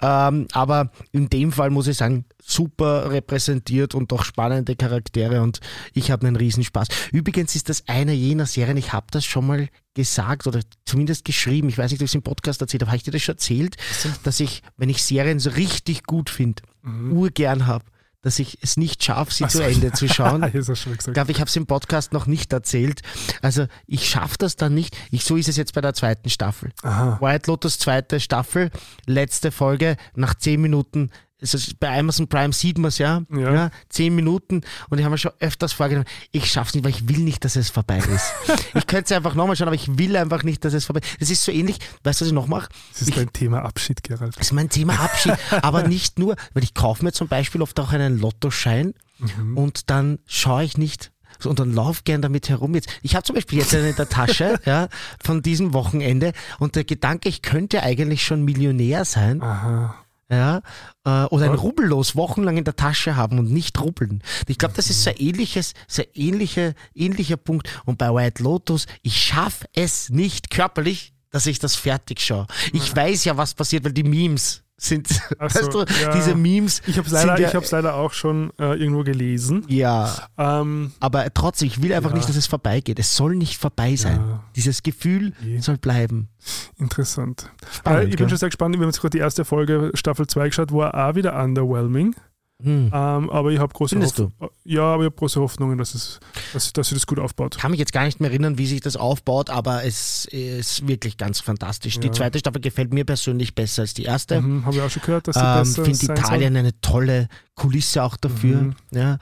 Ähm, 0.01 0.47
aber 0.53 0.91
in 1.11 1.29
dem 1.29 1.51
Fall 1.51 1.69
muss 1.69 1.87
ich 1.87 1.97
sagen, 1.97 2.25
super 2.47 3.11
repräsentiert 3.11 3.95
und 3.95 4.11
doch 4.11 4.23
spannende 4.23 4.75
Charaktere 4.75 5.41
und 5.41 5.59
ich 5.93 6.11
habe 6.11 6.27
einen 6.27 6.35
Riesenspaß. 6.35 6.87
Übrigens 7.11 7.55
ist 7.55 7.69
das 7.69 7.83
eine 8.05 8.13
jener 8.13 8.45
Serien, 8.45 8.77
ich 8.77 8.93
habe 8.93 9.07
das 9.11 9.25
schon 9.25 9.47
mal 9.47 9.69
gesagt 9.93 10.47
oder 10.47 10.59
zumindest 10.85 11.25
geschrieben, 11.25 11.69
ich 11.69 11.77
weiß 11.77 11.91
nicht, 11.91 12.01
ob 12.01 12.05
ich 12.05 12.11
es 12.11 12.15
im 12.15 12.21
Podcast 12.23 12.61
erzählt 12.61 12.81
habe, 12.83 12.91
habe 12.91 12.97
ich 12.97 13.03
dir 13.03 13.11
das 13.11 13.21
schon 13.21 13.35
erzählt, 13.35 13.75
dass 14.23 14.39
ich, 14.39 14.61
wenn 14.77 14.89
ich 14.89 15.03
Serien 15.03 15.39
so 15.39 15.49
richtig 15.51 16.03
gut 16.03 16.29
finde, 16.29 16.63
Mhm. 16.83 17.13
urgern 17.13 17.65
habe, 17.65 17.85
dass 18.21 18.39
ich 18.39 18.57
es 18.61 18.75
nicht 18.77 19.03
schaffe, 19.03 19.33
sie 19.33 19.45
Ach 19.45 19.49
so. 19.51 19.59
zu 19.59 19.65
Ende 19.65 19.91
zu 19.91 20.07
schauen. 20.07 20.43
Ich 20.53 21.13
glaube, 21.13 21.31
ich 21.31 21.39
habe 21.39 21.47
es 21.47 21.55
im 21.55 21.65
Podcast 21.67 22.11
noch 22.13 22.25
nicht 22.27 22.51
erzählt. 22.53 23.01
Also 23.41 23.67
ich 23.87 24.07
schaffe 24.09 24.35
das 24.39 24.55
dann 24.55 24.73
nicht. 24.73 24.97
Ich, 25.11 25.23
so 25.25 25.35
ist 25.35 25.47
es 25.47 25.57
jetzt 25.57 25.73
bei 25.73 25.81
der 25.81 25.93
zweiten 25.93 26.29
Staffel. 26.29 26.71
Aha. 26.83 27.19
White 27.21 27.49
Lotus 27.51 27.77
zweite 27.79 28.19
Staffel, 28.19 28.71
letzte 29.05 29.51
Folge, 29.51 29.95
nach 30.15 30.33
zehn 30.35 30.59
Minuten. 30.61 31.11
Ist, 31.41 31.79
bei 31.79 31.99
Amazon 31.99 32.27
Prime 32.29 32.53
sieht 32.53 32.77
man 32.77 32.89
es 32.89 32.97
ja, 32.97 33.21
Ja. 33.29 33.53
ja. 33.53 33.69
Zehn 33.89 34.15
Minuten 34.15 34.61
und 34.89 34.97
ich 34.97 35.03
habe 35.03 35.11
mir 35.13 35.17
schon 35.17 35.33
öfters 35.39 35.73
vorgenommen, 35.73 36.07
ich 36.31 36.49
schaffe 36.51 36.69
es 36.69 36.75
nicht, 36.75 36.83
weil 36.85 36.91
ich 36.91 37.09
will 37.09 37.19
nicht, 37.19 37.43
dass 37.43 37.55
es 37.57 37.69
vorbei 37.69 37.97
ist. 37.97 38.33
ich 38.73 38.87
könnte 38.87 39.05
es 39.05 39.11
einfach 39.11 39.35
nochmal 39.35 39.55
schauen, 39.55 39.67
aber 39.67 39.75
ich 39.75 39.97
will 39.97 40.15
einfach 40.15 40.43
nicht, 40.43 40.63
dass 40.63 40.73
es 40.73 40.85
vorbei 40.85 41.01
ist. 41.01 41.21
Das 41.21 41.29
ist 41.29 41.43
so 41.43 41.51
ähnlich, 41.51 41.77
weißt 42.03 42.21
du, 42.21 42.25
was 42.25 42.27
ich 42.29 42.33
noch 42.33 42.47
mache? 42.47 42.69
Das 42.93 43.01
ist 43.01 43.17
dein 43.17 43.31
Thema 43.33 43.63
Abschied, 43.63 44.01
Gerald. 44.03 44.35
Das 44.37 44.47
ist 44.47 44.53
mein 44.53 44.69
Thema 44.69 44.97
Abschied, 44.99 45.33
aber 45.61 45.87
nicht 45.87 46.19
nur, 46.19 46.35
weil 46.53 46.63
ich 46.63 46.73
kaufe 46.73 47.03
mir 47.03 47.11
zum 47.11 47.27
Beispiel 47.27 47.61
oft 47.61 47.79
auch 47.79 47.91
einen 47.91 48.17
Lottoschein 48.19 48.93
Mhm. 49.17 49.57
und 49.57 49.89
dann 49.89 50.19
schaue 50.25 50.65
ich 50.65 50.77
nicht 50.77 51.11
und 51.45 51.59
dann 51.59 51.73
lauf 51.73 52.03
gern 52.03 52.21
damit 52.21 52.49
herum 52.49 52.75
jetzt. 52.75 52.89
Ich 53.01 53.15
habe 53.15 53.23
zum 53.23 53.35
Beispiel 53.35 53.59
jetzt 53.59 53.73
einen 53.73 53.87
in 53.91 53.95
der 53.95 54.09
Tasche 54.09 54.59
ja, 54.65 54.89
von 55.23 55.41
diesem 55.41 55.73
Wochenende 55.73 56.33
und 56.59 56.75
der 56.75 56.83
Gedanke, 56.83 57.29
ich 57.29 57.41
könnte 57.41 57.81
eigentlich 57.81 58.25
schon 58.25 58.43
Millionär 58.43 59.05
sein 59.05 59.41
Aha. 59.41 59.95
Ja, 60.29 60.61
äh, 61.05 61.25
oder 61.25 61.45
ein 61.45 61.51
Ja. 61.51 61.59
Rubbellos 61.59 62.15
wochenlang 62.15 62.57
in 62.57 62.63
der 62.63 62.75
Tasche 62.75 63.15
haben 63.15 63.39
und 63.39 63.51
nicht 63.51 63.79
rubbeln. 63.79 64.23
Ich 64.47 64.57
glaube, 64.57 64.73
das 64.75 64.89
ist 64.89 65.03
so 65.03 65.11
ein 65.11 65.17
ähnliches, 65.17 65.73
so 65.87 66.01
ein 66.01 66.07
ähnliche, 66.13 66.73
ähnlicher 66.93 67.37
Punkt. 67.37 67.69
Und 67.85 67.97
bei 67.97 68.13
White 68.13 68.41
Lotus, 68.41 68.87
ich 69.03 69.21
schaffe 69.23 69.67
es 69.73 70.09
nicht 70.09 70.49
körperlich, 70.49 71.13
dass 71.29 71.45
ich 71.45 71.59
das 71.59 71.75
fertig 71.75 72.21
schaue. 72.21 72.47
Ich 72.73 72.95
weiß 72.95 73.25
ja, 73.25 73.37
was 73.37 73.53
passiert, 73.53 73.83
weil 73.83 73.93
die 73.93 74.03
Memes 74.03 74.63
sind, 74.77 75.07
so, 75.07 75.21
weißt 75.39 75.73
du, 75.73 75.85
ja. 76.01 76.13
diese 76.15 76.35
Memes. 76.35 76.81
Ich 76.85 76.97
habe 76.97 77.07
es 77.07 77.13
leider, 77.13 77.39
ja, 77.39 77.57
ich 77.59 77.71
leider 77.71 77.95
auch 77.95 78.11
schon 78.13 78.51
äh, 78.59 78.73
irgendwo 78.77 79.03
gelesen. 79.03 79.63
ja, 79.67 80.13
Ähm, 80.37 80.91
aber 80.99 81.33
trotzdem, 81.33 81.67
ich 81.67 81.81
will 81.81 81.93
einfach 81.93 82.09
Ja. 82.11 82.17
nicht, 82.17 82.27
dass 82.27 82.35
es 82.35 82.47
vorbeigeht. 82.47 82.99
Es 82.99 83.15
soll 83.15 83.35
nicht 83.35 83.57
vorbei 83.57 83.95
sein. 83.95 84.39
Dieses 84.55 84.83
Gefühl 84.83 85.33
Eh. 85.45 85.59
soll 85.59 85.77
bleiben. 85.77 86.29
interessant. 86.77 87.49
Spannend, 87.71 88.03
äh, 88.03 88.07
ich 88.09 88.17
bin 88.17 88.27
schon 88.29 88.37
sehr 88.37 88.49
gespannt. 88.49 88.75
Wir 88.75 88.81
haben 88.81 88.89
jetzt 88.89 88.99
gerade 89.01 89.11
die 89.11 89.19
erste 89.19 89.45
Folge 89.45 89.91
Staffel 89.93 90.27
2 90.27 90.47
geschaut, 90.47 90.71
war 90.73 90.93
auch 91.09 91.15
wieder 91.15 91.41
underwhelming. 91.41 92.15
Hm. 92.63 92.89
Ähm, 92.93 93.29
aber 93.29 93.51
ich 93.51 93.59
habe 93.59 93.73
große 93.73 93.95
Findest 93.95 94.17
Hoff- 94.17 94.31
Ja, 94.63 94.83
aber 94.93 95.03
ich 95.03 95.07
habe 95.07 95.15
große 95.17 95.41
Hoffnungen, 95.41 95.77
dass 95.77 95.93
es, 95.93 96.19
dass, 96.53 96.71
dass 96.71 96.87
sie 96.87 96.95
das 96.95 97.05
gut 97.05 97.19
aufbaut. 97.19 97.57
kann 97.57 97.71
mich 97.71 97.79
jetzt 97.81 97.91
gar 97.91 98.05
nicht 98.05 98.21
mehr 98.21 98.29
erinnern, 98.29 98.57
wie 98.57 98.65
sich 98.65 98.79
das 98.79 98.95
aufbaut, 98.95 99.49
aber 99.49 99.83
es 99.83 100.23
ist 100.25 100.87
wirklich 100.87 101.17
ganz 101.17 101.41
fantastisch. 101.41 101.99
Die 101.99 102.07
Ja. 102.07 102.13
zweite 102.13 102.39
Staffel 102.39 102.61
gefällt 102.61 102.93
mir 102.93 103.03
persönlich 103.03 103.55
besser 103.55 103.81
als 103.81 103.93
die 103.93 104.03
erste. 104.03 104.41
Mhm, 104.41 104.65
habe 104.65 104.77
ich 104.77 104.81
auch 104.81 104.89
schon 104.89 105.01
gehört, 105.01 105.27
dass 105.27 105.35
sie 105.35 105.41
Ähm, 105.41 105.59
besser 105.59 105.83
Finde 105.83 106.05
Italien 106.21 106.55
eine 106.55 106.79
tolle 106.79 107.27
Kulisse 107.55 108.03
auch 108.03 108.17
dafür. 108.17 108.57
Mhm. 108.61 108.75
Ja. 108.91 109.17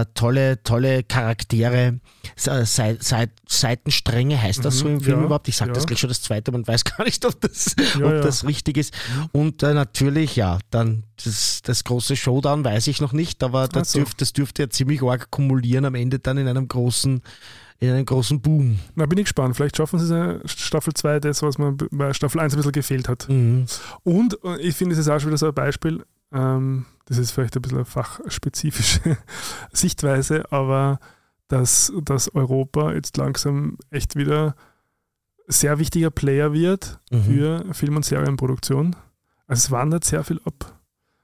Äh, 0.00 0.06
tolle, 0.14 0.62
tolle 0.64 1.04
Charaktere. 1.04 2.00
Se- 2.36 2.64
Sei- 2.66 2.96
Sei- 3.00 3.28
Seitenstränge 3.46 4.40
heißt 4.40 4.64
das 4.64 4.74
Mhm, 4.74 4.78
so 4.78 4.88
im 4.88 5.00
Film 5.00 5.20
ja, 5.20 5.26
überhaupt? 5.26 5.48
Ich 5.48 5.56
sage 5.56 5.70
ja. 5.70 5.74
das 5.74 5.86
gleich 5.86 6.00
schon 6.00 6.08
das 6.08 6.22
zweite, 6.22 6.50
man 6.52 6.66
weiß 6.66 6.84
gar 6.84 7.04
nicht, 7.04 7.24
ob 7.24 7.40
das, 7.40 7.74
ob 7.96 8.22
das 8.22 8.44
richtig 8.46 8.76
ist. 8.78 8.92
Und 9.32 9.62
äh, 9.62 9.74
natürlich, 9.74 10.36
ja, 10.36 10.58
dann 10.70 11.04
das, 11.24 11.62
das 11.62 11.84
große 11.84 12.16
Showdown 12.16 12.64
weiß 12.64 12.88
ich 12.88 13.00
noch 13.00 13.12
nicht, 13.12 13.42
aber 13.44 13.68
das, 13.68 13.92
so. 13.92 14.00
dürft, 14.00 14.20
das 14.20 14.32
dürfte 14.32 14.62
ja 14.64 14.70
ziemlich 14.70 15.02
arg 15.02 15.30
kumulieren 15.30 15.84
am 15.84 15.94
Ende 15.94 16.18
dann 16.18 16.38
in 16.38 16.48
einem 16.48 16.66
großen, 16.66 17.22
in 17.78 17.90
einem 17.90 18.04
großen 18.06 18.40
Boom. 18.40 18.78
Na, 18.96 19.06
bin 19.06 19.18
ich 19.18 19.24
gespannt. 19.26 19.54
Vielleicht 19.56 19.76
schaffen 19.76 19.98
sie 20.00 20.04
es 20.06 20.10
in 20.10 20.48
Staffel 20.48 20.94
2, 20.94 21.20
das, 21.20 21.42
was 21.42 21.58
mir 21.58 21.76
bei 21.92 22.12
Staffel 22.12 22.40
1 22.40 22.54
ein 22.54 22.56
bisschen 22.56 22.72
gefehlt 22.72 23.08
hat. 23.08 23.28
Mhm. 23.28 23.66
Und 24.02 24.36
äh, 24.44 24.56
ich 24.60 24.74
finde, 24.74 24.94
es 24.94 24.98
ist 25.00 25.08
auch 25.08 25.20
schon 25.20 25.28
wieder 25.30 25.38
so 25.38 25.46
ein 25.46 25.54
Beispiel, 25.54 26.04
das 26.32 27.18
ist 27.18 27.30
vielleicht 27.32 27.56
ein 27.56 27.62
bisschen 27.62 27.78
eine 27.78 27.84
fachspezifische 27.84 29.18
Sichtweise, 29.72 30.50
aber 30.50 30.98
dass, 31.48 31.92
dass 32.04 32.34
Europa 32.34 32.92
jetzt 32.94 33.16
langsam 33.18 33.76
echt 33.90 34.16
wieder 34.16 34.54
sehr 35.46 35.78
wichtiger 35.78 36.10
Player 36.10 36.52
wird 36.52 36.98
Mhm. 37.10 37.22
für 37.24 37.64
Film- 37.74 37.96
und 37.96 38.04
Serienproduktion. 38.04 38.96
Also 39.46 39.60
es 39.66 39.70
wandert 39.70 40.04
sehr 40.04 40.24
viel 40.24 40.40
ab. 40.46 40.78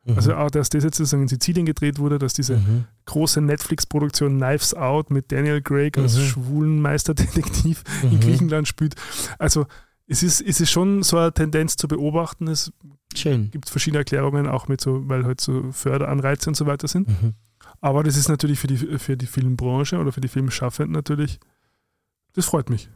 Mhm. 0.05 0.17
Also 0.17 0.35
auch, 0.35 0.51
dass 0.51 0.69
das 0.69 0.85
jetzt 0.85 0.99
sozusagen 0.99 1.23
in 1.23 1.29
Sizilien 1.29 1.65
gedreht 1.65 1.99
wurde, 1.99 2.19
dass 2.19 2.35
diese 2.35 2.57
mhm. 2.59 2.85
große 3.07 3.41
Netflix-Produktion 3.41 4.37
Knives 4.37 4.75
Out 4.75 5.11
mit 5.11 5.33
Daniel 5.33 5.63
Craig 5.63 5.97
als 5.97 6.17
Mhm. 6.17 6.23
schwulen 6.25 6.83
Meisterdetektiv 6.83 7.85
in 8.03 8.17
Mhm. 8.17 8.21
Griechenland 8.21 8.69
spielt. 8.69 8.97
Also 9.39 9.67
es 10.09 10.23
ist, 10.23 10.41
es 10.41 10.61
ist 10.61 10.71
schon 10.71 11.03
so 11.03 11.19
eine 11.19 11.33
Tendenz 11.33 11.77
zu 11.77 11.87
beobachten. 11.87 12.49
Es 12.49 12.73
Schön. 13.15 13.51
gibt 13.51 13.69
verschiedene 13.69 13.99
Erklärungen, 13.99 14.47
auch 14.47 14.67
mit 14.67 14.81
so, 14.81 15.07
weil 15.09 15.25
halt 15.25 15.41
so 15.41 15.71
Förderanreize 15.71 16.49
und 16.49 16.57
so 16.57 16.67
weiter 16.67 16.89
sind. 16.89 17.09
Mhm. 17.09 17.35
Aber 17.81 18.03
das 18.03 18.17
ist 18.17 18.29
natürlich 18.29 18.59
für 18.59 18.67
die, 18.67 18.99
für 18.99 19.17
die 19.17 19.27
Filmbranche 19.27 19.99
oder 19.99 20.11
für 20.11 20.23
die 20.23 20.29
Filmschaffenden 20.29 20.93
natürlich, 20.93 21.39
das 22.33 22.47
freut 22.47 22.71
mich. 22.71 22.89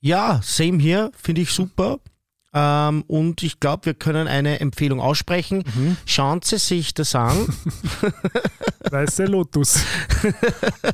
Ja, 0.00 0.40
same 0.42 0.78
hier, 0.78 1.12
finde 1.14 1.42
ich 1.42 1.52
super. 1.52 2.00
Ähm, 2.58 3.02
und 3.06 3.42
ich 3.42 3.60
glaube, 3.60 3.86
wir 3.86 3.94
können 3.94 4.26
eine 4.26 4.60
Empfehlung 4.60 5.00
aussprechen. 5.00 5.64
Mhm. 5.76 5.96
Schauen 6.06 6.40
Sie 6.42 6.58
sich 6.58 6.94
das 6.94 7.14
an. 7.14 7.36
Weiße 8.90 9.24
Lotus. 9.26 9.80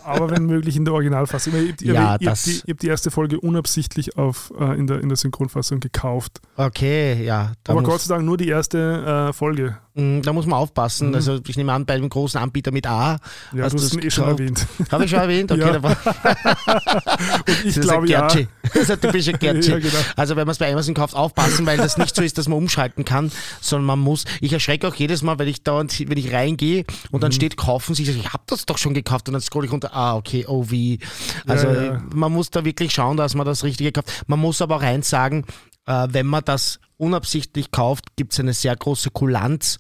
Aber 0.04 0.30
wenn 0.30 0.46
möglich 0.46 0.76
in 0.76 0.84
der 0.84 0.94
Originalfassung. 0.94 1.52
Ich 1.54 1.70
habe 1.88 1.92
Ja, 1.94 2.10
hab 2.12 2.18
die, 2.20 2.24
das- 2.26 2.46
ich 2.46 2.62
hab 2.68 2.78
die 2.78 2.88
erste 2.88 3.10
Folge 3.10 3.38
unabsichtlich 3.40 4.16
auf, 4.16 4.52
äh, 4.58 4.76
in, 4.78 4.86
der, 4.86 5.00
in 5.00 5.08
der 5.08 5.16
Synchronfassung 5.16 5.80
gekauft. 5.80 6.40
Okay, 6.56 7.24
ja. 7.24 7.52
Aber 7.68 7.82
Gott 7.82 8.00
sei 8.00 8.14
Dank 8.14 8.26
nur 8.26 8.36
die 8.36 8.48
erste 8.48 9.28
äh, 9.30 9.32
Folge. 9.32 9.76
mh, 9.94 10.20
da 10.22 10.32
muss 10.32 10.46
man 10.46 10.58
aufpassen. 10.58 11.08
Mhm. 11.10 11.14
Also 11.14 11.38
ich 11.46 11.56
nehme 11.56 11.72
an, 11.72 11.86
bei 11.86 11.96
dem 11.96 12.08
großen 12.08 12.40
Anbieter 12.40 12.72
mit 12.72 12.86
A. 12.86 13.18
Ja, 13.52 13.64
Hast 13.64 13.74
du 13.74 13.78
hast 13.82 13.94
ihn 13.94 14.02
eh 14.02 14.10
schon 14.10 14.24
erwähnt. 14.28 14.66
Habe 14.90 15.04
ich 15.04 15.10
schon 15.10 15.20
erwähnt? 15.20 15.52
Okay, 15.52 15.60
Ja. 15.60 15.70
Und 17.46 17.64
ich 17.64 17.80
glaube 17.80 18.08
ja. 18.08 18.26
Das 18.26 18.76
ist 18.76 18.90
ein 18.90 19.00
typischer 19.00 19.32
Gertschi. 19.34 19.70
Ja, 19.70 19.78
genau. 19.78 19.98
Also 20.16 20.34
wenn 20.36 20.46
man 20.46 20.52
es 20.52 20.58
bei 20.58 20.70
Amazon 20.72 20.94
kauft, 20.94 21.14
aufpassen, 21.14 21.53
weil 21.64 21.76
das 21.76 21.96
nicht 21.98 22.14
so 22.14 22.22
ist, 22.22 22.38
dass 22.38 22.48
man 22.48 22.58
umschalten 22.58 23.04
kann, 23.04 23.30
sondern 23.60 23.86
man 23.86 23.98
muss. 24.00 24.24
Ich 24.40 24.52
erschrecke 24.52 24.88
auch 24.88 24.94
jedes 24.94 25.22
Mal, 25.22 25.38
wenn 25.38 25.48
ich 25.48 25.62
dauernd, 25.62 25.98
wenn 26.08 26.18
ich 26.18 26.32
reingehe 26.32 26.84
und 27.10 27.14
Mhm. 27.14 27.20
dann 27.20 27.32
steht 27.32 27.56
kaufen, 27.56 27.94
sich, 27.94 28.08
ich 28.08 28.32
habe 28.32 28.44
das 28.46 28.66
doch 28.66 28.78
schon 28.78 28.94
gekauft 28.94 29.28
und 29.28 29.32
dann 29.32 29.42
scroll 29.42 29.64
ich 29.64 29.72
runter. 29.72 29.90
Ah, 29.94 30.16
okay, 30.16 30.44
oh 30.48 30.66
wie. 30.70 30.98
Also 31.46 31.68
Ja, 31.68 31.82
ja. 31.84 32.02
man 32.14 32.32
muss 32.32 32.50
da 32.50 32.64
wirklich 32.64 32.92
schauen, 32.92 33.16
dass 33.16 33.34
man 33.34 33.46
das 33.46 33.64
Richtige 33.64 33.92
kauft. 33.92 34.24
Man 34.26 34.38
muss 34.40 34.60
aber 34.62 34.76
auch 34.76 34.82
eins 34.82 35.08
sagen, 35.10 35.44
äh, 35.86 36.06
wenn 36.10 36.26
man 36.26 36.42
das 36.44 36.80
unabsichtlich 36.96 37.70
kauft, 37.70 38.16
gibt 38.16 38.32
es 38.32 38.40
eine 38.40 38.54
sehr 38.54 38.74
große 38.76 39.10
Kulanz. 39.10 39.78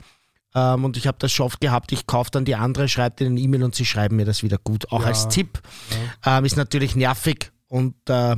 Ähm, 0.56 0.84
und 0.84 0.96
ich 0.96 1.06
habe 1.06 1.16
das 1.18 1.32
schon 1.32 1.46
oft 1.46 1.60
gehabt, 1.60 1.90
ich 1.92 2.06
kaufe 2.06 2.30
dann 2.30 2.44
die 2.44 2.54
andere, 2.54 2.88
schreibe 2.88 3.16
denen 3.16 3.32
eine 3.32 3.40
E-Mail 3.40 3.64
und 3.64 3.74
sie 3.74 3.84
schreiben 3.84 4.16
mir 4.16 4.24
das 4.24 4.42
wieder 4.42 4.58
gut. 4.58 4.90
Auch 4.92 5.00
Ja. 5.02 5.06
als 5.08 5.28
Tipp. 5.28 5.60
Ähm, 6.24 6.44
ist 6.44 6.56
natürlich 6.56 6.94
nervig 6.94 7.50
und 7.68 7.94
äh, 8.08 8.36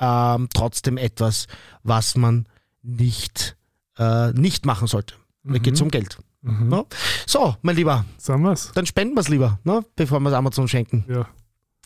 ähm, 0.00 0.48
trotzdem 0.54 0.96
etwas, 0.96 1.46
was 1.82 2.16
man 2.16 2.46
nicht, 2.88 3.56
äh, 3.98 4.32
nicht 4.32 4.66
machen 4.66 4.86
sollte. 4.88 5.14
Da 5.44 5.58
geht 5.58 5.74
es 5.74 5.80
um 5.80 5.90
Geld. 5.90 6.18
Mhm. 6.42 6.68
Ne? 6.68 6.84
So, 7.26 7.56
mein 7.62 7.76
Lieber, 7.76 8.04
Sagen 8.16 8.42
wir's? 8.42 8.70
dann 8.74 8.86
spenden 8.86 9.14
wir 9.14 9.20
es 9.20 9.28
lieber, 9.28 9.58
ne? 9.64 9.84
bevor 9.96 10.20
wir 10.20 10.28
es 10.30 10.34
Amazon 10.34 10.68
schenken. 10.68 11.04
Ja. 11.08 11.26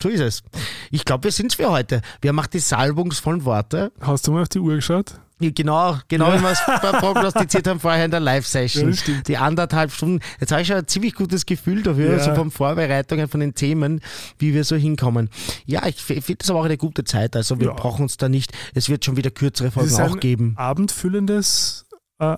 So 0.01 0.09
ist 0.09 0.19
es. 0.21 0.43
Ich 0.91 1.05
glaube, 1.05 1.25
wir 1.25 1.31
sind 1.31 1.47
es 1.51 1.55
für 1.55 1.69
heute. 1.69 2.01
Haben 2.25 2.39
auch 2.39 2.47
die 2.47 2.59
salbungsvollen 2.59 3.45
Worte. 3.45 3.91
Hast 4.01 4.27
du 4.27 4.31
mal 4.31 4.41
auf 4.41 4.49
die 4.49 4.59
Uhr 4.59 4.75
geschaut? 4.75 5.19
Ja, 5.47 5.51
Genau, 5.53 5.97
genau 6.07 6.27
Ja. 6.29 6.39
wie 6.39 6.43
wir 6.43 6.51
es 6.51 6.61
prognostiziert 6.99 7.67
haben 7.67 7.79
vorher 7.79 8.05
in 8.05 8.11
der 8.11 8.19
Ja, 8.19 8.25
Live-Session. 8.25 8.93
stimmt. 8.93 9.27
die 9.27 9.37
anderthalb 9.37 9.91
Stunden. 9.91 10.19
Jetzt 10.39 10.51
habe 10.51 10.61
ich 10.61 10.67
schon 10.67 10.77
ein 10.77 10.87
ziemlich 10.87 11.13
gutes 11.15 11.45
Gefühl 11.45 11.83
dafür, 11.83 12.11
Ja. 12.11 12.17
also 12.17 12.35
von 12.35 12.51
Vorbereitungen, 12.51 13.27
von 13.27 13.39
den 13.39 13.53
Themen, 13.55 14.01
wie 14.39 14.53
wir 14.53 14.63
so 14.63 14.75
hinkommen. 14.75 15.29
Ja, 15.65 15.85
ich 15.85 16.01
finde 16.01 16.35
das 16.37 16.49
aber 16.49 16.59
auch 16.59 16.65
eine 16.65 16.77
gute 16.77 17.03
Zeit. 17.03 17.35
Also 17.35 17.59
wir 17.59 17.67
Ja. 17.67 17.73
brauchen 17.73 18.03
uns 18.03 18.17
da 18.17 18.29
nicht, 18.29 18.51
es 18.73 18.89
wird 18.89 19.05
schon 19.05 19.17
wieder 19.17 19.31
kürzere 19.31 19.71
Folgen 19.71 19.95
auch 19.95 20.19
geben. 20.19 20.53
abendfüllendes 20.57 21.82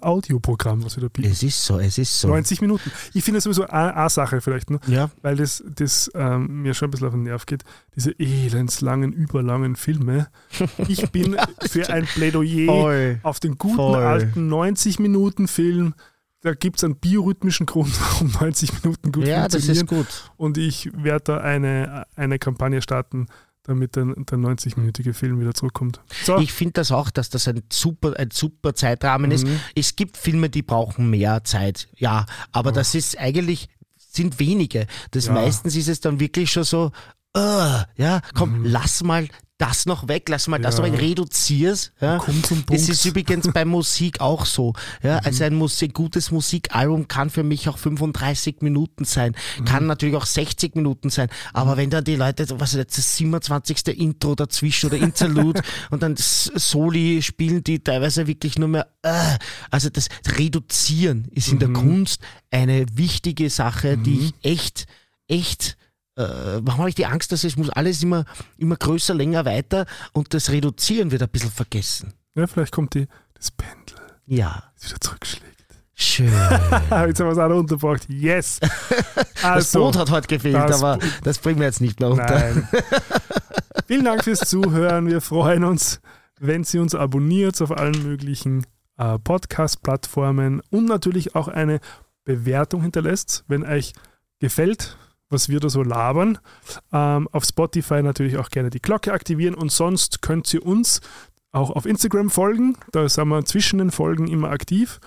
äh, 0.02 0.06
Audioprogramm, 0.06 0.84
was 0.84 0.96
wir 0.98 1.02
da 1.04 1.08
bieten. 1.10 1.30
Es 1.32 1.44
ist 1.44 1.66
so, 1.66 1.80
es 1.80 1.98
ist 1.98 2.20
so. 2.20 2.28
90 2.28 2.62
Minuten. 2.62 2.92
Ich 3.14 3.24
finde 3.24 3.42
sowieso 3.42 3.68
eine 3.68 3.96
eine 3.96 4.10
Sache 4.10 4.42
vielleicht, 4.42 4.70
ne? 4.70 4.80
Ja, 4.88 5.10
weil 5.22 5.36
das, 5.36 5.64
das 5.76 6.10
ähm, 6.16 6.62
mir 6.64 6.74
schon 6.74 6.88
ein 6.88 6.92
bisschen 6.92 7.08
auf 7.08 7.14
den 7.14 7.24
Nerv 7.24 7.46
geht. 7.46 7.64
Diese 7.96 8.12
elendslangen, 8.20 9.14
überlangen 9.14 9.76
Filme. 9.76 10.28
Ich 10.88 11.10
bin 11.12 11.38
für 11.70 11.90
ein 11.90 12.06
Plädoyer 12.06 12.66
voll. 12.68 13.20
auf 13.24 13.40
den 13.40 13.58
guten 13.58 13.76
Voll. 13.76 14.04
alten 14.04 14.52
90-Minuten-Film. 14.54 15.94
Da 16.42 16.54
gibt 16.54 16.78
es 16.78 16.84
einen 16.84 16.96
biorhythmischen 16.98 17.66
Grund, 17.66 17.92
warum 18.00 18.32
90 18.40 18.84
Minuten 18.84 19.12
gut 19.12 19.26
Ja, 19.26 19.48
das 19.48 19.66
funktionieren. 19.66 19.86
ist 19.86 19.88
gut. 19.90 20.32
Und 20.38 20.58
ich 20.58 20.92
werde 20.96 21.24
da 21.24 21.38
eine, 21.40 22.06
eine 22.16 22.38
Kampagne 22.38 22.82
starten, 22.82 23.28
damit 23.68 23.96
der, 23.96 24.06
der 24.06 24.38
90-minütige 24.38 25.14
Film 25.14 25.40
wieder 25.40 25.54
zurückkommt. 25.54 26.00
So, 26.24 26.38
Ich 26.38 26.54
finde 26.54 26.74
das 26.74 26.92
auch, 26.92 27.10
dass 27.10 27.30
das 27.30 27.48
ein 27.48 27.64
super, 27.72 28.14
ein 28.18 28.32
super 28.32 28.76
Zeitrahmen 28.76 29.32
ist. 29.32 29.46
Mhm. 29.46 29.60
Es 29.76 29.96
gibt 29.96 30.18
Filme, 30.18 30.50
die 30.50 30.62
brauchen 30.62 31.10
mehr 31.10 31.44
Zeit, 31.44 31.88
ja, 31.98 32.26
aber 32.52 32.72
das 32.72 32.96
ist 32.96 33.18
eigentlich, 33.18 33.70
sind 33.98 34.40
wenige. 34.40 34.88
Das 35.12 35.26
Ja. 35.26 35.34
meistens 35.34 35.76
ist 35.76 35.88
es 35.88 36.00
dann 36.00 36.20
wirklich 36.20 36.52
schon 36.52 36.64
so, 36.64 36.92
uh, 37.38 37.82
ja, 37.98 38.22
komm, 38.34 38.64
lass 38.64 39.04
mal 39.04 39.28
das 39.58 39.86
noch 39.86 40.10
weg, 40.10 40.28
lass 40.28 40.48
mal 40.48 40.60
das 40.60 40.78
Mhm. 40.78 40.84
Ja. 40.86 40.90
noch 40.90 40.98
weg, 40.98 41.02
reduzier's. 41.02 41.92
Ja. 42.02 42.18
komm 42.18 42.44
zum 42.44 42.64
Punkt. 42.64 42.72
Mhm. 42.72 42.76
Es 42.76 42.90
ist 42.90 43.06
übrigens 43.06 43.48
bei 43.54 43.64
Musik 43.64 44.20
auch 44.20 44.46
so. 44.46 44.74
Ja, 45.02 45.20
Also 45.20 45.46
ein 45.46 45.56
Musik, 45.56 45.94
gutes 45.94 46.30
Musikalbum 46.32 47.08
kann 47.08 47.30
für 47.30 47.44
mich 47.44 47.70
auch 47.70 47.78
35 47.78 48.58
Minuten 48.62 49.06
sein, 49.06 49.34
Mhm. 49.60 49.66
kann 49.66 49.86
natürlich 49.88 50.16
auch 50.16 50.26
60 50.26 50.76
Minuten 50.76 51.10
sein. 51.10 51.30
Aber 51.54 51.78
wenn 51.78 51.90
dann 51.90 52.04
die 52.04 52.18
Leute, 52.18 52.46
was 52.60 52.74
ist 52.74 52.78
jetzt 52.80 52.98
das 52.98 53.16
27. 53.16 53.98
Intro 53.98 54.36
dazwischen 54.36 54.88
oder 54.88 54.98
Interlude 54.98 55.62
und 55.90 56.04
dann 56.04 56.16
Soli 56.18 57.22
spielen, 57.22 57.64
die 57.64 57.80
teilweise 57.80 58.28
wirklich 58.28 58.58
nur 58.60 58.68
mehr, 58.68 58.88
äh, 59.04 59.38
also 59.72 59.90
das 59.90 60.10
Reduzieren 60.38 61.28
ist 61.32 61.48
in 61.48 61.60
der 61.60 61.70
Kunst 61.70 62.22
eine 62.52 62.86
wichtige 62.94 63.50
Sache, 63.50 63.98
die 63.98 64.20
ich 64.20 64.34
echt, 64.52 64.86
echt 65.28 65.78
äh, 66.18 66.56
manchmal 66.56 66.78
habe 66.78 66.90
ich 66.90 66.96
die 66.96 67.06
Angst, 67.06 67.32
dass 67.32 67.44
es 67.44 67.58
muss 67.58 67.70
alles 67.70 68.02
immer, 68.04 68.26
immer 68.58 68.76
größer, 68.78 69.14
länger, 69.14 69.46
weiter 69.46 69.86
und 70.14 70.34
das 70.34 70.50
Reduzieren 70.50 71.12
wird 71.12 71.22
ein 71.24 71.30
bisschen 71.30 71.52
vergessen. 71.52 72.14
ja, 72.36 72.48
vielleicht 72.48 72.72
kommt 72.72 72.94
die, 72.94 73.08
das 73.34 73.52
Pendel, 73.52 73.98
Ja, 74.26 74.64
das 74.76 74.90
wieder 74.90 75.02
zurückschlägt. 75.02 75.66
schön. 75.94 76.28
Jetzt 76.32 76.92
haben 76.92 77.10
wir 77.28 77.28
es 77.32 77.38
auch 77.38 77.50
noch 77.50 77.58
unterbracht. 77.58 78.06
Yes! 78.10 78.60
Das 79.42 79.44
Also, 79.44 79.80
Boot 79.80 79.98
hat 79.98 80.10
heute 80.10 80.28
gefehlt, 80.28 80.56
das 80.56 80.82
aber 80.82 80.98
das 81.24 81.38
bringen 81.38 81.60
wir 81.60 81.68
jetzt 81.68 81.80
nicht 81.82 82.00
mehr 82.00 82.10
unter. 82.10 82.26
Nein. 82.26 82.68
Vielen 83.88 84.06
Dank 84.06 84.24
fürs 84.24 84.40
Zuhören. 84.40 85.06
Wir 85.08 85.22
freuen 85.22 85.64
uns, 85.64 86.02
wenn 86.40 86.64
Sie 86.64 86.80
uns 86.80 86.96
abonniert 86.96 87.62
auf 87.62 87.72
allen 87.72 88.02
möglichen 88.02 88.66
äh, 88.98 89.20
Podcast-Plattformen 89.20 90.62
und 90.72 90.86
natürlich 90.86 91.36
auch 91.36 91.48
eine 91.48 91.80
Bewertung 92.24 92.82
hinterlässt, 92.82 93.44
wenn 93.48 93.64
euch 93.64 93.94
gefällt, 94.40 94.98
was 95.30 95.50
wir 95.50 95.60
da 95.60 95.70
so 95.70 95.84
labern. 95.84 96.38
Ähm, 96.92 97.28
auf 97.32 97.46
Spotify 97.46 98.02
natürlich 98.04 98.38
auch 98.38 98.50
gerne 98.50 98.70
die 98.70 98.82
Glocke 98.82 99.14
aktivieren 99.14 99.56
und 99.56 99.72
sonst 99.72 100.22
könnt 100.22 100.54
ihr 100.54 100.66
uns 100.66 101.02
auch 101.52 101.72
auf 101.72 101.86
Instagram 101.86 102.30
folgen. 102.30 102.78
Da 102.92 103.08
sind 103.08 103.28
wir 103.30 103.46
zwischen 103.46 103.80
den 103.80 103.92
Folgen 103.92 104.28
immer 104.28 104.50
aktiv 104.50 105.00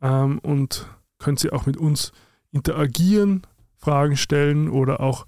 ähm, 0.00 0.38
und 0.40 0.88
könnt 1.18 1.42
ihr 1.44 1.52
auch 1.52 1.66
mit 1.66 1.76
uns 1.76 2.12
interagieren, 2.50 3.42
Fragen 3.76 4.16
stellen 4.16 4.68
oder 4.68 5.00
auch 5.00 5.26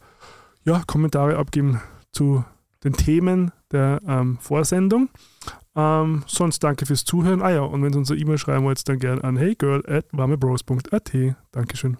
ja, 0.64 0.82
Kommentare 0.86 1.36
abgeben 1.36 1.80
zu 2.12 2.44
den 2.82 2.94
Themen 2.94 3.52
der 3.72 4.00
ähm, 4.06 4.38
Vorsendung. 4.40 5.10
Ähm, 5.76 6.22
sonst 6.26 6.60
danke 6.60 6.86
fürs 6.86 7.04
Zuhören. 7.04 7.42
Ah 7.42 7.50
ja, 7.50 7.62
und 7.62 7.82
wenn 7.82 7.92
Sie 7.92 7.98
unsere 7.98 8.18
E-Mail 8.18 8.38
schreiben 8.38 8.64
wollt, 8.64 8.86
dann 8.88 8.98
gerne 8.98 9.24
an 9.24 9.38
heygirl 9.38 9.82
at. 9.86 10.06
Dankeschön. 11.50 11.96